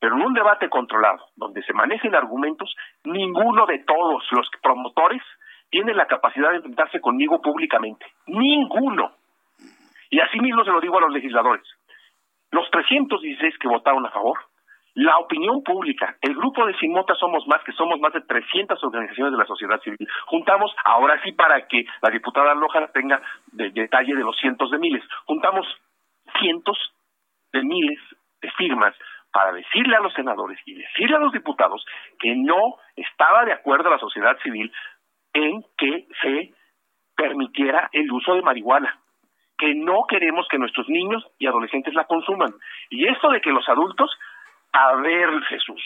Pero 0.00 0.16
en 0.16 0.22
un 0.22 0.34
debate 0.34 0.68
controlado, 0.68 1.28
donde 1.36 1.62
se 1.62 1.72
manejen 1.72 2.14
argumentos, 2.14 2.74
ninguno 3.04 3.66
de 3.66 3.78
todos 3.80 4.24
los 4.32 4.50
promotores 4.62 5.22
tiene 5.70 5.94
la 5.94 6.06
capacidad 6.06 6.50
de 6.50 6.56
enfrentarse 6.56 7.00
conmigo 7.00 7.40
públicamente. 7.40 8.06
Ninguno. 8.26 9.12
Y 10.10 10.20
así 10.20 10.38
mismo 10.40 10.64
se 10.64 10.70
lo 10.70 10.80
digo 10.80 10.98
a 10.98 11.02
los 11.02 11.12
legisladores. 11.12 11.64
Los 12.50 12.70
316 12.70 13.58
que 13.58 13.68
votaron 13.68 14.06
a 14.06 14.10
favor, 14.10 14.38
la 14.94 15.18
opinión 15.18 15.62
pública, 15.62 16.16
el 16.20 16.34
grupo 16.34 16.64
de 16.66 16.76
Simota 16.78 17.14
Somos 17.16 17.46
Más, 17.48 17.62
que 17.64 17.72
somos 17.72 17.98
más 17.98 18.12
de 18.12 18.20
300 18.20 18.82
organizaciones 18.84 19.32
de 19.32 19.38
la 19.38 19.46
sociedad 19.46 19.80
civil, 19.80 20.08
juntamos, 20.26 20.74
ahora 20.84 21.20
sí 21.24 21.32
para 21.32 21.66
que 21.66 21.84
la 22.00 22.10
diputada 22.10 22.54
Loja 22.54 22.86
tenga 22.92 23.20
de 23.52 23.70
detalle 23.70 24.14
de 24.14 24.22
los 24.22 24.36
cientos 24.38 24.70
de 24.70 24.78
miles, 24.78 25.02
juntamos 25.26 25.66
cientos 26.38 26.78
de 27.52 27.62
miles 27.62 27.98
de 28.40 28.50
firmas 28.52 28.94
para 29.32 29.52
decirle 29.52 29.96
a 29.96 30.00
los 30.00 30.14
senadores 30.14 30.60
y 30.64 30.74
decirle 30.74 31.16
a 31.16 31.20
los 31.20 31.32
diputados 31.32 31.84
que 32.20 32.36
no 32.36 32.76
estaba 32.94 33.44
de 33.44 33.52
acuerdo 33.52 33.90
la 33.90 33.98
sociedad 33.98 34.38
civil 34.44 34.72
en 35.32 35.64
que 35.76 36.06
se 36.22 36.54
permitiera 37.16 37.88
el 37.92 38.10
uso 38.12 38.34
de 38.34 38.42
marihuana, 38.42 38.96
que 39.58 39.74
no 39.74 40.04
queremos 40.08 40.46
que 40.48 40.58
nuestros 40.58 40.88
niños 40.88 41.24
y 41.38 41.46
adolescentes 41.46 41.94
la 41.94 42.04
consuman. 42.04 42.54
Y 42.90 43.08
esto 43.08 43.28
de 43.30 43.40
que 43.40 43.50
los 43.50 43.68
adultos, 43.68 44.10
a 44.74 44.96
ver 44.96 45.30
Jesús, 45.44 45.82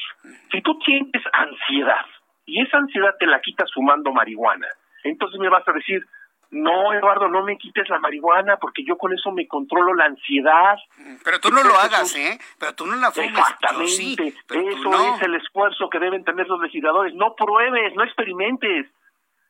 si 0.51 0.63
tú 0.63 0.79
sientes 0.85 1.23
ansiedad 1.33 2.07
y 2.47 2.63
esa 2.63 2.79
ansiedad 2.79 3.15
te 3.19 3.27
la 3.27 3.41
quitas 3.41 3.71
fumando 3.75 4.13
marihuana, 4.13 4.67
entonces 5.05 5.39
me 5.39 5.51
vas 5.51 5.67
a 5.69 5.73
decir, 5.73 6.03
no, 6.51 6.95
Eduardo, 6.95 7.29
no 7.29 7.45
me 7.45 7.59
quites 7.59 7.87
la 7.91 7.99
marihuana 7.99 8.57
porque 8.57 8.83
yo 8.83 8.97
con 8.97 9.13
eso 9.13 9.31
me 9.31 9.47
controlo 9.47 9.95
la 9.95 10.07
ansiedad. 10.07 10.79
Pero 11.23 11.39
tú 11.39 11.51
no 11.51 11.63
lo 11.63 11.75
hagas, 11.75 12.17
¿eh? 12.17 12.39
Pero 12.59 12.75
tú 12.75 12.87
no 12.87 12.97
la 12.97 13.11
fumes. 13.11 13.29
Exactamente. 13.29 14.29
eso 14.29 15.15
es 15.15 15.23
el 15.23 15.35
esfuerzo 15.35 15.91
que 15.91 15.99
deben 15.99 16.25
tener 16.25 16.49
los 16.49 16.61
legisladores. 16.61 17.15
No 17.15 17.35
pruebes, 17.35 17.95
no 17.95 18.05
experimentes. 18.05 18.87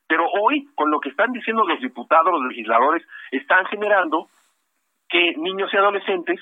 Pero 0.07 0.25
hoy, 0.29 0.67
con 0.75 0.91
lo 0.91 0.99
que 0.99 1.09
están 1.09 1.31
diciendo 1.31 1.63
los 1.63 1.79
diputados, 1.79 2.33
los 2.33 2.49
legisladores, 2.49 3.07
están 3.31 3.65
generando 3.67 4.27
que 5.07 5.35
niños 5.37 5.73
y 5.73 5.77
adolescentes 5.77 6.41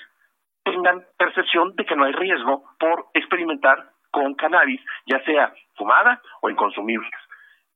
tengan 0.72 1.06
percepción 1.18 1.76
de 1.76 1.86
que 1.86 1.96
no 1.96 2.06
hay 2.06 2.14
riesgo 2.14 2.64
por 2.80 3.06
experimentar 3.14 3.92
con 4.12 4.34
cannabis, 4.36 4.82
ya 5.06 5.24
sea 5.24 5.54
fumada 5.76 6.22
o 6.42 6.50
en 6.50 6.56
consumibles. 6.56 7.12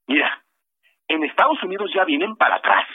Mira, 0.08 0.42
en 1.08 1.24
Estados 1.24 1.62
Unidos 1.64 1.92
ya 1.94 2.04
vienen 2.06 2.36
para 2.36 2.56
atrás. 2.56 2.88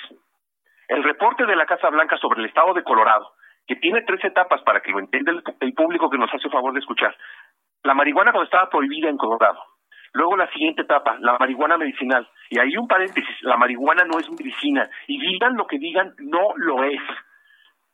El 0.88 1.02
reporte 1.02 1.46
de 1.46 1.56
la 1.56 1.66
Casa 1.66 1.88
Blanca 1.90 2.16
sobre 2.18 2.40
el 2.40 2.46
estado 2.46 2.74
de 2.74 2.84
Colorado, 2.84 3.32
que 3.66 3.76
tiene 3.76 4.02
tres 4.02 4.24
etapas 4.24 4.62
para 4.62 4.80
que 4.80 4.92
lo 4.92 5.00
entienda 5.00 5.32
el, 5.60 5.74
público 5.74 6.10
que 6.10 6.18
nos 6.18 6.32
hace 6.32 6.48
favor 6.48 6.72
de 6.72 6.80
escuchar. 6.80 7.16
La 7.82 7.94
marihuana 7.94 8.32
cuando 8.32 8.44
estaba 8.44 8.70
prohibida 8.70 9.08
en 9.08 9.16
Colorado. 9.16 9.62
Luego 10.12 10.36
la 10.36 10.50
siguiente 10.52 10.82
etapa, 10.82 11.16
la 11.20 11.36
marihuana 11.38 11.76
medicinal. 11.76 12.28
Y 12.48 12.58
ahí 12.58 12.76
un 12.76 12.88
paréntesis, 12.88 13.36
la 13.42 13.56
marihuana 13.56 14.04
no 14.04 14.18
es 14.18 14.30
medicina. 14.30 14.88
Y 15.08 15.20
digan 15.20 15.56
lo 15.56 15.66
que 15.66 15.78
digan, 15.78 16.14
no 16.18 16.54
lo 16.56 16.84
es. 16.84 17.02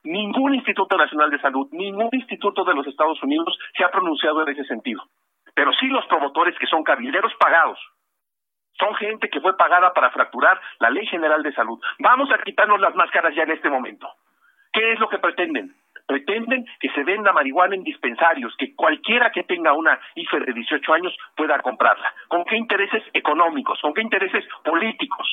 Ningún 0.04 0.54
Instituto 0.54 0.96
Nacional 0.96 1.30
de 1.30 1.40
Salud, 1.40 1.68
ningún 1.72 2.08
instituto 2.12 2.64
de 2.64 2.74
los 2.74 2.86
Estados 2.86 3.22
Unidos 3.22 3.56
se 3.76 3.84
ha 3.84 3.90
pronunciado 3.90 4.42
en 4.42 4.48
ese 4.48 4.64
sentido. 4.64 5.02
Pero 5.54 5.72
sí 5.74 5.86
los 5.86 6.06
promotores 6.06 6.58
que 6.58 6.66
son 6.66 6.82
cabilderos 6.82 7.32
pagados 7.38 7.78
son 8.78 8.94
gente 8.96 9.28
que 9.28 9.40
fue 9.40 9.56
pagada 9.56 9.92
para 9.92 10.10
fracturar 10.10 10.60
la 10.80 10.90
Ley 10.90 11.06
General 11.06 11.42
de 11.42 11.52
Salud. 11.52 11.78
Vamos 12.00 12.30
a 12.32 12.38
quitarnos 12.38 12.80
las 12.80 12.94
máscaras 12.94 13.34
ya 13.34 13.44
en 13.44 13.52
este 13.52 13.70
momento. 13.70 14.08
¿Qué 14.72 14.92
es 14.92 14.98
lo 14.98 15.08
que 15.08 15.18
pretenden? 15.18 15.74
Pretenden 16.06 16.66
que 16.80 16.88
se 16.90 17.04
venda 17.04 17.32
marihuana 17.32 17.76
en 17.76 17.84
dispensarios, 17.84 18.56
que 18.56 18.74
cualquiera 18.74 19.30
que 19.30 19.44
tenga 19.44 19.72
una 19.72 20.00
IFE 20.16 20.40
de 20.40 20.52
18 20.52 20.94
años 20.94 21.16
pueda 21.36 21.60
comprarla. 21.60 22.12
¿Con 22.26 22.44
qué 22.44 22.56
intereses 22.56 23.04
económicos? 23.12 23.80
¿Con 23.80 23.94
qué 23.94 24.02
intereses 24.02 24.44
políticos? 24.64 25.28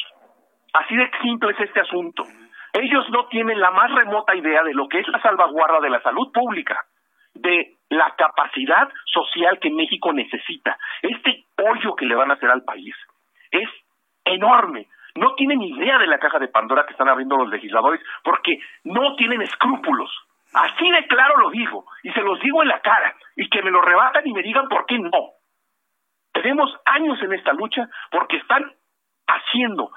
Así 0.73 0.95
de 0.95 1.09
simple 1.23 1.51
es 1.51 1.59
este 1.61 1.79
asunto. 1.79 2.23
Ellos 2.73 3.09
no 3.09 3.27
tienen 3.27 3.59
la 3.59 3.71
más 3.71 3.91
remota 3.91 4.35
idea 4.35 4.63
de 4.63 4.73
lo 4.73 4.87
que 4.87 4.99
es 4.99 5.07
la 5.07 5.21
salvaguarda 5.21 5.79
de 5.79 5.89
la 5.89 6.01
salud 6.01 6.31
pública, 6.31 6.85
de 7.33 7.77
la 7.89 8.13
capacidad 8.15 8.89
social 9.05 9.59
que 9.59 9.71
México 9.71 10.13
necesita, 10.13 10.77
este 11.01 11.45
hoyo 11.57 11.95
que 11.95 12.05
le 12.05 12.15
van 12.15 12.31
a 12.31 12.35
hacer 12.35 12.49
al 12.49 12.63
país 12.63 12.95
es 13.51 13.69
enorme. 14.25 14.87
No 15.15 15.33
tienen 15.35 15.61
idea 15.61 15.97
de 15.97 16.07
la 16.07 16.19
caja 16.19 16.39
de 16.39 16.47
Pandora 16.47 16.85
que 16.85 16.91
están 16.91 17.09
abriendo 17.09 17.37
los 17.37 17.49
legisladores 17.49 18.01
porque 18.23 18.59
no 18.83 19.15
tienen 19.15 19.41
escrúpulos. 19.41 20.09
Así 20.53 20.89
de 20.89 21.07
claro 21.07 21.37
lo 21.37 21.49
digo 21.49 21.85
y 22.03 22.11
se 22.11 22.21
los 22.21 22.39
digo 22.39 22.61
en 22.61 22.69
la 22.69 22.79
cara 22.79 23.15
y 23.35 23.49
que 23.49 23.61
me 23.61 23.71
lo 23.71 23.81
rebatan 23.81 24.27
y 24.27 24.33
me 24.33 24.43
digan 24.43 24.67
por 24.67 24.85
qué 24.85 24.99
no. 24.99 25.11
Tenemos 26.31 26.75
años 26.85 27.21
en 27.21 27.33
esta 27.33 27.53
lucha 27.53 27.89
porque 28.11 28.37
están 28.37 28.71
haciendo 29.27 29.91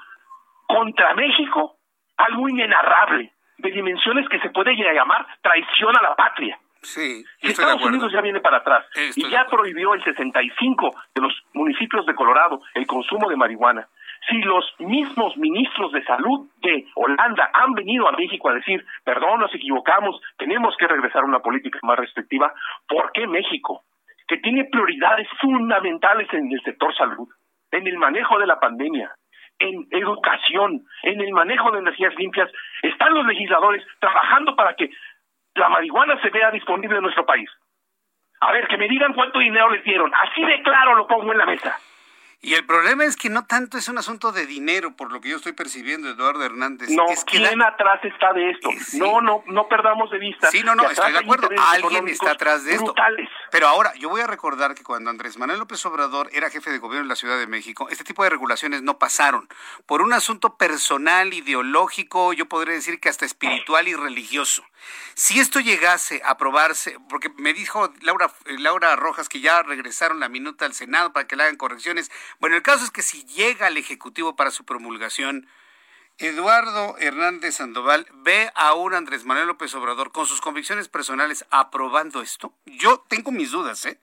contra 0.67 1.13
México 1.13 1.77
algo 2.23 2.49
inenarrable, 2.49 3.31
de 3.57 3.71
dimensiones 3.71 4.27
que 4.29 4.39
se 4.39 4.49
puede 4.49 4.75
llamar 4.75 5.25
traición 5.41 5.95
a 5.97 6.01
la 6.01 6.15
patria. 6.15 6.57
Sí, 6.83 7.23
Estados 7.41 7.81
Unidos 7.81 8.11
ya 8.11 8.19
viene 8.19 8.41
para 8.41 8.57
atrás 8.57 8.85
y 9.15 9.29
ya 9.29 9.45
prohibió 9.45 9.93
el 9.93 10.03
65 10.03 10.93
de 11.15 11.21
los 11.21 11.33
municipios 11.53 12.05
de 12.05 12.13
Colorado 12.13 12.61
el 12.73 12.85
consumo 12.85 13.29
de 13.29 13.37
marihuana. 13.37 13.87
Si 14.29 14.37
los 14.41 14.65
mismos 14.79 15.35
ministros 15.37 15.91
de 15.93 16.03
salud 16.03 16.49
de 16.61 16.85
Holanda 16.95 17.49
han 17.53 17.73
venido 17.73 18.07
a 18.07 18.11
México 18.11 18.49
a 18.49 18.53
decir, 18.53 18.85
perdón, 19.03 19.39
nos 19.39 19.53
equivocamos, 19.55 20.19
tenemos 20.37 20.75
que 20.77 20.87
regresar 20.87 21.23
a 21.23 21.27
una 21.27 21.39
política 21.39 21.79
más 21.83 21.97
restrictiva, 21.97 22.53
¿por 22.87 23.11
qué 23.13 23.27
México, 23.27 23.83
que 24.27 24.37
tiene 24.37 24.65
prioridades 24.65 25.27
fundamentales 25.39 26.27
en 26.33 26.51
el 26.51 26.61
sector 26.63 26.93
salud, 26.95 27.29
en 27.71 27.87
el 27.87 27.97
manejo 27.97 28.39
de 28.39 28.47
la 28.47 28.59
pandemia, 28.59 29.11
en 29.59 29.87
educación, 29.91 30.85
en 31.03 31.21
el 31.21 31.31
manejo 31.31 31.71
de 31.71 31.79
energías 31.79 32.15
limpias, 32.15 32.49
están 32.81 33.13
los 33.13 33.25
legisladores 33.25 33.85
trabajando 33.99 34.55
para 34.55 34.75
que 34.75 34.89
la 35.55 35.69
marihuana 35.69 36.19
se 36.21 36.29
vea 36.29 36.51
disponible 36.51 36.97
en 36.97 37.03
nuestro 37.03 37.25
país. 37.25 37.49
A 38.41 38.51
ver, 38.51 38.67
que 38.67 38.77
me 38.77 38.89
digan 38.89 39.13
cuánto 39.13 39.39
dinero 39.39 39.69
les 39.69 39.83
dieron. 39.83 40.11
Así 40.13 40.43
de 40.43 40.61
claro 40.63 40.95
lo 40.95 41.07
pongo 41.07 41.31
en 41.31 41.37
la 41.37 41.45
mesa. 41.45 41.77
Y 42.45 42.55
el 42.55 42.65
problema 42.65 43.05
es 43.05 43.15
que 43.15 43.29
no 43.29 43.45
tanto 43.45 43.77
es 43.77 43.87
un 43.87 43.97
asunto 43.97 44.33
de 44.33 44.45
dinero, 44.45 44.97
por 44.97 45.13
lo 45.13 45.21
que 45.21 45.29
yo 45.29 45.37
estoy 45.37 45.53
percibiendo, 45.53 46.09
Eduardo 46.09 46.43
Hernández. 46.43 46.89
No, 46.89 47.05
es 47.07 47.23
que 47.23 47.37
¿quién 47.37 47.61
atrás 47.61 48.03
está 48.03 48.33
de 48.33 48.49
esto? 48.49 48.69
No, 48.97 49.21
no, 49.21 49.45
no 49.47 49.69
perdamos 49.69 50.11
de 50.11 50.19
vista. 50.19 50.51
Sí, 50.51 50.61
no, 50.61 50.75
no, 50.75 50.89
estoy 50.89 51.13
de 51.13 51.19
acuerdo. 51.19 51.47
Alguien 51.57 52.09
está 52.09 52.31
atrás 52.31 52.65
de 52.65 52.73
esto. 52.73 52.93
Pero 53.49 53.69
ahora, 53.69 53.93
yo 53.95 54.09
voy 54.09 54.19
a 54.19 54.27
recordar 54.27 54.75
que 54.75 54.83
cuando 54.83 55.09
Andrés 55.09 55.37
Manuel 55.37 55.57
López 55.57 55.85
Obrador 55.85 56.29
era 56.33 56.49
jefe 56.49 56.69
de 56.69 56.79
gobierno 56.79 57.03
en 57.03 57.07
la 57.07 57.15
Ciudad 57.15 57.37
de 57.37 57.47
México, 57.47 57.87
este 57.89 58.03
tipo 58.03 58.25
de 58.25 58.31
regulaciones 58.31 58.81
no 58.81 58.99
pasaron. 58.99 59.47
Por 59.85 60.01
un 60.01 60.11
asunto 60.11 60.57
personal, 60.57 61.33
ideológico, 61.33 62.33
yo 62.33 62.47
podría 62.47 62.73
decir 62.73 62.99
que 62.99 63.07
hasta 63.07 63.23
espiritual 63.23 63.87
y 63.87 63.95
religioso. 63.95 64.65
Si 65.13 65.39
esto 65.39 65.61
llegase 65.61 66.21
a 66.25 66.31
aprobarse, 66.31 66.97
porque 67.07 67.29
me 67.37 67.53
dijo 67.53 67.93
Laura, 68.01 68.29
Laura 68.57 68.97
Rojas 68.97 69.29
que 69.29 69.39
ya 69.39 69.63
regresaron 69.63 70.19
la 70.19 70.27
minuta 70.27 70.65
al 70.65 70.73
Senado 70.73 71.13
para 71.13 71.25
que 71.25 71.37
le 71.37 71.43
hagan 71.43 71.55
correcciones, 71.55 72.11
bueno, 72.39 72.55
el 72.55 72.61
caso 72.61 72.83
es 72.83 72.91
que 72.91 73.01
si 73.01 73.23
llega 73.25 73.67
al 73.67 73.77
Ejecutivo 73.77 74.35
para 74.35 74.51
su 74.51 74.65
promulgación, 74.65 75.47
Eduardo 76.19 76.95
Hernández 76.99 77.55
Sandoval 77.55 78.05
ve 78.13 78.51
a 78.55 78.73
un 78.75 78.93
Andrés 78.93 79.25
Manuel 79.25 79.47
López 79.47 79.73
Obrador 79.75 80.11
con 80.11 80.27
sus 80.27 80.41
convicciones 80.41 80.87
personales 80.87 81.45
aprobando 81.49 82.21
esto. 82.21 82.53
Yo 82.65 83.03
tengo 83.07 83.31
mis 83.31 83.51
dudas, 83.51 83.85
¿eh? 83.85 83.99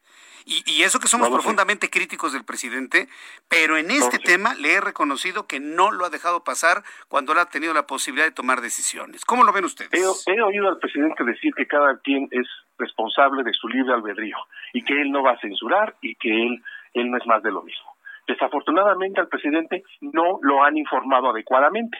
Y, 0.46 0.82
eso 0.82 0.98
que 0.98 1.06
somos 1.06 1.28
profundamente 1.28 1.90
críticos 1.90 2.32
del 2.32 2.44
presidente, 2.44 3.08
pero 3.48 3.76
en 3.76 3.90
este 3.90 4.18
tema 4.18 4.54
le 4.54 4.72
he 4.72 4.80
reconocido 4.80 5.46
que 5.46 5.60
no 5.60 5.92
lo 5.92 6.04
ha 6.04 6.10
dejado 6.10 6.42
pasar 6.42 6.82
cuando 7.08 7.32
él 7.32 7.38
ha 7.38 7.46
tenido 7.46 7.74
la 7.74 7.86
posibilidad 7.86 8.26
de 8.26 8.32
tomar 8.32 8.60
decisiones. 8.60 9.24
¿Cómo 9.24 9.44
lo 9.44 9.52
ven 9.52 9.64
ustedes? 9.64 9.92
he 10.26 10.42
oído 10.42 10.68
al 10.68 10.78
presidente 10.78 11.24
decir 11.24 11.54
que 11.54 11.66
cada 11.66 11.98
quien 11.98 12.26
es 12.30 12.48
responsable 12.78 13.44
de 13.44 13.52
su 13.52 13.68
libre 13.68 13.92
albedrío 13.92 14.38
y 14.72 14.82
que 14.82 15.00
él 15.00 15.12
no 15.12 15.22
va 15.22 15.32
a 15.32 15.40
censurar 15.40 15.96
y 16.00 16.16
que 16.16 16.30
él, 16.30 16.62
él 16.94 17.10
no 17.10 17.18
es 17.18 17.26
más 17.26 17.42
de 17.42 17.52
lo 17.52 17.62
mismo. 17.62 17.94
Desafortunadamente 18.30 19.20
al 19.20 19.26
presidente 19.26 19.82
no 20.02 20.38
lo 20.42 20.62
han 20.62 20.76
informado 20.76 21.30
adecuadamente. 21.30 21.98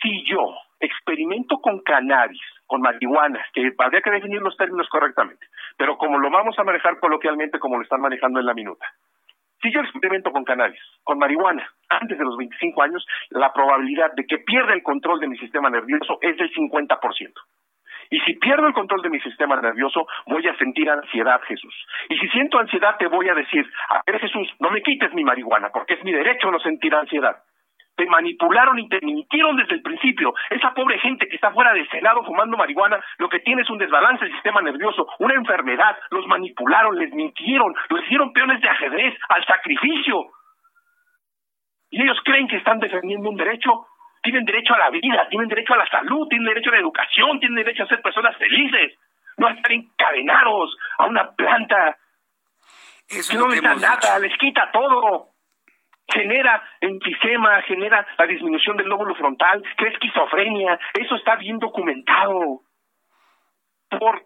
Si 0.00 0.24
yo 0.30 0.54
experimento 0.78 1.58
con 1.58 1.80
cannabis, 1.80 2.40
con 2.66 2.80
marihuana, 2.80 3.44
que 3.52 3.72
habría 3.78 4.00
que 4.00 4.12
definir 4.12 4.40
los 4.40 4.56
términos 4.56 4.88
correctamente, 4.88 5.44
pero 5.76 5.98
como 5.98 6.20
lo 6.20 6.30
vamos 6.30 6.56
a 6.56 6.62
manejar 6.62 7.00
coloquialmente 7.00 7.58
como 7.58 7.78
lo 7.78 7.82
están 7.82 8.00
manejando 8.00 8.38
en 8.38 8.46
la 8.46 8.54
minuta, 8.54 8.86
Si 9.60 9.72
yo 9.72 9.80
experimento 9.80 10.30
con 10.30 10.44
cannabis, 10.44 10.78
con 11.02 11.18
marihuana, 11.18 11.68
antes 11.88 12.16
de 12.16 12.24
los 12.24 12.36
25 12.36 12.80
años, 12.80 13.04
la 13.30 13.52
probabilidad 13.52 14.12
de 14.12 14.24
que 14.24 14.38
pierda 14.38 14.72
el 14.72 14.84
control 14.84 15.18
de 15.18 15.26
mi 15.26 15.36
sistema 15.36 15.68
nervioso 15.68 16.18
es 16.22 16.36
del 16.36 16.54
50%. 16.54 17.32
Y 18.10 18.20
si 18.20 18.34
pierdo 18.34 18.66
el 18.66 18.72
control 18.72 19.02
de 19.02 19.10
mi 19.10 19.20
sistema 19.20 19.60
nervioso, 19.60 20.06
voy 20.26 20.46
a 20.46 20.56
sentir 20.56 20.88
ansiedad, 20.90 21.40
Jesús. 21.42 21.74
Y 22.08 22.16
si 22.18 22.28
siento 22.28 22.58
ansiedad, 22.58 22.96
te 22.98 23.06
voy 23.06 23.28
a 23.28 23.34
decir, 23.34 23.70
a 23.90 24.02
ver, 24.06 24.20
Jesús, 24.20 24.48
no 24.60 24.70
me 24.70 24.82
quites 24.82 25.12
mi 25.12 25.24
marihuana, 25.24 25.70
porque 25.70 25.94
es 25.94 26.04
mi 26.04 26.12
derecho 26.12 26.50
no 26.50 26.58
sentir 26.60 26.94
ansiedad. 26.94 27.36
Te 27.96 28.06
manipularon 28.06 28.78
y 28.78 28.88
te 28.88 29.00
mintieron 29.02 29.56
desde 29.56 29.74
el 29.74 29.82
principio. 29.82 30.32
Esa 30.50 30.72
pobre 30.72 31.00
gente 31.00 31.26
que 31.26 31.34
está 31.34 31.50
fuera 31.50 31.72
del 31.72 31.88
Senado 31.90 32.22
fumando 32.24 32.56
marihuana, 32.56 33.02
lo 33.18 33.28
que 33.28 33.40
tiene 33.40 33.62
es 33.62 33.70
un 33.70 33.78
desbalance 33.78 34.24
del 34.24 34.34
sistema 34.34 34.62
nervioso, 34.62 35.08
una 35.18 35.34
enfermedad. 35.34 35.98
Los 36.10 36.24
manipularon, 36.28 36.96
les 36.96 37.12
mintieron, 37.12 37.74
los 37.88 38.04
hicieron 38.04 38.32
peones 38.32 38.60
de 38.60 38.68
ajedrez, 38.68 39.18
al 39.28 39.44
sacrificio. 39.44 40.26
Y 41.90 42.02
ellos 42.02 42.18
creen 42.24 42.46
que 42.46 42.58
están 42.58 42.78
defendiendo 42.78 43.30
un 43.30 43.36
derecho 43.36 43.87
tienen 44.22 44.44
derecho 44.44 44.74
a 44.74 44.78
la 44.78 44.90
vida, 44.90 45.28
tienen 45.28 45.48
derecho 45.48 45.74
a 45.74 45.78
la 45.78 45.86
salud, 45.88 46.28
tienen 46.28 46.46
derecho 46.46 46.70
a 46.70 46.74
la 46.74 46.80
educación, 46.80 47.40
tienen 47.40 47.56
derecho 47.56 47.84
a 47.84 47.88
ser 47.88 48.02
personas 48.02 48.36
felices, 48.36 48.98
no 49.36 49.46
a 49.46 49.52
estar 49.52 49.72
encadenados 49.72 50.76
a 50.98 51.06
una 51.06 51.30
planta 51.32 51.96
Eso 53.08 53.30
que 53.30 53.36
es 53.36 53.40
no 53.40 53.48
que 53.48 53.54
les 53.54 53.62
da 53.62 53.74
nada, 53.74 54.18
les 54.18 54.36
quita 54.38 54.70
todo. 54.72 55.28
Genera 56.10 56.62
enfisema, 56.80 57.60
genera 57.62 58.06
la 58.16 58.26
disminución 58.26 58.78
del 58.78 58.88
lóbulo 58.88 59.14
frontal, 59.14 59.62
crea 59.76 59.92
esquizofrenia, 59.92 60.78
eso 60.94 61.16
está 61.16 61.36
bien 61.36 61.58
documentado 61.58 62.62
por 63.90 64.22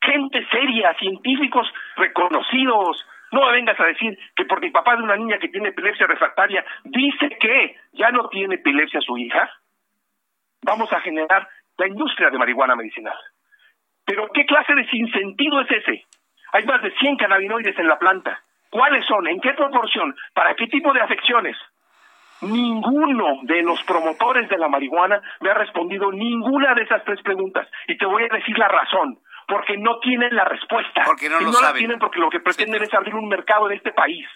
gente 0.00 0.46
seria, 0.50 0.94
científicos 0.98 1.66
reconocidos. 1.96 3.06
No 3.32 3.44
me 3.46 3.52
vengas 3.52 3.78
a 3.80 3.86
decir 3.86 4.18
que 4.34 4.44
porque 4.44 4.66
mi 4.66 4.72
papá 4.72 4.96
de 4.96 5.02
una 5.02 5.16
niña 5.16 5.38
que 5.38 5.48
tiene 5.48 5.68
epilepsia 5.68 6.06
refractaria 6.06 6.64
dice 6.84 7.28
que 7.40 7.76
ya 7.92 8.10
no 8.10 8.28
tiene 8.28 8.56
epilepsia 8.56 9.00
su 9.00 9.16
hija, 9.18 9.50
vamos 10.62 10.92
a 10.92 11.00
generar 11.00 11.48
la 11.78 11.88
industria 11.88 12.30
de 12.30 12.38
marihuana 12.38 12.76
medicinal. 12.76 13.16
Pero 14.04 14.28
¿qué 14.32 14.46
clase 14.46 14.74
de 14.74 14.88
sinsentido 14.88 15.60
es 15.60 15.70
ese? 15.70 16.04
Hay 16.52 16.64
más 16.64 16.82
de 16.82 16.92
100 16.92 17.16
cannabinoides 17.16 17.78
en 17.78 17.88
la 17.88 17.98
planta. 17.98 18.40
¿Cuáles 18.70 19.04
son? 19.06 19.26
¿En 19.26 19.40
qué 19.40 19.52
proporción? 19.54 20.14
¿Para 20.32 20.54
qué 20.54 20.66
tipo 20.68 20.92
de 20.92 21.00
afecciones? 21.00 21.56
Ninguno 22.42 23.40
de 23.42 23.62
los 23.62 23.82
promotores 23.84 24.48
de 24.48 24.58
la 24.58 24.68
marihuana 24.68 25.20
me 25.40 25.50
ha 25.50 25.54
respondido 25.54 26.12
ninguna 26.12 26.74
de 26.74 26.82
esas 26.82 27.02
tres 27.04 27.20
preguntas. 27.22 27.68
Y 27.88 27.96
te 27.96 28.06
voy 28.06 28.24
a 28.24 28.34
decir 28.34 28.58
la 28.58 28.68
razón. 28.68 29.18
Porque 29.46 29.76
no 29.76 29.98
tienen 30.00 30.34
la 30.34 30.44
respuesta. 30.44 31.02
Porque 31.04 31.28
no 31.28 31.40
y 31.40 31.44
lo 31.44 31.52
no 31.52 31.60
la 31.60 31.68
saben. 31.68 31.78
tienen 31.78 31.98
porque 31.98 32.18
lo 32.18 32.30
que 32.30 32.40
pretenden 32.40 32.82
es 32.82 32.92
abrir 32.92 33.14
un 33.14 33.28
mercado 33.28 33.70
en 33.70 33.76
este 33.76 33.92
país. 33.92 34.26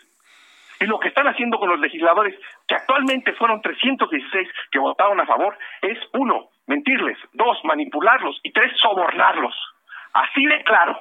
Y 0.80 0.86
lo 0.86 0.98
que 0.98 1.08
están 1.08 1.26
haciendo 1.26 1.58
con 1.58 1.68
los 1.68 1.78
legisladores, 1.78 2.34
que 2.66 2.74
actualmente 2.74 3.34
fueron 3.34 3.60
316 3.60 4.48
que 4.70 4.78
votaron 4.78 5.20
a 5.20 5.26
favor, 5.26 5.58
es 5.82 5.98
uno, 6.14 6.48
mentirles, 6.66 7.18
dos, 7.32 7.58
manipularlos 7.64 8.40
y 8.42 8.52
tres, 8.52 8.72
sobornarlos. 8.80 9.54
Así 10.14 10.44
de 10.46 10.64
claro. 10.64 10.98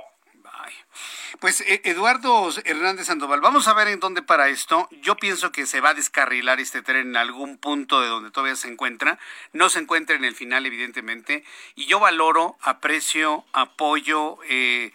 Pues 1.39 1.61
eh, 1.61 1.81
Eduardo 1.85 2.49
Hernández 2.65 3.07
Sandoval, 3.07 3.41
vamos 3.41 3.67
a 3.67 3.73
ver 3.73 3.87
en 3.87 3.99
dónde 3.99 4.21
para 4.21 4.49
esto. 4.49 4.87
Yo 5.01 5.15
pienso 5.15 5.51
que 5.51 5.65
se 5.65 5.81
va 5.81 5.89
a 5.89 5.93
descarrilar 5.93 6.59
este 6.59 6.81
tren 6.81 7.09
en 7.09 7.17
algún 7.17 7.57
punto 7.57 8.01
de 8.01 8.07
donde 8.07 8.31
todavía 8.31 8.55
se 8.55 8.67
encuentra. 8.67 9.19
No 9.53 9.69
se 9.69 9.79
encuentra 9.79 10.15
en 10.15 10.25
el 10.25 10.35
final, 10.35 10.65
evidentemente. 10.65 11.43
Y 11.75 11.85
yo 11.85 11.99
valoro, 11.99 12.57
aprecio, 12.61 13.45
apoyo, 13.53 14.37
eh, 14.49 14.91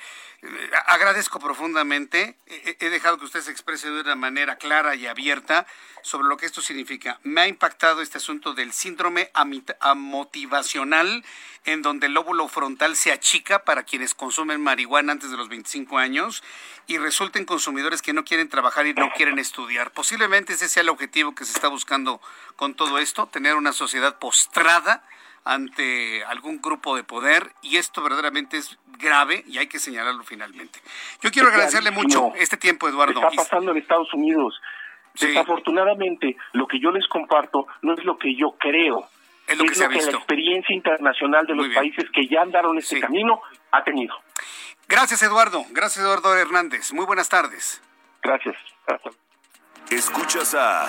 agradezco 0.87 1.41
profundamente. 1.41 2.37
He 2.47 2.91
dejado 2.91 3.19
que 3.19 3.25
usted 3.25 3.41
se 3.41 3.51
exprese 3.51 3.91
de 3.91 4.01
una 4.01 4.15
manera 4.15 4.57
clara 4.57 4.95
y 4.95 5.07
abierta 5.07 5.67
sobre 6.03 6.29
lo 6.29 6.37
que 6.37 6.47
esto 6.47 6.61
significa. 6.61 7.19
Me 7.23 7.43
ha 7.43 7.49
impactado 7.49 8.03
este 8.03 8.19
asunto 8.19 8.53
del 8.53 8.73
síndrome 8.73 9.31
amotivacional, 9.81 11.25
en 11.65 11.83
donde 11.83 12.07
el 12.07 12.15
lóbulo 12.15 12.47
frontal 12.49 12.95
se 12.97 13.11
achica 13.11 13.65
para 13.65 13.85
quienes 13.85 14.15
consumen 14.15 14.61
marihuana 14.61 15.13
antes 15.13 15.31
de 15.31 15.37
los 15.37 15.49
25 15.49 15.99
años 15.99 16.43
y 16.87 16.99
resulten 16.99 17.47
consumidores 17.47 18.03
que 18.03 18.13
no 18.13 18.25
quieren 18.25 18.49
trabajar 18.51 18.87
y 18.87 18.93
no 18.93 19.11
quieren 19.17 19.39
estudiar. 19.39 19.93
Posiblemente 19.93 20.53
ese 20.53 20.69
sea 20.69 20.83
el 20.83 20.91
objetivo 20.91 21.35
que 21.35 21.47
se 21.47 21.53
está 21.53 21.69
buscando 21.69 22.21
con 22.57 22.75
todo 22.75 22.99
esto, 22.99 23.27
tener 23.27 23.55
una 23.55 23.73
sociedad 23.73 24.19
postrada 24.19 25.03
ante 25.45 26.25
algún 26.25 26.61
grupo 26.61 26.97
de 26.97 27.05
poder 27.05 27.53
y 27.63 27.77
esto 27.77 28.03
verdaderamente 28.03 28.57
es 28.57 28.79
grave 28.99 29.45
y 29.47 29.59
hay 29.59 29.67
que 29.67 29.79
señalarlo 29.79 30.23
finalmente. 30.25 30.81
Yo 31.21 31.31
quiero 31.31 31.49
agradecerle 31.49 31.91
mucho 31.91 32.33
este 32.37 32.57
tiempo, 32.57 32.89
Eduardo. 32.89 33.21
Está 33.21 33.31
pasando 33.31 33.73
en 33.73 33.79
Estados 33.79 34.13
Unidos. 34.15 34.61
Desafortunadamente, 35.21 36.37
lo 36.53 36.67
que 36.67 36.81
yo 36.81 36.91
les 36.91 37.07
comparto 37.07 37.67
no 37.83 37.95
es 37.95 38.05
lo 38.05 38.19
que 38.19 38.35
yo 38.35 38.57
creo. 38.59 39.09
Es 39.47 39.59
lo 39.59 39.65
que 39.65 39.75
se 39.75 39.85
ha 39.85 39.89
la 39.89 39.97
experiencia 39.97 40.75
internacional 40.75 41.47
de 41.47 41.55
los 41.55 41.69
países 41.69 42.07
que 42.11 42.27
ya 42.27 42.41
andaron 42.41 42.79
este 42.79 42.99
camino 42.99 43.43
ha 43.71 43.85
tenido. 43.85 44.15
Gracias, 44.89 45.23
Eduardo. 45.23 45.65
Gracias, 45.71 46.05
Eduardo 46.05 46.35
Hernández. 46.35 46.93
Muy 46.93 47.05
buenas 47.05 47.29
tardes. 47.29 47.83
Gracias. 48.23 48.57
Escuchas 49.91 50.55
a 50.55 50.89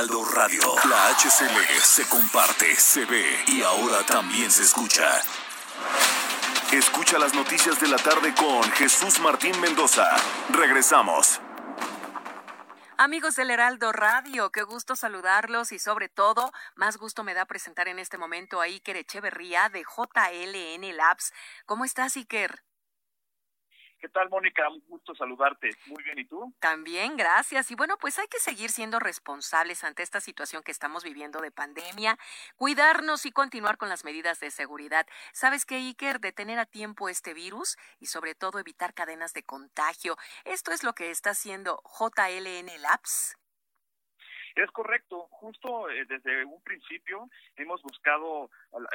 Heraldo 0.00 0.24
Radio, 0.34 0.62
la 0.88 1.08
HCL 1.10 1.78
se 1.82 2.08
comparte, 2.08 2.74
se 2.74 3.04
ve 3.04 3.44
y 3.48 3.60
ahora 3.60 4.02
también 4.06 4.50
se 4.50 4.62
escucha. 4.62 5.04
Escucha 6.72 7.18
las 7.18 7.34
noticias 7.34 7.78
de 7.78 7.86
la 7.86 7.98
tarde 7.98 8.34
con 8.34 8.62
Jesús 8.72 9.20
Martín 9.20 9.60
Mendoza. 9.60 10.08
Regresamos. 10.48 11.38
Amigos 12.96 13.36
del 13.36 13.50
Heraldo 13.50 13.92
Radio, 13.92 14.50
qué 14.50 14.62
gusto 14.62 14.96
saludarlos 14.96 15.70
y 15.70 15.78
sobre 15.78 16.08
todo, 16.08 16.50
más 16.76 16.96
gusto 16.96 17.22
me 17.22 17.34
da 17.34 17.44
presentar 17.44 17.86
en 17.86 17.98
este 17.98 18.16
momento 18.16 18.62
a 18.62 18.64
Iker 18.64 18.96
Echeverría 18.96 19.68
de 19.68 19.82
JLN 19.82 20.96
Labs. 20.96 21.34
¿Cómo 21.66 21.84
estás, 21.84 22.16
Iker? 22.16 22.62
¿Qué 24.00 24.08
tal, 24.08 24.30
Mónica? 24.30 24.66
Un 24.70 24.80
gusto 24.88 25.14
saludarte. 25.14 25.70
Muy 25.86 26.02
bien, 26.02 26.18
¿y 26.18 26.24
tú? 26.24 26.54
También, 26.58 27.18
gracias. 27.18 27.70
Y 27.70 27.74
bueno, 27.74 27.98
pues 27.98 28.18
hay 28.18 28.28
que 28.28 28.38
seguir 28.38 28.70
siendo 28.70 28.98
responsables 28.98 29.84
ante 29.84 30.02
esta 30.02 30.20
situación 30.20 30.62
que 30.62 30.72
estamos 30.72 31.04
viviendo 31.04 31.40
de 31.40 31.50
pandemia, 31.50 32.18
cuidarnos 32.56 33.26
y 33.26 33.32
continuar 33.32 33.76
con 33.76 33.90
las 33.90 34.04
medidas 34.04 34.40
de 34.40 34.50
seguridad. 34.50 35.06
¿Sabes 35.32 35.66
qué, 35.66 35.76
Iker? 35.76 36.18
Detener 36.18 36.58
a 36.58 36.64
tiempo 36.64 37.10
este 37.10 37.34
virus 37.34 37.76
y 37.98 38.06
sobre 38.06 38.34
todo 38.34 38.58
evitar 38.58 38.94
cadenas 38.94 39.34
de 39.34 39.42
contagio. 39.42 40.16
Esto 40.44 40.72
es 40.72 40.82
lo 40.82 40.94
que 40.94 41.10
está 41.10 41.30
haciendo 41.30 41.82
JLN 41.84 42.80
Labs. 42.80 43.36
Es 44.54 44.70
correcto. 44.70 45.28
Justo 45.30 45.88
eh, 45.90 46.04
desde 46.06 46.44
un 46.44 46.60
principio 46.62 47.28
hemos 47.56 47.82
buscado 47.82 48.50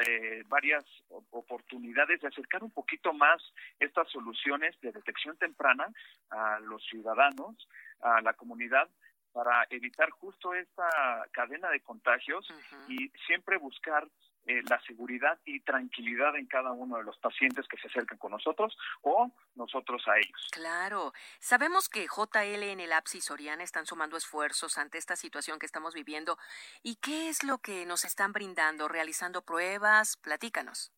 eh, 0.07 0.43
varias 0.47 0.85
oportunidades 1.31 2.21
de 2.21 2.27
acercar 2.27 2.63
un 2.63 2.71
poquito 2.71 3.13
más 3.13 3.41
estas 3.79 4.09
soluciones 4.09 4.79
de 4.81 4.91
detección 4.91 5.37
temprana 5.37 5.87
a 6.29 6.59
los 6.59 6.83
ciudadanos, 6.85 7.67
a 8.01 8.21
la 8.21 8.33
comunidad, 8.33 8.89
para 9.31 9.67
evitar 9.69 10.09
justo 10.11 10.53
esta 10.53 11.27
cadena 11.31 11.69
de 11.69 11.81
contagios 11.81 12.47
y 12.87 13.09
siempre 13.27 13.57
buscar 13.57 14.07
eh, 14.47 14.61
la 14.69 14.79
seguridad 14.81 15.39
y 15.45 15.59
tranquilidad 15.61 16.35
en 16.35 16.45
cada 16.45 16.71
uno 16.71 16.97
de 16.97 17.03
los 17.03 17.17
pacientes 17.17 17.67
que 17.67 17.77
se 17.77 17.87
acercan 17.87 18.17
con 18.19 18.31
nosotros 18.31 18.77
o 19.01 19.31
nosotros 19.55 20.07
a 20.07 20.17
ellos. 20.17 20.49
Claro, 20.51 21.13
sabemos 21.39 21.89
que 21.89 22.05
JLN 22.05 22.87
Labs 22.87 23.15
y 23.15 23.21
Soriana 23.21 23.63
están 23.63 23.87
sumando 23.87 24.17
esfuerzos 24.17 24.77
ante 24.77 24.99
esta 24.99 25.15
situación 25.15 25.57
que 25.57 25.65
estamos 25.65 25.95
viviendo. 25.95 26.37
¿Y 26.83 26.97
qué 26.97 27.29
es 27.29 27.43
lo 27.43 27.57
que 27.57 27.85
nos 27.87 28.05
están 28.05 28.33
brindando? 28.33 28.87
¿Realizando 28.87 29.41
pruebas? 29.43 30.17
Platícanos. 30.17 30.91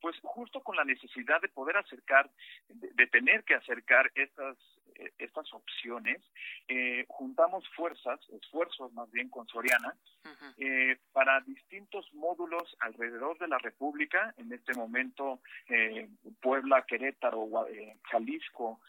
pues 0.00 0.16
justo 0.22 0.62
con 0.62 0.76
la 0.76 0.84
necesidad 0.84 1.40
de 1.40 1.48
poder 1.48 1.76
acercar, 1.76 2.30
de, 2.68 2.90
de 2.92 3.06
tener 3.08 3.42
que 3.44 3.54
acercar 3.54 4.12
estas 4.14 4.56
estas 5.18 5.52
opciones, 5.52 6.22
eh, 6.68 7.04
juntamos 7.08 7.64
fuerzas, 7.76 8.20
esfuerzos 8.30 8.92
más 8.92 9.10
bien 9.10 9.28
con 9.28 9.46
Soriana, 9.48 9.94
eh, 10.58 10.98
para 11.12 11.40
distintos 11.40 12.12
módulos 12.14 12.76
alrededor 12.80 13.38
de 13.38 13.48
la 13.48 13.58
República, 13.58 14.34
en 14.36 14.52
este 14.52 14.74
momento 14.74 15.40
eh, 15.68 16.08
Puebla, 16.40 16.84
Querétaro, 16.86 17.66
eh, 17.68 17.96
Jalisco, 18.10 18.80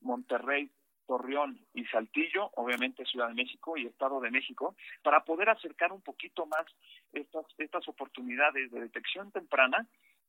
Monterrey, 0.00 0.70
Torreón 1.06 1.60
y 1.72 1.84
Saltillo, 1.86 2.50
obviamente 2.54 3.04
Ciudad 3.04 3.28
de 3.28 3.34
México 3.34 3.76
y 3.76 3.86
Estado 3.86 4.20
de 4.20 4.30
México, 4.30 4.74
para 5.02 5.24
poder 5.24 5.48
acercar 5.50 5.92
un 5.92 6.00
poquito 6.00 6.46
más 6.46 6.66
estas, 7.12 7.46
estas 7.58 7.86
oportunidades 7.88 8.70
de 8.70 8.80
detección 8.80 9.30
temprana 9.30 9.86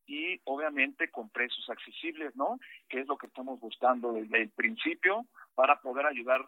y 0.08 0.42
obviamente 0.46 1.12
con 1.12 1.30
precios 1.30 1.70
accesibles, 1.70 2.36
¿no? 2.36 2.60
Que 2.90 3.02
es 3.02 3.08
lo 3.08 3.18
que 3.18 3.28
estamos 3.28 3.60
buscando 3.60 4.14
desde 4.14 4.42
el 4.42 4.50
principio 4.50 5.26
para 5.54 5.80
poder 5.82 6.06
ayudar 6.06 6.48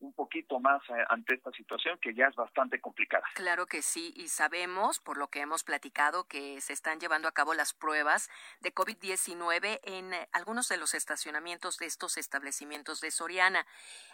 un 0.00 0.12
poquito 0.12 0.60
más 0.60 0.80
eh, 0.90 1.04
ante 1.08 1.34
esta 1.34 1.50
situación 1.52 1.98
que 2.00 2.14
ya 2.14 2.26
es 2.26 2.36
bastante 2.36 2.80
complicada. 2.80 3.24
Claro 3.34 3.66
que 3.66 3.82
sí, 3.82 4.12
y 4.16 4.28
sabemos, 4.28 5.00
por 5.00 5.18
lo 5.18 5.28
que 5.28 5.40
hemos 5.40 5.64
platicado, 5.64 6.24
que 6.24 6.60
se 6.60 6.72
están 6.72 7.00
llevando 7.00 7.28
a 7.28 7.32
cabo 7.32 7.54
las 7.54 7.72
pruebas 7.74 8.30
de 8.60 8.72
COVID-19 8.72 9.80
en 9.82 10.14
eh, 10.14 10.28
algunos 10.32 10.68
de 10.68 10.76
los 10.76 10.94
estacionamientos 10.94 11.78
de 11.78 11.86
estos 11.86 12.16
establecimientos 12.16 13.00
de 13.00 13.10
Soriana. 13.10 13.66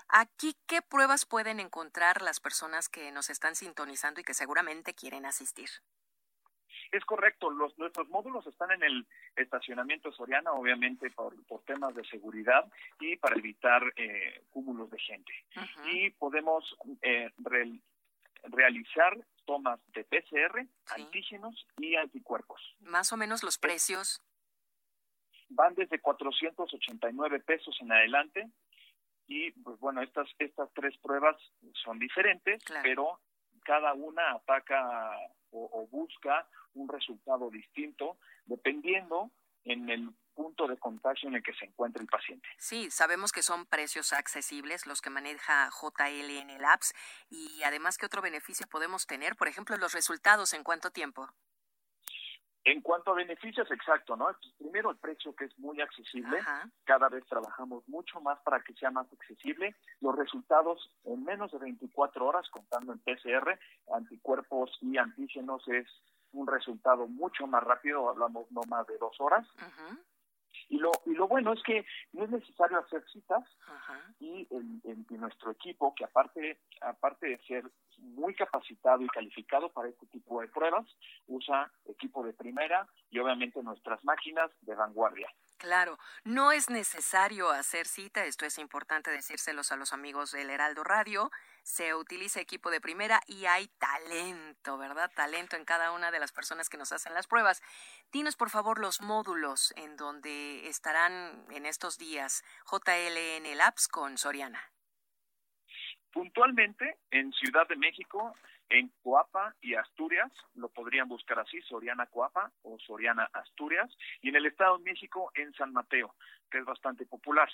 Aquí, 0.08 0.56
¿qué 0.66 0.82
pruebas 0.82 1.26
pueden 1.26 1.60
encontrar 1.60 2.22
las 2.22 2.40
personas 2.40 2.88
que 2.88 3.12
nos 3.12 3.30
están 3.30 3.54
sintonizando 3.54 4.20
y 4.20 4.24
que 4.24 4.34
seguramente 4.34 4.94
quieren 4.94 5.26
asistir? 5.26 5.68
Es 6.94 7.04
correcto, 7.04 7.50
los, 7.50 7.76
nuestros 7.76 8.08
módulos 8.08 8.46
están 8.46 8.70
en 8.70 8.84
el 8.84 9.04
estacionamiento 9.34 10.12
Soriana, 10.12 10.52
obviamente 10.52 11.10
por, 11.10 11.34
temas 11.66 11.92
de 11.96 12.04
seguridad 12.04 12.70
y 13.00 13.16
para 13.16 13.36
evitar 13.36 13.82
eh, 13.96 14.44
cúmulos 14.50 14.88
de 14.92 14.98
gente. 15.00 15.32
Y 15.86 16.10
podemos 16.10 16.76
eh, 17.02 17.32
realizar 18.44 19.18
tomas 19.44 19.80
de 19.92 20.04
PCR, 20.04 20.68
antígenos 20.94 21.66
y 21.78 21.96
anticuerpos. 21.96 22.60
Más 22.78 23.12
o 23.12 23.16
menos 23.16 23.42
los 23.42 23.58
precios. 23.58 24.22
Van 25.48 25.74
desde 25.74 26.00
489 26.00 27.40
pesos 27.40 27.76
en 27.80 27.90
adelante 27.90 28.48
y 29.26 29.50
pues 29.50 29.80
bueno, 29.80 30.00
estas 30.00 30.28
estas 30.38 30.72
tres 30.74 30.96
pruebas 30.98 31.36
son 31.84 31.98
diferentes, 31.98 32.62
pero 32.84 33.18
cada 33.64 33.94
una 33.94 34.32
ataca 34.32 35.10
o, 35.50 35.86
busca 35.90 36.46
un 36.74 36.88
resultado 36.88 37.50
distinto 37.50 38.18
dependiendo 38.46 39.30
en 39.64 39.88
el 39.88 40.10
punto 40.34 40.66
de 40.66 40.76
contagio 40.76 41.28
en 41.28 41.36
el 41.36 41.42
que 41.42 41.54
se 41.54 41.64
encuentra 41.64 42.02
el 42.02 42.08
paciente. 42.08 42.48
Sí, 42.58 42.90
sabemos 42.90 43.30
que 43.32 43.42
son 43.42 43.66
precios 43.66 44.12
accesibles 44.12 44.86
los 44.86 45.00
que 45.00 45.10
maneja 45.10 45.70
JL 45.70 46.30
en 46.30 46.50
el 46.50 46.64
apps 46.64 46.92
y 47.30 47.62
además 47.62 47.96
qué 47.96 48.06
otro 48.06 48.20
beneficio 48.20 48.66
podemos 48.66 49.06
tener, 49.06 49.36
por 49.36 49.48
ejemplo, 49.48 49.76
los 49.76 49.92
resultados 49.92 50.52
en 50.52 50.64
cuánto 50.64 50.90
tiempo. 50.90 51.28
En 52.64 52.80
cuanto 52.80 53.10
a 53.10 53.14
beneficios, 53.14 53.70
exacto, 53.70 54.16
¿no? 54.16 54.28
Primero 54.58 54.90
el 54.90 54.96
precio 54.96 55.34
que 55.36 55.44
es 55.44 55.58
muy 55.58 55.82
accesible, 55.82 56.38
cada 56.84 57.10
vez 57.10 57.24
trabajamos 57.26 57.86
mucho 57.88 58.20
más 58.20 58.40
para 58.40 58.60
que 58.62 58.72
sea 58.74 58.90
más 58.90 59.06
accesible. 59.12 59.76
Los 60.00 60.16
resultados 60.16 60.90
en 61.04 61.24
menos 61.24 61.52
de 61.52 61.58
24 61.58 62.24
horas, 62.24 62.48
contando 62.48 62.94
en 62.94 63.00
PCR, 63.00 63.58
anticuerpos 63.94 64.70
y 64.80 64.96
antígenos, 64.96 65.66
es 65.68 65.86
un 66.32 66.46
resultado 66.46 67.06
mucho 67.06 67.46
más 67.46 67.62
rápido, 67.62 68.08
hablamos 68.08 68.50
no 68.50 68.62
más 68.68 68.86
de 68.86 68.96
dos 68.96 69.14
horas. 69.20 69.46
Y 70.68 70.78
lo, 70.78 70.92
y 71.06 71.14
lo 71.14 71.28
bueno 71.28 71.52
es 71.52 71.62
que 71.62 71.84
no 72.12 72.24
es 72.24 72.30
necesario 72.30 72.78
hacer 72.78 73.04
citas 73.12 73.44
y 74.20 74.46
en, 74.50 75.06
nuestro 75.20 75.52
equipo, 75.52 75.94
que 75.94 76.04
aparte, 76.04 76.58
aparte 76.80 77.28
de 77.28 77.38
ser 77.46 77.64
muy 77.98 78.34
capacitado 78.34 79.02
y 79.02 79.06
calificado 79.08 79.72
para 79.72 79.88
este 79.88 80.06
tipo 80.06 80.40
de 80.40 80.48
pruebas, 80.48 80.86
usa 81.26 81.70
equipo 81.86 82.24
de 82.24 82.32
primera 82.32 82.86
y 83.10 83.18
obviamente 83.18 83.62
nuestras 83.62 84.04
máquinas 84.04 84.50
de 84.62 84.74
vanguardia. 84.74 85.32
Claro, 85.58 85.98
no 86.24 86.52
es 86.52 86.68
necesario 86.68 87.50
hacer 87.50 87.86
cita, 87.86 88.24
esto 88.26 88.44
es 88.44 88.58
importante 88.58 89.10
decírselos 89.10 89.72
a 89.72 89.76
los 89.76 89.92
amigos 89.92 90.32
del 90.32 90.50
Heraldo 90.50 90.84
Radio 90.84 91.30
se 91.64 91.94
utiliza 91.94 92.40
equipo 92.40 92.70
de 92.70 92.80
primera 92.80 93.20
y 93.26 93.46
hay 93.46 93.68
talento, 93.78 94.76
¿verdad? 94.76 95.10
Talento 95.14 95.56
en 95.56 95.64
cada 95.64 95.92
una 95.92 96.10
de 96.10 96.20
las 96.20 96.30
personas 96.30 96.68
que 96.68 96.76
nos 96.76 96.92
hacen 96.92 97.14
las 97.14 97.26
pruebas. 97.26 97.62
Dinos, 98.12 98.36
por 98.36 98.50
favor, 98.50 98.78
los 98.78 99.00
módulos 99.00 99.72
en 99.76 99.96
donde 99.96 100.68
estarán 100.68 101.46
en 101.50 101.64
estos 101.66 101.98
días 101.98 102.44
JLN 102.70 103.56
Labs 103.56 103.88
con 103.88 104.18
Soriana. 104.18 104.70
Puntualmente, 106.12 106.98
en 107.10 107.32
Ciudad 107.32 107.66
de 107.66 107.76
México, 107.76 108.36
en 108.68 108.90
Coapa 109.02 109.54
y 109.60 109.74
Asturias, 109.74 110.32
lo 110.54 110.68
podrían 110.68 111.08
buscar 111.08 111.38
así, 111.38 111.60
Soriana 111.62 112.06
Coapa 112.06 112.50
o 112.62 112.78
Soriana 112.78 113.28
Asturias, 113.32 113.90
y 114.20 114.30
en 114.30 114.36
el 114.36 114.46
Estado 114.46 114.78
de 114.78 114.84
México, 114.84 115.30
en 115.34 115.52
San 115.54 115.72
Mateo 115.72 116.14
que 116.54 116.60
es 116.60 116.64
bastante 116.64 117.04
popular. 117.04 117.48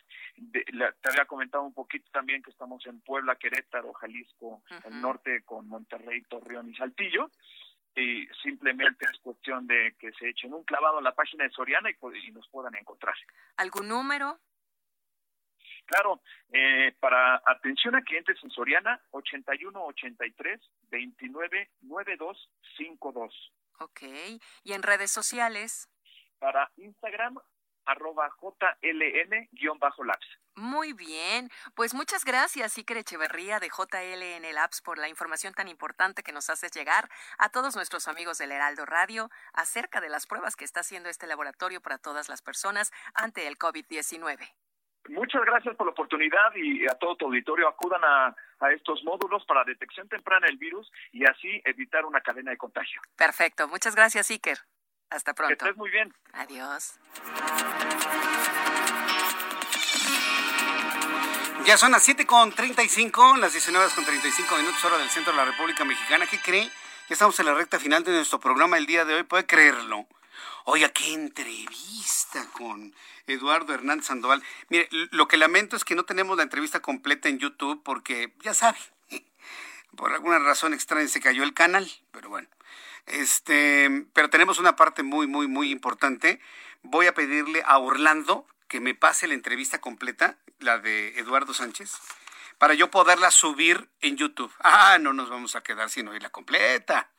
te 0.52 1.08
había 1.08 1.24
comentado 1.24 1.64
un 1.64 1.72
poquito 1.72 2.10
también 2.12 2.42
que 2.42 2.50
estamos 2.50 2.84
en 2.84 3.00
Puebla, 3.00 3.36
Querétaro, 3.36 3.94
Jalisco, 3.94 4.62
el 4.84 5.00
norte 5.00 5.42
con 5.42 5.66
Monterrey, 5.68 6.20
Torreón 6.28 6.68
y 6.68 6.74
Saltillo. 6.74 7.30
Y 7.96 8.26
simplemente 8.42 9.06
es 9.10 9.18
cuestión 9.20 9.66
de 9.66 9.96
que 9.98 10.12
se 10.12 10.28
echen 10.28 10.52
un 10.52 10.64
clavado 10.64 10.98
en 10.98 11.04
la 11.04 11.14
página 11.14 11.44
de 11.44 11.50
Soriana 11.50 11.90
y, 11.90 12.30
nos 12.30 12.46
puedan 12.48 12.74
encontrar. 12.76 13.14
¿Algún 13.56 13.88
número? 13.88 14.38
Claro, 15.90 16.22
eh, 16.52 16.94
para 17.00 17.42
atención 17.44 17.96
a 17.96 18.02
clientes 18.02 18.36
en 18.44 18.50
Soriana, 18.50 19.02
81 19.10 19.86
83 19.86 20.60
29 20.88 21.70
92 21.82 22.50
52. 22.76 23.52
Ok, 23.80 24.02
¿y 24.62 24.72
en 24.72 24.84
redes 24.84 25.10
sociales? 25.10 25.90
Para 26.38 26.70
Instagram, 26.76 27.40
arroba 27.86 28.30
JLN-Labs. 28.40 30.26
Muy 30.54 30.92
bien, 30.92 31.50
pues 31.74 31.92
muchas 31.92 32.24
gracias, 32.24 32.78
Iker 32.78 32.98
Echeverría 32.98 33.58
de 33.58 33.68
JLN 33.68 34.54
Labs, 34.54 34.82
por 34.82 34.96
la 34.96 35.08
información 35.08 35.54
tan 35.54 35.66
importante 35.66 36.22
que 36.22 36.30
nos 36.30 36.50
haces 36.50 36.70
llegar 36.70 37.08
a 37.36 37.48
todos 37.48 37.74
nuestros 37.74 38.06
amigos 38.06 38.38
del 38.38 38.52
Heraldo 38.52 38.86
Radio 38.86 39.28
acerca 39.54 40.00
de 40.00 40.08
las 40.08 40.28
pruebas 40.28 40.54
que 40.54 40.64
está 40.64 40.80
haciendo 40.80 41.08
este 41.08 41.26
laboratorio 41.26 41.80
para 41.80 41.98
todas 41.98 42.28
las 42.28 42.42
personas 42.42 42.92
ante 43.12 43.48
el 43.48 43.58
COVID-19. 43.58 44.52
Muchas 45.08 45.42
gracias 45.44 45.74
por 45.76 45.86
la 45.86 45.92
oportunidad 45.92 46.54
y 46.54 46.86
a 46.86 46.94
todo 46.94 47.16
tu 47.16 47.26
auditorio 47.26 47.68
acudan 47.68 48.02
a, 48.04 48.36
a, 48.60 48.72
estos 48.72 49.02
módulos 49.02 49.44
para 49.46 49.64
detección 49.64 50.08
temprana 50.08 50.46
del 50.46 50.58
virus 50.58 50.90
y 51.12 51.24
así 51.24 51.60
evitar 51.64 52.04
una 52.04 52.20
cadena 52.20 52.50
de 52.50 52.56
contagio. 52.56 53.00
Perfecto, 53.16 53.66
muchas 53.68 53.94
gracias 53.94 54.30
Iker. 54.30 54.58
Hasta 55.10 55.34
pronto. 55.34 55.56
Que 55.56 55.64
estés 55.64 55.76
muy 55.76 55.90
bien. 55.90 56.14
Adiós. 56.32 56.98
Ya 61.66 61.76
son 61.76 61.92
las 61.92 62.08
7.35, 62.08 63.36
las 63.38 63.54
19.35 63.54 64.56
minutos 64.58 64.84
hora 64.84 64.98
del 64.98 65.08
centro 65.08 65.32
de 65.32 65.38
la 65.38 65.44
República 65.44 65.84
Mexicana. 65.84 66.26
¿Qué 66.26 66.38
cree? 66.38 66.64
Ya 66.64 67.14
estamos 67.14 67.38
en 67.40 67.46
la 67.46 67.54
recta 67.54 67.78
final 67.78 68.02
de 68.04 68.12
nuestro 68.12 68.40
programa 68.40 68.78
el 68.78 68.86
día 68.86 69.04
de 69.04 69.14
hoy. 69.14 69.22
¿Puede 69.24 69.46
creerlo? 69.46 70.06
Oiga, 70.64 70.88
qué 70.90 71.12
entrevista 71.12 72.46
con 72.52 72.94
Eduardo 73.26 73.74
Hernández 73.74 74.06
Sandoval. 74.06 74.42
Mire, 74.68 74.88
lo 75.10 75.28
que 75.28 75.36
lamento 75.36 75.76
es 75.76 75.84
que 75.84 75.94
no 75.94 76.04
tenemos 76.04 76.36
la 76.36 76.42
entrevista 76.42 76.80
completa 76.80 77.28
en 77.28 77.38
YouTube 77.38 77.82
porque, 77.82 78.34
ya 78.42 78.54
sabe, 78.54 78.78
por 79.96 80.12
alguna 80.12 80.38
razón 80.38 80.74
extraña 80.74 81.08
se 81.08 81.20
cayó 81.20 81.42
el 81.42 81.54
canal, 81.54 81.90
pero 82.10 82.28
bueno. 82.28 82.48
Este, 83.06 84.06
pero 84.12 84.30
tenemos 84.30 84.58
una 84.58 84.76
parte 84.76 85.02
muy, 85.02 85.26
muy, 85.26 85.48
muy 85.48 85.70
importante. 85.70 86.40
Voy 86.82 87.06
a 87.06 87.14
pedirle 87.14 87.62
a 87.66 87.78
Orlando 87.78 88.46
que 88.68 88.80
me 88.80 88.94
pase 88.94 89.26
la 89.26 89.34
entrevista 89.34 89.80
completa, 89.80 90.36
la 90.60 90.78
de 90.78 91.18
Eduardo 91.18 91.52
Sánchez, 91.54 91.92
para 92.58 92.74
yo 92.74 92.90
poderla 92.90 93.30
subir 93.30 93.88
en 94.00 94.16
YouTube. 94.16 94.52
Ah, 94.60 94.98
no 95.00 95.12
nos 95.12 95.28
vamos 95.28 95.56
a 95.56 95.62
quedar 95.62 95.90
sin 95.90 96.06
oírla 96.08 96.30
completa. 96.30 97.10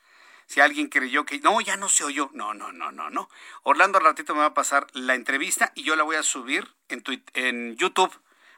Si 0.51 0.59
alguien 0.59 0.89
creyó 0.89 1.23
que 1.23 1.39
no, 1.39 1.61
ya 1.61 1.77
no 1.77 1.87
se 1.87 2.03
oyó. 2.03 2.29
No, 2.33 2.53
no, 2.53 2.73
no, 2.73 2.91
no, 2.91 3.09
no. 3.09 3.29
Orlando 3.63 3.99
al 3.99 4.03
ratito 4.03 4.33
me 4.33 4.41
va 4.41 4.47
a 4.47 4.53
pasar 4.53 4.85
la 4.91 5.15
entrevista 5.15 5.71
y 5.75 5.83
yo 5.83 5.95
la 5.95 6.03
voy 6.03 6.17
a 6.17 6.23
subir 6.23 6.67
en, 6.89 7.01
en 7.35 7.77
YouTube 7.77 8.11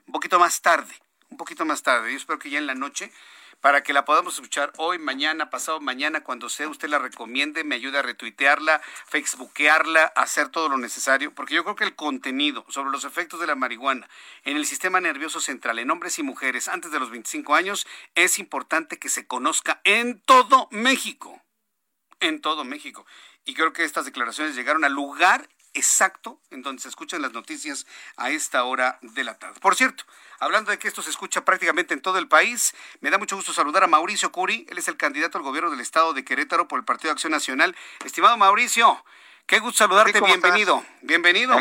un 0.07 0.11
poquito 0.11 0.39
más 0.39 0.63
tarde. 0.63 0.91
Un 1.29 1.37
poquito 1.37 1.65
más 1.65 1.83
tarde. 1.83 2.09
Yo 2.09 2.17
espero 2.17 2.39
que 2.39 2.49
ya 2.49 2.57
en 2.57 2.65
la 2.65 2.73
noche 2.73 3.11
para 3.61 3.83
que 3.83 3.93
la 3.93 4.05
podamos 4.05 4.33
escuchar 4.33 4.73
hoy, 4.77 4.97
mañana, 4.97 5.51
pasado 5.51 5.79
mañana, 5.81 6.23
cuando 6.23 6.49
sea 6.49 6.67
usted 6.67 6.89
la 6.89 6.97
recomiende, 6.97 7.63
me 7.63 7.75
ayude 7.75 7.99
a 7.99 8.01
retuitearla, 8.01 8.81
facebookearla, 9.05 10.05
hacer 10.15 10.49
todo 10.49 10.69
lo 10.69 10.79
necesario, 10.79 11.35
porque 11.35 11.53
yo 11.53 11.63
creo 11.63 11.75
que 11.75 11.83
el 11.83 11.95
contenido 11.95 12.65
sobre 12.69 12.89
los 12.89 13.03
efectos 13.03 13.39
de 13.39 13.45
la 13.45 13.53
marihuana 13.53 14.09
en 14.45 14.57
el 14.57 14.65
sistema 14.65 14.99
nervioso 14.99 15.39
central 15.39 15.77
en 15.77 15.91
hombres 15.91 16.17
y 16.17 16.23
mujeres 16.23 16.69
antes 16.69 16.91
de 16.91 16.99
los 16.99 17.11
25 17.11 17.53
años 17.53 17.85
es 18.15 18.39
importante 18.39 18.97
que 18.97 19.09
se 19.09 19.27
conozca 19.27 19.79
en 19.83 20.19
todo 20.21 20.67
México. 20.71 21.39
En 22.23 22.39
todo 22.39 22.63
México. 22.63 23.05
Y 23.43 23.53
creo 23.53 23.73
que 23.73 23.83
estas 23.83 24.05
declaraciones 24.05 24.55
llegaron 24.55 24.85
al 24.85 24.93
lugar 24.93 25.49
exacto 25.73 26.39
en 26.51 26.61
donde 26.61 26.81
se 26.81 26.87
escuchan 26.87 27.21
las 27.21 27.33
noticias 27.33 27.85
a 28.15 28.29
esta 28.29 28.63
hora 28.63 28.97
de 29.01 29.25
la 29.25 29.37
tarde. 29.37 29.59
Por 29.59 29.75
cierto, 29.75 30.05
hablando 30.39 30.71
de 30.71 30.79
que 30.79 30.87
esto 30.87 31.01
se 31.01 31.09
escucha 31.09 31.43
prácticamente 31.43 31.93
en 31.93 32.01
todo 32.01 32.19
el 32.19 32.29
país, 32.29 32.73
me 33.01 33.09
da 33.09 33.17
mucho 33.17 33.35
gusto 33.35 33.51
saludar 33.51 33.83
a 33.83 33.87
Mauricio 33.87 34.31
Curi, 34.31 34.65
él 34.69 34.77
es 34.77 34.87
el 34.87 34.95
candidato 34.95 35.37
al 35.37 35.43
gobierno 35.43 35.69
del 35.69 35.81
estado 35.81 36.13
de 36.13 36.23
Querétaro 36.23 36.69
por 36.69 36.79
el 36.79 36.85
Partido 36.85 37.09
de 37.09 37.15
Acción 37.15 37.31
Nacional. 37.31 37.75
Estimado 38.05 38.37
Mauricio, 38.37 39.03
qué 39.45 39.59
gusto 39.59 39.79
saludarte, 39.79 40.21
bienvenido, 40.21 40.81
bienvenido. 41.01 41.57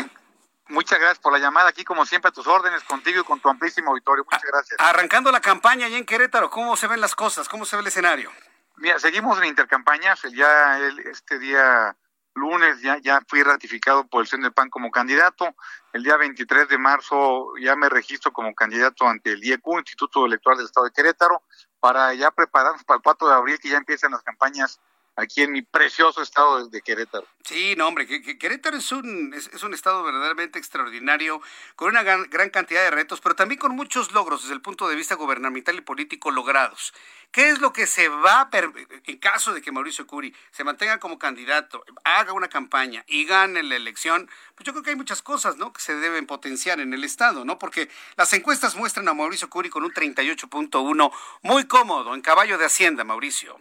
Muchas 0.69 0.97
gracias 0.97 1.19
por 1.19 1.33
la 1.33 1.39
llamada 1.39 1.67
aquí, 1.67 1.83
como 1.83 2.05
siempre, 2.05 2.29
a 2.29 2.31
tus 2.31 2.47
órdenes, 2.47 2.83
contigo 2.85 3.19
y 3.19 3.23
con 3.25 3.41
tu 3.41 3.49
amplísimo 3.49 3.91
auditorio. 3.91 4.23
Muchas 4.23 4.43
gracias. 4.49 4.79
Arrancando 4.79 5.29
la 5.29 5.41
campaña 5.41 5.87
allá 5.87 5.97
en 5.97 6.05
Querétaro, 6.05 6.49
¿cómo 6.49 6.77
se 6.77 6.87
ven 6.87 7.01
las 7.01 7.15
cosas? 7.15 7.49
¿Cómo 7.49 7.65
se 7.65 7.75
ve 7.75 7.81
el 7.81 7.87
escenario? 7.87 8.31
Mira, 8.77 8.99
seguimos 8.99 9.37
en 9.39 9.45
intercampañas. 9.45 10.21
Ya 10.35 10.77
el, 10.79 10.99
este 10.99 11.39
día 11.39 11.95
lunes 12.35 12.81
ya, 12.81 12.97
ya 12.97 13.21
fui 13.27 13.43
ratificado 13.43 14.07
por 14.07 14.21
el 14.21 14.27
CEN 14.27 14.41
del 14.41 14.53
PAN 14.53 14.69
como 14.69 14.91
candidato. 14.91 15.55
El 15.93 16.03
día 16.03 16.17
23 16.17 16.67
de 16.67 16.77
marzo 16.77 17.53
ya 17.61 17.75
me 17.75 17.89
registro 17.89 18.33
como 18.33 18.55
candidato 18.55 19.07
ante 19.07 19.33
el 19.33 19.43
IEQ, 19.43 19.65
Instituto 19.77 20.25
Electoral 20.25 20.57
del 20.57 20.65
Estado 20.65 20.85
de 20.85 20.93
Querétaro, 20.93 21.43
para 21.79 22.13
ya 22.13 22.31
prepararnos 22.31 22.83
para 22.83 22.97
el 22.97 23.03
4 23.03 23.27
de 23.27 23.33
abril, 23.35 23.59
que 23.59 23.69
ya 23.69 23.77
empiezan 23.77 24.11
las 24.11 24.23
campañas 24.23 24.79
aquí 25.15 25.41
en 25.43 25.51
mi 25.51 25.61
precioso 25.61 26.21
estado 26.21 26.67
de 26.67 26.81
Querétaro. 26.81 27.27
Sí, 27.43 27.75
no, 27.77 27.87
hombre, 27.87 28.07
que, 28.07 28.37
Querétaro 28.37 28.77
es 28.77 28.91
un, 28.91 29.33
es, 29.33 29.63
un 29.63 29.73
estado 29.73 30.03
verdaderamente 30.03 30.59
extraordinario, 30.59 31.41
con 31.75 31.89
una 31.89 32.03
gran, 32.03 32.29
gran, 32.29 32.49
cantidad 32.49 32.83
de 32.83 32.91
retos, 32.91 33.21
pero 33.21 33.35
también 33.35 33.59
con 33.59 33.75
muchos 33.75 34.11
logros 34.11 34.43
desde 34.43 34.55
el 34.55 34.61
punto 34.61 34.87
de 34.87 34.95
vista 34.95 35.15
gubernamental 35.15 35.75
y 35.75 35.81
político 35.81 36.31
logrados. 36.31 36.93
¿Qué 37.31 37.49
es 37.49 37.59
lo 37.59 37.73
que 37.73 37.87
se 37.87 38.09
va, 38.09 38.49
en 38.51 39.17
caso 39.17 39.53
de 39.53 39.61
que 39.61 39.71
Mauricio 39.71 40.05
Curi 40.05 40.35
se 40.51 40.63
mantenga 40.63 40.99
como 40.99 41.17
candidato, 41.17 41.83
haga 42.03 42.31
una 42.33 42.47
campaña 42.47 43.03
y 43.07 43.25
gane 43.25 43.63
la 43.63 43.75
elección? 43.75 44.29
Pues 44.55 44.67
yo 44.67 44.73
creo 44.73 44.83
que 44.83 44.91
hay 44.91 44.95
muchas 44.95 45.23
cosas, 45.23 45.57
¿no?, 45.57 45.73
que 45.73 45.81
se 45.81 45.95
deben 45.95 46.27
potenciar 46.27 46.79
en 46.79 46.93
el 46.93 47.03
estado, 47.03 47.43
¿no? 47.43 47.57
Porque 47.57 47.89
las 48.17 48.31
encuestas 48.33 48.75
muestran 48.75 49.07
a 49.07 49.15
Mauricio 49.15 49.49
Curi 49.49 49.69
con 49.69 49.83
un 49.83 49.91
38.1 49.91 51.11
muy 51.41 51.65
cómodo, 51.65 52.13
en 52.13 52.21
caballo 52.21 52.59
de 52.59 52.65
Hacienda, 52.65 53.03
Mauricio. 53.03 53.59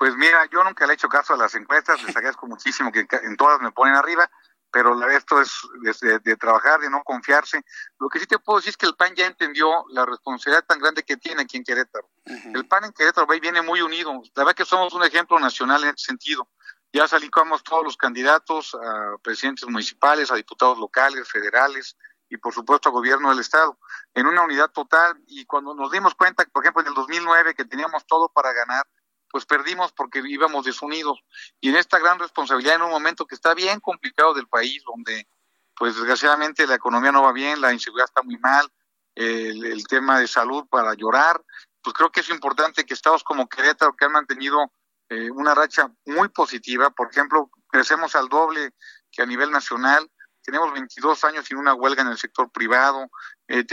Pues 0.00 0.16
mira, 0.16 0.46
yo 0.50 0.64
nunca 0.64 0.86
le 0.86 0.92
he 0.92 0.94
hecho 0.94 1.10
caso 1.10 1.34
a 1.34 1.36
las 1.36 1.54
encuestas, 1.54 2.02
les 2.02 2.16
agradezco 2.16 2.46
muchísimo 2.46 2.90
que 2.90 3.06
en 3.10 3.36
todas 3.36 3.60
me 3.60 3.70
ponen 3.70 3.96
arriba, 3.96 4.30
pero 4.70 4.98
esto 5.10 5.42
es 5.42 5.60
de, 6.24 6.36
trabajar, 6.36 6.80
de 6.80 6.88
no 6.88 7.02
confiarse. 7.04 7.62
Lo 7.98 8.08
que 8.08 8.18
sí 8.18 8.24
te 8.26 8.38
puedo 8.38 8.60
decir 8.60 8.70
es 8.70 8.76
que 8.78 8.86
el 8.86 8.96
PAN 8.96 9.14
ya 9.14 9.26
entendió 9.26 9.84
la 9.90 10.06
responsabilidad 10.06 10.64
tan 10.64 10.78
grande 10.78 11.02
que 11.02 11.18
tiene 11.18 11.42
aquí 11.42 11.58
en 11.58 11.64
Querétaro. 11.64 12.08
El 12.24 12.66
PAN 12.66 12.84
en 12.86 12.92
Querétaro 12.92 13.26
viene 13.26 13.60
muy 13.60 13.82
unido. 13.82 14.22
La 14.34 14.44
verdad 14.44 14.54
que 14.54 14.64
somos 14.64 14.94
un 14.94 15.04
ejemplo 15.04 15.38
nacional 15.38 15.84
en 15.84 15.90
ese 15.90 16.06
sentido. 16.06 16.48
Ya 16.94 17.06
salimos 17.06 17.62
todos 17.62 17.84
los 17.84 17.98
candidatos 17.98 18.74
a 18.74 19.18
presidentes 19.22 19.68
municipales, 19.68 20.30
a 20.30 20.34
diputados 20.34 20.78
locales, 20.78 21.28
federales 21.28 21.98
y 22.30 22.38
por 22.38 22.54
supuesto 22.54 22.88
a 22.88 22.92
gobierno 22.92 23.28
del 23.28 23.40
Estado, 23.40 23.78
en 24.14 24.26
una 24.26 24.44
unidad 24.44 24.70
total. 24.70 25.20
Y 25.26 25.44
cuando 25.44 25.74
nos 25.74 25.90
dimos 25.92 26.14
cuenta, 26.14 26.46
por 26.46 26.64
ejemplo, 26.64 26.80
en 26.80 26.88
el 26.88 26.94
2009, 26.94 27.54
que 27.54 27.66
teníamos 27.66 28.06
todo 28.06 28.30
para 28.30 28.54
ganar, 28.54 28.86
pues 29.30 29.46
perdimos 29.46 29.92
porque 29.92 30.22
íbamos 30.26 30.64
desunidos. 30.64 31.20
Y 31.60 31.70
en 31.70 31.76
esta 31.76 31.98
gran 31.98 32.18
responsabilidad, 32.18 32.76
en 32.76 32.82
un 32.82 32.90
momento 32.90 33.26
que 33.26 33.34
está 33.34 33.54
bien 33.54 33.80
complicado 33.80 34.34
del 34.34 34.48
país, 34.48 34.82
donde 34.84 35.28
pues 35.76 35.94
desgraciadamente 35.94 36.66
la 36.66 36.74
economía 36.74 37.12
no 37.12 37.22
va 37.22 37.32
bien, 37.32 37.60
la 37.60 37.72
inseguridad 37.72 38.08
está 38.08 38.22
muy 38.22 38.36
mal, 38.38 38.70
el, 39.14 39.86
tema 39.86 40.18
de 40.20 40.28
salud 40.28 40.66
para 40.68 40.94
llorar, 40.94 41.42
pues 41.82 41.94
creo 41.94 42.10
que 42.10 42.20
es 42.20 42.28
importante 42.30 42.84
que 42.84 42.94
estados 42.94 43.24
como 43.24 43.48
Querétaro, 43.48 43.94
que 43.96 44.04
han 44.04 44.12
mantenido 44.12 44.72
eh, 45.08 45.30
una 45.30 45.54
racha 45.54 45.90
muy 46.04 46.28
positiva, 46.28 46.90
por 46.90 47.10
ejemplo, 47.10 47.50
crecemos 47.68 48.14
al 48.14 48.28
doble 48.28 48.74
que 49.10 49.22
a 49.22 49.26
nivel 49.26 49.50
nacional, 49.50 50.10
tenemos 50.42 50.72
22 50.72 51.24
años 51.24 51.46
sin 51.46 51.58
una 51.58 51.74
huelga 51.74 52.02
en 52.02 52.08
el 52.08 52.18
sector 52.18 52.50
privado, 52.50 53.10
eh, 53.48 53.64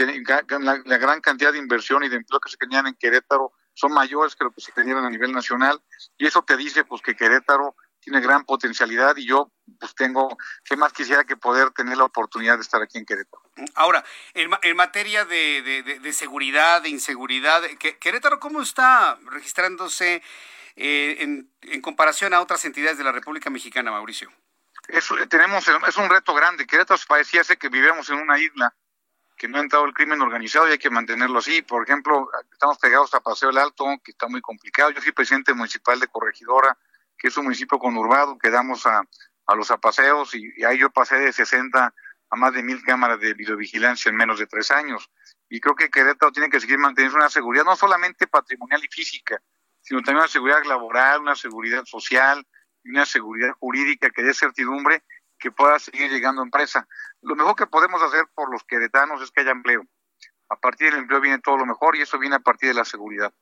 la, 0.60 0.82
la, 0.84 0.98
gran 0.98 1.20
cantidad 1.20 1.52
de 1.52 1.58
inversión 1.58 2.04
y 2.04 2.08
de 2.08 2.16
empleo 2.16 2.40
que 2.40 2.50
se 2.50 2.56
tenían 2.56 2.86
en 2.86 2.94
Querétaro 2.94 3.52
son 3.78 3.92
mayores 3.92 4.34
que 4.34 4.44
lo 4.44 4.50
que 4.50 4.60
se 4.60 4.72
tenían 4.72 5.04
a 5.04 5.08
nivel 5.08 5.32
nacional 5.32 5.80
y 6.16 6.26
eso 6.26 6.42
te 6.42 6.56
dice 6.56 6.84
pues 6.84 7.00
que 7.00 7.14
Querétaro 7.14 7.76
tiene 8.00 8.20
gran 8.20 8.44
potencialidad 8.44 9.16
y 9.16 9.26
yo 9.26 9.52
pues 9.78 9.94
tengo, 9.94 10.36
¿qué 10.64 10.76
más 10.76 10.92
quisiera 10.92 11.22
que 11.22 11.36
poder 11.36 11.70
tener 11.70 11.96
la 11.96 12.04
oportunidad 12.04 12.56
de 12.56 12.62
estar 12.62 12.82
aquí 12.82 12.98
en 12.98 13.04
Querétaro? 13.04 13.42
Ahora, 13.76 14.04
en, 14.34 14.50
en 14.62 14.76
materia 14.76 15.24
de, 15.24 15.62
de, 16.02 16.12
seguridad, 16.12 16.82
de 16.82 16.88
inseguridad, 16.88 17.62
¿Querétaro 18.00 18.40
cómo 18.40 18.62
está 18.62 19.16
registrándose 19.26 20.22
eh, 20.74 21.16
en, 21.20 21.52
en, 21.62 21.80
comparación 21.80 22.34
a 22.34 22.40
otras 22.40 22.64
entidades 22.64 22.98
de 22.98 23.04
la 23.04 23.12
República 23.12 23.50
Mexicana, 23.50 23.92
Mauricio? 23.92 24.32
Eso, 24.88 25.14
tenemos, 25.28 25.68
es 25.68 25.96
un 25.96 26.08
reto 26.08 26.34
grande. 26.34 26.66
Querétaro 26.66 27.00
parecía 27.06 27.44
ser 27.44 27.58
que 27.58 27.68
vivíamos 27.68 28.08
en 28.10 28.16
una 28.16 28.38
isla 28.40 28.74
que 29.38 29.48
no 29.48 29.58
ha 29.58 29.62
entrado 29.62 29.84
el 29.84 29.94
crimen 29.94 30.20
organizado 30.20 30.68
y 30.68 30.72
hay 30.72 30.78
que 30.78 30.90
mantenerlo 30.90 31.38
así. 31.38 31.62
Por 31.62 31.84
ejemplo, 31.84 32.28
estamos 32.52 32.76
pegados 32.78 33.14
a 33.14 33.20
Paseo 33.20 33.50
el 33.50 33.58
Alto, 33.58 33.86
que 34.04 34.10
está 34.10 34.26
muy 34.28 34.40
complicado. 34.40 34.90
Yo 34.90 35.00
soy 35.00 35.12
presidente 35.12 35.54
municipal 35.54 35.98
de 36.00 36.08
Corregidora, 36.08 36.76
que 37.16 37.28
es 37.28 37.36
un 37.36 37.44
municipio 37.44 37.78
conurbado, 37.78 38.36
que 38.36 38.50
damos 38.50 38.84
a, 38.86 39.02
a 39.46 39.54
los 39.54 39.70
apaseos 39.70 40.34
y, 40.34 40.52
y, 40.56 40.64
ahí 40.64 40.78
yo 40.78 40.90
pasé 40.90 41.16
de 41.16 41.32
60 41.32 41.94
a 42.30 42.36
más 42.36 42.52
de 42.52 42.62
mil 42.62 42.82
cámaras 42.82 43.20
de 43.20 43.32
videovigilancia 43.32 44.10
en 44.10 44.16
menos 44.16 44.38
de 44.38 44.46
tres 44.46 44.70
años. 44.70 45.08
Y 45.48 45.60
creo 45.60 45.74
que 45.74 45.88
Querétaro 45.88 46.32
tiene 46.32 46.50
que 46.50 46.60
seguir 46.60 46.78
manteniendo 46.78 47.16
una 47.16 47.30
seguridad 47.30 47.64
no 47.64 47.76
solamente 47.76 48.26
patrimonial 48.26 48.84
y 48.84 48.88
física, 48.88 49.40
sino 49.80 50.00
también 50.00 50.18
una 50.18 50.28
seguridad 50.28 50.62
laboral, 50.64 51.20
una 51.20 51.36
seguridad 51.36 51.84
social, 51.86 52.46
una 52.84 53.06
seguridad 53.06 53.52
jurídica 53.58 54.10
que 54.10 54.22
dé 54.22 54.34
certidumbre 54.34 55.04
que 55.38 55.50
pueda 55.50 55.78
seguir 55.78 56.10
llegando 56.10 56.42
empresa. 56.42 56.86
Lo 57.22 57.36
mejor 57.36 57.56
que 57.56 57.66
podemos 57.66 58.02
hacer 58.02 58.26
por 58.34 58.50
los 58.50 58.64
queretanos 58.64 59.22
es 59.22 59.30
que 59.30 59.40
haya 59.40 59.52
empleo. 59.52 59.86
A 60.48 60.56
partir 60.56 60.90
del 60.90 61.00
empleo 61.00 61.20
viene 61.20 61.38
todo 61.38 61.56
lo 61.58 61.66
mejor 61.66 61.96
y 61.96 62.02
eso 62.02 62.18
viene 62.18 62.36
a 62.36 62.40
partir 62.40 62.70
de 62.70 62.74
la 62.74 62.84
seguridad. 62.84 63.32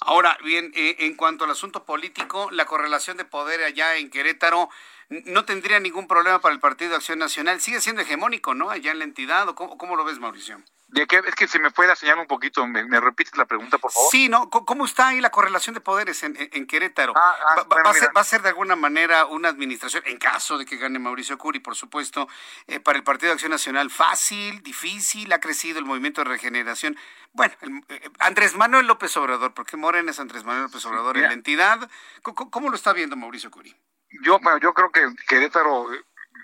Ahora, 0.00 0.36
bien, 0.44 0.70
eh, 0.74 0.96
en 1.00 1.16
cuanto 1.16 1.44
al 1.44 1.50
asunto 1.50 1.86
político, 1.86 2.50
la 2.50 2.66
correlación 2.66 3.16
de 3.16 3.24
poder 3.24 3.62
allá 3.62 3.96
en 3.96 4.10
Querétaro 4.10 4.68
no 5.08 5.44
tendría 5.44 5.80
ningún 5.80 6.06
problema 6.06 6.40
para 6.40 6.54
el 6.54 6.60
Partido 6.60 6.90
de 6.90 6.96
Acción 6.96 7.18
Nacional. 7.18 7.60
Sigue 7.60 7.80
siendo 7.80 8.02
hegemónico, 8.02 8.54
¿no? 8.54 8.70
Allá 8.70 8.92
en 8.92 8.98
la 8.98 9.04
entidad, 9.04 9.48
¿o 9.48 9.54
cómo, 9.54 9.78
cómo 9.78 9.96
lo 9.96 10.04
ves, 10.04 10.18
Mauricio? 10.18 10.62
¿De 10.88 11.08
qué? 11.08 11.20
Es 11.26 11.34
que 11.34 11.48
se 11.48 11.58
me 11.58 11.70
fue 11.70 11.88
la 11.88 11.96
señal 11.96 12.20
un 12.20 12.26
poquito. 12.28 12.64
¿Me, 12.66 13.00
repites 13.00 13.36
la 13.36 13.46
pregunta, 13.46 13.78
por 13.78 13.90
favor? 13.90 14.08
Sí, 14.12 14.28
¿no? 14.28 14.48
¿Cómo 14.48 14.84
está 14.84 15.08
ahí 15.08 15.20
la 15.20 15.30
correlación 15.30 15.74
de 15.74 15.80
poderes 15.80 16.22
en, 16.22 16.36
en 16.38 16.66
Querétaro? 16.68 17.14
Ah, 17.16 17.34
ah, 17.50 17.64
va, 17.64 17.90
a 17.90 17.94
ser, 17.94 18.16
¿Va, 18.16 18.20
a 18.20 18.24
ser, 18.24 18.42
de 18.42 18.50
alguna 18.50 18.76
manera 18.76 19.26
una 19.26 19.48
administración, 19.48 20.04
en 20.06 20.18
caso 20.18 20.56
de 20.56 20.64
que 20.64 20.76
gane 20.76 21.00
Mauricio 21.00 21.36
Curi, 21.36 21.58
por 21.58 21.74
supuesto, 21.74 22.28
eh, 22.68 22.78
para 22.78 22.96
el 22.96 23.02
Partido 23.02 23.30
de 23.30 23.32
Acción 23.32 23.50
Nacional, 23.50 23.90
fácil, 23.90 24.62
difícil, 24.62 25.32
ha 25.32 25.40
crecido 25.40 25.80
el 25.80 25.84
movimiento 25.84 26.22
de 26.22 26.30
regeneración. 26.30 26.96
Bueno, 27.32 27.54
eh, 27.88 28.10
Andrés 28.20 28.54
Manuel 28.54 28.86
López 28.86 29.16
Obrador, 29.16 29.52
porque 29.52 29.76
Morena 29.76 30.12
es 30.12 30.20
Andrés 30.20 30.44
Manuel 30.44 30.66
López 30.66 30.86
Obrador 30.86 31.16
en 31.16 31.24
la 31.24 31.32
entidad. 31.32 31.90
¿Cómo, 32.22 32.70
lo 32.70 32.76
está 32.76 32.92
viendo 32.92 33.16
Mauricio 33.16 33.50
Curi? 33.50 33.74
Yo, 34.22 34.38
bueno, 34.40 34.58
yo 34.58 34.72
creo 34.72 34.90
que 34.90 35.06
Querétaro 35.26 35.88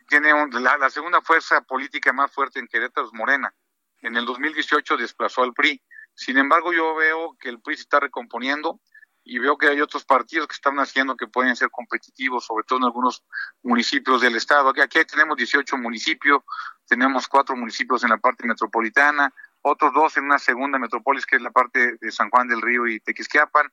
tiene 0.08 0.32
la 0.52 0.90
segunda 0.90 1.20
fuerza 1.20 1.60
política 1.62 2.12
más 2.12 2.32
fuerte 2.32 2.58
en 2.58 2.66
Querétaro 2.66 3.06
es 3.06 3.12
Morena 3.12 3.54
en 4.02 4.16
el 4.16 4.24
2018 4.24 4.96
desplazó 4.96 5.42
al 5.42 5.52
PRI. 5.52 5.82
Sin 6.14 6.38
embargo, 6.38 6.72
yo 6.72 6.94
veo 6.94 7.36
que 7.38 7.48
el 7.48 7.60
PRI 7.60 7.76
se 7.76 7.82
está 7.82 8.00
recomponiendo 8.00 8.80
y 9.22 9.38
veo 9.38 9.58
que 9.58 9.68
hay 9.68 9.80
otros 9.80 10.04
partidos 10.04 10.48
que 10.48 10.54
están 10.54 10.78
haciendo 10.78 11.16
que 11.16 11.26
pueden 11.26 11.54
ser 11.54 11.70
competitivos, 11.70 12.46
sobre 12.46 12.64
todo 12.64 12.78
en 12.78 12.84
algunos 12.86 13.22
municipios 13.62 14.20
del 14.20 14.36
estado. 14.36 14.70
Aquí, 14.70 14.80
aquí 14.80 15.04
tenemos 15.04 15.36
18 15.36 15.76
municipios, 15.76 16.42
tenemos 16.86 17.28
cuatro 17.28 17.54
municipios 17.56 18.02
en 18.02 18.10
la 18.10 18.18
parte 18.18 18.46
metropolitana, 18.46 19.32
otros 19.62 19.92
dos 19.92 20.16
en 20.16 20.24
una 20.24 20.38
segunda 20.38 20.78
metrópolis 20.78 21.26
que 21.26 21.36
es 21.36 21.42
la 21.42 21.50
parte 21.50 21.96
de 22.00 22.10
San 22.10 22.30
Juan 22.30 22.48
del 22.48 22.62
Río 22.62 22.86
y 22.86 23.00
Tequisquiapan. 23.00 23.70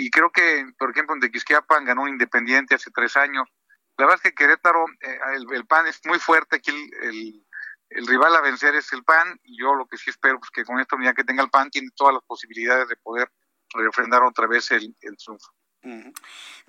Y 0.00 0.10
creo 0.10 0.30
que, 0.30 0.64
por 0.78 0.90
ejemplo, 0.90 1.14
en 1.14 1.20
Tequisquiapan 1.20 1.84
ganó 1.84 2.06
independiente 2.06 2.74
hace 2.74 2.90
tres 2.92 3.16
años. 3.16 3.48
La 3.96 4.06
verdad 4.06 4.20
es 4.22 4.30
que 4.30 4.34
Querétaro, 4.34 4.84
eh, 5.00 5.18
el, 5.52 5.66
PAN 5.66 5.88
es 5.88 6.00
muy 6.04 6.18
fuerte 6.20 6.56
aquí, 6.56 6.90
el 7.02 7.44
el 7.90 8.06
rival 8.06 8.36
a 8.36 8.40
vencer 8.40 8.74
es 8.74 8.92
el 8.92 9.02
PAN 9.04 9.40
y 9.42 9.58
yo 9.60 9.74
lo 9.74 9.86
que 9.86 9.96
sí 9.96 10.10
espero 10.10 10.34
es 10.34 10.40
pues, 10.40 10.50
que 10.50 10.64
con 10.64 10.78
esta 10.78 10.96
unidad 10.96 11.14
que 11.14 11.24
tenga 11.24 11.42
el 11.42 11.50
PAN 11.50 11.70
tiene 11.70 11.88
todas 11.96 12.14
las 12.14 12.22
posibilidades 12.24 12.88
de 12.88 12.96
poder 12.96 13.30
refrendar 13.74 14.22
otra 14.22 14.46
vez 14.46 14.70
el, 14.70 14.94
el 15.00 15.16
triunfo. 15.16 15.48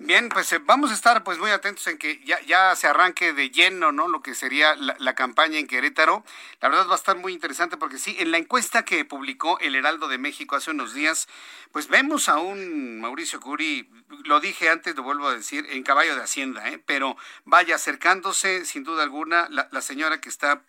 Bien, 0.02 0.30
pues 0.30 0.50
eh, 0.54 0.60
vamos 0.64 0.90
a 0.90 0.94
estar 0.94 1.22
pues 1.24 1.38
muy 1.38 1.50
atentos 1.50 1.86
en 1.86 1.98
que 1.98 2.24
ya, 2.24 2.40
ya 2.46 2.74
se 2.74 2.86
arranque 2.86 3.34
de 3.34 3.50
lleno, 3.50 3.92
¿no? 3.92 4.08
Lo 4.08 4.22
que 4.22 4.34
sería 4.34 4.74
la, 4.74 5.14
campaña 5.14 5.58
en 5.58 5.66
Querétaro. 5.66 6.24
La 6.62 6.70
verdad 6.70 6.88
va 6.88 6.94
a 6.94 6.96
estar 6.96 7.16
muy 7.18 7.34
interesante 7.34 7.76
porque 7.76 7.98
sí, 7.98 8.16
en 8.18 8.30
la 8.30 8.38
encuesta 8.38 8.84
que 8.84 9.04
publicó 9.04 9.58
el 9.60 9.74
Heraldo 9.74 10.08
de 10.08 10.16
México 10.16 10.56
hace 10.56 10.70
unos 10.70 10.94
días, 10.94 11.28
pues 11.70 11.88
vemos 11.88 12.30
a 12.30 12.38
un 12.38 13.00
Mauricio 13.00 13.40
Curi, 13.40 13.90
lo 14.24 14.40
dije 14.40 14.70
antes, 14.70 14.96
lo 14.96 15.02
vuelvo 15.02 15.28
a 15.28 15.34
decir, 15.34 15.66
en 15.68 15.82
caballo 15.82 16.16
de 16.16 16.22
Hacienda, 16.22 16.66
¿eh? 16.70 16.82
Pero 16.86 17.18
vaya 17.44 17.74
acercándose, 17.74 18.64
sin 18.64 18.84
duda 18.84 19.02
alguna, 19.02 19.48
la, 19.50 19.68
la 19.70 19.82
señora 19.82 20.20
que 20.20 20.30
está 20.30 20.62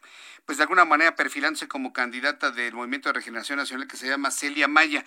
pues 0.45 0.57
de 0.57 0.63
alguna 0.63 0.85
manera 0.85 1.15
perfilándose 1.15 1.67
como 1.67 1.93
candidata 1.93 2.51
del 2.51 2.73
Movimiento 2.73 3.09
de 3.09 3.13
Regeneración 3.13 3.57
Nacional 3.57 3.87
que 3.87 3.97
se 3.97 4.07
llama 4.07 4.31
Celia 4.31 4.67
Maya. 4.67 5.05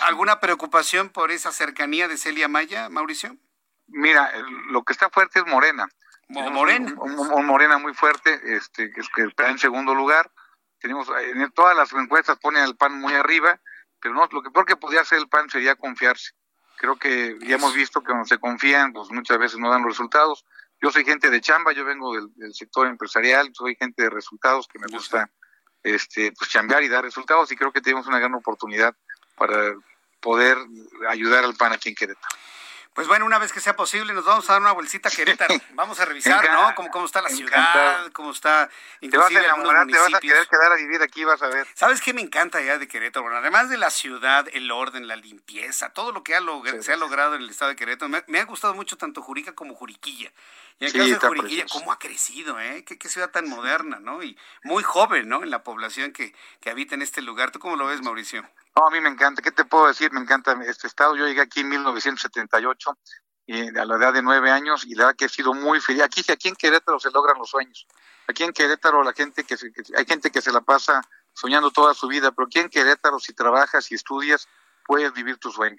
¿Alguna 0.00 0.40
preocupación 0.40 1.08
por 1.08 1.30
esa 1.30 1.52
cercanía 1.52 2.08
de 2.08 2.16
Celia 2.16 2.48
Maya, 2.48 2.88
Mauricio? 2.88 3.36
Mira, 3.86 4.32
lo 4.68 4.84
que 4.84 4.92
está 4.92 5.10
fuerte 5.10 5.40
es 5.40 5.46
Morena. 5.46 5.88
Morena. 6.28 6.94
Un, 6.96 7.46
Morena 7.46 7.78
muy 7.78 7.92
fuerte, 7.92 8.40
este, 8.54 8.92
que, 8.92 9.00
está 9.00 9.50
en 9.50 9.58
segundo 9.58 9.94
lugar. 9.94 10.30
Tenemos, 10.78 11.08
en 11.34 11.50
todas 11.52 11.76
las 11.76 11.92
encuestas 11.92 12.38
ponen 12.38 12.62
al 12.62 12.76
PAN 12.76 12.98
muy 13.00 13.12
arriba, 13.14 13.60
pero 14.00 14.14
no, 14.14 14.28
lo 14.30 14.42
que 14.42 14.50
peor 14.50 14.64
que 14.64 14.76
podría 14.76 15.00
hacer 15.00 15.18
el 15.18 15.28
PAN 15.28 15.50
sería 15.50 15.74
confiarse. 15.74 16.32
Creo 16.76 16.96
que 16.96 17.36
ya 17.42 17.56
hemos 17.56 17.74
visto 17.74 18.00
que 18.00 18.06
cuando 18.06 18.24
se 18.24 18.38
confían, 18.38 18.92
pues 18.92 19.10
muchas 19.10 19.38
veces 19.38 19.58
no 19.58 19.70
dan 19.70 19.84
resultados. 19.84 20.46
Yo 20.80 20.90
soy 20.90 21.04
gente 21.04 21.30
de 21.30 21.40
chamba, 21.40 21.72
yo 21.72 21.84
vengo 21.84 22.12
del, 22.36 22.54
sector 22.54 22.86
empresarial, 22.86 23.50
soy 23.52 23.76
gente 23.76 24.02
de 24.02 24.10
resultados 24.10 24.66
que 24.66 24.78
me 24.78 24.86
gusta 24.86 25.30
este 25.82 26.32
pues 26.32 26.50
chambear 26.50 26.82
y 26.82 26.88
dar 26.88 27.04
resultados 27.04 27.50
y 27.52 27.56
creo 27.56 27.72
que 27.72 27.80
tenemos 27.80 28.06
una 28.06 28.18
gran 28.18 28.34
oportunidad 28.34 28.94
para 29.36 29.74
poder 30.20 30.58
ayudar 31.08 31.44
al 31.44 31.54
PAN 31.54 31.72
aquí 31.72 31.90
en 31.90 31.94
Querétaro. 31.94 32.36
Pues 32.94 33.06
bueno, 33.06 33.24
una 33.24 33.38
vez 33.38 33.52
que 33.52 33.60
sea 33.60 33.76
posible, 33.76 34.12
nos 34.12 34.24
vamos 34.24 34.50
a 34.50 34.54
dar 34.54 34.62
una 34.62 34.72
bolsita 34.72 35.08
a 35.08 35.12
Querétaro. 35.12 35.54
Vamos 35.74 36.00
a 36.00 36.04
revisar, 36.04 36.44
¿no? 36.50 36.74
Cómo, 36.74 36.90
cómo 36.90 37.06
está 37.06 37.22
la 37.22 37.28
ciudad, 37.28 38.10
cómo 38.12 38.32
está. 38.32 38.68
Te 39.00 39.16
vas 39.16 39.34
a 39.34 39.38
enamorar, 39.38 39.86
te 39.86 39.96
vas 39.96 40.12
a 40.12 40.18
querer 40.18 40.46
quedar 40.48 40.72
a 40.72 40.74
vivir 40.74 41.00
aquí, 41.00 41.24
vas 41.24 41.40
a 41.40 41.48
ver. 41.48 41.66
¿Sabes 41.74 42.00
qué 42.00 42.12
me 42.12 42.20
encanta 42.20 42.60
ya 42.60 42.78
de 42.78 42.88
Querétaro? 42.88 43.22
Bueno, 43.22 43.38
además 43.38 43.70
de 43.70 43.76
la 43.76 43.90
ciudad, 43.90 44.46
el 44.52 44.70
orden, 44.72 45.06
la 45.06 45.16
limpieza, 45.16 45.90
todo 45.90 46.10
lo 46.12 46.24
que 46.24 46.34
ha 46.34 46.40
se 46.80 46.92
ha 46.92 46.96
logrado 46.96 47.36
en 47.36 47.42
el 47.42 47.50
estado 47.50 47.70
de 47.70 47.76
Querétaro, 47.76 48.10
me, 48.26 48.40
ha 48.40 48.44
gustado 48.44 48.74
mucho 48.74 48.96
tanto 48.96 49.22
Jurica 49.22 49.54
como 49.54 49.74
Juriquilla. 49.74 50.32
Y 50.80 50.86
en 50.86 50.90
el 50.90 50.92
caso 50.92 51.08
de 51.08 51.38
Juriquilla, 51.40 51.66
cómo 51.70 51.92
ha 51.92 51.98
crecido, 51.98 52.58
¿eh? 52.58 52.84
Qué, 52.84 53.08
ciudad 53.08 53.30
tan 53.30 53.48
moderna, 53.48 54.00
¿no? 54.00 54.22
Y 54.22 54.36
muy 54.64 54.82
joven, 54.82 55.28
¿no? 55.28 55.44
En 55.44 55.50
la 55.50 55.62
población 55.62 56.12
que, 56.12 56.34
que 56.60 56.70
habita 56.70 56.96
en 56.96 57.02
este 57.02 57.22
lugar. 57.22 57.52
¿Tú 57.52 57.60
cómo 57.60 57.76
lo 57.76 57.86
ves, 57.86 58.02
Mauricio? 58.02 58.44
No, 58.76 58.86
a 58.86 58.90
mí 58.90 59.00
me 59.00 59.08
encanta. 59.08 59.42
¿Qué 59.42 59.50
te 59.50 59.64
puedo 59.64 59.88
decir? 59.88 60.12
Me 60.12 60.20
encanta 60.20 60.58
este 60.66 60.86
estado. 60.86 61.16
Yo 61.16 61.26
llegué 61.26 61.40
aquí 61.40 61.60
en 61.60 61.68
1978 61.68 62.98
y 63.46 63.76
a 63.76 63.84
la 63.84 63.96
edad 63.96 64.12
de 64.12 64.22
nueve 64.22 64.50
años 64.50 64.84
y 64.84 64.94
la 64.94 65.06
verdad 65.06 65.16
que 65.16 65.24
he 65.24 65.28
sido 65.28 65.54
muy 65.54 65.80
feliz. 65.80 66.02
Aquí, 66.02 66.22
aquí 66.30 66.48
en 66.48 66.54
Querétaro 66.54 67.00
se 67.00 67.10
logran 67.10 67.36
los 67.38 67.50
sueños. 67.50 67.86
Aquí 68.28 68.44
en 68.44 68.52
Querétaro 68.52 69.02
la 69.02 69.12
gente 69.12 69.42
que, 69.44 69.56
hay 69.96 70.04
gente 70.04 70.30
que 70.30 70.40
se 70.40 70.52
la 70.52 70.60
pasa 70.60 71.02
soñando 71.32 71.70
toda 71.70 71.94
su 71.94 72.06
vida, 72.06 72.30
pero 72.30 72.46
aquí 72.46 72.60
en 72.60 72.68
Querétaro 72.68 73.18
si 73.18 73.32
trabajas 73.32 73.90
y 73.90 73.96
estudias 73.96 74.46
puedes 74.90 75.12
vivir 75.12 75.36
tu 75.36 75.52
sueño 75.52 75.78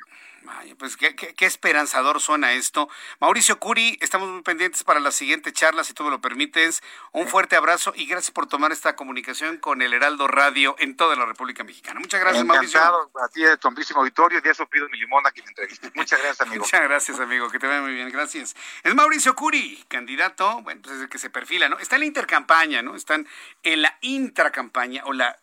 pues 0.77 0.97
qué, 0.97 1.15
qué, 1.15 1.45
esperanzador 1.45 2.19
suena 2.19 2.53
esto. 2.53 2.89
Mauricio 3.19 3.59
Curi, 3.59 3.97
estamos 4.01 4.29
muy 4.29 4.41
pendientes 4.41 4.83
para 4.83 4.99
la 4.99 5.11
siguiente 5.11 5.53
charla, 5.53 5.83
si 5.83 5.93
tú 5.93 6.03
me 6.03 6.09
lo 6.09 6.21
permites. 6.21 6.81
Un 7.11 7.27
fuerte 7.27 7.55
abrazo 7.55 7.93
y 7.95 8.05
gracias 8.05 8.31
por 8.31 8.47
tomar 8.47 8.71
esta 8.71 8.95
comunicación 8.95 9.57
con 9.57 9.81
el 9.81 9.93
Heraldo 9.93 10.27
Radio 10.27 10.75
en 10.79 10.95
toda 10.95 11.15
la 11.15 11.25
República 11.25 11.63
Mexicana. 11.63 11.99
Muchas 11.99 12.19
gracias, 12.19 12.43
Encantado, 12.43 13.11
Mauricio. 13.13 13.23
A 13.23 13.29
ti, 13.29 13.41
de 13.43 13.57
tu 13.57 13.67
amplísimo 13.67 13.99
auditorio, 13.99 14.41
y 14.43 14.47
eso 14.47 14.65
pido 14.67 14.89
mi 14.89 14.97
limón 14.97 15.25
a 15.27 15.31
quien 15.31 15.47
entreviste. 15.47 15.91
Muchas 15.93 16.19
gracias, 16.19 16.41
amigo. 16.41 16.63
Muchas 16.63 16.81
gracias, 16.81 17.19
amigo, 17.19 17.49
que 17.49 17.59
te 17.59 17.67
vaya 17.67 17.81
muy 17.81 17.93
bien, 17.93 18.09
gracias. 18.09 18.55
Es 18.83 18.95
Mauricio 18.95 19.35
Curi, 19.35 19.85
candidato, 19.87 20.61
bueno, 20.63 20.81
pues 20.81 20.95
es 20.95 21.01
el 21.01 21.09
que 21.09 21.19
se 21.19 21.29
perfila, 21.29 21.69
¿no? 21.69 21.77
Está 21.77 21.97
en 21.97 22.01
la 22.01 22.05
intercampaña, 22.07 22.81
¿no? 22.81 22.95
Están 22.95 23.27
en 23.63 23.81
la 23.81 23.97
intracampaña 24.01 25.03
o 25.05 25.13
la 25.13 25.37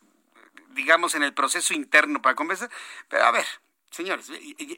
digamos, 0.78 1.14
en 1.14 1.22
el 1.22 1.34
proceso 1.34 1.74
interno 1.74 2.22
para 2.22 2.34
convencer. 2.34 2.70
Pero 3.08 3.24
a 3.24 3.32
ver, 3.32 3.44
Señores, 3.90 4.30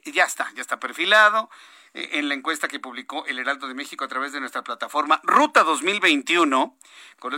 ya 0.05 0.23
está, 0.23 0.51
ya 0.55 0.61
está 0.61 0.79
perfilado 0.79 1.49
eh, 1.93 2.11
en 2.13 2.29
la 2.29 2.35
encuesta 2.35 2.67
que 2.67 2.79
publicó 2.79 3.25
el 3.25 3.39
Heraldo 3.39 3.67
de 3.67 3.73
México 3.73 4.05
a 4.05 4.07
través 4.07 4.31
de 4.31 4.39
nuestra 4.39 4.63
plataforma 4.63 5.19
Ruta 5.23 5.63
2021, 5.63 6.77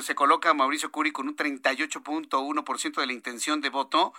se 0.02 0.15
coloca 0.15 0.52
a 0.52 0.53
Mauricio 0.53 0.91
Curi 0.91 1.11
con 1.11 1.27
un 1.27 1.35
38.1% 1.35 3.02
de 3.02 3.07
la 3.07 3.14
intención 3.14 3.60
de 3.61 3.69
voto 3.69 4.14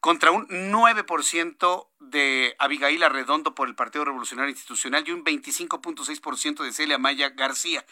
contra 0.00 0.30
un 0.30 0.46
9% 0.48 1.88
de 2.00 2.56
Abigail 2.58 3.02
Arredondo 3.02 3.54
por 3.54 3.68
el 3.68 3.74
Partido 3.74 4.04
Revolucionario 4.04 4.50
Institucional 4.50 5.04
y 5.06 5.12
un 5.12 5.24
25.6% 5.24 6.64
de 6.64 6.72
Celia 6.72 6.98
Maya 6.98 7.30
García. 7.30 7.84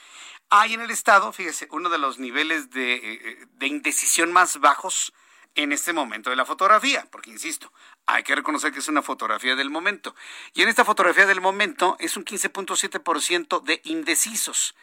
Hay 0.51 0.75
en 0.75 0.81
el 0.81 0.91
Estado, 0.91 1.33
fíjese, 1.33 1.69
uno 1.71 1.89
de 1.89 1.99
los 1.99 2.19
niveles 2.19 2.71
de, 2.71 2.95
eh, 2.95 3.47
de 3.53 3.67
indecisión 3.67 4.33
más 4.33 4.59
bajos 4.59 5.13
en 5.55 5.73
este 5.73 5.93
momento 5.93 6.31
de 6.31 6.37
la 6.37 6.45
fotografía, 6.45 7.07
porque 7.11 7.31
insisto, 7.31 7.73
hay 8.07 8.23
que 8.23 8.35
reconocer 8.35 8.73
que 8.73 8.79
es 8.79 8.89
una 8.89 9.03
fotografía 9.03 9.57
del 9.57 9.71
momento. 9.71 10.15
Y 10.55 10.63
en 10.63 10.69
esta 10.69 10.85
fotografía 10.85 11.27
del 11.27 11.41
momento 11.41 11.97
es 11.99 12.17
un 12.17 12.25
15.7% 12.25 13.63
de 13.63 13.81
indecisos. 13.85 14.75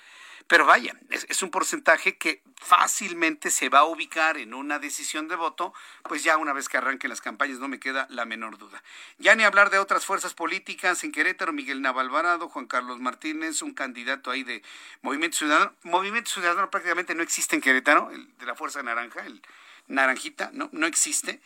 Pero 0.47 0.65
vaya, 0.65 0.95
es, 1.09 1.43
un 1.43 1.51
porcentaje 1.51 2.17
que 2.17 2.41
fácilmente 2.55 3.51
se 3.51 3.67
va 3.67 3.79
a 3.79 3.83
ubicar 3.83 4.37
en 4.37 4.53
una 4.53 4.79
decisión 4.79 5.27
de 5.27 5.35
voto, 5.35 5.73
pues 6.03 6.23
ya 6.23 6.37
una 6.37 6.53
vez 6.53 6.69
que 6.69 6.77
arranquen 6.77 7.09
las 7.09 7.19
campañas 7.19 7.59
no 7.59 7.67
me 7.67 7.81
queda 7.81 8.07
la 8.09 8.23
menor 8.23 8.57
duda. 8.57 8.81
Ya 9.17 9.35
ni 9.35 9.43
hablar 9.43 9.71
de 9.71 9.77
otras 9.77 10.05
fuerzas 10.05 10.33
políticas 10.33 11.03
en 11.03 11.11
Querétaro, 11.11 11.51
Miguel 11.51 11.81
Navalvarado, 11.81 12.47
Juan 12.47 12.65
Carlos 12.65 13.01
Martínez, 13.01 13.61
un 13.61 13.73
candidato 13.73 14.31
ahí 14.31 14.43
de 14.43 14.63
Movimiento 15.01 15.37
Ciudadano. 15.37 15.73
Movimiento 15.83 16.31
Ciudadano 16.31 16.69
prácticamente 16.69 17.13
no 17.13 17.23
existe 17.23 17.57
en 17.57 17.61
Querétaro, 17.61 18.09
el 18.11 18.37
de 18.37 18.45
la 18.45 18.55
Fuerza 18.55 18.81
Naranja, 18.81 19.25
el 19.25 19.41
naranjita, 19.87 20.51
no, 20.53 20.69
no 20.71 20.87
existe, 20.87 21.41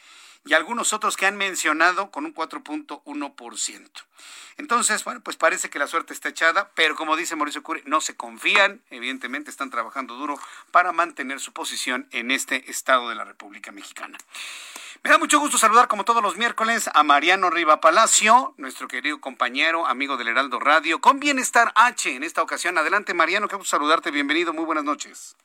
y 0.46 0.54
algunos 0.54 0.94
otros 0.94 1.18
que 1.18 1.26
han 1.26 1.38
mencionado 1.38 2.10
con 2.10 2.26
un 2.26 2.34
4.1%. 2.34 3.90
Entonces, 4.58 5.04
bueno, 5.04 5.22
pues 5.22 5.38
parece 5.38 5.70
que 5.70 5.80
la 5.80 5.88
suerte 5.88 6.14
está 6.14 6.30
echada, 6.30 6.72
pero 6.76 6.96
como 6.96 7.16
dice 7.16 7.36
Mauricio 7.36 7.64
Curi, 7.64 7.82
no 7.86 8.02
se 8.02 8.16
confían, 8.16 8.82
evidentemente 8.90 9.50
están 9.50 9.70
trabajando 9.70 10.16
duro 10.16 10.40
para 10.72 10.92
mantener 10.92 11.40
su 11.40 11.54
posición 11.54 12.08
en 12.12 12.32
este 12.32 12.70
estado 12.70 13.10
de 13.10 13.16
la 13.16 13.24
República 13.24 13.72
Mexicana. 13.72 14.18
Me 15.04 15.10
da 15.10 15.18
mucho 15.18 15.40
gusto 15.40 15.58
saludar 15.58 15.88
como 15.88 16.06
todos 16.06 16.22
los 16.22 16.38
miércoles 16.38 16.90
a 16.94 17.04
Mariano 17.04 17.50
Riva 17.50 17.82
Palacio, 17.82 18.54
nuestro 18.58 18.88
querido 18.88 19.20
compañero, 19.20 19.88
amigo 19.88 20.16
del 20.18 20.28
Heraldo 20.28 20.60
Radio, 20.60 21.02
con 21.02 21.20
Bienestar 21.20 21.72
H 21.76 22.14
en 22.14 22.24
esta 22.24 22.44
ocasión. 22.44 22.78
Adelante 22.78 23.16
Mariano, 23.16 23.48
qué 23.48 23.56
gusto 23.56 23.72
saludarte, 23.72 24.12
bienvenido, 24.12 24.54
muy 24.54 24.66
buenas 24.66 24.84
noches. 24.84 25.36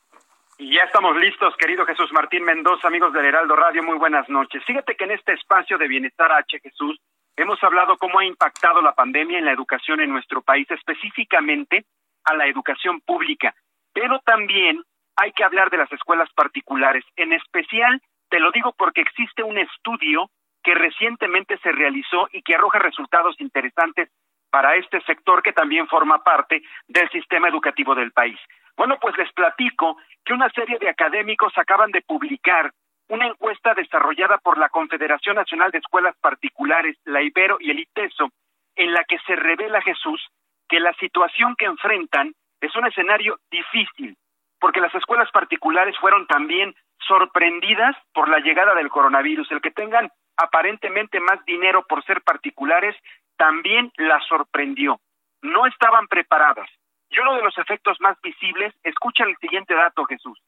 Y 0.59 0.73
ya 0.73 0.85
estamos 0.85 1.15
listos, 1.17 1.55
querido 1.57 1.85
Jesús 1.85 2.11
Martín 2.11 2.43
Mendoza, 2.43 2.87
amigos 2.87 3.13
del 3.13 3.25
Heraldo 3.25 3.55
Radio, 3.55 3.83
muy 3.83 3.95
buenas 3.99 4.27
noches. 4.27 4.63
Fíjate 4.65 4.95
que 4.95 5.03
en 5.03 5.11
este 5.11 5.33
espacio 5.33 5.77
de 5.77 5.87
Bienestar 5.87 6.31
H, 6.31 6.59
Jesús, 6.59 6.99
hemos 7.35 7.63
hablado 7.63 7.95
cómo 7.97 8.17
ha 8.17 8.25
impactado 8.25 8.81
la 8.81 8.95
pandemia 8.95 9.37
en 9.37 9.45
la 9.45 9.51
educación 9.51 9.99
en 9.99 10.09
nuestro 10.09 10.41
país, 10.41 10.65
específicamente 10.71 11.85
a 12.23 12.33
la 12.33 12.47
educación 12.47 13.01
pública, 13.01 13.53
pero 13.93 14.17
también 14.25 14.81
hay 15.15 15.31
que 15.33 15.43
hablar 15.43 15.69
de 15.69 15.77
las 15.77 15.91
escuelas 15.91 16.29
particulares. 16.33 17.05
En 17.17 17.33
especial, 17.33 18.01
te 18.27 18.39
lo 18.39 18.49
digo 18.49 18.73
porque 18.75 19.01
existe 19.01 19.43
un 19.43 19.59
estudio 19.59 20.31
que 20.63 20.73
recientemente 20.73 21.59
se 21.59 21.71
realizó 21.71 22.29
y 22.31 22.41
que 22.41 22.55
arroja 22.55 22.79
resultados 22.79 23.39
interesantes 23.39 24.09
para 24.49 24.73
este 24.75 25.01
sector 25.01 25.43
que 25.43 25.53
también 25.53 25.87
forma 25.87 26.23
parte 26.23 26.63
del 26.87 27.07
sistema 27.11 27.47
educativo 27.47 27.93
del 27.93 28.11
país. 28.11 28.39
Bueno, 28.77 28.97
pues 29.01 29.17
les 29.17 29.31
platico 29.33 29.97
que 30.23 30.33
una 30.33 30.49
serie 30.51 30.77
de 30.77 30.89
académicos 30.89 31.51
acaban 31.57 31.91
de 31.91 32.01
publicar 32.01 32.71
una 33.09 33.25
encuesta 33.25 33.73
desarrollada 33.73 34.37
por 34.37 34.57
la 34.57 34.69
Confederación 34.69 35.35
Nacional 35.35 35.71
de 35.71 35.79
Escuelas 35.79 36.15
Particulares, 36.21 36.95
la 37.05 37.21
Ibero 37.23 37.57
y 37.59 37.71
el 37.71 37.79
ITESO, 37.79 38.29
en 38.75 38.93
la 38.93 39.03
que 39.05 39.17
se 39.25 39.35
revela 39.35 39.81
Jesús 39.81 40.29
que 40.69 40.79
la 40.79 40.93
situación 40.93 41.55
que 41.57 41.65
enfrentan 41.65 42.33
es 42.61 42.75
un 42.75 42.85
escenario 42.85 43.39
difícil, 43.49 44.15
porque 44.59 44.81
las 44.81 44.93
escuelas 44.93 45.31
particulares 45.31 45.95
fueron 45.99 46.27
también 46.27 46.75
sorprendidas 47.07 47.95
por 48.13 48.27
la 48.27 48.39
llegada 48.39 48.75
del 48.75 48.89
coronavirus. 48.89 49.49
El 49.51 49.61
que 49.61 49.71
tengan 49.71 50.11
aparentemente 50.35 51.19
más 51.19 51.43
dinero 51.45 51.85
por 51.87 52.03
ser 52.03 52.21
particulares 52.21 52.95
también 53.37 53.91
las 53.97 54.25
sorprendió. 54.27 54.99
No 55.41 55.65
estaban 55.65 56.07
preparadas. 56.07 56.69
Y 57.09 57.19
uno 57.19 57.35
de 57.35 57.43
los 57.43 57.57
efectos 57.57 57.99
más 58.01 58.19
visibles, 58.21 58.73
escucha 58.83 59.23
el 59.23 59.35
siguiente 59.37 59.73
dato, 59.73 60.05
Jesús, 60.05 60.39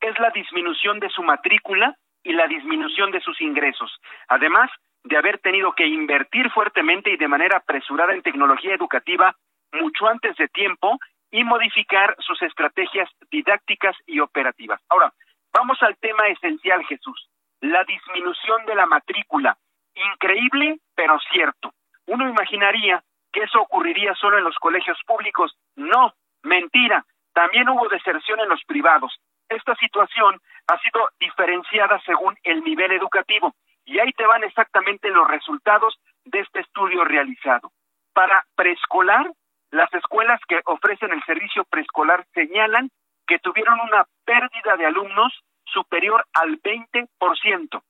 es 0.00 0.18
la 0.18 0.30
disminución 0.30 0.98
de 0.98 1.10
su 1.10 1.22
matrícula 1.22 1.96
y 2.22 2.32
la 2.32 2.46
disminución 2.46 3.10
de 3.10 3.20
sus 3.20 3.40
ingresos. 3.40 4.00
Además 4.28 4.70
de 5.04 5.16
haber 5.16 5.38
tenido 5.38 5.72
que 5.72 5.86
invertir 5.86 6.50
fuertemente 6.50 7.10
y 7.10 7.16
de 7.16 7.28
manera 7.28 7.58
apresurada 7.58 8.12
en 8.12 8.22
tecnología 8.22 8.74
educativa 8.74 9.34
mucho 9.72 10.08
antes 10.08 10.36
de 10.36 10.48
tiempo 10.48 10.98
y 11.30 11.44
modificar 11.44 12.16
sus 12.18 12.42
estrategias 12.42 13.08
didácticas 13.30 13.96
y 14.06 14.20
operativas. 14.20 14.80
Ahora, 14.88 15.12
vamos 15.52 15.80
al 15.82 15.96
tema 15.98 16.26
esencial, 16.26 16.84
Jesús, 16.86 17.28
la 17.60 17.84
disminución 17.84 18.66
de 18.66 18.74
la 18.74 18.86
matrícula. 18.86 19.56
Increíble, 19.94 20.78
pero 20.94 21.18
cierto. 21.32 21.72
Uno 22.06 22.28
imaginaría 22.28 23.02
que 23.32 23.42
eso 23.42 23.60
ocurriría 23.60 24.14
solo 24.14 24.38
en 24.38 24.44
los 24.44 24.56
colegios 24.56 24.98
públicos. 25.06 25.56
No, 25.76 26.14
mentira. 26.42 27.04
También 27.32 27.68
hubo 27.68 27.88
deserción 27.88 28.40
en 28.40 28.48
los 28.48 28.62
privados. 28.64 29.18
Esta 29.48 29.74
situación 29.76 30.40
ha 30.68 30.78
sido 30.78 31.08
diferenciada 31.18 32.00
según 32.04 32.36
el 32.42 32.62
nivel 32.62 32.92
educativo. 32.92 33.54
Y 33.84 33.98
ahí 33.98 34.12
te 34.12 34.26
van 34.26 34.44
exactamente 34.44 35.08
los 35.10 35.26
resultados 35.28 35.98
de 36.24 36.40
este 36.40 36.60
estudio 36.60 37.04
realizado. 37.04 37.72
Para 38.12 38.44
preescolar, 38.54 39.30
las 39.70 39.92
escuelas 39.94 40.40
que 40.48 40.60
ofrecen 40.64 41.12
el 41.12 41.22
servicio 41.24 41.64
preescolar 41.64 42.26
señalan 42.34 42.90
que 43.26 43.38
tuvieron 43.38 43.78
una 43.80 44.04
pérdida 44.24 44.76
de 44.76 44.86
alumnos 44.86 45.32
superior 45.64 46.24
al 46.34 46.60
20%. 46.60 47.82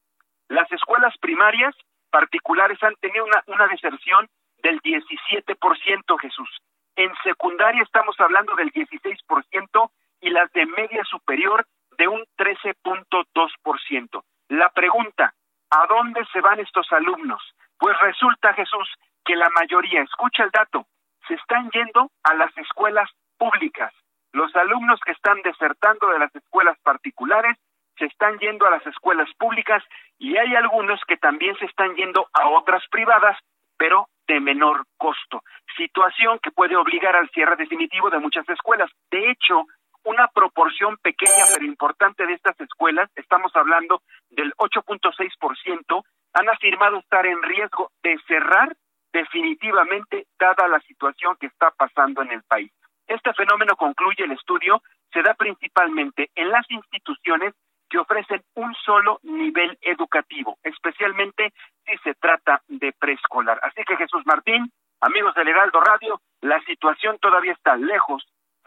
Las 0.49 0.71
escuelas 0.73 1.17
primarias 1.19 1.75
particulares 2.11 2.83
han 2.83 2.95
tenido 2.97 3.25
una, 3.25 3.43
una 3.47 3.67
deserción 3.69 4.29
del 4.63 4.81
17%, 4.83 6.21
Jesús. 6.21 6.49
En 6.97 7.13
secundaria 7.23 7.83
estamos 7.83 8.19
hablando 8.19 8.55
del 8.57 8.73
16% 8.73 9.91
y 10.21 10.31
las 10.31 10.53
de 10.53 10.67
media 10.67 11.05
superior 11.05 11.67
de 11.97 12.09
un 12.09 12.25
13.2%. 12.37 14.23
La 14.49 14.71
pregunta, 14.71 15.35
¿a 15.71 15.87
dónde 15.87 16.25
se 16.33 16.41
van 16.41 16.61
estos 16.61 16.91
alumnos? 16.93 17.43
Pues 17.79 17.97
resulta, 18.01 18.53
Jesús, 18.55 18.89
que 19.25 19.37
la 19.37 19.49
mayoría, 19.51 20.03
escucha 20.03 20.45
el 20.45 20.51
dato, 20.51 20.87
se 21.29 21.35
están 21.35 21.71
yendo 21.71 22.11
a 22.25 22.35
las 22.35 22.57
escuelas 22.59 23.09
públicas. 23.39 23.93
Los 24.33 24.55
alumnos 24.57 25.01
que 25.05 25.13
están 25.13 25.41
desertando 25.43 26.09
de 26.09 26.19
las 26.19 26.35
escuelas 26.35 26.79
particulares 26.83 27.57
se 27.99 28.07
están 28.07 28.39
yendo 28.39 28.67
a 28.67 28.71
las 28.71 28.87
escuelas 28.87 29.29
públicas 29.39 29.83
y 30.19 30.37
hay 30.37 30.55
algunos 30.55 31.01
que 31.07 31.17
también 31.17 31.57
se 31.59 31.67
están 31.67 31.95
yendo 31.95 32.29
a 32.33 32.49
otras 32.49 32.83
privadas, 32.91 33.37
pero 33.77 34.09
de 34.31 34.39
menor 34.39 34.87
costo. 34.97 35.43
Situación 35.77 36.39
que 36.41 36.53
puede 36.53 36.77
obligar 36.77 37.17
al 37.17 37.29
cierre 37.31 37.57
definitivo 37.57 38.11
de 38.11 38.21
muchas 38.21 38.49
escuelas. 38.49 38.89
De 39.11 39.29
hecho, 39.31 39.67
una 40.05 40.29
proporción 40.29 40.97
pequeña 40.99 41.45
pero 41.53 41.67
importante 41.67 42.25
de 42.27 42.35
estas 42.35 42.59
escuelas, 42.61 43.11
estamos 43.17 43.51
hablando 43.57 44.03
del 44.31 44.53
8.6%, 44.55 46.05
han 46.35 46.49
afirmado 46.49 46.99
estar 46.99 47.27
en 47.27 47.43
riesgo 47.43 47.91
de 48.05 48.17
cerrar 48.29 48.77
definitivamente 49.13 50.27
dada 50.39 50.69
la 50.69 50.81
situación 50.83 51.37
que 51.41 51.47
está 51.47 51.73
pasando 51.73 52.23
en 52.23 52.31
el 52.31 52.43
país. 52.45 52.71
Este 53.09 53.35
fenómeno, 53.35 53.75
concluye 53.75 54.23
el 54.23 54.31
estudio, 54.31 54.81
se 55.13 55.23
da 55.23 55.35
principalmente 55.35 56.31
en 56.37 56.51
las 56.51 56.71
instituciones 56.71 57.53
que 57.91 57.99
ofrecen 57.99 58.43
un 58.55 58.73
solo 58.75 59.19
nivel 59.23 59.77
educativo, 59.83 60.57
especialmente 60.63 61.53
si 61.85 61.99
se 61.99 62.15
trata 62.15 62.63
de 62.69 62.93
preescolar. 62.93 63.59
Así 63.63 63.83
que 63.85 63.97
Jesús 63.97 64.23
Martín, 64.25 64.73
amigos 65.01 65.35
del 65.35 65.49
Heraldo 65.49 65.81
Radio, 65.81 66.21
la 66.41 66.61
situación 66.63 67.19
todavía 67.19 67.53
está 67.53 67.77
lejos, 67.77 68.25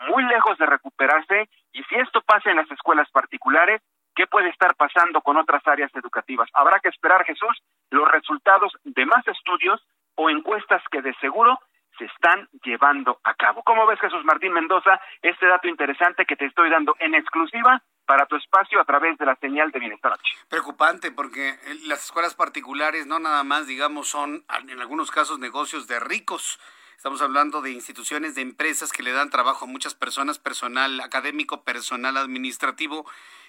muy 0.09 0.23
lejos 0.25 0.57
de 0.57 0.65
recuperarse 0.65 1.49
y 1.71 1.83
si 1.83 1.95
esto 1.95 2.21
pasa 2.21 2.51
en 2.51 2.57
las 2.57 2.69
escuelas 2.69 3.09
particulares, 3.11 3.81
¿qué 4.13 4.27
puede 4.27 4.49
estar 4.49 4.75
pasando 4.75 5.21
con 5.21 5.37
otras 5.37 5.65
áreas 5.65 5.91
educativas? 5.95 6.49
Habrá 6.53 6.79
que 6.79 6.89
esperar, 6.89 7.23
Jesús, 7.23 7.63
los 7.91 8.11
resultados 8.11 8.73
de 8.83 9.05
más 9.05 9.25
estudios 9.27 9.81
o 10.15 10.29
encuestas 10.29 10.81
que 10.91 11.01
de 11.01 11.13
seguro 11.15 11.59
se 11.97 12.05
están 12.05 12.49
llevando 12.63 13.19
a 13.23 13.35
cabo. 13.35 13.63
¿Cómo 13.63 13.85
ves, 13.85 13.99
Jesús 13.99 14.25
Martín 14.25 14.51
Mendoza, 14.51 14.99
este 15.21 15.45
dato 15.45 15.67
interesante 15.67 16.25
que 16.25 16.35
te 16.35 16.45
estoy 16.45 16.69
dando 16.69 16.95
en 16.99 17.15
exclusiva 17.15 17.81
para 18.05 18.25
tu 18.25 18.35
espacio 18.35 18.79
a 18.79 18.85
través 18.85 19.17
de 19.17 19.25
la 19.25 19.35
señal 19.37 19.71
de 19.71 19.79
Bienestar 19.79 20.13
H? 20.13 20.21
Preocupante 20.49 21.11
porque 21.11 21.57
las 21.85 22.05
escuelas 22.05 22.35
particulares 22.35 23.07
no 23.07 23.19
nada 23.19 23.43
más, 23.43 23.67
digamos, 23.67 24.09
son 24.09 24.45
en 24.67 24.81
algunos 24.81 25.11
casos 25.11 25.39
negocios 25.39 25.87
de 25.87 25.99
ricos. 25.99 26.59
Estamos 26.97 27.21
hablando 27.21 27.61
de 27.61 27.71
instituciones, 27.71 28.35
de 28.35 28.41
empresas 28.41 28.91
que 28.91 29.03
le 29.03 29.11
dan 29.11 29.29
trabajo 29.29 29.65
a 29.65 29.67
muchas 29.67 29.93
personas, 29.93 30.39
personal 30.39 31.01
académico, 31.01 31.63
personal 31.63 32.15
administrativo, 32.17 33.05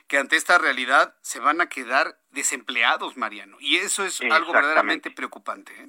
que 0.09 0.19
ante 0.19 0.37
esta 0.37 0.59
realidad 0.59 1.15
se 1.21 1.41
van 1.41 1.61
a 1.61 1.69
quedar 1.69 2.19
desempleados, 2.31 3.17
Mariano. 3.17 3.57
Y 3.61 3.77
eso 3.77 4.05
es 4.05 4.21
algo 4.23 4.53
verdaderamente 4.53 5.11
preocupante. 5.11 5.73
¿eh? 5.73 5.89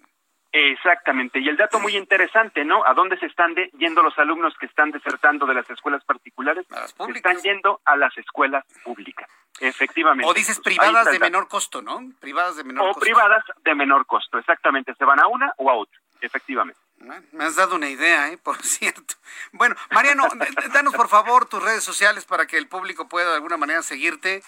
Exactamente. 0.57 1.39
Y 1.39 1.49
el 1.49 1.57
dato 1.57 1.81
muy 1.81 1.97
interesante, 1.97 2.63
¿no? 2.63 2.85
¿A 2.85 2.93
dónde 2.93 3.19
se 3.19 3.25
están 3.25 3.53
yendo 3.77 4.01
los 4.01 4.17
alumnos 4.17 4.53
que 4.57 4.65
están 4.67 4.89
desertando 4.89 5.45
de 5.45 5.53
las 5.53 5.69
escuelas 5.69 6.01
particulares? 6.05 6.65
Se 6.69 7.11
están 7.11 7.37
yendo 7.41 7.81
a 7.83 7.97
las 7.97 8.17
escuelas 8.17 8.63
públicas. 8.81 9.29
Efectivamente. 9.59 10.25
O 10.25 10.33
dices 10.33 10.61
privadas 10.61 11.11
de 11.11 11.19
menor 11.19 11.49
costo, 11.49 11.81
¿no? 11.81 11.99
Privadas 12.21 12.55
de 12.55 12.63
menor 12.63 12.85
costo. 12.85 12.99
O 12.99 13.01
privadas 13.01 13.43
de 13.65 13.75
menor 13.75 14.05
costo, 14.05 14.37
exactamente. 14.37 14.95
Se 14.95 15.03
van 15.03 15.19
a 15.19 15.27
una 15.27 15.53
o 15.57 15.69
a 15.69 15.73
otra, 15.73 15.99
efectivamente. 16.21 16.79
Me 17.33 17.43
has 17.43 17.57
dado 17.57 17.75
una 17.75 17.89
idea, 17.89 18.31
¿eh? 18.31 18.37
Por 18.37 18.55
cierto. 18.63 19.15
Bueno, 19.51 19.75
Mariano, 19.91 20.25
danos 20.73 20.95
por 20.95 21.09
favor 21.09 21.47
tus 21.47 21.61
redes 21.61 21.83
sociales 21.83 22.23
para 22.23 22.47
que 22.47 22.57
el 22.57 22.69
público 22.69 23.09
pueda 23.09 23.31
de 23.31 23.35
alguna 23.35 23.57
manera 23.57 23.81
seguirte 23.83 24.41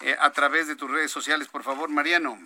eh, 0.00 0.16
a 0.18 0.30
través 0.30 0.66
de 0.66 0.74
tus 0.74 0.90
redes 0.90 1.12
sociales, 1.12 1.46
por 1.46 1.62
favor, 1.62 1.88
Mariano. 1.88 2.36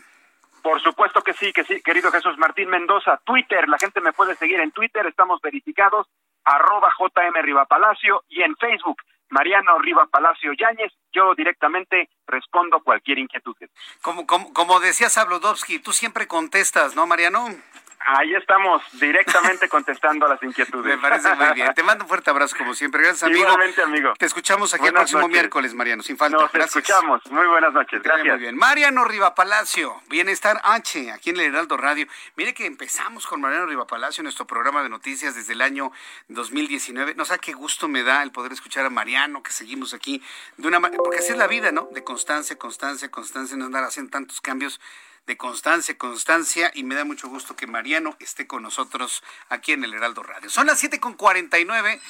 Por 0.67 0.83
supuesto 0.83 1.23
que 1.23 1.33
sí, 1.33 1.53
que 1.53 1.63
sí, 1.63 1.81
querido 1.81 2.11
Jesús 2.11 2.37
Martín 2.39 2.69
Mendoza. 2.69 3.21
Twitter, 3.25 3.69
la 3.69 3.79
gente 3.79 4.01
me 4.01 4.13
puede 4.13 4.35
seguir 4.35 4.59
en 4.59 4.73
Twitter, 4.73 5.07
estamos 5.07 5.41
verificados, 5.41 6.09
arroba 6.45 6.93
JM 6.99 7.41
Riva 7.41 7.67
Palacio 7.67 8.25
y 8.29 8.43
en 8.43 8.57
Facebook, 8.57 9.01
Mariano 9.29 9.79
Riva 9.79 10.09
Palacio 10.11 10.53
Yáñez. 10.55 10.93
Yo 11.13 11.37
directamente 11.37 12.09
respondo 12.27 12.81
cualquier 12.81 13.21
inquietud. 13.21 13.55
Como, 14.03 14.27
como, 14.27 14.53
como 14.53 14.81
decía 14.81 15.09
Sabludowski, 15.09 15.79
tú 15.79 15.93
siempre 15.93 16.27
contestas, 16.27 16.97
¿no, 16.97 17.07
Mariano? 17.07 17.47
Ahí 18.09 18.35
estamos, 18.35 18.83
directamente 18.93 19.69
contestando 19.69 20.27
a 20.27 20.29
las 20.29 20.43
inquietudes. 20.43 20.97
Me 20.97 20.99
parece 21.03 21.35
muy 21.35 21.55
bien. 21.55 21.75
Te 21.75 21.83
mando 21.83 22.05
un 22.05 22.09
fuerte 22.09 22.31
abrazo, 22.31 22.57
como 22.57 22.75
siempre. 22.75 23.03
Gracias, 23.03 23.25
amigo. 23.25 23.43
Igualmente, 23.43 23.83
amigo. 23.83 24.15
Te 24.17 24.27
escuchamos 24.27 24.73
aquí 24.75 24.87
el 24.87 24.93
próximo 24.93 25.29
miércoles, 25.29 25.75
Mariano, 25.75 26.03
sin 26.03 26.17
falta. 26.17 26.39
Nos 26.39 26.55
escuchamos. 26.55 27.21
Muy 27.31 27.47
buenas 27.47 27.73
noches. 27.73 28.03
Gracias. 28.03 28.35
Muy 28.35 28.39
bien. 28.39 28.57
Mariano 28.57 29.05
Riva 29.05 29.35
Palacio, 29.35 30.01
Bienestar 30.09 30.61
H, 30.63 31.11
aquí 31.11 31.31
en 31.31 31.37
el 31.37 31.47
Heraldo 31.47 31.77
Radio. 31.77 32.07
Mire 32.37 32.55
que 32.55 32.67
empezamos 32.67 33.27
con 33.27 33.41
Mariano 33.41 33.67
Riva 33.67 33.87
Palacio, 33.87 34.23
nuestro 34.23 34.47
programa 34.47 34.83
de 34.85 34.89
noticias 34.89 35.35
desde 35.35 35.55
el 35.55 35.61
año 35.61 35.91
2019. 36.29 37.17
No 37.17 37.25
sé 37.25 37.39
qué 37.41 37.53
gusto 37.53 37.89
me 37.89 38.05
da 38.05 38.23
el 38.23 38.31
poder 38.31 38.53
escuchar 38.53 38.87
a 38.87 38.91
Mariano, 38.91 39.43
que 39.43 39.51
seguimos 39.51 39.95
aquí 39.95 40.23
de 40.57 40.69
una 40.69 40.81
porque 40.81 41.19
así 41.19 41.33
es 41.33 41.39
la 41.39 41.47
vida, 41.47 41.73
¿no? 41.73 41.89
De 41.93 42.05
constancia, 42.05 42.57
constancia, 42.57 43.11
constancia, 43.11 43.57
no 43.57 43.67
andar 43.67 43.85
haciendo 43.85 44.11
tantos 44.11 44.41
cambios 44.41 44.81
de 45.27 45.37
constancia, 45.37 45.99
constancia, 45.99 46.71
y 46.75 46.85
me 46.85 46.95
da 46.95 47.05
mucho 47.05 47.29
gusto 47.29 47.57
que 47.57 47.67
Mariano 47.67 48.17
esté 48.21 48.47
con 48.47 48.63
nosotros 48.63 49.25
aquí 49.49 49.73
en 49.73 49.83
el 49.83 49.93
Heraldo 49.93 50.23
Radio. 50.23 50.49
Son 50.49 50.67
las 50.67 50.83
7.49. 50.83 52.01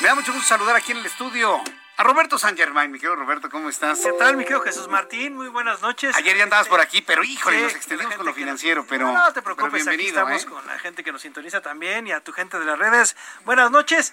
Me 0.00 0.08
da 0.08 0.14
mucho 0.14 0.32
gusto 0.32 0.48
saludar 0.48 0.76
aquí 0.76 0.92
en 0.92 0.98
el 0.98 1.06
estudio 1.06 1.60
a 1.96 2.02
Roberto 2.04 2.38
San 2.38 2.56
Germain. 2.56 2.92
Mi 2.92 2.98
querido 2.98 3.16
Roberto, 3.16 3.50
¿cómo 3.50 3.68
estás? 3.68 3.98
¿Qué 3.98 4.12
tal, 4.12 4.36
mi 4.36 4.44
querido 4.44 4.60
Jesús 4.60 4.86
Martín? 4.86 5.34
Muy 5.34 5.48
buenas 5.48 5.82
noches. 5.82 6.14
Ayer 6.14 6.36
ya 6.36 6.44
andabas 6.44 6.68
por 6.68 6.80
aquí, 6.80 7.02
pero 7.02 7.24
híjole, 7.24 7.60
nos 7.60 7.74
extendimos 7.74 8.14
con 8.14 8.26
lo 8.26 8.34
financiero, 8.34 8.86
pero. 8.86 9.12
No, 9.12 9.32
te 9.32 9.42
preocupes, 9.42 9.86
aquí 9.88 10.06
estamos 10.06 10.44
¿eh? 10.44 10.46
con 10.46 10.64
la 10.66 10.78
gente 10.78 11.02
que 11.02 11.10
nos 11.10 11.22
sintoniza 11.22 11.60
también 11.60 12.06
y 12.06 12.12
a 12.12 12.20
tu 12.20 12.32
gente 12.32 12.60
de 12.60 12.64
las 12.64 12.78
redes. 12.78 13.16
Buenas 13.44 13.72
noches. 13.72 14.12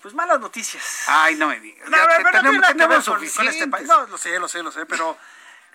Pues 0.00 0.14
malas 0.14 0.40
noticias. 0.40 1.04
Ay, 1.06 1.36
no 1.36 1.46
me 1.46 1.60
digas. 1.60 1.88
No, 1.88 1.96
tenemos, 2.32 2.66
tenemos 2.66 3.08
este 3.46 3.68
país. 3.68 3.86
No, 3.86 4.06
lo 4.06 4.18
sé, 4.18 4.38
lo 4.38 4.48
sé, 4.48 4.62
lo 4.62 4.72
sé, 4.72 4.84
pero 4.86 5.16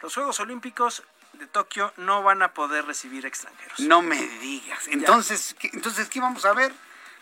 los 0.01 0.13
Juegos 0.13 0.39
Olímpicos 0.41 1.03
de 1.37 1.47
Tokio 1.47 1.93
no 1.97 2.23
van 2.23 2.41
a 2.41 2.53
poder 2.53 2.85
recibir 2.85 3.25
extranjeros. 3.25 3.79
No 3.79 4.01
me 4.01 4.21
digas. 4.39 4.87
Entonces, 4.87 5.55
¿qué, 5.59 5.69
entonces 5.73 6.09
¿qué 6.09 6.19
vamos 6.19 6.45
a 6.45 6.53
ver? 6.53 6.73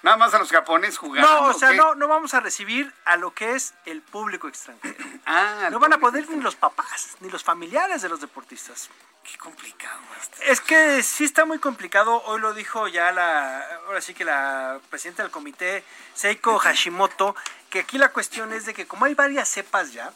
Nada 0.05 0.17
más 0.17 0.33
a 0.35 0.39
los 0.39 0.51
japoneses 0.51 0.99
jugando. 0.99 1.27
No, 1.27 1.47
o 1.47 1.53
sea, 1.53 1.73
no, 1.73 1.95
no 1.95 2.07
vamos 2.07 2.35
a 2.35 2.39
recibir 2.39 2.93
a 3.05 3.17
lo 3.17 3.33
que 3.33 3.55
es 3.55 3.73
el 3.85 4.03
público 4.03 4.47
extranjero. 4.47 5.03
ah, 5.25 5.69
no 5.71 5.79
van 5.79 5.93
a 5.93 5.97
poder 5.97 6.29
ni 6.29 6.41
los 6.41 6.55
papás, 6.55 7.17
ni 7.21 7.29
los 7.29 7.43
familiares 7.43 8.03
de 8.03 8.09
los 8.09 8.21
deportistas. 8.21 8.89
Qué 9.23 9.35
complicado. 9.39 9.99
Es 10.45 10.61
que 10.61 11.01
sí 11.01 11.23
está 11.23 11.45
muy 11.45 11.57
complicado. 11.57 12.21
Hoy 12.25 12.39
lo 12.39 12.53
dijo 12.53 12.87
ya 12.87 13.11
la, 13.11 13.65
ahora 13.87 13.99
sí 13.99 14.13
que 14.13 14.23
la 14.23 14.79
presidenta 14.91 15.23
del 15.23 15.31
comité, 15.31 15.83
Seiko 16.13 16.59
Hashimoto, 16.59 17.35
que 17.71 17.79
aquí 17.79 17.97
la 17.97 18.09
cuestión 18.09 18.53
es 18.53 18.67
de 18.67 18.75
que 18.75 18.85
como 18.85 19.05
hay 19.05 19.15
varias 19.15 19.49
cepas 19.49 19.91
ya, 19.91 20.13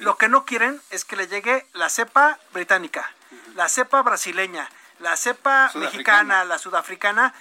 lo 0.00 0.16
que 0.16 0.28
no 0.28 0.44
quieren 0.44 0.80
es 0.90 1.04
que 1.04 1.16
le 1.16 1.26
llegue 1.26 1.66
la 1.72 1.88
cepa 1.88 2.38
británica, 2.52 3.10
la 3.54 3.68
cepa 3.68 4.02
brasileña, 4.02 4.68
la 5.00 5.16
cepa 5.16 5.70
mexicana, 5.74 6.44
la 6.44 6.58
sudafricana, 6.58 7.34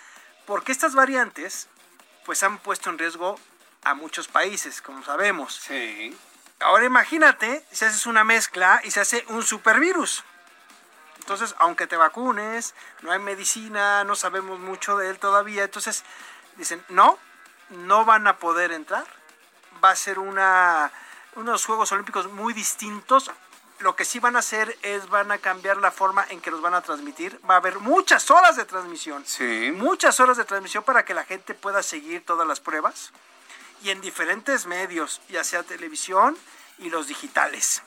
porque 0.45 0.71
estas 0.71 0.95
variantes 0.95 1.67
pues 2.25 2.43
han 2.43 2.57
puesto 2.57 2.89
en 2.89 2.97
riesgo 2.97 3.39
a 3.83 3.93
muchos 3.93 4.27
países, 4.27 4.81
como 4.81 5.03
sabemos. 5.03 5.55
Sí. 5.55 6.17
Ahora 6.59 6.85
imagínate 6.85 7.65
si 7.71 7.85
haces 7.85 8.05
una 8.05 8.23
mezcla 8.23 8.81
y 8.83 8.91
se 8.91 8.99
hace 8.99 9.25
un 9.29 9.43
supervirus. 9.43 10.23
Entonces, 11.19 11.55
aunque 11.59 11.87
te 11.87 11.97
vacunes, 11.97 12.75
no 13.01 13.11
hay 13.11 13.19
medicina, 13.19 14.03
no 14.03 14.15
sabemos 14.15 14.59
mucho 14.59 14.97
de 14.97 15.09
él 15.09 15.19
todavía. 15.19 15.63
Entonces, 15.63 16.03
dicen, 16.55 16.83
no, 16.89 17.17
no 17.69 18.05
van 18.05 18.27
a 18.27 18.37
poder 18.37 18.71
entrar. 18.71 19.05
Va 19.83 19.91
a 19.91 19.95
ser 19.95 20.19
una 20.19 20.91
unos 21.35 21.65
Juegos 21.65 21.91
Olímpicos 21.91 22.31
muy 22.31 22.53
distintos. 22.53 23.31
Lo 23.79 23.95
que 23.95 24.05
sí 24.05 24.19
van 24.19 24.35
a 24.35 24.39
hacer 24.39 24.77
es 24.81 25.09
van 25.09 25.31
a 25.31 25.37
cambiar 25.37 25.77
la 25.77 25.91
forma 25.91 26.25
en 26.29 26.39
que 26.39 26.51
los 26.51 26.61
van 26.61 26.73
a 26.73 26.81
transmitir. 26.81 27.39
Va 27.49 27.55
a 27.55 27.57
haber 27.57 27.79
muchas 27.79 28.31
horas 28.31 28.55
de 28.55 28.65
transmisión. 28.65 29.23
Sí. 29.25 29.71
Muchas 29.75 30.19
horas 30.19 30.37
de 30.37 30.45
transmisión 30.45 30.83
para 30.83 31.03
que 31.03 31.13
la 31.13 31.25
gente 31.25 31.53
pueda 31.53 31.83
seguir 31.83 32.25
todas 32.25 32.47
las 32.47 32.59
pruebas. 32.59 33.11
Y 33.83 33.89
en 33.89 33.99
diferentes 34.01 34.65
medios, 34.65 35.21
ya 35.29 35.43
sea 35.43 35.63
televisión 35.63 36.37
y 36.79 36.89
los 36.89 37.07
digitales. 37.07 37.81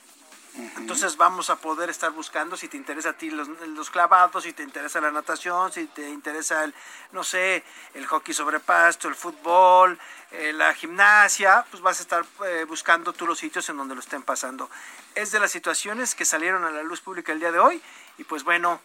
Entonces 0.77 1.17
vamos 1.17 1.51
a 1.51 1.57
poder 1.57 1.89
estar 1.89 2.11
buscando 2.11 2.57
si 2.57 2.67
te 2.69 2.77
interesa 2.77 3.11
a 3.11 3.13
ti 3.13 3.31
los, 3.31 3.91
clavados, 3.91 4.43
si 4.43 4.53
te 4.53 4.65
interesa 4.65 5.01
la 5.01 5.13
natación, 5.13 5.73
si 5.73 5.87
te 5.87 6.09
interesa 6.09 6.65
el, 6.65 6.75
no 7.13 7.23
sé, 7.23 7.63
el 7.95 8.07
hockey 8.07 8.35
sobre 8.35 8.59
pasto, 8.59 9.09
el 9.09 9.15
fútbol, 9.15 9.99
eh, 10.33 10.53
la 10.53 10.75
gimnasia, 10.75 11.65
pues 11.71 11.81
vas 11.81 12.01
a 12.01 12.03
estar 12.03 12.25
eh, 12.47 12.65
buscando 12.67 13.13
tú 13.13 13.27
los 13.27 13.39
sitios 13.39 13.69
en 13.69 13.77
donde 13.77 13.95
lo 13.95 14.01
estén 14.01 14.23
pasando. 14.23 14.69
Es 15.15 15.31
de 15.31 15.39
las 15.39 15.53
situaciones 15.53 16.17
que 16.17 16.25
salieron 16.25 16.65
a 16.65 16.71
la 16.71 16.83
luz 16.83 17.01
pública 17.01 17.33
el 17.33 17.39
día 17.39 17.53
de 17.53 17.61
hoy 17.61 17.81
y 18.19 18.25
pues 18.25 18.43
bueno, 18.43 18.81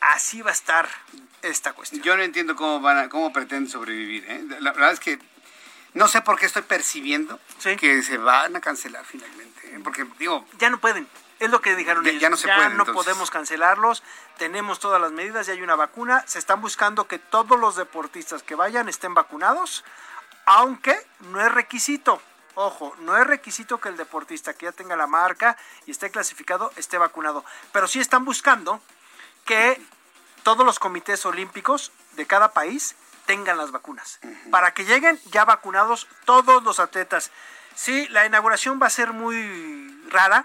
así 0.00 0.42
va 0.42 0.50
a 0.50 0.54
estar 0.54 0.88
esta 1.42 1.72
cuestión. 1.72 2.02
Yo 2.02 2.16
no 2.16 2.22
entiendo 2.22 2.54
cómo 2.54 2.80
van 2.80 2.98
a, 2.98 3.08
cómo 3.08 3.32
pretenden 3.32 3.70
sobrevivir. 3.70 4.24
¿eh? 4.28 4.44
La, 4.60 4.72
verdad 4.72 4.92
es 4.92 5.00
que 5.00 5.18
no 5.94 6.06
sé 6.06 6.20
por 6.22 6.38
qué 6.38 6.46
estoy 6.46 6.62
percibiendo 6.62 7.40
que 7.78 8.02
se 8.02 8.18
van 8.18 8.54
a 8.54 8.60
cancelar 8.60 9.04
finalmente. 9.04 9.47
Porque 9.82 10.06
digo... 10.18 10.44
Ya 10.58 10.70
no 10.70 10.78
pueden. 10.78 11.08
Es 11.38 11.50
lo 11.50 11.60
que 11.60 11.76
dijeron 11.76 12.04
ya, 12.04 12.10
ellos. 12.10 12.22
Ya 12.22 12.30
no, 12.30 12.36
se 12.36 12.48
ya 12.48 12.68
no 12.70 12.84
podemos 12.84 13.30
cancelarlos. 13.30 14.02
Tenemos 14.38 14.80
todas 14.80 15.00
las 15.00 15.12
medidas, 15.12 15.46
ya 15.46 15.52
hay 15.52 15.62
una 15.62 15.76
vacuna. 15.76 16.24
Se 16.26 16.38
están 16.38 16.60
buscando 16.60 17.06
que 17.06 17.18
todos 17.18 17.58
los 17.58 17.76
deportistas 17.76 18.42
que 18.42 18.54
vayan 18.54 18.88
estén 18.88 19.14
vacunados, 19.14 19.84
aunque 20.46 20.98
no 21.30 21.40
es 21.40 21.52
requisito. 21.52 22.20
Ojo, 22.54 22.96
no 23.00 23.16
es 23.16 23.24
requisito 23.24 23.78
que 23.78 23.88
el 23.88 23.96
deportista 23.96 24.52
que 24.52 24.66
ya 24.66 24.72
tenga 24.72 24.96
la 24.96 25.06
marca 25.06 25.56
y 25.86 25.92
esté 25.92 26.10
clasificado 26.10 26.72
esté 26.74 26.98
vacunado, 26.98 27.44
pero 27.70 27.86
sí 27.86 28.00
están 28.00 28.24
buscando 28.24 28.80
que 29.44 29.80
todos 30.42 30.66
los 30.66 30.80
comités 30.80 31.24
olímpicos 31.24 31.92
de 32.16 32.26
cada 32.26 32.52
país 32.52 32.96
tengan 33.26 33.58
las 33.58 33.70
vacunas, 33.70 34.18
para 34.50 34.74
que 34.74 34.84
lleguen 34.84 35.20
ya 35.26 35.44
vacunados 35.44 36.08
todos 36.24 36.64
los 36.64 36.80
atletas. 36.80 37.30
Sí, 37.78 38.08
la 38.08 38.26
inauguración 38.26 38.80
va 38.82 38.88
a 38.88 38.90
ser 38.90 39.12
muy 39.12 40.02
rara, 40.10 40.44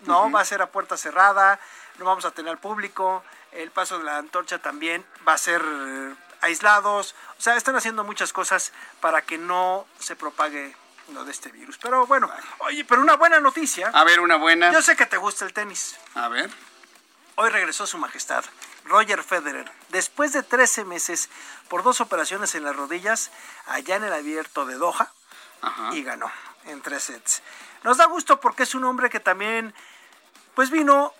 no, 0.00 0.30
va 0.30 0.42
a 0.42 0.44
ser 0.44 0.60
a 0.60 0.66
puerta 0.66 0.98
cerrada, 0.98 1.58
no 1.98 2.04
vamos 2.04 2.26
a 2.26 2.30
tener 2.30 2.58
público, 2.58 3.24
el 3.52 3.70
paso 3.70 3.96
de 3.96 4.04
la 4.04 4.18
antorcha 4.18 4.58
también 4.58 5.02
va 5.26 5.32
a 5.32 5.38
ser 5.38 5.62
eh, 5.64 6.14
aislados, 6.42 7.14
o 7.38 7.40
sea, 7.40 7.56
están 7.56 7.74
haciendo 7.76 8.04
muchas 8.04 8.34
cosas 8.34 8.74
para 9.00 9.22
que 9.22 9.38
no 9.38 9.86
se 9.98 10.14
propague 10.14 10.76
lo 11.14 11.24
de 11.24 11.32
este 11.32 11.50
virus. 11.50 11.78
Pero 11.78 12.06
bueno, 12.06 12.30
oye, 12.58 12.84
pero 12.84 13.00
una 13.00 13.16
buena 13.16 13.40
noticia. 13.40 13.90
A 13.94 14.04
ver, 14.04 14.20
una 14.20 14.36
buena. 14.36 14.70
Yo 14.74 14.82
sé 14.82 14.94
que 14.94 15.06
te 15.06 15.16
gusta 15.16 15.46
el 15.46 15.54
tenis. 15.54 15.96
A 16.14 16.28
ver. 16.28 16.50
Hoy 17.36 17.48
regresó 17.48 17.86
su 17.86 17.96
majestad, 17.96 18.44
Roger 18.84 19.22
Federer, 19.22 19.72
después 19.88 20.34
de 20.34 20.42
13 20.42 20.84
meses 20.84 21.30
por 21.70 21.82
dos 21.82 22.02
operaciones 22.02 22.54
en 22.54 22.64
las 22.64 22.76
rodillas, 22.76 23.30
allá 23.64 23.96
en 23.96 24.04
el 24.04 24.12
abierto 24.12 24.66
de 24.66 24.74
Doha, 24.74 25.14
y 25.92 26.02
ganó 26.02 26.30
en 26.66 26.80
tres 26.82 27.04
sets. 27.04 27.42
Nos 27.82 27.96
da 27.96 28.06
gusto 28.06 28.40
porque 28.40 28.62
es 28.62 28.74
un 28.74 28.84
hombre 28.84 29.10
que 29.10 29.20
también, 29.20 29.74
pues 30.54 30.70
vino 30.70 31.12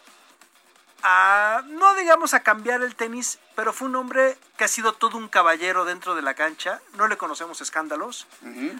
a, 1.02 1.62
no 1.66 1.94
digamos 1.94 2.34
a 2.34 2.40
cambiar 2.40 2.82
el 2.82 2.94
tenis, 2.94 3.38
pero 3.56 3.72
fue 3.72 3.88
un 3.88 3.96
hombre 3.96 4.38
que 4.56 4.64
ha 4.64 4.68
sido 4.68 4.92
todo 4.92 5.16
un 5.18 5.28
caballero 5.28 5.84
dentro 5.84 6.14
de 6.14 6.22
la 6.22 6.34
cancha. 6.34 6.80
No 6.94 7.08
le 7.08 7.16
conocemos 7.16 7.60
escándalos. 7.60 8.26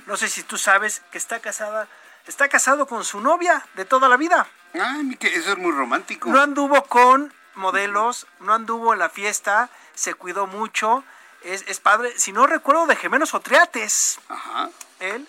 No 0.06 0.16
sé 0.16 0.28
si 0.28 0.42
tú 0.42 0.58
sabes 0.58 1.02
que 1.10 1.18
está 1.18 1.40
casada, 1.40 1.88
está 2.26 2.48
casado 2.48 2.86
con 2.86 3.04
su 3.04 3.20
novia 3.20 3.66
de 3.74 3.84
toda 3.84 4.08
la 4.08 4.16
vida. 4.16 4.46
Ay, 4.74 5.16
que 5.16 5.34
eso 5.34 5.52
es 5.52 5.58
muy 5.58 5.72
romántico. 5.72 6.30
No 6.30 6.40
anduvo 6.40 6.84
con 6.84 7.34
modelos, 7.54 8.26
no 8.40 8.54
anduvo 8.54 8.92
en 8.92 9.00
la 9.00 9.10
fiesta, 9.10 9.68
se 9.94 10.14
cuidó 10.14 10.46
mucho. 10.46 11.04
Es, 11.42 11.64
es 11.66 11.80
padre, 11.80 12.18
si 12.18 12.32
no 12.32 12.46
recuerdo, 12.46 12.86
de 12.86 12.96
gemelos 12.96 13.34
o 13.34 13.40
triates. 13.40 14.20
Ajá. 14.28 14.70
Él. 15.00 15.28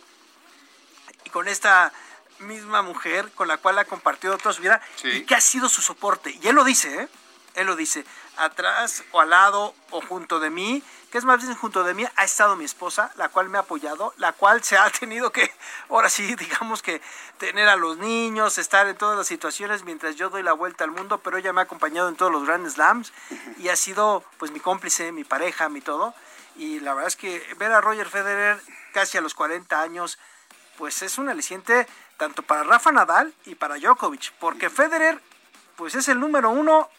Con 1.33 1.49
esta 1.49 1.91
misma 2.39 2.81
mujer 2.81 3.31
con 3.33 3.47
la 3.47 3.57
cual 3.57 3.79
ha 3.79 3.85
compartido 3.85 4.37
toda 4.37 4.53
su 4.53 4.61
vida 4.61 4.81
y 5.03 5.21
que 5.21 5.35
ha 5.35 5.41
sido 5.41 5.67
su 5.67 5.81
soporte. 5.81 6.37
Y 6.41 6.47
él 6.47 6.55
lo 6.55 6.63
dice, 6.63 7.03
¿eh? 7.03 7.07
Él 7.55 7.67
lo 7.67 7.75
dice, 7.75 8.03
atrás 8.37 9.03
o 9.11 9.21
al 9.21 9.29
lado 9.29 9.75
o 9.91 10.01
junto 10.01 10.39
de 10.39 10.49
mí, 10.49 10.81
que 11.11 11.19
es 11.19 11.23
más 11.23 11.39
bien 11.39 11.53
junto 11.53 11.83
de 11.83 11.93
mí, 11.93 12.03
ha 12.15 12.23
estado 12.23 12.55
mi 12.55 12.65
esposa, 12.65 13.11
la 13.15 13.29
cual 13.29 13.49
me 13.49 13.59
ha 13.59 13.61
apoyado, 13.61 14.13
la 14.17 14.33
cual 14.33 14.63
se 14.63 14.75
ha 14.75 14.89
tenido 14.99 15.31
que, 15.31 15.53
ahora 15.89 16.09
sí, 16.09 16.35
digamos 16.35 16.81
que 16.81 17.01
tener 17.37 17.69
a 17.69 17.75
los 17.75 17.97
niños, 17.97 18.57
estar 18.57 18.87
en 18.87 18.95
todas 18.95 19.17
las 19.17 19.27
situaciones 19.27 19.83
mientras 19.83 20.15
yo 20.15 20.29
doy 20.29 20.41
la 20.41 20.53
vuelta 20.53 20.83
al 20.83 20.91
mundo, 20.91 21.19
pero 21.19 21.37
ella 21.37 21.53
me 21.53 21.61
ha 21.61 21.65
acompañado 21.65 22.09
en 22.09 22.15
todos 22.15 22.31
los 22.31 22.43
Grand 22.45 22.67
Slams 22.67 23.13
y 23.57 23.69
ha 23.69 23.75
sido 23.75 24.23
pues 24.39 24.51
mi 24.51 24.59
cómplice, 24.59 25.11
mi 25.11 25.23
pareja, 25.23 25.69
mi 25.69 25.81
todo. 25.81 26.15
Y 26.55 26.79
la 26.79 26.93
verdad 26.93 27.07
es 27.07 27.15
que 27.15 27.55
ver 27.57 27.71
a 27.71 27.81
Roger 27.81 28.07
Federer 28.09 28.59
casi 28.93 29.17
a 29.17 29.21
los 29.21 29.33
40 29.33 29.79
años, 29.79 30.17
pues 30.77 31.01
es 31.01 31.17
un 31.17 31.29
aliciente 31.29 31.87
tanto 32.17 32.43
para 32.43 32.63
Rafa 32.63 32.91
Nadal 32.91 33.33
y 33.45 33.55
para 33.55 33.77
Djokovic, 33.77 34.33
porque 34.39 34.69
Federer 34.69 35.19
pues 35.75 35.95
es 35.95 36.07
el 36.07 36.19
número 36.19 36.49
uno 36.49 36.89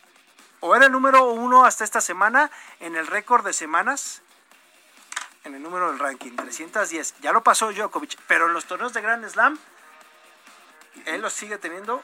o 0.60 0.74
era 0.74 0.86
el 0.86 0.92
número 0.92 1.24
uno 1.24 1.64
hasta 1.64 1.84
esta 1.84 2.00
semana 2.00 2.50
en 2.80 2.96
el 2.96 3.06
récord 3.06 3.44
de 3.44 3.52
semanas 3.52 4.22
en 5.44 5.54
el 5.54 5.62
número 5.62 5.90
del 5.90 5.98
ranking, 5.98 6.36
310. 6.36 7.16
Ya 7.20 7.32
lo 7.32 7.42
pasó 7.42 7.70
Djokovic, 7.70 8.18
pero 8.26 8.46
en 8.46 8.54
los 8.54 8.64
torneos 8.64 8.92
de 8.94 9.02
Grand 9.02 9.28
Slam 9.28 9.58
él 11.04 11.20
los 11.20 11.32
sigue 11.32 11.58
teniendo 11.58 12.02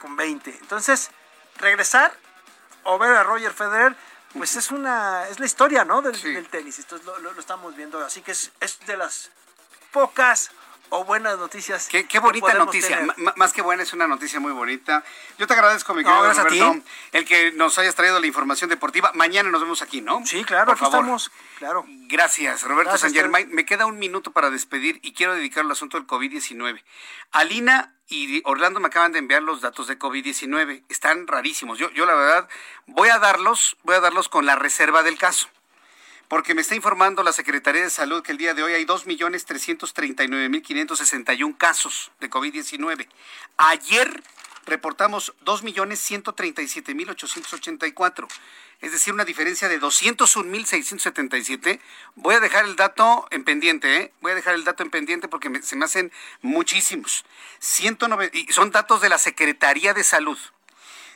con 0.00 0.16
20. 0.16 0.50
Entonces, 0.60 1.10
regresar 1.58 2.12
o 2.84 2.98
ver 2.98 3.16
a 3.16 3.24
Roger 3.24 3.52
Federer, 3.52 3.96
pues 4.32 4.56
es 4.56 4.70
una 4.70 5.28
es 5.28 5.40
la 5.40 5.46
historia, 5.46 5.84
¿no? 5.84 6.02
Del, 6.02 6.20
del 6.20 6.48
tenis. 6.48 6.78
Esto 6.78 6.98
lo, 6.98 7.18
lo, 7.18 7.32
lo, 7.32 7.40
estamos 7.40 7.74
viendo, 7.74 8.04
así 8.04 8.22
que 8.22 8.32
es, 8.32 8.52
es 8.60 8.78
de 8.86 8.96
las 8.96 9.30
pocas 9.90 10.50
o 10.90 11.04
buenas 11.04 11.38
noticias. 11.38 11.88
Qué, 11.88 12.06
qué 12.06 12.18
bonita 12.18 12.54
noticia. 12.54 13.06
más 13.36 13.52
que 13.52 13.62
buena, 13.62 13.82
es 13.82 13.92
una 13.92 14.06
noticia 14.06 14.40
muy 14.40 14.52
bonita. 14.52 15.04
Yo 15.38 15.46
te 15.46 15.54
agradezco, 15.54 15.94
mi 15.94 16.02
querido 16.02 16.22
no, 16.22 16.32
Roberto, 16.32 16.82
el 17.12 17.24
que 17.24 17.52
nos 17.52 17.78
hayas 17.78 17.94
traído 17.94 18.20
la 18.20 18.26
información 18.26 18.70
deportiva. 18.70 19.10
Mañana 19.14 19.50
nos 19.50 19.60
vemos 19.60 19.82
aquí, 19.82 20.00
¿no? 20.00 20.24
Sí, 20.24 20.44
claro, 20.44 20.66
Por 20.66 20.74
aquí 20.74 20.84
favor. 20.84 21.00
estamos. 21.00 21.30
Claro. 21.58 21.84
Gracias, 22.08 22.62
Roberto 22.62 22.90
Gracias, 22.90 23.12
San 23.12 23.14
Germain. 23.14 23.48
Me 23.52 23.64
queda 23.64 23.86
un 23.86 23.98
minuto 23.98 24.30
para 24.30 24.50
despedir 24.50 24.98
y 25.02 25.12
quiero 25.12 25.34
dedicar 25.34 25.64
al 25.64 25.70
asunto 25.70 25.96
del 25.96 26.06
COVID-19. 26.06 26.82
Alina 27.32 27.94
y 28.08 28.40
Orlando 28.44 28.78
me 28.80 28.86
acaban 28.86 29.12
de 29.12 29.18
enviar 29.18 29.42
los 29.42 29.60
datos 29.60 29.88
de 29.88 29.98
COVID-19. 29.98 30.84
Están 30.88 31.26
rarísimos. 31.26 31.78
Yo, 31.78 31.90
yo 31.90 32.06
la 32.06 32.14
verdad 32.14 32.48
voy 32.86 33.08
a 33.08 33.18
darlos, 33.18 33.76
voy 33.82 33.96
a 33.96 34.00
darlos 34.00 34.28
con 34.28 34.46
la 34.46 34.56
reserva 34.56 35.02
del 35.02 35.18
caso 35.18 35.48
porque 36.28 36.54
me 36.54 36.62
está 36.62 36.74
informando 36.74 37.22
la 37.22 37.32
Secretaría 37.32 37.82
de 37.82 37.90
Salud 37.90 38.22
que 38.22 38.32
el 38.32 38.38
día 38.38 38.54
de 38.54 38.62
hoy 38.62 38.72
hay 38.74 38.84
2.339.561 38.84 41.56
casos 41.56 42.12
de 42.20 42.30
COVID-19. 42.30 43.08
Ayer 43.56 44.22
reportamos 44.66 45.32
2.137.884, 45.44 48.28
es 48.80 48.92
decir, 48.92 49.12
una 49.14 49.24
diferencia 49.24 49.68
de 49.68 49.80
201.677. 49.80 51.80
Voy 52.16 52.34
a 52.34 52.40
dejar 52.40 52.64
el 52.64 52.74
dato 52.76 53.26
en 53.30 53.44
pendiente, 53.44 53.96
¿eh? 53.96 54.12
Voy 54.20 54.32
a 54.32 54.34
dejar 54.34 54.54
el 54.54 54.64
dato 54.64 54.82
en 54.82 54.90
pendiente 54.90 55.28
porque 55.28 55.62
se 55.62 55.76
me 55.76 55.84
hacen 55.84 56.10
muchísimos. 56.42 57.24
109, 57.60 58.32
y 58.34 58.52
son 58.52 58.72
datos 58.72 59.00
de 59.00 59.08
la 59.08 59.18
Secretaría 59.18 59.94
de 59.94 60.04
Salud 60.04 60.38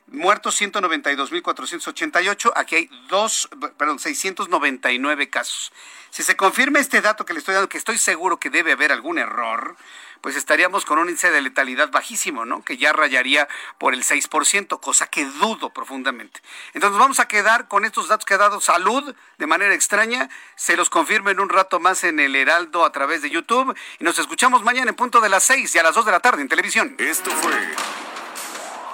muertos 0.07 0.61
192.488, 0.61 2.53
aquí 2.57 2.77
hay 2.77 2.91
dos, 3.09 3.49
perdón, 3.77 3.99
699 3.99 5.31
casos. 5.31 5.73
Si 6.11 6.23
se 6.23 6.37
confirma 6.37 6.81
este 6.81 7.01
dato 7.01 7.25
que 7.25 7.33
le 7.33 7.39
estoy 7.39 7.55
dando, 7.55 7.69
que 7.69 7.79
estoy 7.79 7.99
seguro 7.99 8.39
que 8.39 8.51
debe 8.51 8.73
haber 8.73 8.93
algún 8.93 9.19
error, 9.19 9.77
pues 10.21 10.37
estaríamos 10.37 10.85
con 10.85 10.99
un 10.99 11.09
índice 11.09 11.31
de 11.31 11.41
letalidad 11.41 11.91
bajísimo, 11.91 12.45
¿no? 12.45 12.63
Que 12.63 12.77
ya 12.77 12.93
rayaría 12.93 13.49
por 13.79 13.95
el 13.95 14.05
6%, 14.05 14.81
cosa 14.81 15.07
que 15.07 15.25
dudo 15.25 15.71
profundamente. 15.71 16.43
Entonces 16.75 16.99
vamos 16.99 17.21
a 17.21 17.29
quedar 17.29 17.69
con 17.69 17.85
estos 17.85 18.09
datos 18.09 18.27
que 18.27 18.35
ha 18.35 18.39
dado 18.39 18.61
salud 18.61 19.15
de 19.39 19.47
manera 19.47 19.75
extraña. 19.75 20.29
Se 20.57 20.77
los 20.77 20.91
confirmo 20.91 21.31
en 21.31 21.41
un 21.41 21.49
rato 21.49 21.81
más 21.81 22.05
en 22.05 22.21
el 22.21 22.37
Heraldo 22.37 22.85
a 22.85 22.93
través 22.93 23.23
de 23.23 23.31
YouTube. 23.31 23.75
Y 23.99 24.05
nos 24.05 24.19
escuchamos 24.19 24.63
mañana 24.63 24.91
en 24.91 24.97
punto 24.97 25.21
de 25.21 25.29
las 25.29 25.45
6 25.45 25.75
y 25.75 25.79
a 25.79 25.83
las 25.83 25.95
2 25.95 26.05
de 26.05 26.13
la 26.13 26.21
tarde 26.21 26.43
en 26.43 26.49
televisión. 26.49 26.97
Esto 26.99 27.31
fue 27.31 27.55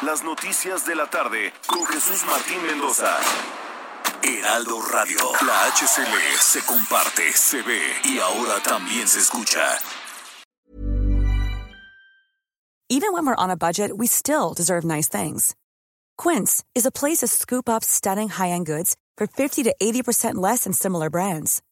las 0.03 0.23
noticias 0.23 0.85
de 0.85 0.95
la 0.95 1.07
tarde 1.07 1.53
con 1.67 1.85
Jesús 1.87 2.25
Martín 2.27 2.63
Mendoza. 2.67 3.17
Heraldo 4.23 4.81
Radio. 4.93 5.19
La 5.47 5.71
HCL 5.71 6.39
se 6.39 6.61
comparte, 6.67 7.33
se 7.33 7.63
ve 7.63 7.81
y 8.05 8.19
ahora 8.19 8.61
también 8.63 9.09
se 9.09 9.21
escucha. 9.21 9.79
Even 12.89 13.13
when 13.13 13.27
we're 13.27 13.35
on 13.35 13.51
a 13.51 13.57
budget, 13.57 13.91
we 13.97 14.07
still 14.07 14.55
deserve 14.55 14.85
nice 14.85 15.09
things. 15.09 15.57
Quince 16.17 16.63
is 16.75 16.87
a 16.87 16.93
place 16.93 17.19
to 17.19 17.27
scoop 17.27 17.69
up 17.69 17.83
stunning 17.83 18.29
high-end 18.29 18.67
goods 18.67 18.97
for 19.17 19.27
50 19.27 19.65
to 19.65 19.75
80% 19.83 20.37
less 20.37 20.65
than 20.65 20.73
similar 20.73 21.11
brands. 21.11 21.63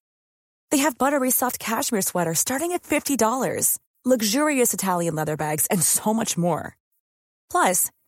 They 0.70 0.78
have 0.78 0.98
buttery 0.98 1.30
soft 1.30 1.58
cashmere 1.58 2.02
sweaters 2.02 2.40
starting 2.40 2.72
at 2.72 2.82
$50, 2.82 3.78
luxurious 4.04 4.74
Italian 4.74 5.14
leather 5.14 5.36
bags, 5.36 5.66
and 5.70 5.80
so 5.82 6.12
much 6.12 6.36
more. 6.36 6.76
Plus, 7.50 7.90